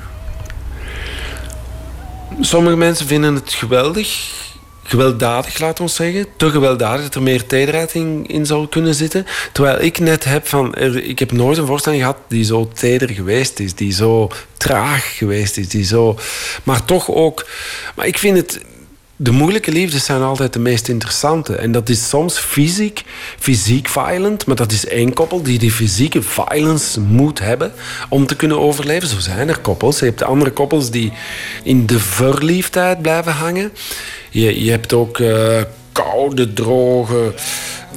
Sommige 2.39 2.75
mensen 2.75 3.07
vinden 3.07 3.35
het 3.35 3.53
geweldig. 3.53 4.39
Gewelddadig, 4.83 5.59
laten 5.59 5.75
we 5.75 5.81
ons 5.81 5.95
zeggen. 5.95 6.25
Te 6.37 6.49
gewelddadig 6.49 7.01
dat 7.01 7.15
er 7.15 7.21
meer 7.21 7.45
tederheid 7.45 7.93
in, 7.93 8.45
zou 8.45 8.67
kunnen 8.67 8.95
zitten. 8.95 9.25
Terwijl 9.51 9.81
ik 9.81 9.99
net 9.99 10.23
heb 10.23 10.47
van... 10.47 10.75
Ik 10.95 11.19
heb 11.19 11.31
nooit 11.31 11.57
een 11.57 11.65
voorstelling 11.65 12.01
gehad 12.01 12.17
die 12.27 12.43
zo 12.43 12.69
teder 12.73 13.09
geweest 13.09 13.59
is. 13.59 13.75
Die 13.75 13.91
zo 13.91 14.31
traag 14.57 15.17
geweest 15.17 15.57
is. 15.57 15.69
Die 15.69 15.83
zo... 15.83 16.17
Maar 16.63 16.85
toch 16.85 17.09
ook... 17.09 17.45
Maar 17.95 18.07
ik 18.07 18.17
vind 18.17 18.37
het... 18.37 18.59
De 19.23 19.31
moeilijke 19.31 19.71
liefdes 19.71 20.05
zijn 20.05 20.21
altijd 20.21 20.53
de 20.53 20.59
meest 20.59 20.87
interessante. 20.87 21.55
En 21.55 21.71
dat 21.71 21.89
is 21.89 22.09
soms 22.09 22.37
fysiek, 22.37 23.03
fysiek 23.39 23.87
violent. 23.87 24.45
Maar 24.45 24.55
dat 24.55 24.71
is 24.71 24.85
één 24.85 25.13
koppel 25.13 25.41
die 25.41 25.59
die 25.59 25.71
fysieke 25.71 26.21
violence 26.21 26.99
moet 26.99 27.39
hebben 27.39 27.73
om 28.09 28.25
te 28.25 28.35
kunnen 28.35 28.59
overleven. 28.59 29.07
Zo 29.07 29.19
zijn 29.19 29.49
er 29.49 29.59
koppels. 29.59 29.99
Je 29.99 30.05
hebt 30.05 30.19
de 30.19 30.25
andere 30.25 30.51
koppels 30.51 30.91
die 30.91 31.11
in 31.63 31.85
de 31.85 31.99
verliefdheid 31.99 33.01
blijven 33.01 33.31
hangen. 33.31 33.71
Je, 34.29 34.63
je 34.63 34.71
hebt 34.71 34.93
ook 34.93 35.19
eh, 35.19 35.61
koude, 35.91 36.53
droge 36.53 37.33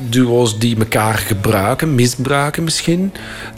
duo's 0.09 0.59
die 0.59 0.77
elkaar 0.79 1.15
gebruiken, 1.15 1.95
misbruiken 1.95 2.65
misschien. 2.65 3.13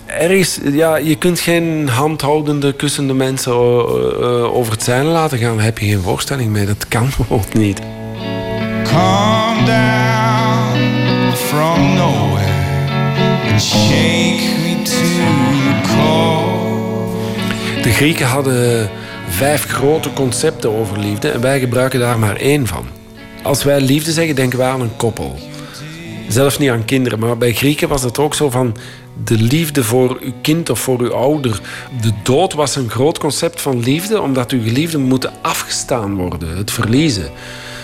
Ergens, 0.06 0.58
ja, 0.72 0.96
je 0.96 1.16
kunt 1.16 1.40
geen 1.40 1.88
handhoudende, 1.88 2.72
kussende 2.72 3.14
mensen 3.14 3.52
eh, 3.52 3.58
eh, 3.58 4.54
over 4.54 4.72
het 4.72 4.82
zijn 4.82 5.04
laten 5.04 5.38
gaan. 5.38 5.56
Daar 5.56 5.64
heb 5.64 5.78
je 5.78 5.86
geen 5.86 6.00
voorstelling 6.00 6.50
mee. 6.50 6.66
Dat 6.66 6.88
kan 6.88 7.10
gewoon 7.16 7.44
niet. 7.52 7.80
Come 8.84 9.64
down 9.64 11.36
from 11.36 11.94
nowhere 11.94 12.90
and 13.50 13.62
shake 13.62 14.42
me 14.62 14.82
to 14.82 14.94
core. 15.94 17.82
De 17.82 17.90
Grieken 17.92 18.26
hadden 18.26 18.90
vijf 19.28 19.66
grote 19.66 20.12
concepten 20.12 20.70
over 20.70 20.98
liefde 20.98 21.28
en 21.28 21.40
wij 21.40 21.60
gebruiken 21.60 22.00
daar 22.00 22.18
maar 22.18 22.36
één 22.36 22.66
van. 22.66 22.86
Als 23.46 23.64
wij 23.64 23.80
liefde 23.80 24.12
zeggen, 24.12 24.34
denken 24.34 24.58
wij 24.58 24.68
aan 24.68 24.80
een 24.80 24.96
koppel. 24.96 25.38
Zelfs 26.28 26.58
niet 26.58 26.70
aan 26.70 26.84
kinderen, 26.84 27.18
maar 27.18 27.38
bij 27.38 27.52
Grieken 27.52 27.88
was 27.88 28.02
het 28.02 28.18
ook 28.18 28.34
zo 28.34 28.50
van 28.50 28.76
de 29.24 29.34
liefde 29.34 29.84
voor 29.84 30.18
uw 30.20 30.32
kind 30.42 30.70
of 30.70 30.80
voor 30.80 31.00
uw 31.00 31.12
ouder. 31.12 31.60
De 32.00 32.12
dood 32.22 32.52
was 32.52 32.76
een 32.76 32.90
groot 32.90 33.18
concept 33.18 33.60
van 33.60 33.80
liefde, 33.80 34.20
omdat 34.20 34.50
uw 34.50 34.62
geliefden 34.62 35.00
moeten 35.00 35.32
afgestaan 35.42 36.14
worden, 36.14 36.56
het 36.56 36.70
verliezen. 36.70 37.30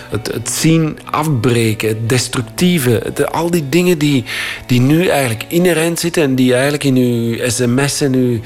Het, 0.09 0.49
zien 0.49 0.97
afbreken, 1.11 1.87
het 1.87 2.09
destructieve. 2.09 3.13
al 3.31 3.51
die 3.51 3.69
dingen 3.69 3.97
die, 3.97 4.23
die 4.65 4.81
nu 4.81 5.07
eigenlijk 5.07 5.45
inherent 5.47 5.99
zitten 5.99 6.23
en 6.23 6.35
die 6.35 6.53
eigenlijk 6.53 6.83
in 6.83 6.95
uw 6.95 7.49
sms 7.49 8.01
en 8.01 8.13
uw 8.13 8.39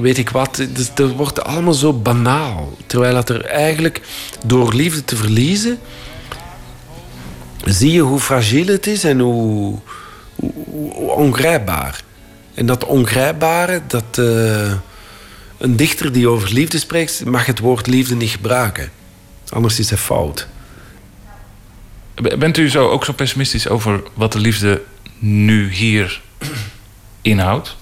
weet 0.00 0.18
ik 0.18 0.30
wat. 0.30 0.66
Dus 0.72 0.94
dat 0.94 1.12
wordt 1.12 1.44
allemaal 1.44 1.74
zo 1.74 1.92
banaal. 1.92 2.72
Terwijl 2.86 3.14
dat 3.14 3.28
er 3.28 3.44
eigenlijk 3.44 4.00
door 4.46 4.74
liefde 4.74 5.04
te 5.04 5.16
verliezen, 5.16 5.78
zie 7.64 7.92
je 7.92 8.00
hoe 8.00 8.20
fragiel 8.20 8.66
het 8.66 8.86
is 8.86 9.04
en 9.04 9.18
hoe, 9.18 9.78
hoe, 10.34 10.52
hoe 10.92 11.10
ongrijpbaar. 11.10 12.00
En 12.54 12.66
dat 12.66 12.84
ongrijpbare, 12.84 13.82
dat 13.86 14.18
eh, 14.18 14.72
een 15.58 15.76
dichter 15.76 16.12
die 16.12 16.28
over 16.28 16.52
liefde 16.52 16.78
spreekt, 16.78 17.24
mag 17.24 17.46
het 17.46 17.58
woord 17.58 17.86
liefde 17.86 18.14
niet 18.14 18.30
gebruiken. 18.30 18.90
Anders 19.48 19.78
is 19.78 19.90
het 19.90 19.98
fout. 19.98 20.48
Bent 22.38 22.56
u 22.56 22.70
zo 22.70 22.88
ook 22.88 23.04
zo 23.04 23.12
pessimistisch 23.12 23.68
over 23.68 24.02
wat 24.14 24.32
de 24.32 24.38
liefde 24.38 24.82
nu 25.18 25.72
hier 25.72 26.20
inhoudt? 27.22 27.76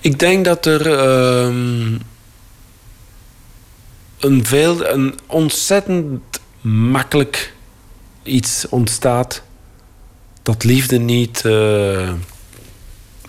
Ik 0.00 0.18
denk 0.18 0.44
dat 0.44 0.66
er 0.66 0.98
ehm, 0.98 1.96
een, 4.24 4.46
veel, 4.46 4.86
een 4.86 5.14
ontzettend 5.26 6.20
makkelijk 6.60 7.52
iets 8.22 8.66
ontstaat 8.68 9.42
dat 10.42 10.64
liefde 10.64 10.98
niet 10.98 11.44
eh, 11.44 12.12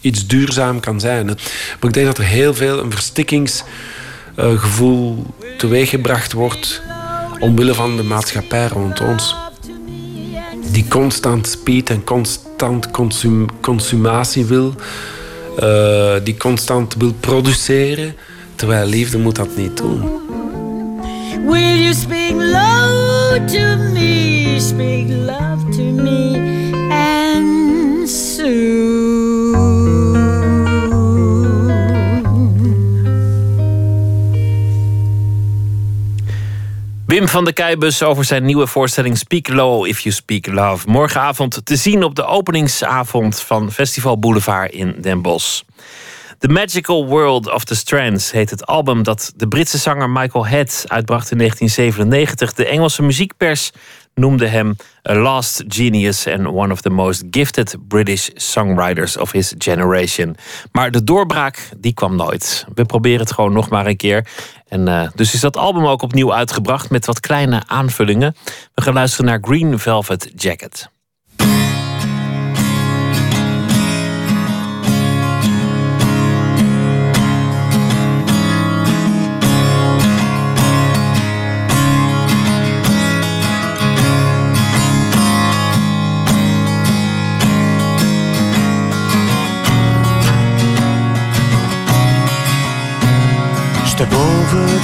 iets 0.02 0.28
duurzaam 0.28 0.80
kan 0.80 1.00
zijn. 1.00 1.26
Maar 1.26 1.36
ik 1.82 1.94
denk 1.94 2.06
dat 2.06 2.18
er 2.18 2.24
heel 2.24 2.54
veel 2.54 2.80
een 2.80 2.92
verstikkingsgevoel 2.92 5.26
teweeggebracht 5.58 6.34
wordt 6.34 6.82
omwille 7.40 7.74
van 7.74 7.98
de 7.98 8.04
maatschappij 8.04 8.68
rond 8.68 9.02
ons. 9.02 9.36
Die 10.72 10.88
constant 10.88 11.48
speed 11.48 11.90
en 11.90 12.04
constant 12.04 12.92
consum- 12.92 13.60
consumatie 13.62 14.46
wil. 14.46 14.76
eh, 15.60 16.16
die 16.24 16.38
constant 16.38 16.96
wil 16.98 17.14
produceren. 17.20 18.16
Terwijl 18.56 18.88
liefde 18.88 19.18
moet 19.18 19.36
dat 19.36 19.58
niet 19.58 19.78
doen. 19.78 20.10
Will 21.46 21.78
you 21.78 21.94
speak 21.94 22.36
low 22.36 23.46
to 23.48 23.78
me? 23.94 24.60
Speak 24.60 25.08
love 25.10 25.72
to 25.78 25.84
me 25.84 26.36
and 26.90 27.76
Wim 37.06 37.28
van 37.28 37.46
de 37.46 37.54
Keibus 37.54 38.04
over 38.04 38.26
zijn 38.26 38.46
nieuwe 38.46 38.68
voorstelling 38.68 39.18
Speak 39.18 39.48
Low 39.48 39.88
If 39.88 40.00
You 40.00 40.16
Speak 40.16 40.48
Love. 40.48 40.90
Morgenavond 40.90 41.62
te 41.64 41.76
zien 41.76 42.04
op 42.04 42.16
de 42.16 42.26
openingsavond 42.26 43.40
van 43.40 43.72
Festival 43.72 44.20
Boulevard 44.20 44.72
in 44.72 44.96
Den 45.02 45.22
Bosch. 45.22 45.62
The 46.40 46.48
Magical 46.48 47.08
World 47.08 47.52
of 47.52 47.64
the 47.64 47.76
Strands 47.76 48.32
heet 48.32 48.50
het 48.50 48.66
album 48.66 49.04
dat 49.04 49.34
de 49.36 49.48
Britse 49.48 49.78
zanger 49.78 50.10
Michael 50.10 50.46
Head 50.46 50.86
uitbracht 50.88 51.32
in 51.32 51.38
1997. 51.38 52.54
De 52.54 52.66
Engelse 52.66 53.02
muziekpers 53.02 53.72
noemde 54.14 54.48
hem 54.48 54.76
a 55.10 55.16
last 55.16 55.64
genius 55.68 56.28
and 56.28 56.48
one 56.48 56.74
of 56.74 56.82
the 56.82 56.90
most 56.90 57.24
gifted 57.32 57.76
British 57.88 58.30
songwriters 58.34 59.18
of 59.18 59.32
his 59.32 59.54
generation. 59.58 60.36
Maar 60.72 60.92
de 60.92 61.04
doorbraak 61.04 61.70
die 61.78 61.94
kwam 61.94 62.16
nooit. 62.16 62.66
We 62.74 62.86
proberen 62.86 63.20
het 63.20 63.32
gewoon 63.32 63.54
nog 63.54 63.70
maar 63.70 63.86
een 63.86 63.98
keer. 63.98 64.28
En 64.68 64.88
eh, 64.88 65.10
dus 65.16 65.34
is 65.34 65.40
dat 65.40 65.58
album 65.58 65.86
ook 65.86 66.02
opnieuw 66.02 66.34
uitgebracht 66.34 66.90
met 66.90 67.06
wat 67.06 67.20
kleine 67.20 67.64
aanvullingen. 67.66 68.36
We 68.74 68.82
gaan 68.82 68.94
luisteren 68.94 69.26
naar 69.26 69.40
Green 69.42 69.80
Velvet 69.80 70.32
Jacket. 70.36 70.94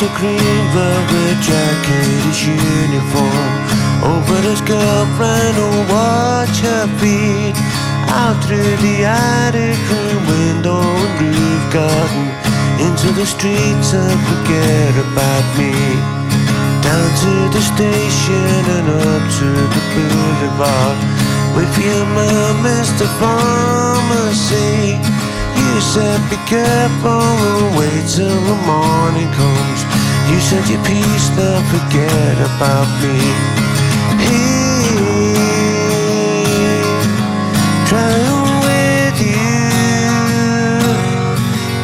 The 0.02 0.10
green 0.18 0.66
velvet 0.74 1.38
jacket, 1.46 2.22
his 2.26 2.42
uniform. 2.50 3.54
Over 4.02 4.38
his 4.50 4.62
girlfriend 4.62 5.56
who 5.62 5.70
watch 5.94 6.58
her 6.66 6.88
feet. 6.98 7.54
Out 8.10 8.34
through 8.44 8.76
the 8.82 9.06
attic 9.06 9.78
room 9.94 10.22
window 10.26 10.82
and 10.82 11.14
roof 11.22 11.64
garden. 11.70 12.26
Into 12.82 13.14
the 13.14 13.30
streets 13.30 13.94
and 13.94 14.18
forget 14.26 14.94
about 15.06 15.46
me. 15.62 15.78
Down 16.82 17.10
to 17.24 17.34
the 17.54 17.62
station 17.62 18.62
and 18.78 18.88
up 19.06 19.24
to 19.38 19.50
the 19.54 19.82
boulevard. 19.94 20.98
For 21.54 21.62
your 21.78 22.06
mom, 22.18 22.66
Mr. 22.66 23.06
Pharmacy. 23.22 25.21
You 25.72 25.80
said 25.80 26.20
be 26.30 26.36
careful 26.46 27.22
and 27.22 27.76
wait 27.78 28.04
till 28.06 28.42
the 28.52 28.58
morning 28.68 29.32
comes. 29.32 29.82
You 30.30 30.40
said 30.40 30.68
your 30.70 30.84
peace, 30.84 31.30
now 31.38 31.62
forget 31.72 32.36
about 32.50 32.88
me. 33.02 33.18
Here, 34.28 35.32
trying 37.88 38.60
with 38.68 39.18
you 39.22 39.62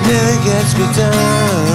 never 0.07 0.35
gets 0.43 0.71
me 0.77 0.85
down. 0.93 1.66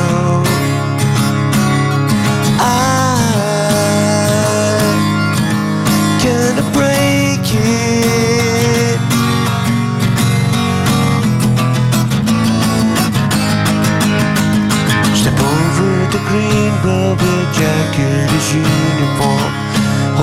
Green 16.28 16.72
velvet 16.82 17.46
jacket, 17.54 18.30
his 18.30 18.48
uniform. 18.54 19.52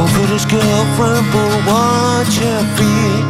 Over 0.01 0.23
his 0.33 0.45
girlfriend, 0.45 1.25
but 1.33 1.51
watch 1.67 2.35
her 2.45 2.63
feet. 2.77 3.25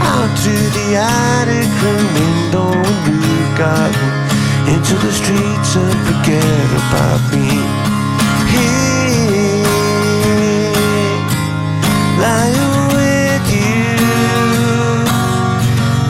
Out 0.00 0.32
to 0.44 0.54
the 0.76 0.88
attic 0.96 1.70
room 1.82 2.06
window 2.18 2.70
and 2.72 3.22
roof 3.22 3.48
garden. 3.58 4.08
Into 4.72 4.94
the 5.04 5.12
streets 5.12 5.76
and 5.76 5.98
forget 6.06 6.68
about 6.82 7.20
me. 7.32 7.48
Here, 8.52 9.64
lying 12.22 12.78
with 12.94 13.46
you 13.52 13.98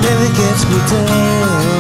never 0.02 0.28
gets 0.40 0.62
me 0.70 0.78
down. 0.90 1.77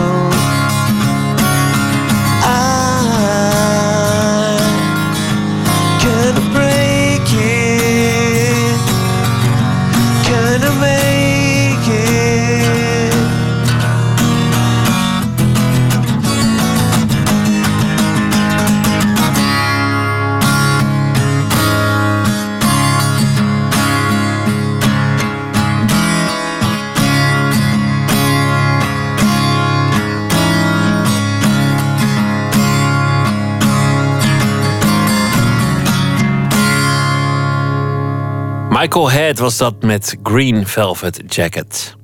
Michael 38.98 39.20
Head 39.20 39.38
was 39.38 39.56
dat 39.56 39.82
met 39.82 40.16
Green 40.22 40.66
Velvet 40.66 41.22
Jacket. 41.26 41.96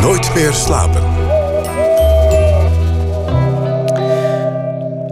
Nooit 0.00 0.34
meer 0.34 0.52
slapen. 0.52 1.02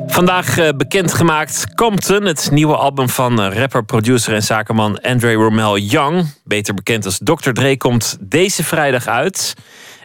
Vandaag 0.07 0.59
eh, 0.59 0.69
bekendgemaakt 0.77 1.75
Compton, 1.75 2.25
het 2.25 2.49
nieuwe 2.51 2.77
album 2.77 3.09
van 3.09 3.43
eh, 3.43 3.59
rapper, 3.59 3.85
producer 3.85 4.35
en 4.35 4.43
zakenman 4.43 5.01
Andre 5.01 5.33
Romel 5.33 5.79
Young. 5.79 6.27
Beter 6.45 6.75
bekend 6.75 7.05
als 7.05 7.19
Dr. 7.19 7.51
Dre, 7.51 7.77
komt 7.77 8.17
deze 8.21 8.65
vrijdag 8.65 9.07
uit. 9.07 9.55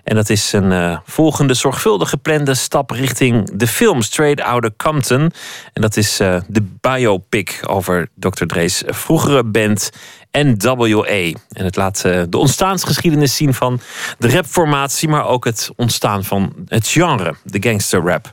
En 0.04 0.16
dat 0.16 0.30
is 0.30 0.54
een 0.54 0.72
eh, 0.72 0.98
volgende 1.06 1.54
zorgvuldig 1.54 2.10
geplande 2.10 2.54
stap 2.54 2.92
richting 2.92 3.52
de 3.54 3.68
film 3.68 4.02
Straight 4.02 4.42
Outta 4.42 4.70
Compton. 4.78 5.32
En 5.74 5.82
dat 5.82 5.98
is 5.98 6.20
eh, 6.20 6.42
de 6.48 6.64
biopic 6.82 7.60
over 7.68 8.10
Dr. 8.16 8.46
Dre's 8.46 8.84
vroegere 8.86 9.44
band 9.44 9.90
NWA. 10.32 11.32
En 11.50 11.66
het 11.66 11.76
laat 11.76 12.06
eh, 12.06 12.22
de 12.30 12.38
ontstaansgeschiedenis 12.38 13.36
zien 13.36 13.54
van 13.54 13.80
de 14.18 14.30
rapformatie, 14.30 15.10
maar 15.10 15.26
ook 15.26 15.46
het 15.46 15.70
ontstaan 15.76 16.24
van 16.24 16.54
het 16.68 16.88
genre, 16.88 17.36
de 17.44 17.62
gangsterrap. 17.62 18.32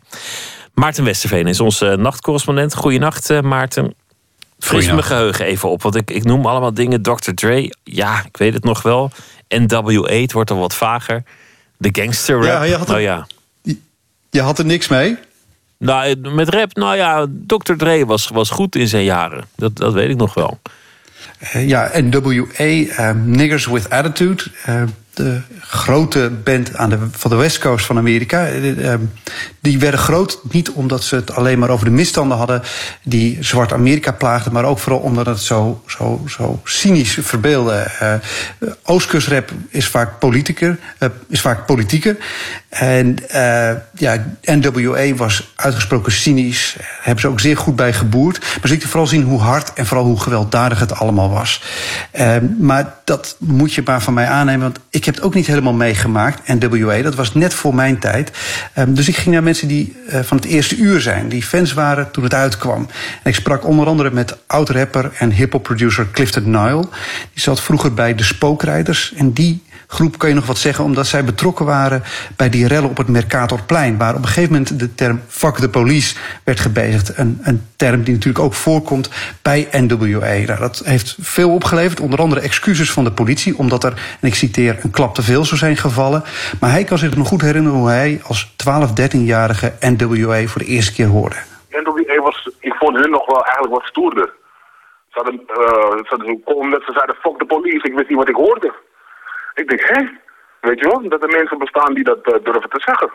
Maarten 0.74 1.04
Westerveen 1.04 1.46
is 1.46 1.60
onze 1.60 1.96
nachtcorrespondent. 1.98 2.74
Goedenacht, 2.74 3.42
Maarten. 3.42 3.94
Fris 4.58 4.86
mijn 4.86 5.04
geheugen 5.04 5.44
even 5.44 5.68
op, 5.68 5.82
want 5.82 5.94
ik, 5.94 6.10
ik 6.10 6.24
noem 6.24 6.46
allemaal 6.46 6.74
dingen. 6.74 7.02
Dr. 7.02 7.30
Dre, 7.34 7.74
ja, 7.84 8.24
ik 8.24 8.36
weet 8.36 8.54
het 8.54 8.64
nog 8.64 8.82
wel. 8.82 9.10
NWA, 9.48 10.12
het 10.12 10.32
wordt 10.32 10.50
al 10.50 10.58
wat 10.58 10.74
vager. 10.74 11.22
De 11.78 11.88
gangster 11.92 12.34
rap. 12.36 12.44
Ja, 12.44 12.62
je 12.62 12.72
had 12.74 12.86
er- 12.86 12.88
nou 12.92 13.00
ja. 13.00 13.26
Je 14.30 14.40
had 14.40 14.58
er 14.58 14.64
niks 14.64 14.88
mee? 14.88 15.16
Nou, 15.78 16.16
met 16.16 16.48
rap, 16.48 16.76
nou 16.76 16.96
ja, 16.96 17.26
Dr. 17.30 17.74
Dre 17.76 18.06
was, 18.06 18.28
was 18.28 18.50
goed 18.50 18.76
in 18.76 18.88
zijn 18.88 19.04
jaren. 19.04 19.44
Dat, 19.56 19.76
dat 19.76 19.92
weet 19.92 20.10
ik 20.10 20.16
nog 20.16 20.34
wel. 20.34 20.60
Eh, 21.38 21.68
ja, 21.68 21.90
NWA, 21.94 22.44
eh, 22.56 23.10
Niggers 23.24 23.66
with 23.66 23.90
Attitude. 23.90 24.42
eh, 24.64 24.82
de 25.18 25.40
grote 25.60 26.30
band 26.44 26.76
aan 26.76 26.90
de, 26.90 26.98
van 27.10 27.30
de 27.30 27.36
West 27.36 27.58
Coast 27.58 27.86
van 27.86 27.96
Amerika. 27.96 28.46
Eh, 28.46 28.92
eh, 28.92 29.00
die 29.60 29.78
werden 29.78 30.00
groot 30.00 30.40
niet 30.50 30.70
omdat 30.70 31.04
ze 31.04 31.14
het 31.14 31.34
alleen 31.34 31.58
maar 31.58 31.70
over 31.70 31.84
de 31.84 31.90
misstanden 31.90 32.38
hadden... 32.38 32.62
die 33.02 33.36
zwart 33.40 33.72
Amerika 33.72 34.12
plaagden... 34.12 34.52
maar 34.52 34.64
ook 34.64 34.78
vooral 34.78 35.00
omdat 35.00 35.26
het 35.26 35.40
zo, 35.40 35.82
zo, 35.86 36.24
zo 36.28 36.60
cynisch 36.64 37.18
verbeelde. 37.20 37.72
Eh, 37.72 38.14
Oostkustrap 38.82 39.50
is 39.68 39.88
vaak, 39.88 40.18
politieker, 40.18 40.78
eh, 40.98 41.08
is 41.28 41.40
vaak 41.40 41.66
politieker. 41.66 42.16
En 42.68 43.16
ja, 43.94 44.24
NWA 44.42 45.14
was 45.14 45.52
uitgesproken 45.56 46.12
cynisch. 46.12 46.76
Hebben 47.00 47.20
ze 47.20 47.28
ook 47.28 47.40
zeer 47.40 47.56
goed 47.56 47.76
bij 47.76 47.92
geboerd. 47.92 48.40
Maar 48.40 48.60
ze 48.62 48.68
lieten 48.68 48.88
vooral 48.88 49.06
zien 49.06 49.22
hoe 49.22 49.40
hard 49.40 49.72
en 49.72 49.86
vooral 49.86 50.06
hoe 50.06 50.20
gewelddadig 50.20 50.80
het 50.80 50.94
allemaal 50.94 51.30
was. 51.30 51.62
Eh, 52.10 52.36
maar 52.58 52.94
dat 53.04 53.36
moet 53.38 53.74
je 53.74 53.82
maar 53.84 54.02
van 54.02 54.14
mij 54.14 54.26
aannemen, 54.26 54.60
want 54.62 54.78
ik 54.90 55.04
heb 55.08 55.16
het 55.16 55.24
ook 55.24 55.34
niet 55.34 55.46
helemaal 55.46 55.72
meegemaakt. 55.72 56.48
NWA, 56.48 57.02
dat 57.02 57.14
was 57.14 57.34
net 57.34 57.54
voor 57.54 57.74
mijn 57.74 57.98
tijd. 57.98 58.30
Eh, 58.72 58.84
dus 58.88 59.08
ik 59.08 59.16
ging 59.16 59.34
naar 59.34 59.42
mensen 59.42 59.68
die 59.68 59.96
eh, 60.08 60.20
van 60.20 60.36
het 60.36 60.46
eerste 60.46 60.76
uur 60.76 61.00
zijn, 61.00 61.28
die 61.28 61.42
fans 61.42 61.72
waren 61.72 62.10
toen 62.10 62.24
het 62.24 62.34
uitkwam. 62.34 62.88
En 63.22 63.30
ik 63.30 63.34
sprak 63.34 63.66
onder 63.66 63.86
andere 63.86 64.10
met 64.10 64.36
oud-rapper 64.46 65.10
en 65.18 65.30
hip-hop 65.30 65.62
producer 65.62 66.10
Clifton 66.10 66.50
Nile. 66.50 66.88
Die 67.32 67.42
zat 67.42 67.60
vroeger 67.60 67.94
bij 67.94 68.14
de 68.14 68.22
Spookrijders. 68.22 69.12
En 69.16 69.32
die 69.32 69.62
groep 69.88 70.18
kan 70.18 70.28
je 70.28 70.34
nog 70.34 70.46
wat 70.46 70.58
zeggen, 70.58 70.84
omdat 70.84 71.06
zij 71.06 71.24
betrokken 71.24 71.66
waren 71.66 72.02
bij 72.36 72.48
die 72.48 72.66
rellen 72.66 72.90
op 72.90 72.96
het 72.96 73.08
Mercatorplein. 73.08 73.98
Waar 73.98 74.14
op 74.14 74.22
een 74.22 74.26
gegeven 74.26 74.52
moment 74.52 74.78
de 74.78 74.94
term 74.94 75.20
fuck 75.28 75.54
the 75.54 75.68
police 75.68 76.16
werd 76.44 76.60
gebezigd. 76.60 77.18
Een, 77.18 77.38
een 77.42 77.66
term 77.76 78.02
die 78.02 78.14
natuurlijk 78.14 78.44
ook 78.44 78.54
voorkomt 78.54 79.10
bij 79.42 79.68
NWA. 79.70 80.34
Nou, 80.46 80.58
dat 80.58 80.82
heeft 80.84 81.16
veel 81.20 81.50
opgeleverd, 81.50 82.00
onder 82.00 82.18
andere 82.18 82.40
excuses 82.40 82.92
van 82.92 83.04
de 83.04 83.12
politie, 83.12 83.58
omdat 83.58 83.84
er, 83.84 83.92
en 84.20 84.28
ik 84.28 84.34
citeer, 84.34 84.78
een 84.82 84.90
klap 84.90 85.14
te 85.14 85.22
veel 85.22 85.44
zou 85.44 85.58
zijn 85.58 85.76
gevallen. 85.76 86.22
Maar 86.60 86.70
hij 86.70 86.84
kan 86.84 86.98
zich 86.98 87.16
nog 87.16 87.28
goed 87.28 87.42
herinneren 87.42 87.78
hoe 87.78 87.88
hij 87.88 88.20
als 88.26 88.52
12, 88.56 88.90
13-jarige 88.90 89.72
NWA 89.80 90.46
voor 90.46 90.60
de 90.60 90.68
eerste 90.68 90.92
keer 90.92 91.06
hoorde. 91.06 91.36
NWA 91.70 92.22
was, 92.22 92.50
ik 92.60 92.74
vond 92.74 92.96
hun 92.96 93.10
nog 93.10 93.26
wel 93.26 93.44
eigenlijk 93.44 93.74
wat 93.74 93.84
stoerder. 93.84 94.32
Ze 95.08 95.18
hadden, 95.22 95.40
eh, 95.46 95.96
ze 95.96 96.06
hadden 96.08 96.42
komen 96.44 96.70
dat 96.70 96.82
ze 96.86 96.92
zeiden, 96.92 97.14
fuck 97.14 97.38
de 97.38 97.46
police, 97.46 97.86
ik 97.86 97.94
wist 97.94 98.08
niet 98.08 98.18
wat 98.18 98.28
ik 98.28 98.34
hoorde. 98.34 98.72
Ik 99.58 99.68
denk, 99.68 99.80
hè? 99.80 100.06
Weet 100.60 100.78
je 100.78 100.88
wel, 100.88 101.08
dat 101.08 101.22
er 101.22 101.28
mensen 101.28 101.58
bestaan 101.58 101.94
die 101.94 102.04
dat 102.04 102.20
eh, 102.20 102.44
durven 102.44 102.70
te 102.70 102.80
zeggen. 102.80 103.10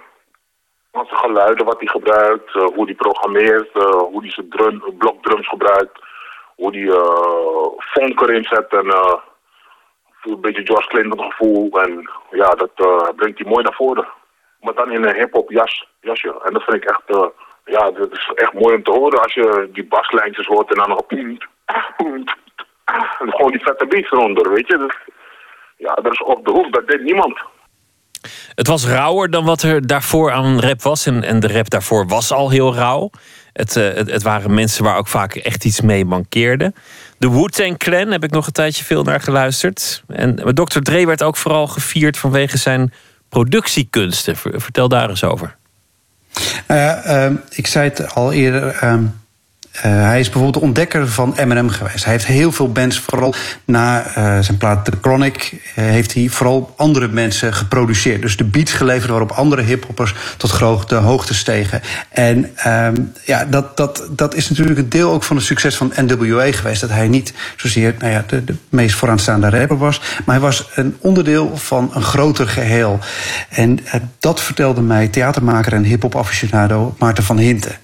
Want 0.91 1.07
zijn 1.07 1.19
geluiden, 1.19 1.65
wat 1.65 1.79
hij 1.79 1.87
gebruikt, 1.87 2.55
eh, 2.55 2.63
hoe 2.63 2.85
hij 2.85 2.93
programmeert, 2.93 3.69
eh, 3.73 3.83
hoe 3.83 4.21
hij 4.21 4.31
zijn 4.31 4.49
drum, 4.49 4.83
blokdrums 4.97 5.47
gebruikt, 5.47 5.99
hoe 6.55 6.71
hij 6.71 6.81
uh, 6.81 7.79
funk 7.79 8.21
erin 8.21 8.43
zet 8.43 8.73
en 8.73 8.87
een 10.23 10.41
beetje 10.41 10.65
George 10.65 10.87
Clinton 10.87 11.31
gevoel. 11.31 11.81
En 11.81 12.09
ja, 12.31 12.49
dat 12.49 12.75
brengt 13.15 13.39
hij 13.39 13.49
mooi 13.49 13.63
naar 13.63 13.73
voren. 13.73 14.07
Maar 14.59 14.73
dan 14.73 14.91
in 14.91 15.03
een 15.03 15.15
hip-hop 15.15 15.51
jas, 15.51 15.87
jasje. 15.99 16.41
En 16.43 16.53
dat 16.53 16.63
vind 16.63 16.83
ik 16.83 16.89
echt, 16.89 17.31
ja, 17.65 17.91
dat 17.91 18.11
is 18.11 18.31
echt 18.35 18.53
mooi 18.53 18.75
om 18.75 18.83
te 18.83 18.91
horen 18.91 19.21
als 19.21 19.33
je 19.33 19.69
die 19.71 19.85
baslijntjes 19.85 20.45
hoort 20.45 20.69
en 20.69 20.77
dan 20.77 20.89
nog 20.89 21.05
poem, 21.05 21.37
en 23.23 23.31
gewoon 23.31 23.51
die 23.51 23.63
vette 23.63 23.87
beats 23.87 24.11
eronder, 24.11 24.49
weet 24.49 24.67
je. 24.67 24.77
Dus, 24.77 24.97
ja, 25.83 25.93
dat 25.93 26.11
is 26.11 26.23
op 26.23 26.45
de 26.45 26.51
hoek, 26.51 26.73
dat 26.73 26.87
deed 26.87 27.03
niemand. 27.03 27.39
Het 28.55 28.67
was 28.67 28.85
rauwer 28.85 29.29
dan 29.29 29.45
wat 29.45 29.61
er 29.61 29.87
daarvoor 29.87 30.31
aan 30.31 30.59
rap 30.59 30.81
was. 30.81 31.05
En, 31.05 31.23
en 31.23 31.39
de 31.39 31.47
rap 31.47 31.69
daarvoor 31.69 32.07
was 32.07 32.31
al 32.31 32.49
heel 32.49 32.75
rauw. 32.75 33.09
Het, 33.53 33.75
eh, 33.75 33.93
het, 33.93 34.11
het 34.11 34.23
waren 34.23 34.53
mensen 34.53 34.83
waar 34.83 34.97
ook 34.97 35.07
vaak 35.07 35.35
echt 35.35 35.65
iets 35.65 35.81
mee 35.81 36.05
mankeerde. 36.05 36.73
De 37.17 37.29
Wu-Tang 37.31 37.77
Clan 37.77 38.11
heb 38.11 38.23
ik 38.23 38.31
nog 38.31 38.45
een 38.45 38.51
tijdje 38.53 38.83
veel 38.83 39.03
naar 39.03 39.19
geluisterd. 39.21 40.03
En 40.07 40.35
Dr. 40.35 40.79
Dre 40.79 41.05
werd 41.05 41.23
ook 41.23 41.37
vooral 41.37 41.67
gevierd 41.67 42.17
vanwege 42.17 42.57
zijn 42.57 42.93
productiekunsten. 43.29 44.35
Ver- 44.35 44.61
Vertel 44.61 44.87
daar 44.87 45.09
eens 45.09 45.23
over. 45.23 45.55
Ja, 46.67 47.01
ehm, 47.03 47.35
ik 47.49 47.67
zei 47.67 47.89
het 47.89 48.15
al 48.15 48.31
eerder. 48.31 48.67
ehm, 48.67 49.03
eh, 49.03 49.09
hij 49.81 50.19
is 50.19 50.25
bijvoorbeeld 50.25 50.53
de 50.53 50.59
ontdekker 50.59 51.07
van 51.07 51.33
Eminem 51.35 51.69
geweest. 51.69 52.03
Hij 52.03 52.13
heeft 52.13 52.25
heel 52.25 52.51
veel 52.51 52.71
bands, 52.71 52.99
vooral 52.99 53.33
na 53.65 54.05
eh, 54.05 54.39
zijn 54.39 54.57
plaat 54.57 54.85
The 54.85 54.91
Chronic... 55.01 55.53
eh, 55.75 55.83
heeft 55.83 56.13
hij 56.13 56.27
vooral 56.29 56.73
andere 56.77 57.07
mensen 57.07 57.53
geproduceerd. 57.53 58.21
Dus 58.21 58.37
de 58.37 58.43
beats 58.43 58.73
geleverd 58.73 59.09
waarop 59.09 59.31
andere 59.31 59.61
hiphoppers 59.61 60.13
tot 60.37 60.51
grote 60.51 60.95
hoogte 60.95 61.33
stegen. 61.33 61.81
En 62.09 62.51
ehm, 62.55 62.95
ja, 63.25 63.45
dat, 63.45 63.77
dat, 63.77 64.07
dat 64.11 64.35
is 64.35 64.49
natuurlijk 64.49 64.79
een 64.79 64.89
deel 64.89 65.11
ook 65.11 65.23
van 65.23 65.35
het 65.35 65.45
succes 65.45 65.75
van 65.75 65.93
NWA 65.95 66.51
geweest. 66.51 66.81
Dat 66.81 66.89
hij 66.89 67.07
niet 67.07 67.33
zozeer 67.57 67.95
nou 67.99 68.11
ja, 68.11 68.23
de, 68.27 68.55
meest 68.69 68.95
vooraanstaande 68.95 69.49
rapper 69.49 69.77
was... 69.77 69.99
maar 69.99 70.35
hij 70.35 70.43
was 70.43 70.69
een 70.75 70.97
onderdeel 70.99 71.57
van 71.57 71.91
een 71.93 72.03
groter 72.03 72.47
geheel. 72.47 72.99
En 73.49 73.85
eh, 73.85 74.01
dat 74.19 74.41
vertelde 74.41 74.81
mij 74.81 75.07
theatermaker 75.07 75.73
en 75.73 75.83
hiphop 75.83 76.11
Maarten 76.97 77.23
van 77.23 77.37
Hinten. 77.37 77.75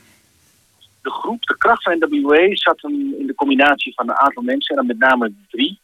de 1.01 1.09
groep, 1.09 1.38
kracht 1.69 1.83
van 1.83 2.09
NWA 2.09 2.55
zat 2.55 2.81
hem 2.81 3.13
in 3.17 3.27
de 3.27 3.35
combinatie 3.35 3.93
van 3.93 4.09
een 4.09 4.17
aantal 4.17 4.43
mensen, 4.43 4.75
en 4.75 4.87
dan 4.87 4.97
met 4.97 5.09
name 5.09 5.33
drie. 5.49 5.79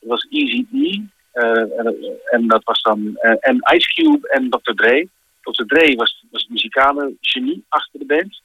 Dat 0.00 0.08
was 0.08 0.26
Easy-E, 0.30 1.00
eh, 1.32 1.78
en, 1.78 1.96
en 2.30 2.46
dat 2.48 2.64
was 2.64 2.82
dan, 2.82 3.16
eh, 3.16 3.36
en 3.40 3.56
Ice 3.74 3.94
Cube 3.94 4.28
en 4.28 4.50
Dr. 4.50 4.72
Dre. 4.74 5.08
Dr. 5.42 5.64
Dre 5.64 5.94
was, 5.94 6.24
was 6.30 6.42
het 6.42 6.50
muzikale 6.50 7.14
genie 7.20 7.64
achter 7.68 7.98
de 7.98 8.06
band. 8.06 8.42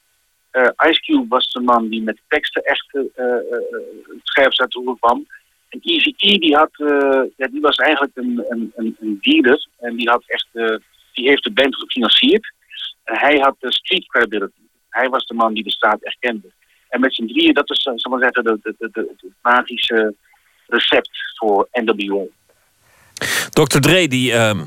Eh, 0.50 0.90
Ice 0.90 1.00
Cube 1.00 1.28
was 1.28 1.52
de 1.52 1.60
man 1.60 1.88
die 1.88 2.02
met 2.02 2.20
teksten 2.28 2.62
echt 2.62 2.94
eh, 2.94 3.02
eh, 3.14 3.36
eh, 3.36 3.60
het 4.06 4.20
scherpst 4.22 4.60
uit 4.60 4.72
de 4.72 4.96
kwam. 5.00 5.26
En 5.68 5.80
Easy-E, 5.82 6.38
die, 6.38 6.56
had, 6.56 6.70
eh, 6.72 7.22
ja, 7.36 7.46
die 7.46 7.60
was 7.60 7.76
eigenlijk 7.76 8.16
een, 8.16 8.44
een, 8.48 8.72
een, 8.76 9.18
dealer. 9.20 9.66
En 9.78 9.96
die, 9.96 10.08
had 10.08 10.22
echt, 10.26 10.48
eh, 10.52 10.76
die 11.12 11.28
heeft 11.28 11.44
de 11.44 11.52
band 11.52 11.76
gefinancierd. 11.76 12.52
En 13.04 13.16
hij 13.18 13.38
had 13.38 13.56
de 13.58 13.72
street 13.72 14.06
credibility. 14.06 14.60
Hij 14.88 15.08
was 15.08 15.26
de 15.26 15.34
man 15.34 15.54
die 15.54 15.64
de 15.64 15.70
straat 15.70 16.02
erkende. 16.02 16.50
En 16.92 17.00
met 17.00 17.14
z'n 17.14 17.26
drieën, 17.26 17.54
dat 17.54 17.70
is, 17.70 17.84
eh, 17.84 17.92
zal 17.96 18.10
maar 18.12 18.22
zeggen, 18.22 18.44
de- 18.44 18.58
de- 18.62 18.74
de- 18.78 18.88
de- 18.92 19.12
het 19.20 19.32
magische 19.42 20.14
recept 20.66 21.10
voor 21.38 21.68
NWA. 21.72 22.22
Dr. 23.50 23.78
Dre 23.78 24.08
die, 24.08 24.32
ehm, 24.32 24.60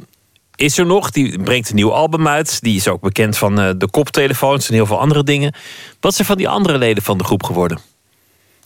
is 0.56 0.78
er 0.78 0.86
nog. 0.86 1.10
Die 1.12 1.42
brengt 1.44 1.70
een 1.70 1.76
nieuw 1.76 1.92
album 1.94 2.28
uit. 2.28 2.62
Die 2.62 2.76
is 2.76 2.88
ook 2.88 3.02
bekend 3.02 3.38
van 3.38 3.60
eh, 3.60 3.70
de 3.78 3.90
koptelefoons 3.90 4.68
en 4.68 4.74
heel 4.74 4.86
veel 4.86 5.00
andere 5.00 5.24
dingen. 5.24 5.54
Wat 6.00 6.12
is 6.12 6.20
er 6.20 6.26
van 6.26 6.38
die 6.38 6.50
andere 6.50 6.78
leden 6.78 7.04
van 7.04 7.18
de 7.18 7.24
groep 7.24 7.44
geworden? 7.44 7.80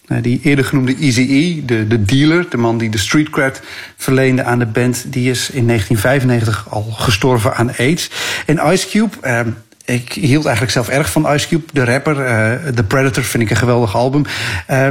Nou, 0.08 0.22
Die 0.22 0.40
eerder 0.44 0.66
genoemde 0.66 0.96
Eazy-E, 0.96 1.66
de, 1.66 1.88
de 1.88 2.06
dealer, 2.06 2.50
de 2.50 2.58
man 2.58 2.78
die 2.78 2.90
de 2.90 2.98
street 2.98 3.30
cred 3.30 3.62
verleende 3.98 4.44
aan 4.44 4.60
de 4.60 4.66
band, 4.66 5.14
die 5.14 5.30
is 5.30 5.50
in 5.50 5.66
1995 5.68 6.72
al 6.74 6.82
gestorven 6.84 7.56
aan 7.56 7.76
AIDS. 7.78 8.10
En 8.46 8.72
Ice 8.72 8.88
Cube, 8.90 9.16
eh, 9.22 9.42
ik 9.90 10.14
hield 10.14 10.46
eigenlijk 10.46 10.74
zelf 10.74 10.90
erg 10.90 11.12
van 11.12 11.34
Ice 11.34 11.48
Cube, 11.48 11.64
de 11.74 11.86
rapper. 11.86 12.26
eh 12.26 12.74
The 12.74 12.84
Predator 12.84 13.24
vind 13.24 13.44
ik 13.44 13.50
een 13.50 13.56
geweldig 13.56 13.96
album. 13.96 14.26
Eh, 14.68 14.88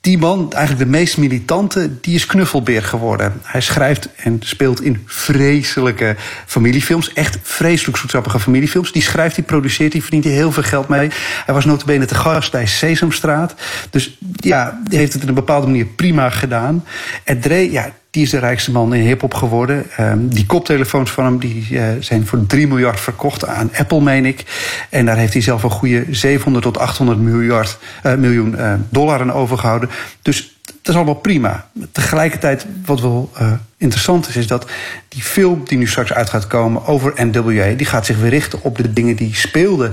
die 0.00 0.18
man, 0.18 0.52
eigenlijk 0.52 0.84
de 0.84 0.98
meest 0.98 1.16
militante, 1.16 2.00
die 2.00 2.14
is 2.14 2.26
knuffelbeer 2.26 2.82
geworden. 2.82 3.32
Hij 3.42 3.60
schrijft 3.60 4.08
en 4.16 4.36
speelt 4.40 4.82
in 4.82 5.02
vreselijke 5.06 6.16
familiefilms. 6.46 7.12
Echt 7.12 7.38
vreselijk 7.42 7.96
zoetsappige 7.96 8.40
familiefilms. 8.40 8.92
Die 8.92 9.02
schrijft, 9.02 9.34
die 9.34 9.44
produceert, 9.44 9.92
die 9.92 10.02
verdient 10.02 10.24
heel 10.24 10.52
veel 10.52 10.62
geld 10.62 10.88
mee. 10.88 11.10
Hij 11.44 11.54
was 11.54 11.64
notabene 11.64 12.04
te 12.04 12.14
gast 12.14 12.52
bij 12.52 12.66
Sesamstraat. 12.66 13.54
Dus 13.90 14.18
ja, 14.36 14.80
die 14.88 14.98
heeft 14.98 15.12
het 15.12 15.22
op 15.22 15.28
een 15.28 15.34
bepaalde 15.34 15.66
manier 15.66 15.86
prima 15.86 16.30
gedaan. 16.30 16.84
En 17.24 17.40
Dre, 17.40 17.72
ja, 17.72 17.92
die 18.16 18.24
is 18.24 18.30
de 18.30 18.38
rijkste 18.38 18.70
man 18.70 18.94
in 18.94 19.06
hip-hop 19.06 19.34
geworden. 19.34 19.84
Ehm, 19.96 20.28
die 20.28 20.46
koptelefoons 20.46 21.10
van 21.10 21.24
hem 21.24 21.38
die, 21.38 21.66
eh, 21.78 21.84
zijn 22.00 22.26
voor 22.26 22.46
3 22.46 22.66
miljard 22.66 23.00
verkocht 23.00 23.46
aan 23.46 23.70
Apple, 23.76 24.00
meen 24.00 24.24
ik. 24.24 24.44
En 24.90 25.06
daar 25.06 25.16
heeft 25.16 25.32
hij 25.32 25.42
zelf 25.42 25.62
een 25.62 25.70
goede 25.70 26.04
700 26.10 26.64
tot 26.64 26.78
800 26.78 27.18
miljard, 27.18 27.78
eh, 28.02 28.14
miljoen 28.14 28.56
eh, 28.56 28.72
dollar 28.88 29.20
aan 29.20 29.32
overgehouden. 29.32 29.90
Dus 30.22 30.58
dat 30.64 30.94
is 30.94 30.94
allemaal 30.94 31.14
prima. 31.14 31.66
Tegelijkertijd, 31.92 32.66
wat 32.84 33.00
wel 33.00 33.30
interessant 33.76 34.28
is, 34.28 34.36
is 34.36 34.46
dat 34.46 34.66
die 35.08 35.22
film 35.22 35.62
die 35.64 35.78
nu 35.78 35.86
straks 35.86 36.12
uit 36.12 36.30
gaat 36.30 36.46
komen 36.46 36.86
over 36.86 37.12
NWA, 37.16 37.74
die 37.76 37.86
gaat 37.86 38.06
zich 38.06 38.18
weer 38.18 38.30
richten 38.30 38.62
op 38.62 38.76
de 38.76 38.92
dingen 38.92 39.16
die 39.16 39.34
speelden 39.34 39.92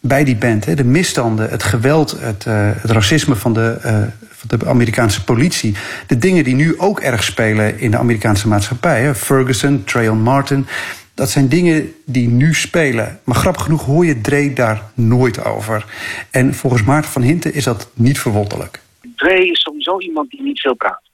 bij 0.00 0.24
die 0.24 0.36
band. 0.36 0.64
Hè. 0.64 0.74
De 0.74 0.84
misstanden, 0.84 1.50
het 1.50 1.62
geweld, 1.62 2.16
het, 2.20 2.44
het 2.80 2.90
racisme 2.90 3.36
van 3.36 3.52
de, 3.52 4.08
de 4.48 4.66
Amerikaanse 4.66 5.24
politie. 5.24 5.74
De 6.06 6.18
dingen 6.18 6.44
die 6.44 6.54
nu 6.54 6.78
ook 6.78 7.00
erg 7.00 7.22
spelen 7.22 7.78
in 7.78 7.90
de 7.90 7.96
Amerikaanse 7.96 8.48
maatschappij. 8.48 9.14
Ferguson, 9.14 9.84
Trayon 9.84 10.22
Martin. 10.22 10.66
Dat 11.14 11.30
zijn 11.30 11.48
dingen 11.48 11.94
die 12.06 12.28
nu 12.28 12.54
spelen. 12.54 13.20
Maar 13.24 13.36
grappig 13.36 13.62
genoeg 13.62 13.84
hoor 13.84 14.06
je 14.06 14.20
Dre 14.20 14.52
daar 14.52 14.82
nooit 14.94 15.44
over. 15.44 15.84
En 16.30 16.54
volgens 16.54 16.84
Maarten 16.84 17.10
van 17.10 17.22
Hinten 17.22 17.54
is 17.54 17.64
dat 17.64 17.90
niet 17.94 18.18
verwonderlijk. 18.18 18.80
Dre 19.16 19.46
is 19.46 19.60
sowieso 19.60 20.00
iemand 20.00 20.30
die 20.30 20.42
niet 20.42 20.60
veel 20.60 20.74
praat. 20.74 21.10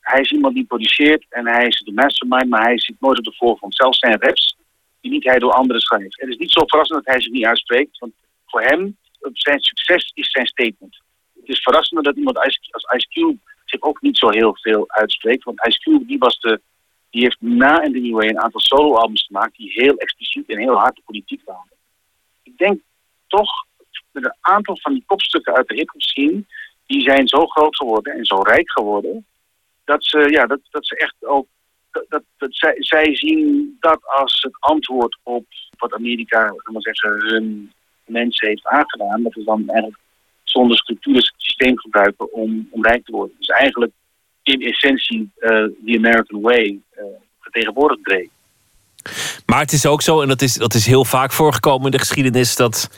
Hij 0.00 0.20
is 0.20 0.30
iemand 0.30 0.54
die 0.54 0.64
produceert 0.64 1.26
en 1.28 1.46
hij 1.46 1.66
is 1.66 1.82
de 1.84 1.92
mastermind, 1.92 2.48
maar 2.48 2.62
hij 2.62 2.78
zit 2.78 2.96
nooit 3.00 3.18
op 3.18 3.24
de 3.24 3.34
voorgrond. 3.36 3.76
Zelfs 3.76 3.98
zijn 3.98 4.20
raps, 4.20 4.56
die 5.00 5.10
niet 5.10 5.24
hij 5.24 5.38
door 5.38 5.52
anderen 5.52 5.82
schrijft. 5.82 6.20
Het 6.20 6.28
is 6.28 6.36
niet 6.36 6.50
zo 6.50 6.62
verrassend 6.66 7.04
dat 7.04 7.14
hij 7.14 7.22
zich 7.22 7.32
niet 7.32 7.44
uitspreekt, 7.44 7.98
want 7.98 8.12
voor 8.46 8.62
hem, 8.62 8.96
zijn 9.32 9.60
succes 9.60 10.10
is 10.14 10.30
zijn 10.30 10.46
statement. 10.46 11.02
Het 11.48 11.56
is 11.56 11.62
verrassender 11.62 12.04
dat 12.04 12.16
iemand 12.16 12.38
als 12.38 12.58
Ice 12.96 13.08
Cube 13.08 13.38
zich 13.64 13.82
ook 13.82 14.00
niet 14.00 14.18
zo 14.18 14.28
heel 14.28 14.56
veel 14.60 14.84
uitspreekt. 14.88 15.44
Want 15.44 15.66
Ice 15.66 15.78
Cube, 15.78 16.06
die, 16.06 16.18
was 16.18 16.40
de, 16.40 16.60
die 17.10 17.22
heeft 17.22 17.40
na 17.40 17.88
NWA 17.88 18.22
een 18.22 18.40
aantal 18.40 18.60
soloalbums 18.60 19.26
gemaakt 19.26 19.56
die 19.56 19.72
heel 19.72 19.96
expliciet 19.96 20.48
en 20.48 20.58
heel 20.58 20.74
hard 20.74 20.96
de 20.96 21.02
politiek 21.04 21.42
waren. 21.44 21.72
Ik 22.42 22.58
denk 22.58 22.80
toch 23.26 23.50
met 24.10 24.24
een 24.24 24.36
aantal 24.40 24.78
van 24.80 24.92
die 24.92 25.02
kopstukken 25.06 25.54
uit 25.54 25.68
de 25.68 25.74
hip-hop 25.74 26.02
scene, 26.02 26.44
die 26.86 27.02
zijn 27.02 27.28
zo 27.28 27.46
groot 27.46 27.76
geworden 27.76 28.12
en 28.12 28.24
zo 28.24 28.40
rijk 28.42 28.70
geworden, 28.70 29.26
dat 29.84 30.04
ze, 30.04 30.18
ja, 30.30 30.46
dat, 30.46 30.60
dat 30.70 30.86
ze 30.86 30.96
echt 30.96 31.24
ook. 31.24 31.46
Dat, 31.90 32.04
dat, 32.08 32.22
dat 32.36 32.54
zij, 32.54 32.74
zij 32.78 33.16
zien 33.16 33.76
dat 33.80 34.06
als 34.06 34.42
het 34.42 34.56
antwoord 34.60 35.18
op 35.22 35.44
wat 35.78 35.94
Amerika, 35.94 36.54
maar 36.72 36.82
zeggen, 36.82 37.10
hun 37.10 37.72
mensen 38.04 38.48
heeft 38.48 38.66
aangedaan. 38.66 39.22
Dat 39.22 39.36
is 39.36 39.44
dan 39.44 39.68
eigenlijk 39.68 39.98
zonder 40.50 40.78
structuur 40.78 41.14
het 41.14 41.32
systeem 41.36 41.78
gebruiken 41.78 42.32
om, 42.32 42.68
rijk 42.72 43.04
te 43.04 43.12
worden. 43.12 43.36
Dus 43.38 43.48
eigenlijk 43.48 43.92
in 44.42 44.62
essentie 44.62 45.30
eh 45.38 45.50
the 45.84 45.94
American 45.96 46.40
way 46.40 46.78
eh 46.90 47.04
vertegenwoordigd. 47.40 48.28
Maar 49.46 49.60
het 49.60 49.72
is 49.72 49.86
ook 49.86 50.02
zo, 50.02 50.22
en 50.22 50.28
dat 50.28 50.42
is, 50.42 50.54
dat 50.54 50.74
is 50.74 50.86
heel 50.86 51.04
vaak 51.04 51.32
voorgekomen 51.32 51.84
in 51.84 51.90
de 51.90 51.98
geschiedenis, 51.98 52.56
dat 52.56 52.90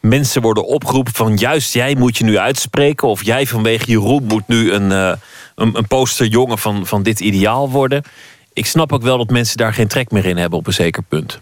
mensen 0.00 0.42
worden 0.42 0.66
opgeroepen 0.66 1.12
van 1.12 1.36
juist 1.36 1.74
jij 1.74 1.94
moet 1.94 2.16
je 2.18 2.24
nu 2.24 2.38
uitspreken. 2.38 3.08
Of 3.08 3.24
jij 3.24 3.46
vanwege 3.46 3.90
je 3.90 3.96
roem 3.96 4.24
moet 4.24 4.48
nu 4.48 4.72
een, 4.72 4.92
eh, 4.92 5.12
een, 5.54 5.76
een 5.76 5.86
posterjongen 5.86 6.58
van, 6.58 6.86
van 6.86 7.02
dit 7.02 7.20
ideaal 7.20 7.70
worden. 7.70 8.02
Ik 8.52 8.66
snap 8.66 8.92
ook 8.92 9.02
wel 9.02 9.18
dat 9.18 9.30
mensen 9.30 9.56
daar 9.56 9.74
geen 9.74 9.88
trek 9.88 10.10
meer 10.10 10.24
in 10.24 10.36
hebben 10.36 10.58
op 10.58 10.66
een 10.66 10.72
zeker 10.72 11.02
punt. 11.02 11.40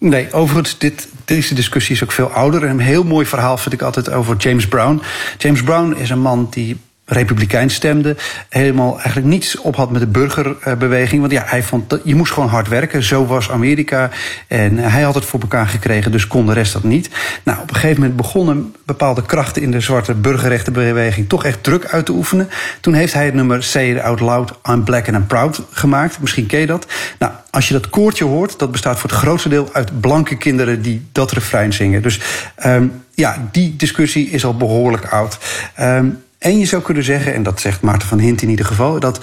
Nee, 0.00 0.32
overigens, 0.32 0.78
dit, 0.78 1.08
deze 1.24 1.54
discussie 1.54 1.94
is 1.94 2.02
ook 2.02 2.12
veel 2.12 2.30
ouder. 2.30 2.62
En 2.62 2.70
een 2.70 2.78
heel 2.78 3.04
mooi 3.04 3.26
verhaal 3.26 3.58
vind 3.58 3.74
ik 3.74 3.82
altijd 3.82 4.10
over 4.10 4.36
James 4.36 4.68
Brown. 4.68 5.02
James 5.38 5.62
Brown 5.62 5.92
is 5.92 6.10
een 6.10 6.20
man 6.20 6.46
die 6.50 6.76
republikein 7.10 7.70
stemde. 7.70 8.16
Helemaal 8.48 8.94
eigenlijk 8.94 9.26
niets 9.26 9.58
op 9.58 9.76
had 9.76 9.90
met 9.90 10.00
de 10.00 10.06
burgerbeweging. 10.06 11.20
Want 11.20 11.32
ja, 11.32 11.42
hij 11.46 11.62
vond 11.62 11.90
dat 11.90 12.00
je 12.04 12.14
moest 12.14 12.32
gewoon 12.32 12.48
hard 12.48 12.68
werken. 12.68 13.02
Zo 13.02 13.26
was 13.26 13.50
Amerika. 13.50 14.10
En 14.46 14.76
hij 14.76 15.02
had 15.02 15.14
het 15.14 15.24
voor 15.24 15.40
elkaar 15.40 15.66
gekregen, 15.66 16.12
dus 16.12 16.26
kon 16.26 16.46
de 16.46 16.52
rest 16.52 16.72
dat 16.72 16.82
niet. 16.82 17.10
Nou, 17.42 17.58
op 17.60 17.68
een 17.68 17.74
gegeven 17.74 18.00
moment 18.00 18.16
begonnen 18.16 18.74
bepaalde 18.84 19.22
krachten 19.22 19.62
in 19.62 19.70
de 19.70 19.80
zwarte 19.80 20.14
burgerrechtenbeweging 20.14 21.28
toch 21.28 21.44
echt 21.44 21.62
druk 21.62 21.86
uit 21.86 22.06
te 22.06 22.12
oefenen. 22.12 22.48
Toen 22.80 22.94
heeft 22.94 23.12
hij 23.12 23.24
het 23.24 23.34
nummer 23.34 23.62
Say 23.62 23.90
It 23.90 24.00
Out 24.00 24.20
Loud, 24.20 24.52
I'm 24.68 24.84
Black 24.84 25.08
and 25.08 25.16
I'm 25.16 25.26
Proud 25.26 25.62
gemaakt. 25.70 26.20
Misschien 26.20 26.46
ken 26.46 26.60
je 26.60 26.66
dat. 26.66 26.86
Nou, 27.18 27.32
als 27.50 27.68
je 27.68 27.74
dat 27.74 27.90
koortje 27.90 28.24
hoort, 28.24 28.58
dat 28.58 28.72
bestaat 28.72 28.98
voor 28.98 29.10
het 29.10 29.18
grootste 29.18 29.48
deel 29.48 29.68
uit 29.72 30.00
blanke 30.00 30.36
kinderen 30.36 30.82
die 30.82 31.08
dat 31.12 31.32
refrein 31.32 31.72
zingen. 31.72 32.02
Dus 32.02 32.20
um, 32.66 33.02
ja, 33.14 33.48
die 33.52 33.76
discussie 33.76 34.30
is 34.30 34.44
al 34.44 34.56
behoorlijk 34.56 35.06
oud. 35.06 35.38
Um, 35.80 36.22
en 36.40 36.58
je 36.58 36.64
zou 36.64 36.82
kunnen 36.82 37.04
zeggen, 37.04 37.34
en 37.34 37.42
dat 37.42 37.60
zegt 37.60 37.82
Maarten 37.82 38.08
van 38.08 38.18
Hint 38.18 38.42
in 38.42 38.48
ieder 38.48 38.64
geval, 38.64 39.00
dat 39.00 39.16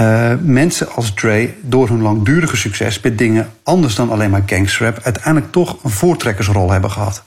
uh, 0.00 0.34
mensen 0.40 0.88
als 0.88 1.14
Dre 1.14 1.54
door 1.60 1.88
hun 1.88 2.02
langdurige 2.02 2.56
succes 2.56 3.00
met 3.00 3.18
dingen 3.18 3.52
anders 3.62 3.94
dan 3.94 4.10
alleen 4.10 4.30
maar 4.30 4.42
gangstrap 4.46 4.98
uiteindelijk 5.02 5.52
toch 5.52 5.84
een 5.84 5.90
voortrekkersrol 5.90 6.70
hebben 6.70 6.90
gehad. 6.90 7.24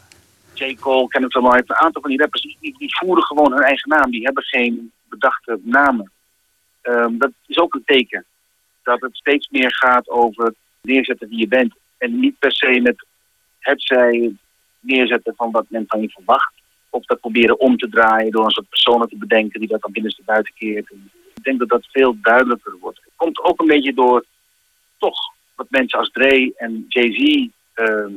J. 0.54 0.76
Cole, 0.80 1.08
Kenneth 1.08 1.34
Lamar, 1.34 1.58
een 1.58 1.76
aantal 1.76 2.02
van 2.02 2.10
die 2.10 2.20
rappers, 2.20 2.42
die, 2.42 2.76
die 2.78 2.98
voeren 3.00 3.24
gewoon 3.24 3.52
hun 3.52 3.64
eigen 3.64 3.90
naam. 3.90 4.12
Die 4.12 4.24
hebben 4.24 4.44
geen 4.44 4.92
bedachte 5.10 5.60
namen. 5.64 6.12
Um, 6.82 7.18
dat 7.18 7.32
is 7.46 7.58
ook 7.58 7.74
een 7.74 7.84
teken. 7.86 8.26
Dat 8.84 9.02
het 9.02 9.16
steeds 9.16 9.50
meer 9.52 9.76
gaat 9.76 10.10
over 10.10 10.54
neerzetten 10.82 11.30
wie 11.30 11.40
je 11.40 11.48
bent. 11.48 11.74
En 11.98 12.20
niet 12.20 12.40
per 12.40 12.52
se 12.52 12.80
met 12.84 13.06
het 13.60 13.82
zij 13.82 14.36
neerzetten 14.80 15.34
van 15.36 15.52
wat 15.52 15.66
men 15.68 15.86
van 15.88 16.02
je 16.02 16.10
verwacht. 16.10 16.54
Of 16.90 17.06
dat 17.06 17.20
proberen 17.20 17.60
om 17.60 17.78
te 17.78 17.90
draaien 17.90 18.32
door 18.32 18.46
een 18.46 18.52
soort 18.52 18.70
personen 18.70 19.10
te 19.10 19.18
bedenken 19.18 19.60
die 19.60 19.70
dat 19.70 19.82
dan 19.82 19.92
binnenste 19.92 20.22
buiten 20.26 20.54
keert. 20.54 20.92
Ik 21.34 21.44
denk 21.44 21.60
dat 21.60 21.70
dat 21.70 21.88
veel 21.92 22.16
duidelijker 22.22 22.78
wordt. 22.80 23.00
Het 23.04 23.14
komt 23.16 23.44
ook 23.44 23.60
een 23.60 23.68
beetje 23.68 23.94
door 23.94 24.26
toch 24.98 25.18
wat 25.56 25.70
mensen 25.70 26.00
als 26.00 26.12
Dre 26.12 26.54
en 26.56 26.86
Jay-Z 26.88 27.48
ehm, 27.74 28.12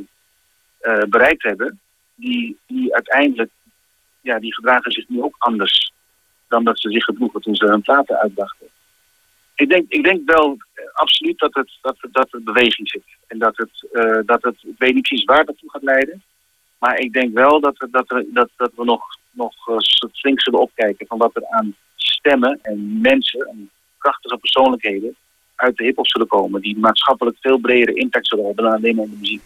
eh, 0.78 1.02
bereikt 1.08 1.42
hebben. 1.42 1.80
Die, 2.14 2.58
die 2.66 2.94
uiteindelijk, 2.94 3.50
ja, 4.20 4.38
die 4.38 4.54
gedragen 4.54 4.92
zich 4.92 5.08
nu 5.08 5.22
ook 5.22 5.34
anders 5.38 5.92
dan 6.48 6.64
dat 6.64 6.80
ze 6.80 6.90
zich 6.90 7.04
gedroegen 7.04 7.40
toen 7.40 7.54
ze 7.54 7.64
hun 7.64 7.82
platen 7.82 8.18
uitbrachten. 8.18 8.66
Ik 9.54 9.68
denk, 9.68 9.84
ik 9.88 10.04
denk 10.04 10.30
wel 10.30 10.56
eh, 10.72 10.84
absoluut 10.92 11.38
dat, 11.38 11.54
het, 11.54 11.78
dat, 11.80 11.96
dat 12.12 12.32
er 12.32 12.42
beweging 12.42 12.88
zit. 12.88 13.04
En 13.26 13.38
dat 13.38 13.56
het, 13.56 13.88
eh, 13.92 14.18
dat 14.26 14.42
het, 14.42 14.56
ik 14.62 14.78
weet 14.78 14.94
niet 14.94 15.08
precies 15.08 15.24
waar 15.24 15.44
dat 15.44 15.58
toe 15.58 15.70
gaat 15.70 15.82
leiden. 15.82 16.22
Maar 16.82 16.98
ik 16.98 17.12
denk 17.12 17.34
wel 17.34 17.60
dat, 17.60 17.80
er, 17.80 17.90
dat, 17.90 18.10
er, 18.10 18.24
dat, 18.32 18.48
dat 18.56 18.72
we 18.76 18.84
nog, 18.84 19.02
nog 19.30 19.68
uh, 19.68 19.76
flink 20.12 20.40
zullen 20.40 20.60
opkijken 20.60 21.06
van 21.06 21.18
wat 21.18 21.36
er 21.36 21.46
aan 21.48 21.74
stemmen 21.96 22.58
en 22.62 23.00
mensen 23.00 23.40
en 23.40 23.70
krachtige 23.98 24.36
persoonlijkheden 24.36 25.16
uit 25.54 25.76
de 25.76 25.84
hip-hop 25.84 26.06
zullen 26.06 26.26
komen. 26.26 26.60
Die 26.60 26.78
maatschappelijk 26.78 27.36
veel 27.40 27.58
bredere 27.58 27.94
impact 27.94 28.28
zullen 28.28 28.44
hebben 28.44 28.64
dan 28.64 28.74
alleen 28.74 28.96
maar 28.96 29.04
de 29.04 29.16
muziek 29.20 29.42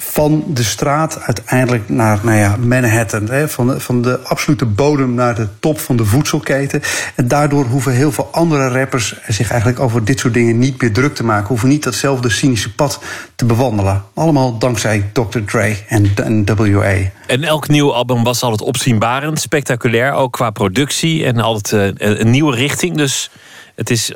van 0.00 0.44
de 0.46 0.62
straat 0.62 1.20
uiteindelijk 1.20 1.88
naar 1.88 2.20
nou 2.22 2.36
ja, 2.36 2.56
Manhattan. 2.56 3.30
Hè, 3.30 3.48
van, 3.48 3.66
de, 3.66 3.80
van 3.80 4.02
de 4.02 4.18
absolute 4.18 4.64
bodem 4.66 5.14
naar 5.14 5.34
de 5.34 5.48
top 5.60 5.80
van 5.80 5.96
de 5.96 6.04
voedselketen. 6.04 6.82
En 7.14 7.28
daardoor 7.28 7.64
hoeven 7.64 7.92
heel 7.92 8.12
veel 8.12 8.28
andere 8.32 8.68
rappers 8.68 9.14
zich 9.28 9.50
eigenlijk 9.50 9.80
over 9.80 10.04
dit 10.04 10.18
soort 10.18 10.34
dingen 10.34 10.58
niet 10.58 10.80
meer 10.82 10.92
druk 10.92 11.14
te 11.14 11.24
maken. 11.24 11.48
Hoeven 11.48 11.68
niet 11.68 11.82
datzelfde 11.82 12.30
cynische 12.30 12.74
pad 12.74 13.00
te 13.34 13.44
bewandelen. 13.44 14.04
Allemaal 14.14 14.58
dankzij 14.58 15.10
Dr. 15.12 15.38
Dre 15.46 15.76
en, 15.88 16.44
WA. 16.56 16.94
En 17.26 17.44
elk 17.44 17.68
nieuw 17.68 17.94
album 17.94 18.24
was 18.24 18.42
altijd 18.42 18.68
opzienbarend, 18.68 19.40
spectaculair, 19.40 20.12
ook 20.12 20.32
qua 20.32 20.50
productie 20.50 21.24
en 21.24 21.40
altijd 21.40 21.98
uh, 21.98 22.18
een 22.18 22.30
nieuwe 22.30 22.54
richting. 22.54 22.96
Dus 22.96 23.30
het 23.74 23.90
is 23.90 24.12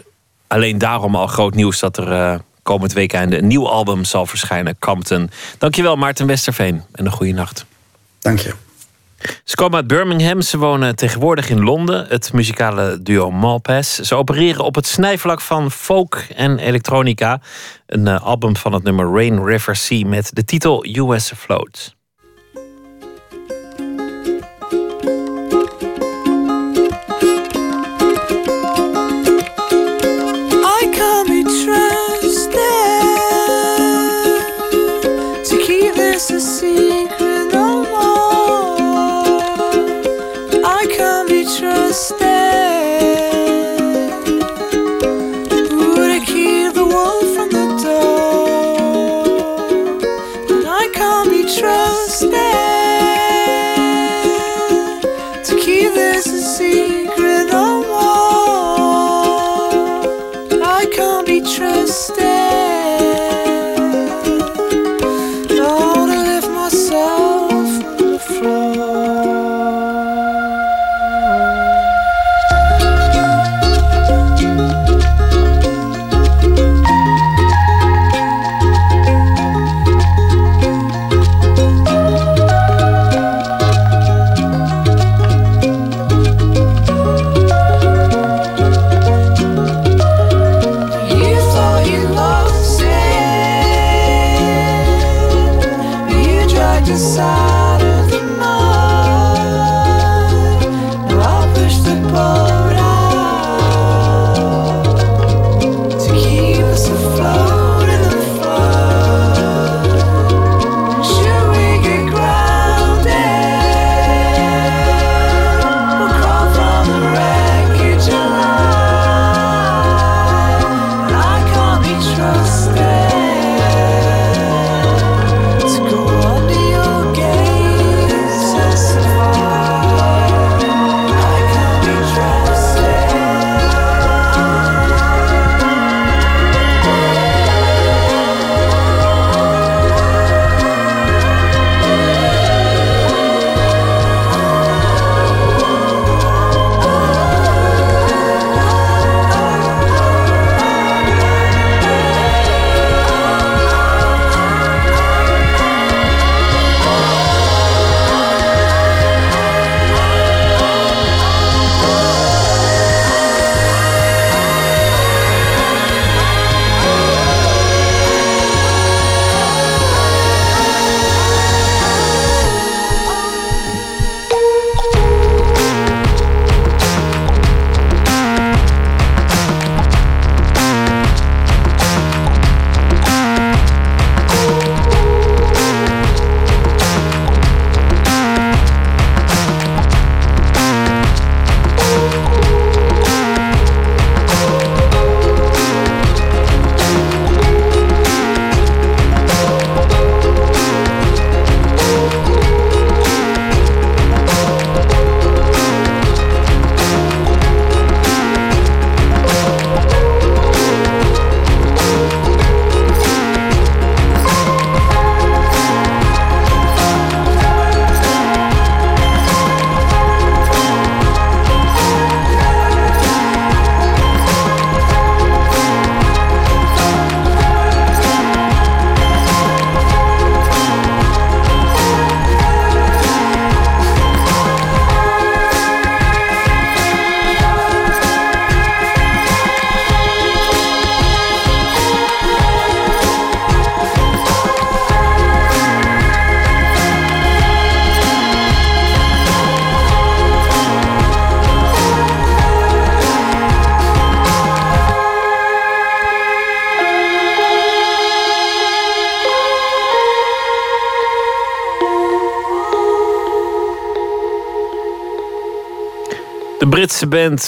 alleen 0.46 0.78
daarom 0.78 1.16
al 1.16 1.26
groot 1.26 1.54
nieuws 1.54 1.80
dat 1.80 1.96
er. 1.96 2.12
Uh, 2.12 2.34
komend 2.62 2.93
weekend 2.93 3.32
een 3.32 3.47
nieuw 3.47 3.68
album 3.68 4.05
zal 4.05 4.26
verschijnen, 4.26 4.76
Compton. 4.78 5.30
Dankjewel 5.59 5.97
Maarten 5.97 6.26
Westerveen 6.26 6.82
en 6.93 7.06
een 7.06 7.12
goede 7.12 7.32
nacht. 7.32 7.64
Dank 8.18 8.39
je. 8.39 8.55
Ze 9.44 9.56
komen 9.56 9.76
uit 9.76 9.86
Birmingham, 9.86 10.40
ze 10.40 10.59
wonen 10.59 10.97
tegenwoordig 10.97 11.48
in 11.48 11.62
Londen, 11.62 12.06
het 12.09 12.32
muzikale 12.32 13.02
duo 13.02 13.30
Malpass. 13.30 13.98
Ze 13.98 14.14
opereren 14.14 14.64
op 14.64 14.74
het 14.74 14.86
snijvlak 14.86 15.40
van 15.40 15.70
folk 15.70 16.24
en 16.36 16.59
elektronica. 16.59 17.40
Een 17.86 18.06
uh, 18.06 18.22
album 18.22 18.56
van 18.56 18.72
het 18.72 18.82
nummer 18.82 19.12
Rain 19.12 19.44
River 19.44 19.76
Sea 19.76 20.06
met 20.06 20.30
de 20.32 20.44
titel 20.44 20.86
US 20.86 21.32
Afloat. 21.32 21.94
Just 41.93 42.22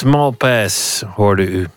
Malpass 0.03 1.03
hoorde 1.15 1.43
u. 1.43 1.69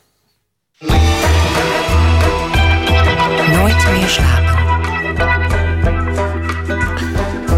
Nooit 3.52 3.88
meer 3.92 4.08
slapen. 4.08 4.48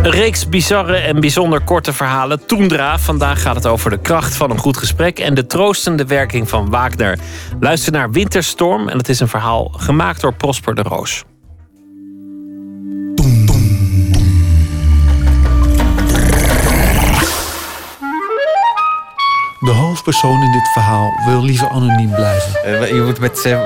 Een 0.04 0.12
reeks 0.12 0.50
bizarre 0.50 0.98
en 0.98 1.20
bijzonder 1.20 1.62
korte 1.62 1.94
verhalen. 1.94 2.46
Toendra. 2.46 3.00
Vandaag 3.00 3.42
gaat 3.42 3.56
het 3.56 3.66
over 3.66 3.90
de 3.90 4.00
kracht 4.00 4.36
van 4.36 4.52
een 4.52 4.58
goed 4.58 4.78
gesprek 4.78 5.20
en 5.20 5.34
de 5.34 5.46
troostende 5.46 6.06
werking 6.06 6.50
van 6.50 6.70
Wagner. 6.70 7.20
Luister 7.60 7.92
naar 7.92 8.12
Winterstorm 8.12 8.88
en 8.88 8.98
het 8.98 9.10
is 9.10 9.20
een 9.20 9.28
verhaal 9.28 9.72
gemaakt 9.78 10.22
door 10.22 10.34
Prosper 10.34 10.76
de 10.76 10.82
Roos. 10.82 11.24
Hoofdpersoon 20.10 20.44
in 20.44 20.52
dit 20.52 20.68
verhaal 20.68 21.14
wil 21.26 21.44
liever 21.44 21.70
anoniem 21.70 22.12
blijven. 22.12 22.64
Eh, 22.64 22.88
je 22.88 23.02
moet 23.02 23.20
met 23.20 23.46
eh, 23.46 23.60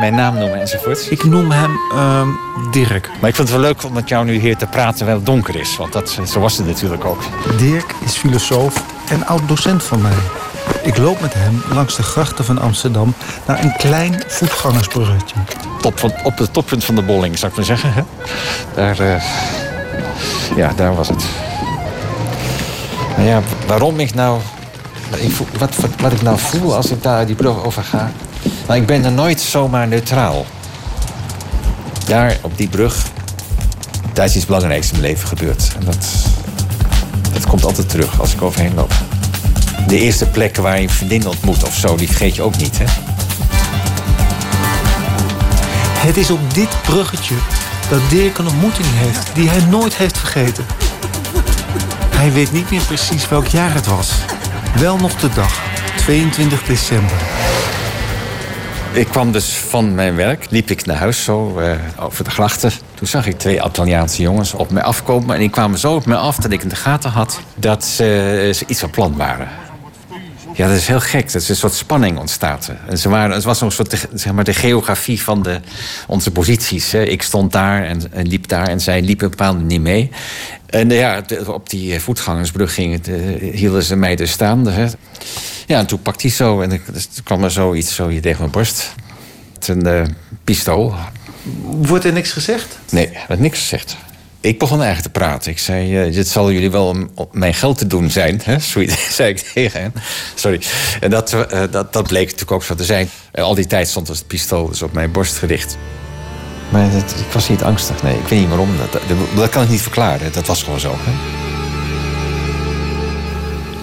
mijn 0.00 0.14
naam 0.14 0.38
noemen 0.38 0.60
enzovoort. 0.60 1.10
Ik 1.10 1.24
noem 1.24 1.50
hem 1.50 1.70
ehm, 1.92 2.28
Dirk. 2.70 3.10
Maar 3.20 3.28
ik 3.28 3.36
vind 3.36 3.48
het 3.48 3.50
wel 3.50 3.60
leuk 3.60 3.84
om 3.84 3.92
met 3.92 4.08
jou 4.08 4.24
nu 4.24 4.38
hier 4.38 4.56
te 4.56 4.66
praten 4.66 4.96
terwijl 4.96 5.16
het 5.16 5.26
donker 5.26 5.56
is. 5.56 5.76
Want 5.76 5.92
dat, 5.92 6.20
zo 6.26 6.40
was 6.40 6.56
het 6.56 6.66
natuurlijk 6.66 7.04
ook. 7.04 7.22
Dirk 7.58 7.94
is 8.04 8.16
filosoof 8.16 8.84
en 9.10 9.26
oud-docent 9.26 9.82
van 9.82 10.02
mij. 10.02 10.16
Ik 10.82 10.96
loop 10.96 11.20
met 11.20 11.34
hem 11.34 11.62
langs 11.72 11.96
de 11.96 12.02
grachten 12.02 12.44
van 12.44 12.58
Amsterdam 12.58 13.14
naar 13.46 13.64
een 13.64 13.76
klein 13.76 14.22
voetgangersbruggetje. 14.26 15.36
Top 15.80 15.98
van, 15.98 16.12
op 16.22 16.38
het 16.38 16.52
toppunt 16.52 16.84
van 16.84 16.94
de 16.94 17.02
bolling, 17.02 17.38
zou 17.38 17.50
ik 17.50 17.56
maar 17.56 17.66
zeggen. 17.66 17.92
Hè? 17.92 18.02
Daar, 18.74 19.00
eh, 19.00 19.22
ja, 20.56 20.72
daar 20.76 20.94
was 20.94 21.08
het. 21.08 21.24
Maar 23.16 23.26
ja, 23.26 23.42
waarom 23.66 24.00
ik 24.00 24.14
nou... 24.14 24.40
Ik 25.16 25.32
wat, 25.58 25.76
wat, 26.00 26.12
ik 26.12 26.22
nou 26.22 26.38
voel 26.38 26.76
als 26.76 26.90
ik 26.90 27.02
daar 27.02 27.26
die 27.26 27.34
brug 27.34 27.64
over 27.64 27.82
ga... 27.82 28.10
Nou, 28.66 28.80
ik 28.80 28.86
ben 28.86 29.04
er 29.04 29.12
nooit 29.12 29.40
zomaar 29.40 29.88
neutraal. 29.88 30.46
Daar, 32.06 32.38
op 32.40 32.56
die 32.56 32.68
brug... 32.68 33.06
Daar 34.12 34.24
is 34.24 34.36
iets 34.36 34.46
belangrijks 34.46 34.90
in 34.90 35.00
mijn 35.00 35.10
leven 35.12 35.28
gebeurd. 35.28 35.72
En 35.78 35.84
dat, 35.84 36.06
dat 37.32 37.46
komt 37.46 37.64
altijd 37.64 37.88
terug 37.88 38.20
als 38.20 38.32
ik 38.32 38.42
overheen 38.42 38.74
loop. 38.74 38.92
De 39.86 39.98
eerste 39.98 40.26
plek 40.26 40.56
waar 40.56 40.76
je 40.76 40.82
een 40.82 40.90
vriendin 40.90 41.26
ontmoet 41.26 41.64
of 41.64 41.74
zo, 41.74 41.96
die 41.96 42.06
vergeet 42.06 42.34
je 42.34 42.42
ook 42.42 42.56
niet, 42.56 42.78
hè? 42.78 42.84
Het 45.98 46.16
is 46.16 46.30
op 46.30 46.54
dit 46.54 46.82
bruggetje 46.82 47.34
dat 47.88 48.00
Dirk 48.08 48.38
een 48.38 48.46
ontmoeting 48.46 48.86
heeft 48.90 49.34
die 49.34 49.48
hij 49.48 49.60
nooit 49.60 49.96
heeft 49.96 50.18
vergeten. 50.18 50.66
Hij 52.14 52.32
weet 52.32 52.52
niet 52.52 52.70
meer 52.70 52.82
precies 52.82 53.28
welk 53.28 53.46
jaar 53.46 53.74
het 53.74 53.86
was. 53.86 54.10
Wel 54.76 54.96
nog 54.96 55.14
de 55.14 55.28
dag, 55.28 55.60
22 55.96 56.62
december. 56.62 57.16
Ik 58.92 59.08
kwam 59.08 59.32
dus 59.32 59.56
van 59.56 59.94
mijn 59.94 60.16
werk, 60.16 60.50
liep 60.50 60.70
ik 60.70 60.86
naar 60.86 60.96
huis 60.96 61.24
zo 61.24 61.58
eh, 61.58 61.70
over 61.98 62.24
de 62.24 62.30
grachten. 62.30 62.72
Toen 62.94 63.06
zag 63.06 63.26
ik 63.26 63.38
twee 63.38 63.64
Italiaanse 63.64 64.22
jongens 64.22 64.54
op 64.54 64.70
mij 64.70 64.82
afkomen. 64.82 65.34
En 65.34 65.40
die 65.40 65.50
kwamen 65.50 65.78
zo 65.78 65.94
op 65.94 66.06
mij 66.06 66.16
af 66.16 66.36
dat 66.36 66.52
ik 66.52 66.62
in 66.62 66.68
de 66.68 66.76
gaten 66.76 67.10
had 67.10 67.40
dat 67.54 67.84
ze, 67.84 68.50
ze 68.54 68.64
iets 68.66 68.80
van 68.80 68.90
plan 68.90 69.16
waren. 69.16 69.48
Ja, 70.58 70.68
dat 70.68 70.76
is 70.76 70.86
heel 70.86 71.00
gek. 71.00 71.32
Dat 71.32 71.42
is 71.42 71.48
een 71.48 71.56
soort 71.56 71.74
spanning 71.74 72.18
ontstaat. 72.18 72.70
En 72.88 72.98
ze 72.98 73.08
waren, 73.08 73.34
het 73.34 73.44
was 73.44 73.60
een 73.60 73.70
soort 73.70 73.90
de, 73.90 73.98
zeg 74.14 74.32
maar, 74.32 74.44
de 74.44 74.54
geografie 74.54 75.22
van 75.22 75.42
de, 75.42 75.60
onze 76.06 76.30
posities. 76.30 76.92
Hè. 76.92 77.02
Ik 77.02 77.22
stond 77.22 77.52
daar 77.52 77.84
en, 77.84 78.12
en 78.12 78.26
liep 78.28 78.48
daar 78.48 78.68
en 78.68 78.80
zij 78.80 79.02
liepen 79.02 79.30
bepaald 79.30 79.62
niet 79.62 79.80
mee. 79.80 80.10
En 80.66 80.90
eh, 80.90 80.98
ja, 80.98 81.22
op 81.46 81.70
die 81.70 82.00
voetgangersbrug 82.00 82.74
ging 82.74 82.92
het, 82.92 83.08
eh, 83.08 83.52
hielden 83.52 83.82
ze 83.82 83.96
mij 83.96 84.16
dus 84.16 84.30
staan. 84.30 84.66
Hè. 84.66 84.86
Ja, 85.66 85.78
en 85.78 85.86
toen 85.86 86.02
pakte 86.02 86.26
hij 86.26 86.36
zo 86.36 86.60
en 86.60 86.72
ik- 86.72 86.92
dus 86.92 87.08
er 87.16 87.22
kwam 87.22 87.44
er 87.44 87.50
zoiets 87.50 87.94
zo 87.94 88.08
hier 88.08 88.22
tegen 88.22 88.38
mijn 88.38 88.50
borst. 88.50 88.94
Het 89.54 89.68
een 89.68 89.86
eh, 89.86 90.02
pistool. 90.44 90.94
Wordt 91.62 92.04
er 92.04 92.12
niks 92.12 92.32
gezegd? 92.32 92.78
Nee, 92.90 93.08
er 93.08 93.24
werd 93.28 93.40
niks 93.40 93.58
gezegd. 93.58 93.96
Ik 94.48 94.58
begon 94.58 94.82
eigenlijk 94.82 95.14
te 95.14 95.20
praten. 95.20 95.50
Ik 95.50 95.58
zei, 95.58 95.98
eh, 95.98 96.12
dit 96.12 96.28
zal 96.28 96.52
jullie 96.52 96.70
wel 96.70 96.86
om 96.86 97.28
mijn 97.32 97.54
geld 97.54 97.78
te 97.78 97.86
doen 97.86 98.10
zijn. 98.10 98.40
Hè? 98.44 98.58
Zei 99.18 99.28
ik 99.28 99.38
tegen 99.38 99.80
hen. 99.80 99.94
Sorry. 100.34 100.60
En 101.00 101.10
dat, 101.10 101.32
eh, 101.32 101.62
dat, 101.70 101.92
dat 101.92 102.06
bleek 102.06 102.24
natuurlijk 102.24 102.52
ook 102.52 102.64
zo 102.64 102.74
te 102.74 102.84
zijn. 102.84 103.10
Al 103.34 103.54
die 103.54 103.66
tijd 103.66 103.88
stond 103.88 104.08
het 104.08 104.26
pistool 104.26 104.68
dus 104.68 104.82
op 104.82 104.92
mijn 104.92 105.12
borst 105.12 105.36
gericht. 105.36 105.76
Maar 106.68 106.94
ik 106.94 107.32
was 107.32 107.48
niet 107.48 107.62
angstig. 107.62 108.02
Nee, 108.02 108.16
ik 108.16 108.28
weet 108.28 108.38
niet 108.38 108.48
waarom. 108.48 108.76
Dat, 108.76 108.92
dat, 108.92 109.18
dat 109.36 109.48
kan 109.48 109.62
ik 109.62 109.68
niet 109.68 109.82
verklaren. 109.82 110.32
Dat 110.32 110.46
was 110.46 110.62
gewoon 110.62 110.80
zo. 110.80 110.94
Hè? 110.96 111.12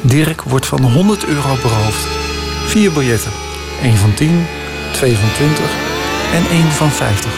Dirk 0.02 0.42
wordt 0.42 0.66
van 0.66 0.92
100 0.92 1.26
euro 1.26 1.56
beroofd. 1.62 2.08
Vier 2.66 2.92
biljetten. 2.92 3.32
Eén 3.84 3.98
van 3.98 4.14
10, 4.14 4.46
twee 4.92 5.16
van 5.16 5.32
20 5.34 5.66
en 6.34 6.48
één 6.50 6.72
van 6.72 6.92
50. 6.92 7.32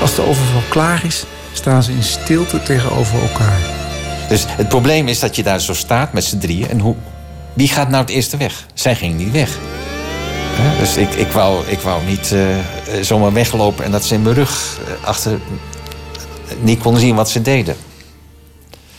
Als 0.00 0.14
de 0.14 0.22
overval 0.22 0.62
klaar 0.68 1.04
is, 1.04 1.24
staan 1.52 1.82
ze 1.82 1.92
in 1.92 2.02
stilte 2.02 2.62
tegenover 2.62 3.22
elkaar. 3.22 3.58
Dus 4.28 4.44
het 4.48 4.68
probleem 4.68 5.08
is 5.08 5.20
dat 5.20 5.36
je 5.36 5.42
daar 5.42 5.60
zo 5.60 5.74
staat 5.74 6.12
met 6.12 6.24
z'n 6.24 6.38
drieën. 6.38 6.68
En 6.68 6.78
hoe, 6.78 6.94
wie 7.52 7.68
gaat 7.68 7.88
nou 7.88 8.00
het 8.00 8.10
eerste 8.10 8.36
weg? 8.36 8.66
Zij 8.74 8.94
ging 8.96 9.16
niet 9.16 9.30
weg. 9.30 9.58
Dus 10.78 10.96
ik, 10.96 11.14
ik, 11.14 11.32
wou, 11.32 11.66
ik 11.66 11.80
wou 11.80 12.04
niet 12.04 12.32
eh, 12.32 12.46
zomaar 13.00 13.32
weglopen 13.32 13.84
en 13.84 13.90
dat 13.90 14.04
ze 14.04 14.14
in 14.14 14.22
mijn 14.22 14.34
rug 14.34 14.78
eh, 14.86 15.08
achter 15.08 15.40
niet 16.60 16.78
konden 16.80 17.00
zien 17.00 17.14
wat 17.14 17.30
ze 17.30 17.42
deden. 17.42 17.76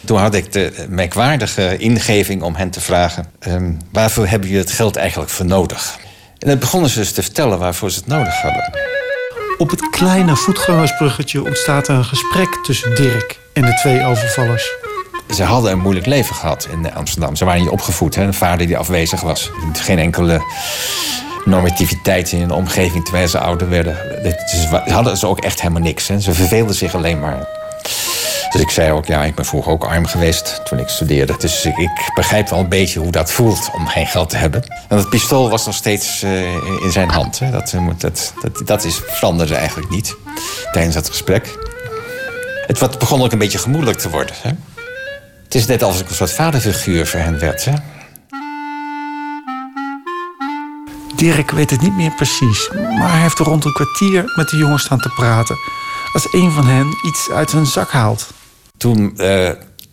Toen 0.06 0.18
had 0.18 0.34
ik 0.34 0.52
de 0.52 0.86
merkwaardige 0.90 1.78
ingeving 1.78 2.42
om 2.42 2.56
hen 2.56 2.70
te 2.70 2.82
vragen: 2.82 3.26
ehm, 3.40 3.72
waarvoor 3.92 4.28
hebben 4.28 4.48
jullie 4.48 4.64
het 4.64 4.74
geld 4.74 4.96
eigenlijk 4.96 5.32
voor 5.32 5.46
nodig? 5.46 6.00
En 6.38 6.48
dan 6.48 6.60
begonnen 6.60 6.90
ze 6.90 7.00
dus 7.00 7.12
te 7.12 7.24
vertellen 7.24 7.60
waarvoor 7.60 7.92
ze 7.92 8.00
het 8.00 8.08
nodig 8.08 8.42
hadden. 8.42 8.72
Op 9.62 9.70
het 9.70 9.90
kleine 9.90 10.36
voetgangersbruggetje 10.36 11.44
ontstaat 11.44 11.88
een 11.88 12.06
gesprek 12.06 12.60
tussen 12.64 12.96
Dirk 12.96 13.40
en 13.54 13.62
de 13.62 13.74
twee 13.74 14.06
overvallers. 14.06 14.72
Ze 15.36 15.44
hadden 15.44 15.72
een 15.72 15.80
moeilijk 15.80 16.06
leven 16.06 16.36
gehad 16.36 16.68
in 16.72 16.94
Amsterdam. 16.94 17.36
Ze 17.36 17.46
waren 17.46 17.62
niet 17.62 17.70
opgevoed. 17.70 18.16
Hè? 18.16 18.24
Een 18.24 18.34
vader 18.34 18.68
die 18.68 18.78
afwezig 18.78 19.22
was. 19.22 19.52
Geen 19.74 20.00
enkele 20.00 20.42
normativiteit 21.46 22.32
in 22.32 22.42
een 22.42 22.52
omgeving 22.52 23.04
terwijl 23.04 23.28
ze 23.28 23.40
ouder 23.40 23.70
werden. 23.70 23.96
Ze 24.46 24.82
hadden 24.92 25.18
ze 25.18 25.28
ook 25.28 25.40
echt 25.40 25.62
helemaal 25.62 25.82
niks. 25.82 26.08
Hè? 26.08 26.20
Ze 26.20 26.34
verveelden 26.34 26.76
zich 26.76 26.96
alleen 26.96 27.20
maar. 27.20 27.48
Dus 28.50 28.62
ik 28.62 28.70
zei 28.70 28.92
ook, 28.92 29.06
ja, 29.06 29.24
ik 29.24 29.36
ben 29.36 29.46
vroeger 29.46 29.72
ook 29.72 29.84
arm 29.84 30.06
geweest 30.06 30.62
toen 30.66 30.80
ik 30.80 30.88
studeerde. 30.88 31.36
Dus 31.38 31.66
ik, 31.66 32.12
begrijp 32.16 32.50
wel 32.50 32.60
een 32.60 32.70
beetje 32.70 33.00
hoe 33.00 33.12
dat 33.12 33.32
voelt 33.32 33.70
om 33.74 33.88
geen 33.88 34.08
geld 34.08 34.30
te 34.30 34.38
hebben. 34.38 34.64
En 34.88 34.98
dat 34.98 35.10
pistool 35.10 35.50
was 35.50 35.66
nog 35.66 35.76
steeds 35.76 36.24
eh, 36.24 36.54
in 36.84 36.92
zijn 36.92 37.10
hand. 37.10 37.40
Hè? 37.40 37.52
Dat, 37.52 37.74
eh, 37.74 37.88
dat, 37.98 38.34
dat, 38.42 38.62
dat 38.68 38.84
is, 38.84 39.02
veranderde 39.08 39.56
eigenlijk 39.56 39.90
niet 39.90 40.16
tijdens 40.72 40.96
dat 40.96 41.08
gesprek. 41.10 41.58
Het 42.68 42.80
wat- 42.80 43.00
begon 43.00 43.22
ook 43.22 43.32
een 43.32 43.38
beetje 43.38 43.58
gemoedelijk 43.58 43.98
te 44.00 44.10
worden. 44.10 44.36
Hè? 44.42 44.50
Het 45.44 45.56
is 45.56 45.66
net 45.66 45.84
alsof 45.84 46.02
ik 46.02 46.10
een 46.10 46.16
soort 46.16 46.34
vaderfiguur 46.34 47.08
voor 47.08 47.20
hen 47.20 47.40
werd. 47.40 47.66
Hè? 47.66 47.74
Dirk 51.16 51.52
weet 51.52 51.70
het 51.70 51.82
niet 51.82 51.96
meer 51.96 52.12
precies, 52.12 52.70
maar 52.74 53.12
hij 53.12 53.22
heeft 53.22 53.40
rond 53.40 53.66
een 53.66 53.74
kwartier 53.74 54.24
met 54.36 54.50
de 54.50 54.58
jongens 54.58 54.84
staan 54.84 55.00
te 55.00 55.10
praten. 55.10 55.56
Als 56.14 56.34
een 56.34 56.52
van 56.52 56.68
hen 56.68 56.88
iets 57.06 57.30
uit 57.30 57.52
hun 57.52 57.66
zak 57.66 57.92
haalt. 57.92 58.30
Toen 58.78 59.18
eh, 59.18 59.50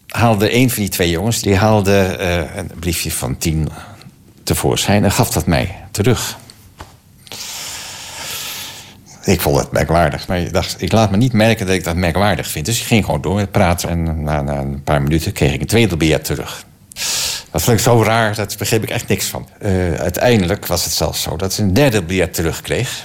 haalde 0.06 0.54
een 0.54 0.70
van 0.70 0.82
die 0.82 0.90
twee 0.90 1.10
jongens 1.10 1.42
die 1.42 1.56
haalde, 1.56 2.00
eh, 2.00 2.56
een 2.56 2.70
briefje 2.78 3.10
van 3.10 3.38
tien 3.38 3.68
tevoorschijn 4.42 5.04
en 5.04 5.12
gaf 5.12 5.30
dat 5.30 5.46
mij 5.46 5.74
terug. 5.90 6.36
Ik 9.24 9.40
vond 9.40 9.58
het 9.58 9.72
merkwaardig, 9.72 10.28
maar 10.28 10.38
ik 10.38 10.52
dacht, 10.52 10.82
ik 10.82 10.92
laat 10.92 11.10
me 11.10 11.16
niet 11.16 11.32
merken 11.32 11.66
dat 11.66 11.74
ik 11.74 11.84
dat 11.84 11.96
merkwaardig 11.96 12.48
vind. 12.48 12.66
Dus 12.66 12.80
ik 12.80 12.86
ging 12.86 13.04
gewoon 13.04 13.20
door 13.20 13.34
met 13.34 13.50
praten 13.50 13.88
en 13.88 14.22
na, 14.22 14.42
na 14.42 14.58
een 14.58 14.82
paar 14.82 15.02
minuten 15.02 15.32
kreeg 15.32 15.52
ik 15.52 15.60
een 15.60 15.66
tweede 15.66 15.96
biljet 15.96 16.24
terug. 16.24 16.64
Dat 17.50 17.62
vond 17.62 17.76
ik 17.76 17.82
zo 17.82 18.02
raar, 18.02 18.34
daar 18.34 18.48
begreep 18.58 18.82
ik 18.82 18.90
echt 18.90 19.08
niks 19.08 19.26
van. 19.26 19.48
Eh, 19.58 19.94
uiteindelijk 19.94 20.66
was 20.66 20.84
het 20.84 20.92
zelfs 20.92 21.22
zo 21.22 21.36
dat 21.36 21.52
ze 21.52 21.62
een 21.62 21.74
derde 21.74 22.02
biljet 22.02 22.34
terugkreeg. 22.34 23.04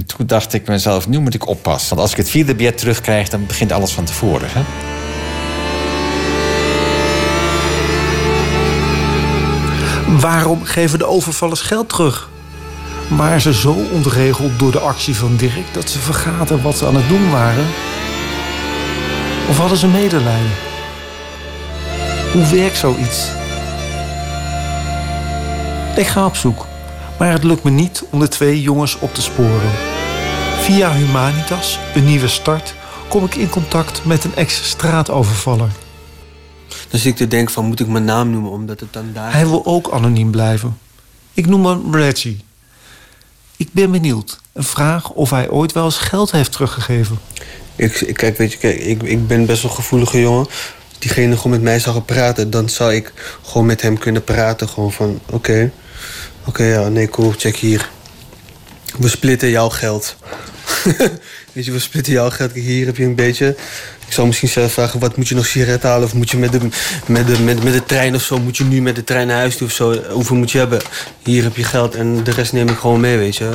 En 0.00 0.06
toen 0.06 0.26
dacht 0.26 0.52
ik 0.52 0.66
mezelf, 0.66 1.08
nu 1.08 1.18
moet 1.18 1.34
ik 1.34 1.48
oppassen. 1.48 1.88
Want 1.88 2.00
als 2.00 2.10
ik 2.10 2.16
het 2.16 2.30
vierde 2.30 2.54
biljet 2.54 2.78
terugkrijg, 2.78 3.28
dan 3.28 3.46
begint 3.46 3.72
alles 3.72 3.92
van 3.92 4.04
tevoren. 4.04 4.48
Hè? 4.52 4.62
Waarom 10.20 10.64
geven 10.64 10.98
de 10.98 11.06
overvallers 11.06 11.60
geld 11.60 11.88
terug? 11.88 12.28
Waren 13.08 13.40
ze 13.40 13.54
zo 13.54 13.72
ontregeld 13.92 14.58
door 14.58 14.72
de 14.72 14.78
actie 14.78 15.16
van 15.16 15.36
Dirk 15.36 15.72
dat 15.72 15.90
ze 15.90 15.98
vergaten 15.98 16.62
wat 16.62 16.76
ze 16.76 16.86
aan 16.86 16.96
het 16.96 17.08
doen 17.08 17.30
waren? 17.30 17.66
Of 19.48 19.58
hadden 19.58 19.78
ze 19.78 19.86
medelijden? 19.86 20.52
Hoe 22.32 22.46
werkt 22.46 22.76
zoiets? 22.76 23.28
Ik 25.96 26.06
ga 26.06 26.26
op 26.26 26.36
zoek, 26.36 26.66
maar 27.18 27.32
het 27.32 27.44
lukt 27.44 27.62
me 27.62 27.70
niet 27.70 28.04
om 28.10 28.20
de 28.20 28.28
twee 28.28 28.60
jongens 28.60 28.98
op 28.98 29.14
te 29.14 29.22
sporen. 29.22 29.89
Via 30.60 30.92
Humanitas, 30.94 31.78
een 31.94 32.04
nieuwe 32.04 32.28
start, 32.28 32.74
kom 33.08 33.24
ik 33.24 33.34
in 33.34 33.48
contact 33.48 34.04
met 34.04 34.24
een 34.24 34.34
ex-straatovervaller. 34.34 35.70
Dus 36.90 37.06
ik 37.06 37.16
te 37.16 37.28
denken 37.28 37.54
van, 37.54 37.64
moet 37.64 37.80
ik 37.80 37.86
mijn 37.86 38.04
naam 38.04 38.30
noemen, 38.30 38.50
omdat 38.50 38.80
het 38.80 38.92
dan 38.92 39.10
daar... 39.12 39.32
Hij 39.32 39.46
wil 39.46 39.66
ook 39.66 39.90
anoniem 39.92 40.30
blijven. 40.30 40.78
Ik 41.34 41.46
noem 41.46 41.66
hem 41.66 41.94
Reggie. 41.94 42.44
Ik 43.56 43.68
ben 43.72 43.90
benieuwd. 43.90 44.38
Een 44.52 44.62
vraag 44.64 45.10
of 45.10 45.30
hij 45.30 45.50
ooit 45.50 45.72
wel 45.72 45.84
eens 45.84 45.96
geld 45.98 46.30
heeft 46.30 46.52
teruggegeven. 46.52 47.18
Ik, 47.76 48.00
ik- 48.00 48.16
kijk, 48.16 48.36
weet 48.38 48.52
je, 48.52 48.58
kijk, 48.58 48.78
ik, 48.80 49.02
ik 49.02 49.26
ben 49.26 49.46
best 49.46 49.62
wel 49.62 49.70
een 49.70 49.76
gevoelige 49.76 50.20
jongen. 50.20 50.46
Als 50.46 50.98
diegene 50.98 51.36
gewoon 51.36 51.52
met 51.52 51.62
mij 51.62 51.78
zou 51.78 51.94
gaan 51.94 52.04
praten, 52.04 52.50
dan 52.50 52.68
zou 52.68 52.94
ik 52.94 53.12
gewoon 53.44 53.66
met 53.66 53.82
hem 53.82 53.98
kunnen 53.98 54.24
praten. 54.24 54.68
Gewoon 54.68 54.92
van, 54.92 55.20
oké, 55.30 55.70
oké, 56.44 56.64
ja, 56.64 56.88
nee, 56.88 57.08
cool, 57.08 57.32
check 57.36 57.56
hier. 57.56 57.90
We 59.00 59.08
splitten 59.08 59.48
jouw 59.48 59.68
geld. 59.68 60.16
weet 61.52 61.64
je, 61.64 61.72
we 61.72 61.78
splitten 61.78 62.12
jouw 62.12 62.30
geld. 62.30 62.52
Hier 62.52 62.86
heb 62.86 62.96
je 62.96 63.04
een 63.04 63.14
beetje. 63.14 63.56
Ik 64.06 64.12
zou 64.12 64.26
misschien 64.26 64.48
zelf 64.48 64.72
vragen, 64.72 65.00
wat 65.00 65.16
moet 65.16 65.28
je 65.28 65.34
nog 65.34 65.46
sigaretten 65.46 65.88
halen? 65.88 66.04
Of 66.06 66.14
moet 66.14 66.30
je 66.30 66.36
met 66.36 66.52
de, 66.52 66.58
met, 67.06 67.26
de, 67.26 67.38
met, 67.40 67.62
met 67.64 67.72
de 67.72 67.84
trein 67.84 68.14
of 68.14 68.22
zo? 68.22 68.38
Moet 68.38 68.56
je 68.56 68.64
nu 68.64 68.80
met 68.82 68.94
de 68.94 69.04
trein 69.04 69.26
naar 69.26 69.36
huis 69.36 69.56
toe 69.56 69.66
of 69.66 69.72
zo? 69.72 70.02
Hoeveel 70.10 70.36
moet 70.36 70.50
je 70.50 70.58
hebben? 70.58 70.80
Hier 71.22 71.42
heb 71.42 71.56
je 71.56 71.64
geld 71.64 71.94
en 71.94 72.24
de 72.24 72.30
rest 72.30 72.52
neem 72.52 72.68
ik 72.68 72.78
gewoon 72.78 73.00
mee, 73.00 73.16
weet 73.18 73.36
je. 73.36 73.50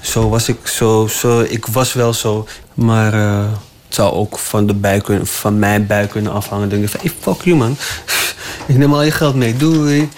Zo 0.00 0.28
was 0.28 0.48
ik, 0.48 0.56
zo, 0.66 1.06
zo, 1.06 1.40
ik 1.40 1.66
was 1.66 1.92
wel 1.92 2.12
zo. 2.12 2.46
Maar 2.74 3.12
eh, 3.14 3.52
het 3.86 3.94
zou 3.94 4.12
ook 4.12 4.38
van, 4.38 4.66
de 4.66 4.74
buik, 4.74 5.04
kunnen- 5.04 5.26
van 5.26 5.58
mijn 5.58 5.86
buik 5.86 6.10
kunnen 6.10 6.32
afhangen. 6.32 6.68
Dan 6.68 6.78
denk 6.80 6.90
ik 6.92 7.00
van, 7.00 7.34
fuck 7.34 7.44
you 7.44 7.56
man. 7.56 7.76
ik 8.66 8.76
neem 8.76 8.94
al 8.94 9.02
je 9.02 9.10
geld 9.10 9.34
mee, 9.34 9.56
doei. 9.56 10.08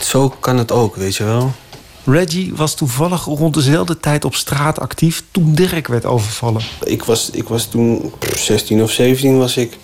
Zo 0.00 0.28
kan 0.28 0.58
het 0.58 0.72
ook, 0.72 0.96
weet 0.96 1.16
je 1.16 1.24
wel. 1.24 1.54
Reggie 2.10 2.52
was 2.54 2.74
toevallig 2.74 3.24
rond 3.24 3.54
dezelfde 3.54 4.00
tijd 4.00 4.24
op 4.24 4.34
straat 4.34 4.80
actief 4.80 5.22
toen 5.30 5.54
Dirk 5.54 5.86
werd 5.86 6.04
overvallen. 6.04 6.62
Ik 6.84 7.02
was, 7.02 7.30
ik 7.30 7.48
was 7.48 7.66
toen 7.66 8.12
pff, 8.18 8.38
16 8.38 8.82
of 8.82 8.90
17 8.90 9.38
was 9.38 9.56
ik. 9.56 9.76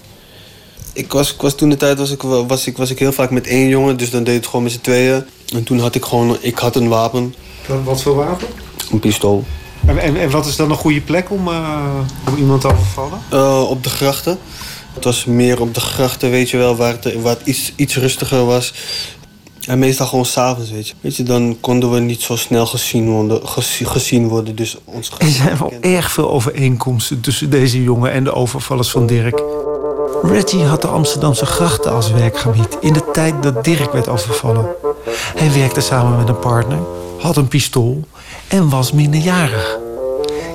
Ik 0.92 1.12
was, 1.12 1.32
ik 1.34 1.40
was 1.40 1.54
toen 1.54 1.68
de 1.68 1.76
tijd 1.76 1.98
was 1.98 2.10
ik, 2.10 2.22
was, 2.22 2.66
ik, 2.66 2.76
was 2.76 2.90
ik 2.90 2.98
heel 2.98 3.12
vaak 3.12 3.30
met 3.30 3.46
één 3.46 3.68
jongen, 3.68 3.96
dus 3.96 4.10
dan 4.10 4.24
deed 4.24 4.34
het 4.36 4.46
gewoon 4.46 4.62
met 4.62 4.72
z'n 4.72 4.80
tweeën. 4.80 5.24
En 5.54 5.64
toen 5.64 5.78
had 5.78 5.94
ik 5.94 6.04
gewoon, 6.04 6.36
ik 6.40 6.58
had 6.58 6.76
een 6.76 6.88
wapen, 6.88 7.34
Wat 7.84 8.02
voor 8.02 8.14
wapen? 8.14 8.46
een 8.92 9.00
pistool. 9.00 9.44
En, 9.86 9.98
en, 9.98 10.16
en 10.16 10.30
wat 10.30 10.46
is 10.46 10.56
dan 10.56 10.70
een 10.70 10.76
goede 10.76 11.00
plek 11.00 11.30
om, 11.30 11.48
eh, 11.48 11.88
om 12.28 12.36
iemand 12.36 12.60
te 12.60 12.66
overvallen? 12.66 13.18
Eh, 13.30 13.70
op 13.70 13.82
de 13.84 13.90
grachten. 13.90 14.38
Het 14.94 15.04
was 15.04 15.24
meer 15.24 15.60
op 15.60 15.74
de 15.74 15.80
grachten, 15.80 16.30
weet 16.30 16.50
je 16.50 16.56
wel, 16.56 16.76
waar 16.76 16.92
het, 17.00 17.20
waar 17.22 17.36
het 17.36 17.46
iets, 17.46 17.72
iets 17.76 17.96
rustiger 17.96 18.44
was. 18.44 18.74
En 19.66 19.78
meestal 19.78 20.06
gewoon 20.06 20.24
s'avonds, 20.24 20.70
weet 20.70 20.88
je. 20.88 20.94
Weet 21.00 21.16
je, 21.16 21.22
dan 21.22 21.56
konden 21.60 21.90
we 21.90 22.00
niet 22.00 22.20
zo 22.22 22.36
snel 22.36 22.66
gezien 22.66 23.10
worden, 23.10 23.48
gezi- 23.48 23.84
gezien 23.84 24.28
worden 24.28 24.56
dus 24.56 24.76
ons 24.84 25.10
Er 25.18 25.28
zijn 25.28 25.58
wel 25.58 25.72
erg 25.80 26.10
veel 26.10 26.30
overeenkomsten 26.30 27.20
tussen 27.20 27.50
deze 27.50 27.82
jongen 27.82 28.10
en 28.12 28.24
de 28.24 28.32
overvallers 28.34 28.90
van 28.90 29.06
Dirk. 29.06 29.42
Reggie 30.22 30.64
had 30.64 30.82
de 30.82 30.88
Amsterdamse 30.88 31.46
grachten 31.46 31.92
als 31.92 32.10
werkgebied 32.12 32.76
in 32.80 32.92
de 32.92 33.10
tijd 33.12 33.42
dat 33.42 33.64
Dirk 33.64 33.92
werd 33.92 34.08
overvallen. 34.08 34.66
Hij 35.34 35.52
werkte 35.52 35.80
samen 35.80 36.16
met 36.18 36.28
een 36.28 36.38
partner, 36.38 36.78
had 37.20 37.36
een 37.36 37.48
pistool 37.48 38.00
en 38.48 38.68
was 38.70 38.92
minderjarig. 38.92 39.78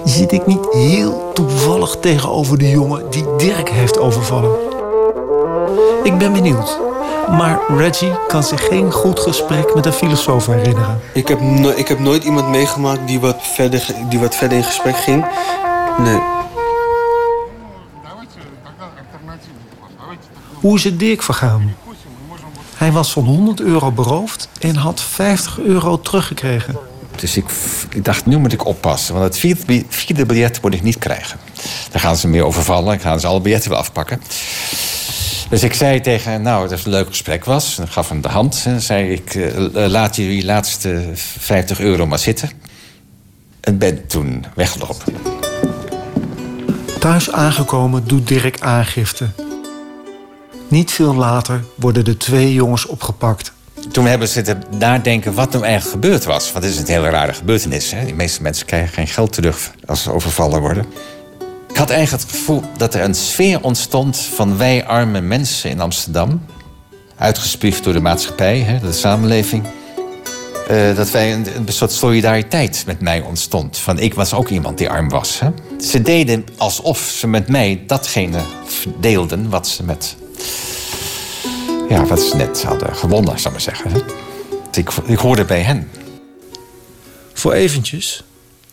Zit 0.06 0.32
ik 0.32 0.46
niet 0.46 0.68
heel 0.72 1.32
toevallig 1.34 1.98
tegenover 2.02 2.58
de 2.58 2.70
jongen 2.70 3.04
die 3.10 3.26
Dirk 3.38 3.70
heeft 3.70 4.00
overvallen? 4.00 4.52
Ik 6.04 6.18
ben 6.18 6.34
benieuwd. 6.34 6.80
Maar 7.30 7.60
Reggie 7.78 8.12
kan 8.28 8.44
zich 8.44 8.68
geen 8.68 8.92
goed 8.92 9.20
gesprek 9.20 9.76
met 9.76 9.86
een 9.86 9.94
filosoof 9.94 10.46
herinneren. 10.46 11.00
Ik 11.14 11.28
heb, 11.28 11.40
no- 11.42 11.74
ik 11.76 11.88
heb 11.88 12.00
nooit 12.00 12.24
iemand 12.24 12.50
meegemaakt 12.50 13.08
die 13.08 13.20
wat, 13.20 13.38
verder, 13.42 13.86
die 14.10 14.20
wat 14.20 14.36
verder 14.36 14.58
in 14.58 14.64
gesprek 14.64 14.98
ging. 14.98 15.26
Nee. 15.98 16.20
Hoe 20.54 20.76
is 20.76 20.84
het 20.84 21.00
Dirk 21.00 21.22
vergaan? 21.24 21.76
Hij 22.76 22.92
was 22.92 23.12
van 23.12 23.24
100 23.24 23.60
euro 23.62 23.92
beroofd 23.92 24.50
en 24.60 24.76
had 24.76 25.02
50 25.02 25.60
euro 25.60 26.00
teruggekregen. 26.02 26.78
Dus 27.16 27.38
ik, 27.38 27.46
ik 27.90 28.06
dacht, 28.06 28.26
nu 28.26 28.38
moet 28.38 28.54
ik 28.54 28.66
oppassen. 28.66 29.14
Want 29.14 29.26
het 29.26 29.38
vierde, 29.38 29.86
vierde 29.90 30.26
biljet 30.26 30.62
moet 30.62 30.74
ik 30.74 30.82
niet 30.84 30.98
krijgen. 30.98 31.40
Dan 31.92 32.02
gaan 32.02 32.16
ze 32.18 32.28
me 32.28 32.34
meer 32.34 32.46
overvallen. 32.46 32.86
Dan 32.86 33.00
gaan 33.00 33.20
ze 33.20 33.28
alle 33.28 33.42
biljetten 33.42 33.70
weer 33.70 33.80
afpakken. 33.80 34.22
Dus 35.50 35.64
ik 35.64 35.74
zei 35.74 36.02
tegen 36.02 36.32
hem, 36.32 36.42
nou, 36.42 36.62
dat 36.62 36.78
het 36.78 36.86
een 36.86 36.92
leuk 36.92 37.08
gesprek 37.08 37.46
was. 37.46 37.78
En 37.78 37.84
ik 37.84 37.92
gaf 37.92 38.10
hem 38.10 38.22
de 38.22 38.28
hand. 38.28 38.64
En 38.66 38.82
zei 38.82 39.12
ik, 39.12 39.36
eh, 39.36 39.88
laat 39.88 40.16
jullie 40.16 40.46
laatste 40.46 41.10
50 41.14 41.80
euro 41.80 42.08
maar 42.08 42.20
zitten. 42.20 42.50
En 43.60 43.78
ben 43.78 44.08
toen 44.08 44.46
weggelopen. 44.56 45.14
Thuis 47.00 47.32
aangekomen 47.32 48.08
doet 48.08 48.28
Dirk 48.28 48.60
aangifte. 48.60 49.30
Niet 50.68 50.92
veel 50.92 51.16
later 51.16 51.64
worden 51.76 52.06
de 52.06 52.18
twee 52.18 52.54
jongens 52.54 52.86
opgepakt. 52.86 53.52
Toen 53.92 54.06
hebben 54.06 54.28
ze 54.28 54.34
zitten 54.34 54.64
nadenken 54.78 55.34
wat 55.34 55.52
nou 55.52 55.64
eigenlijk 55.64 55.94
gebeurd 56.04 56.26
was. 56.26 56.52
Want 56.52 56.64
het 56.64 56.74
is 56.74 56.80
een 56.80 56.88
hele 56.88 57.10
rare 57.10 57.34
gebeurtenis. 57.34 57.92
Hè? 57.92 58.06
De 58.06 58.14
meeste 58.14 58.42
mensen 58.42 58.66
krijgen 58.66 58.94
geen 58.94 59.08
geld 59.08 59.34
terug 59.34 59.72
als 59.86 60.04
ze 60.04 60.12
overvallen 60.12 60.62
worden. 60.62 60.86
Had 61.80 61.90
eigenlijk 61.90 62.24
het 62.24 62.32
gevoel 62.32 62.64
dat 62.78 62.94
er 62.94 63.04
een 63.04 63.16
sfeer 63.16 63.62
ontstond 63.62 64.18
van 64.18 64.58
wij 64.58 64.86
arme 64.86 65.22
mensen 65.22 65.70
in 65.70 65.80
Amsterdam. 65.80 66.46
Uitgespiefd 67.16 67.84
door 67.84 67.94
de 67.94 68.00
maatschappij, 68.00 68.60
hè, 68.60 68.80
de 68.80 68.94
samenleving. 68.94 69.64
Eh, 70.68 70.96
dat 70.96 71.12
wij 71.12 71.34
een, 71.34 71.46
een 71.56 71.68
soort 71.68 71.92
solidariteit 71.92 72.84
met 72.86 73.02
mij 73.02 73.22
ontstond. 73.22 73.78
Van 73.78 74.00
ik 74.00 74.14
was 74.14 74.34
ook 74.34 74.50
iemand 74.50 74.78
die 74.78 74.90
arm 74.90 75.10
was. 75.10 75.40
Hè. 75.40 75.50
Ze 75.82 76.02
deden 76.02 76.46
alsof 76.58 77.00
ze 77.00 77.28
met 77.28 77.48
mij 77.48 77.84
datgene 77.88 78.40
deelden 79.00 79.50
wat 79.50 79.68
ze 79.68 79.84
met 79.84 80.16
ja, 81.90 82.06
wat 82.06 82.22
ze 82.22 82.36
net 82.36 82.64
hadden 82.64 82.96
gewonnen, 82.96 83.40
zou 83.40 83.56
ik 83.56 83.66
maar 83.66 83.76
zeggen. 83.76 84.04
Ik, 84.72 84.90
ik 85.06 85.18
hoorde 85.18 85.46
bij 85.46 85.62
hen. 85.62 85.90
Voor 87.34 87.54
eventjes, 87.54 88.24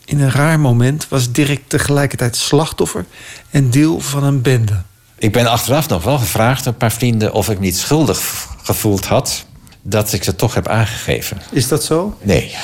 in 0.06 0.20
een 0.20 0.30
raar 0.30 0.60
moment 0.60 1.08
was 1.08 1.32
Dirk 1.32 1.60
tegelijkertijd 1.66 2.36
slachtoffer 2.36 3.04
en 3.50 3.70
deel 3.70 4.00
van 4.00 4.24
een 4.24 4.42
bende. 4.42 4.82
Ik 5.18 5.32
ben 5.32 5.46
achteraf 5.46 5.88
nog 5.88 6.04
wel 6.04 6.18
gevraagd 6.18 6.64
door 6.64 6.72
een 6.72 6.78
paar 6.78 6.92
vrienden 6.92 7.32
of 7.32 7.48
ik 7.48 7.58
niet 7.58 7.76
schuldig 7.76 8.46
gevoeld 8.62 9.06
had 9.06 9.44
dat 9.82 10.12
ik 10.12 10.24
ze 10.24 10.36
toch 10.36 10.54
heb 10.54 10.68
aangegeven. 10.68 11.40
Is 11.50 11.68
dat 11.68 11.84
zo? 11.84 12.16
Nee, 12.22 12.54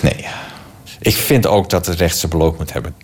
nee. 0.00 0.26
Ik 1.00 1.16
vind 1.16 1.46
ook 1.46 1.70
dat 1.70 1.86
het 1.86 1.98
recht 1.98 2.18
zijn 2.18 2.30
beloop 2.30 2.58
moet 2.58 2.72
hebben. 2.72 2.94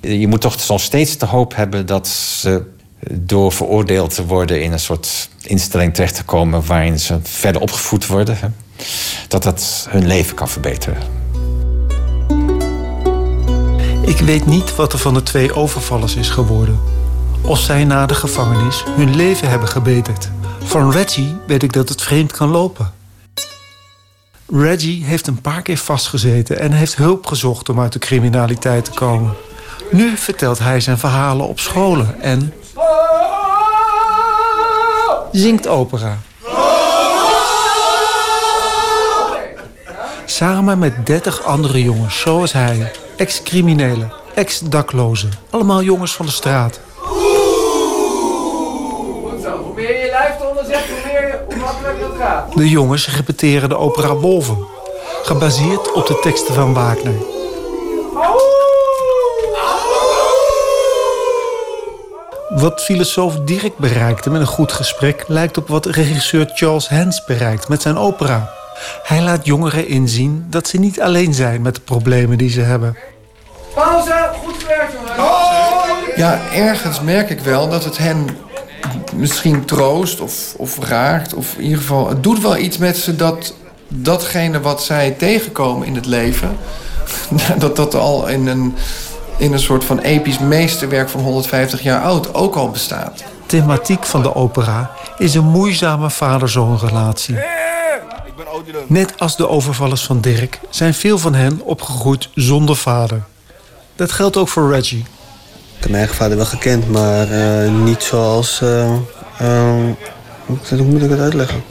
Je 0.00 0.28
moet 0.28 0.40
toch 0.40 0.68
nog 0.68 0.80
steeds 0.80 1.18
de 1.18 1.26
hoop 1.26 1.56
hebben 1.56 1.86
dat 1.86 2.08
ze 2.08 2.62
door 3.10 3.52
veroordeeld 3.52 4.14
te 4.14 4.26
worden 4.26 4.62
in 4.62 4.72
een 4.72 4.80
soort 4.80 5.28
instelling 5.42 5.94
terecht 5.94 6.14
te 6.14 6.24
komen 6.24 6.66
waarin 6.66 7.00
ze 7.00 7.18
verder 7.22 7.62
opgevoed 7.62 8.06
worden, 8.06 8.54
dat 9.28 9.42
dat 9.42 9.86
hun 9.90 10.06
leven 10.06 10.34
kan 10.34 10.48
verbeteren. 10.48 11.25
Ik 14.06 14.18
weet 14.18 14.46
niet 14.46 14.76
wat 14.76 14.92
er 14.92 14.98
van 14.98 15.14
de 15.14 15.22
twee 15.22 15.54
overvallers 15.54 16.14
is 16.14 16.28
geworden. 16.28 16.80
Of 17.42 17.58
zij 17.58 17.84
na 17.84 18.06
de 18.06 18.14
gevangenis 18.14 18.84
hun 18.86 19.16
leven 19.16 19.48
hebben 19.48 19.68
gebeterd. 19.68 20.30
Van 20.64 20.90
Reggie 20.90 21.36
weet 21.46 21.62
ik 21.62 21.72
dat 21.72 21.88
het 21.88 22.02
vreemd 22.02 22.32
kan 22.32 22.48
lopen. 22.48 22.92
Reggie 24.46 25.04
heeft 25.04 25.26
een 25.26 25.40
paar 25.40 25.62
keer 25.62 25.76
vastgezeten 25.76 26.58
en 26.58 26.72
heeft 26.72 26.96
hulp 26.96 27.26
gezocht 27.26 27.68
om 27.68 27.80
uit 27.80 27.92
de 27.92 27.98
criminaliteit 27.98 28.84
te 28.84 28.90
komen. 28.90 29.34
Nu 29.90 30.16
vertelt 30.16 30.58
hij 30.58 30.80
zijn 30.80 30.98
verhalen 30.98 31.46
op 31.46 31.60
scholen 31.60 32.20
en 32.20 32.54
zingt 35.32 35.66
opera. 35.66 36.18
Samen 40.24 40.78
met 40.78 41.06
30 41.06 41.42
andere 41.42 41.82
jongens 41.82 42.20
zoals 42.20 42.52
hij. 42.52 42.92
Ex-criminelen, 43.16 44.12
ex-daklozen. 44.34 45.32
Allemaal 45.50 45.82
jongens 45.82 46.14
van 46.14 46.26
de 46.26 46.32
straat. 46.32 46.80
Hoe 49.44 49.74
meer 49.74 50.04
je 50.04 50.10
lijf 50.10 50.34
zet, 50.66 50.84
hoe, 50.88 51.12
meer, 51.12 51.40
hoe 51.46 51.56
makkelijker 51.56 52.06
het 52.06 52.16
gaat. 52.18 52.56
De 52.56 52.68
jongens 52.68 53.14
repeteren 53.16 53.68
de 53.68 53.76
opera 53.76 54.14
boven. 54.14 54.66
Gebaseerd 55.22 55.92
op 55.92 56.06
de 56.06 56.18
teksten 56.18 56.54
van 56.54 56.74
Wagner. 56.74 57.14
Wat 62.48 62.82
filosoof 62.82 63.34
Dirk 63.40 63.76
bereikte 63.78 64.30
met 64.30 64.40
een 64.40 64.46
goed 64.46 64.72
gesprek... 64.72 65.24
lijkt 65.26 65.56
op 65.56 65.68
wat 65.68 65.86
regisseur 65.86 66.50
Charles 66.54 66.88
Hans 66.88 67.24
bereikt 67.24 67.68
met 67.68 67.82
zijn 67.82 67.96
opera. 67.96 68.50
Hij 69.02 69.22
laat 69.22 69.46
jongeren 69.46 69.88
inzien 69.88 70.46
dat 70.50 70.68
ze 70.68 70.78
niet 70.78 71.00
alleen 71.00 71.34
zijn 71.34 71.62
met 71.62 71.74
de 71.74 71.80
problemen 71.80 72.38
die 72.38 72.50
ze 72.50 72.60
hebben. 72.60 72.96
Pauze, 73.74 74.30
goed 74.44 74.54
gewerkt 74.58 74.92
jongens. 74.92 76.16
Ja, 76.16 76.40
ergens 76.52 77.00
merk 77.00 77.30
ik 77.30 77.40
wel 77.40 77.68
dat 77.68 77.84
het 77.84 77.98
hen 77.98 78.26
misschien 79.14 79.64
troost 79.64 80.20
of, 80.20 80.54
of 80.56 80.78
raakt. 80.78 81.34
Of 81.34 81.54
in 81.56 81.62
ieder 81.62 81.78
geval, 81.78 82.08
het 82.08 82.22
doet 82.22 82.40
wel 82.40 82.56
iets 82.56 82.78
met 82.78 82.96
ze 82.96 83.16
dat 83.16 83.54
datgene 83.88 84.60
wat 84.60 84.82
zij 84.82 85.10
tegenkomen 85.10 85.86
in 85.86 85.94
het 85.94 86.06
leven... 86.06 86.56
dat 87.58 87.76
dat 87.76 87.94
al 87.94 88.26
in 88.26 88.46
een, 88.46 88.74
in 89.36 89.52
een 89.52 89.60
soort 89.60 89.84
van 89.84 89.98
episch 89.98 90.38
meesterwerk 90.38 91.08
van 91.08 91.20
150 91.20 91.82
jaar 91.82 92.02
oud 92.02 92.34
ook 92.34 92.54
al 92.54 92.70
bestaat. 92.70 93.24
Thematiek 93.46 94.04
van 94.04 94.22
de 94.22 94.34
opera 94.34 94.90
is 95.18 95.34
een 95.34 95.44
moeizame 95.44 96.10
vader-zoon 96.10 96.78
relatie. 96.78 97.36
Net 98.86 99.18
als 99.18 99.36
de 99.36 99.48
overvallers 99.48 100.02
van 100.02 100.20
Dirk 100.20 100.60
zijn 100.70 100.94
veel 100.94 101.18
van 101.18 101.34
hen 101.34 101.60
opgegroeid 101.60 102.28
zonder 102.34 102.76
vader. 102.76 103.22
Dat 103.96 104.12
geldt 104.12 104.36
ook 104.36 104.48
voor 104.48 104.70
Reggie. 104.70 104.98
Ik 104.98 105.82
heb 105.82 105.90
mijn 105.90 105.94
eigen 105.94 106.16
vader 106.16 106.36
wel 106.36 106.46
gekend, 106.46 106.90
maar 106.90 107.30
eh, 107.30 107.72
niet 107.72 108.02
zoals... 108.02 108.60
eh, 108.60 108.92
eh, 109.38 109.90
hoe 110.68 110.82
moet 110.84 111.02
ik 111.02 111.10
het 111.10 111.20
uitleggen? 111.20 111.64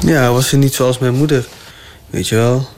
Ja, 0.00 0.20
hij 0.20 0.30
was 0.30 0.52
niet 0.52 0.74
zoals 0.74 0.98
mijn 0.98 1.14
moeder. 1.14 1.46
Weet 2.10 2.28
je 2.28 2.36
wel? 2.36 2.68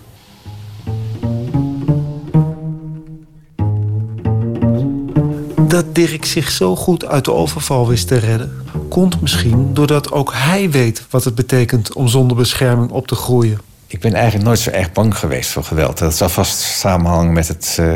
Dat 5.69 5.95
Dirk 5.95 6.25
zich 6.25 6.51
zo 6.51 6.77
goed 6.77 7.05
uit 7.05 7.25
de 7.25 7.33
overval 7.33 7.89
wist 7.89 8.09
te 8.09 8.17
redden... 8.17 8.53
komt 8.89 9.21
misschien 9.21 9.75
doordat 9.75 10.13
ook 10.13 10.33
hij 10.35 10.71
weet 10.71 11.03
wat 11.11 11.25
het 11.25 11.35
betekent... 11.35 11.93
om 11.93 12.09
zonder 12.09 12.37
bescherming 12.37 12.91
op 12.91 13.07
te 13.07 13.15
groeien. 13.15 13.61
Ik 13.87 14.01
ben 14.01 14.15
eigenlijk 14.15 14.45
nooit 14.45 14.59
zo 14.59 14.71
erg 14.71 14.93
bang 14.93 15.19
geweest 15.19 15.51
voor 15.51 15.65
geweld. 15.65 15.99
Dat 15.99 16.17
zal 16.17 16.29
vast 16.29 16.59
samenhangen 16.59 17.33
met 17.33 17.49
het 17.49 17.77
eh, 17.81 17.93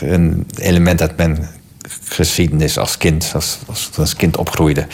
een 0.00 0.46
element 0.54 1.00
uit 1.00 1.16
mijn 1.16 1.48
geschiedenis 2.04 2.78
als 2.78 2.98
kind, 2.98 3.30
als, 3.34 3.58
als, 3.66 3.90
als 3.98 4.14
kind 4.14 4.36
opgroeide. 4.36 4.86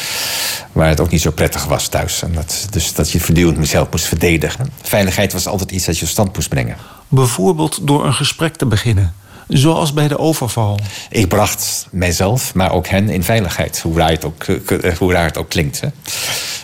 Waar 0.72 0.88
het 0.88 1.00
ook 1.00 1.10
niet 1.10 1.20
zo 1.20 1.30
prettig 1.30 1.64
was 1.64 1.88
thuis. 1.88 2.22
En 2.22 2.32
dat, 2.32 2.66
dus 2.70 2.94
dat 2.94 3.10
je 3.10 3.20
voortdurend 3.20 3.58
mezelf 3.58 3.90
moest 3.90 4.04
verdedigen. 4.04 4.72
Veiligheid 4.82 5.32
was 5.32 5.46
altijd 5.46 5.70
iets 5.70 5.84
dat 5.84 5.98
je 5.98 6.06
stand 6.06 6.34
moest 6.34 6.48
brengen. 6.48 6.76
Bijvoorbeeld 7.08 7.86
door 7.86 8.06
een 8.06 8.14
gesprek 8.14 8.56
te 8.56 8.66
beginnen. 8.66 9.14
Zoals 9.52 9.92
bij 9.92 10.08
de 10.08 10.18
overval. 10.18 10.78
Ik 11.10 11.28
bracht 11.28 11.86
mijzelf, 11.90 12.54
maar 12.54 12.72
ook 12.72 12.86
hen 12.86 13.08
in 13.08 13.22
veiligheid. 13.22 13.80
Hoe 13.80 13.96
raar 13.96 14.10
het 14.10 14.24
ook, 14.24 14.44
eh, 14.44 14.96
hoe 14.96 15.12
raar 15.12 15.24
het 15.24 15.38
ook 15.38 15.48
klinkt. 15.48 15.80
Hè. 15.80 15.88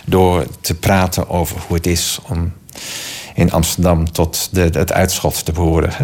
Door 0.05 0.45
te 0.61 0.75
praten 0.75 1.29
over 1.29 1.57
hoe 1.67 1.77
het 1.77 1.87
is 1.87 2.19
om 2.27 2.53
in 3.35 3.51
Amsterdam 3.51 4.11
tot 4.11 4.49
de, 4.51 4.69
het 4.71 4.93
uitschot 4.93 5.45
te 5.45 5.51
behoren. 5.51 5.89
Hè. 5.93 6.03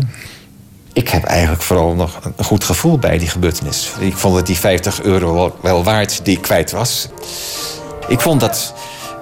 Ik 0.93 1.09
heb 1.09 1.23
eigenlijk 1.23 1.61
vooral 1.61 1.93
nog 1.93 2.19
een 2.37 2.45
goed 2.45 2.63
gevoel 2.63 2.97
bij 2.97 3.17
die 3.17 3.29
gebeurtenis. 3.29 3.91
Ik 3.99 4.15
vond 4.15 4.35
het 4.35 4.45
die 4.45 4.57
50 4.57 5.01
euro 5.01 5.33
wel, 5.33 5.55
wel 5.61 5.83
waard 5.83 6.25
die 6.25 6.35
ik 6.35 6.41
kwijt 6.41 6.71
was. 6.71 7.07
Ik 8.07 8.19
vond 8.19 8.39
dat 8.39 8.73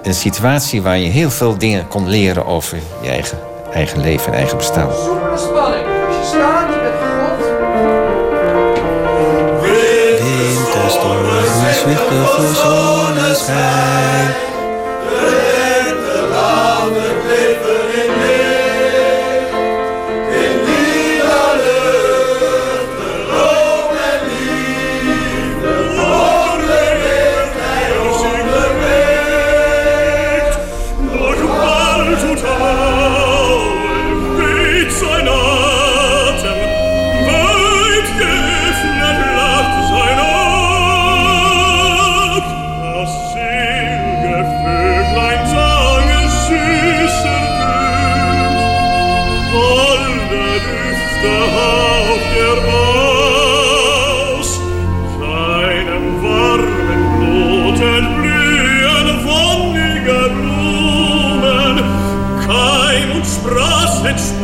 een 0.02 0.14
situatie 0.14 0.82
waar 0.82 0.98
je 0.98 1.08
heel 1.08 1.30
veel 1.30 1.58
dingen 1.58 1.88
kon 1.88 2.08
leren 2.08 2.46
over 2.46 2.78
je 3.02 3.08
eigen, 3.08 3.38
eigen 3.72 4.00
leven 4.00 4.32
en 4.32 4.38
eigen 4.38 4.56
bestaan. 4.56 4.90
Is 12.14 13.48
wichtig 13.48 14.53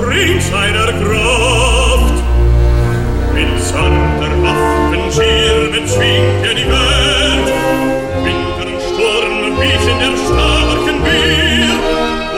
Entspringt 0.01 0.43
seiner 0.43 0.93
Kraft. 0.93 2.23
Mit 3.35 3.63
sanfter 3.63 4.43
Waffenschier 4.43 5.71
bezwingt 5.73 6.47
er 6.47 6.55
die 6.55 6.67
Welt, 6.67 7.53
Winter 8.25 8.67
und 8.67 8.81
Sturm 8.81 9.61
wichen 9.61 9.99
der 9.99 10.17
starken 10.25 11.03
Bier, 11.03 11.73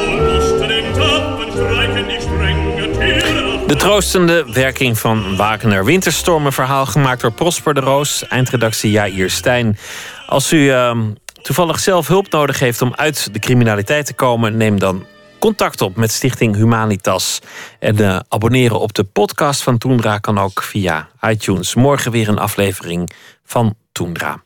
und 0.03 0.19
Lust 0.19 0.61
dem 0.61 0.93
Tappen 0.95 2.09
die 2.09 2.21
strenge 2.21 2.93
Tiere 2.99 3.67
De 3.69 3.77
troostende 3.77 4.45
werking 4.53 4.99
van 4.99 5.37
Wagner. 5.37 5.85
Winterstorm, 5.85 6.47
een 6.47 6.53
verhaal 6.53 6.87
gemaakt 6.87 7.21
door 7.21 7.33
Prosper 7.33 7.75
de 7.75 7.81
Roos. 7.81 8.29
Eindredactie 8.29 8.91
Jair 8.91 9.31
Stijn. 9.31 9.79
Als 10.27 10.53
u 10.53 10.71
ehm, 10.71 11.01
toevallig 11.43 11.81
zelf 11.81 12.07
hulp 12.07 12.31
nodig 12.31 12.59
heeft 12.59 12.83
om 12.83 12.93
uit 12.97 13.29
de 13.33 13.39
criminaliteit 13.39 14.07
te 14.07 14.15
komen... 14.15 14.57
neem 14.57 14.79
dan 14.79 15.07
contact 15.43 15.81
op 15.81 15.97
met 15.97 16.12
Stichting 16.12 16.55
Humanitas. 16.55 17.39
En 17.78 17.98
eh, 17.98 18.20
abonneren 18.28 18.81
op 18.81 18.93
de 18.93 19.05
podcast 19.05 19.62
van 19.62 19.78
Toendra 19.78 20.19
kan 20.19 20.39
ook 20.39 20.62
via 20.62 21.09
iTunes. 21.20 21.74
Morgen 21.74 22.10
weer 22.12 22.28
een 22.28 22.39
aflevering 22.39 23.10
van 23.44 23.74
Toendra. 23.93 24.43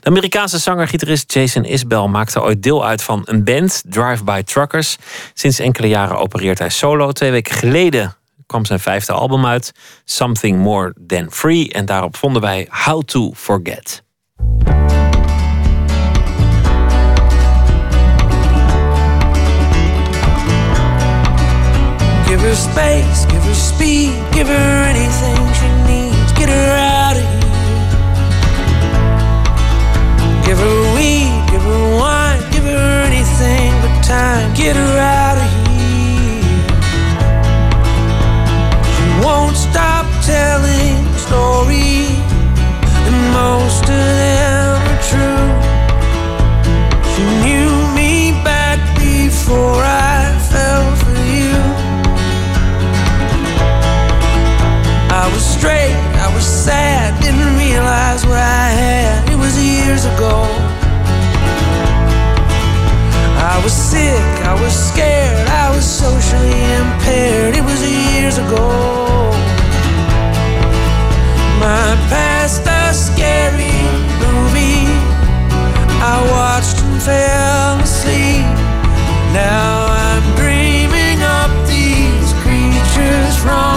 De 0.00 0.08
Amerikaanse 0.08 0.58
zanger-gitarist 0.58 1.32
Jason 1.32 1.64
Isbell 1.64 2.06
maakte 2.06 2.42
ooit 2.42 2.62
deel 2.62 2.86
uit 2.86 3.02
van 3.02 3.22
een 3.24 3.44
band, 3.44 3.82
Drive-By 3.88 4.42
Truckers. 4.42 4.96
Sinds 5.34 5.58
enkele 5.58 5.88
jaren 5.88 6.18
opereert 6.18 6.58
hij 6.58 6.70
solo. 6.70 7.12
Twee 7.12 7.30
weken 7.30 7.54
geleden 7.54 8.16
kwam 8.46 8.64
zijn 8.64 8.80
vijfde 8.80 9.12
album 9.12 9.46
uit, 9.46 9.72
Something 10.04 10.58
More 10.58 10.94
Than 11.06 11.26
Free. 11.30 11.72
En 11.72 11.84
daarop 11.84 12.16
vonden 12.16 12.42
wij 12.42 12.68
How 12.70 13.02
to 13.02 13.32
Forget. 13.34 14.04
Her 22.46 22.54
space, 22.54 23.24
give 23.26 23.42
her 23.42 23.54
speed, 23.54 24.14
give 24.30 24.46
her 24.46 24.70
anything 24.86 25.42
she 25.58 25.68
needs. 25.90 26.30
Get 26.38 26.48
her 26.48 26.70
out 26.78 27.16
of 27.16 27.26
here. 27.26 27.42
Give 30.46 30.58
her 30.58 30.94
weed, 30.94 31.34
give 31.50 31.62
her 31.62 31.84
wine, 31.98 32.40
give 32.52 32.62
her 32.62 33.02
anything 33.10 33.72
but 33.82 34.00
time. 34.04 34.54
Get 34.54 34.76
her 34.76 34.98
out 34.98 35.38
of 35.42 35.48
here. 35.66 36.46
She 38.94 39.06
won't 39.26 39.56
stop 39.56 40.06
telling 40.22 41.02
stories, 41.26 42.14
and 43.06 43.18
most 43.42 43.82
of 43.90 44.06
them 44.22 44.70
are 44.90 45.02
true. 45.10 45.50
She 47.10 47.24
knew 47.42 47.74
me 47.98 48.38
back 48.44 48.78
before 49.00 49.82
I 49.82 50.15
I 55.26 55.32
was 55.34 55.44
straight, 55.44 55.98
I 56.22 56.32
was 56.32 56.46
sad, 56.46 57.20
didn't 57.20 57.58
realize 57.58 58.24
what 58.24 58.38
I 58.38 58.68
had. 58.70 59.28
It 59.28 59.34
was 59.34 59.58
years 59.58 60.04
ago. 60.04 60.46
I 63.52 63.58
was 63.64 63.74
sick, 63.74 64.22
I 64.46 64.54
was 64.62 64.72
scared, 64.72 65.48
I 65.48 65.74
was 65.74 65.84
socially 65.84 66.62
impaired. 66.78 67.56
It 67.58 67.64
was 67.66 67.82
years 67.82 68.38
ago. 68.38 68.70
My 71.58 71.90
past 72.06 72.62
a 72.62 72.94
scary 72.94 73.82
movie. 74.22 74.86
I 76.06 76.16
watched 76.38 76.78
and 76.86 77.02
fell 77.02 77.80
asleep. 77.82 78.46
Now 79.34 79.90
I'm 80.06 80.26
dreaming 80.38 81.18
up 81.20 81.50
these 81.66 82.30
creatures 82.46 83.34
from 83.42 83.75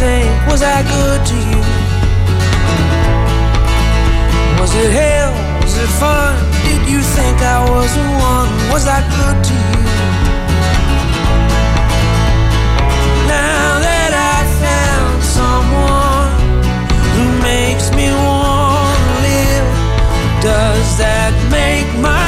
what. 0.00 0.50
Was 0.50 0.62
I 0.62 0.82
good 0.82 1.26
to 1.26 1.34
you? 1.34 1.60
Was 4.60 4.74
it 4.74 4.92
hell? 4.92 5.32
Was 5.62 5.76
it 5.76 5.88
fun? 6.00 6.34
Did 6.64 6.88
you 6.88 7.00
think 7.00 7.40
I 7.40 7.68
was 7.70 7.94
the 7.94 8.02
one? 8.02 8.50
Was 8.72 8.86
I 8.86 9.00
good 9.16 9.38
to 9.48 9.54
you? 9.54 9.82
Now 13.28 13.80
that 13.86 14.12
I 14.14 14.38
found 14.62 15.18
someone 15.40 16.30
who 17.14 17.26
makes 17.42 17.90
me 17.94 18.10
wanna 18.10 19.14
live, 19.28 19.68
does 20.42 20.98
that 20.98 21.32
make 21.50 21.88
my 22.00 22.23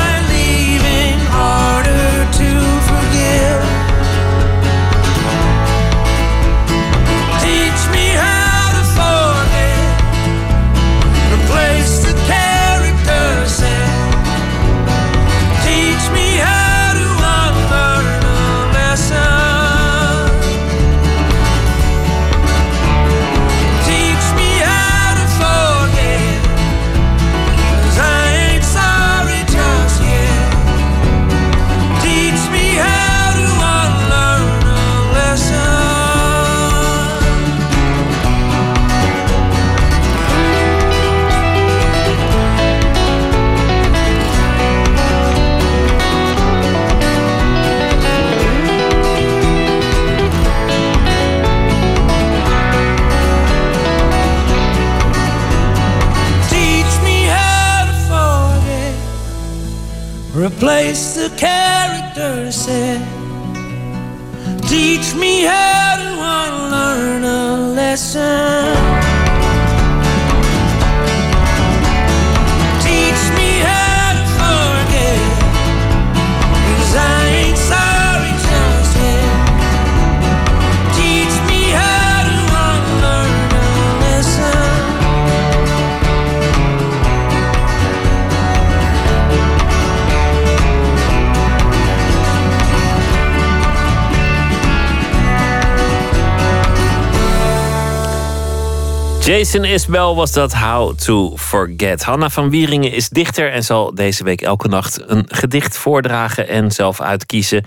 Jason 99.37 99.65
Isbell 99.65 100.15
was 100.15 100.33
dat 100.33 100.55
How 100.55 100.95
to 100.95 101.37
Forget. 101.37 102.03
Hanna 102.03 102.31
van 102.31 102.51
Wieringen 102.51 102.93
is 102.93 103.09
dichter 103.09 103.53
en 103.53 103.65
zal 103.65 103.95
deze 103.95 104.25
week 104.25 104.41
elke 104.41 104.69
nacht 104.69 105.03
een 105.07 105.25
gedicht 105.29 105.77
voordragen 105.77 106.49
en 106.49 106.71
zelf 106.71 107.01
uitkiezen. 107.01 107.65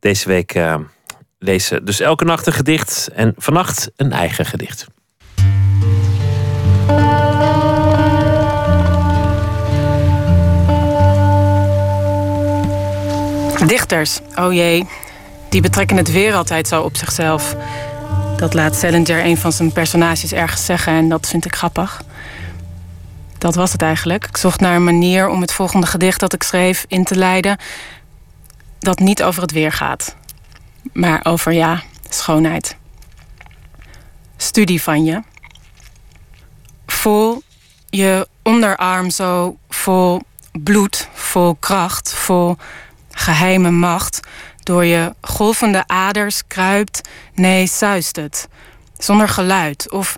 Deze 0.00 0.28
week 0.28 0.54
eh, 0.54 0.74
lezen 1.38 1.84
dus 1.84 2.00
elke 2.00 2.24
nacht 2.24 2.46
een 2.46 2.52
gedicht 2.52 3.08
en 3.14 3.34
vannacht 3.36 3.90
een 3.96 4.12
eigen 4.12 4.46
gedicht. 4.46 4.86
Dichters, 13.66 14.20
oh 14.34 14.52
jee, 14.52 14.86
die 15.48 15.60
betrekken 15.60 15.96
het 15.96 16.12
weer 16.12 16.34
altijd 16.34 16.68
zo 16.68 16.82
op 16.82 16.96
zichzelf. 16.96 17.56
Dat 18.42 18.54
laat 18.54 18.76
Salinger 18.76 19.24
een 19.24 19.36
van 19.36 19.52
zijn 19.52 19.72
personages 19.72 20.32
ergens 20.32 20.64
zeggen 20.64 20.92
en 20.92 21.08
dat 21.08 21.28
vind 21.28 21.44
ik 21.44 21.54
grappig. 21.54 22.02
Dat 23.38 23.54
was 23.54 23.72
het 23.72 23.82
eigenlijk. 23.82 24.26
Ik 24.26 24.36
zocht 24.36 24.60
naar 24.60 24.74
een 24.74 24.84
manier 24.84 25.28
om 25.28 25.40
het 25.40 25.52
volgende 25.52 25.86
gedicht 25.86 26.20
dat 26.20 26.32
ik 26.32 26.42
schreef 26.42 26.84
in 26.88 27.04
te 27.04 27.16
leiden. 27.16 27.56
dat 28.78 28.98
niet 28.98 29.22
over 29.22 29.42
het 29.42 29.52
weer 29.52 29.72
gaat, 29.72 30.16
maar 30.92 31.20
over 31.22 31.52
ja, 31.52 31.82
schoonheid. 32.08 32.76
Studie 34.36 34.82
van 34.82 35.04
je. 35.04 35.22
Voel 36.86 37.42
je 37.90 38.28
onderarm 38.42 39.10
zo 39.10 39.56
vol 39.68 40.20
bloed, 40.52 41.08
vol 41.12 41.54
kracht, 41.54 42.14
vol 42.14 42.56
geheime 43.10 43.70
macht. 43.70 44.20
Door 44.62 44.84
je 44.84 45.14
golvende 45.20 45.84
aders 45.86 46.46
kruipt, 46.46 47.08
nee, 47.34 47.66
zuist 47.66 48.16
het. 48.16 48.48
Zonder 48.98 49.28
geluid. 49.28 49.90
Of 49.90 50.16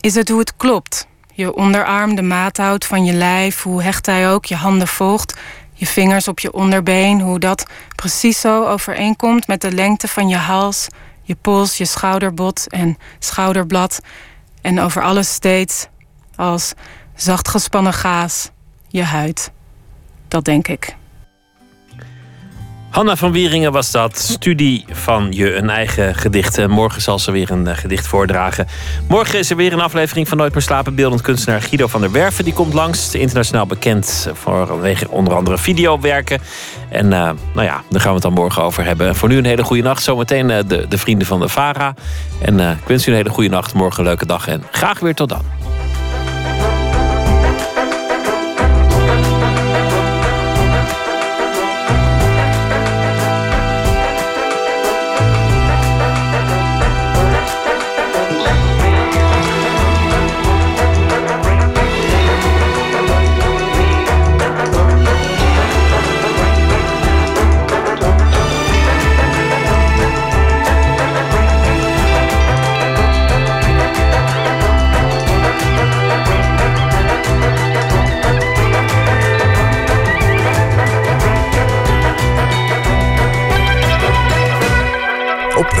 is 0.00 0.14
het 0.14 0.28
hoe 0.28 0.38
het 0.38 0.56
klopt? 0.56 1.06
Je 1.32 1.54
onderarm 1.54 2.14
de 2.14 2.22
maat 2.22 2.56
houdt 2.56 2.86
van 2.86 3.04
je 3.04 3.12
lijf, 3.12 3.62
hoe 3.62 3.82
hecht 3.82 4.06
hij 4.06 4.30
ook, 4.30 4.44
je 4.44 4.54
handen 4.56 4.88
volgt. 4.88 5.38
Je 5.72 5.86
vingers 5.86 6.28
op 6.28 6.38
je 6.38 6.52
onderbeen, 6.52 7.20
hoe 7.20 7.38
dat 7.38 7.66
precies 7.94 8.40
zo 8.40 8.66
overeenkomt 8.66 9.46
met 9.46 9.60
de 9.60 9.72
lengte 9.72 10.08
van 10.08 10.28
je 10.28 10.36
hals, 10.36 10.86
je 11.22 11.34
pols, 11.34 11.76
je 11.76 11.84
schouderbot 11.84 12.68
en 12.68 12.98
schouderblad. 13.18 14.00
En 14.60 14.80
over 14.80 15.02
alles 15.02 15.32
steeds 15.32 15.86
als 16.36 16.72
zacht 17.14 17.48
gespannen 17.48 17.92
gaas, 17.92 18.50
je 18.88 19.02
huid. 19.02 19.50
Dat 20.28 20.44
denk 20.44 20.68
ik. 20.68 20.96
Hanna 22.94 23.16
van 23.16 23.32
Wieringen 23.32 23.72
was 23.72 23.90
dat. 23.90 24.18
Studie 24.18 24.84
van 24.90 25.26
je 25.30 25.54
een 25.54 25.70
eigen 25.70 26.14
gedicht. 26.14 26.58
En 26.58 26.70
Morgen 26.70 27.02
zal 27.02 27.18
ze 27.18 27.30
weer 27.30 27.50
een 27.50 27.66
eh, 27.66 27.76
gedicht 27.76 28.06
voordragen. 28.06 28.66
Morgen 29.08 29.38
is 29.38 29.50
er 29.50 29.56
weer 29.56 29.72
een 29.72 29.80
aflevering 29.80 30.28
van 30.28 30.38
Nooit 30.38 30.52
meer 30.52 30.62
slapen. 30.62 30.94
Beeldend 30.94 31.20
kunstenaar 31.20 31.62
Guido 31.62 31.86
van 31.86 32.00
der 32.00 32.12
Werven 32.12 32.44
die 32.44 32.52
komt 32.52 32.72
langs. 32.72 33.14
Internationaal 33.14 33.66
bekend 33.66 34.30
vanwege 34.32 35.10
onder 35.10 35.34
andere 35.34 35.58
videowerken. 35.58 36.40
En 36.88 37.12
eh, 37.12 37.30
nou 37.54 37.66
ja, 37.66 37.82
daar 37.90 38.00
gaan 38.00 38.08
we 38.08 38.14
het 38.14 38.22
dan 38.22 38.32
morgen 38.32 38.62
over 38.62 38.84
hebben. 38.84 39.08
En 39.08 39.14
voor 39.14 39.28
nu 39.28 39.36
een 39.36 39.44
hele 39.44 39.64
goede 39.64 39.82
nacht. 39.82 40.02
Zometeen 40.02 40.50
eh, 40.50 40.58
de, 40.66 40.88
de 40.88 40.98
vrienden 40.98 41.26
van 41.26 41.40
de 41.40 41.48
VARA. 41.48 41.94
En 42.40 42.60
ik 42.60 42.86
wens 42.86 43.06
u 43.06 43.10
een 43.10 43.16
hele 43.16 43.30
goede 43.30 43.50
nacht. 43.50 43.74
Morgen 43.74 43.98
een 43.98 44.06
leuke 44.06 44.26
dag. 44.26 44.48
En 44.48 44.62
graag 44.70 45.00
weer 45.00 45.14
tot 45.14 45.28
dan. 45.28 45.63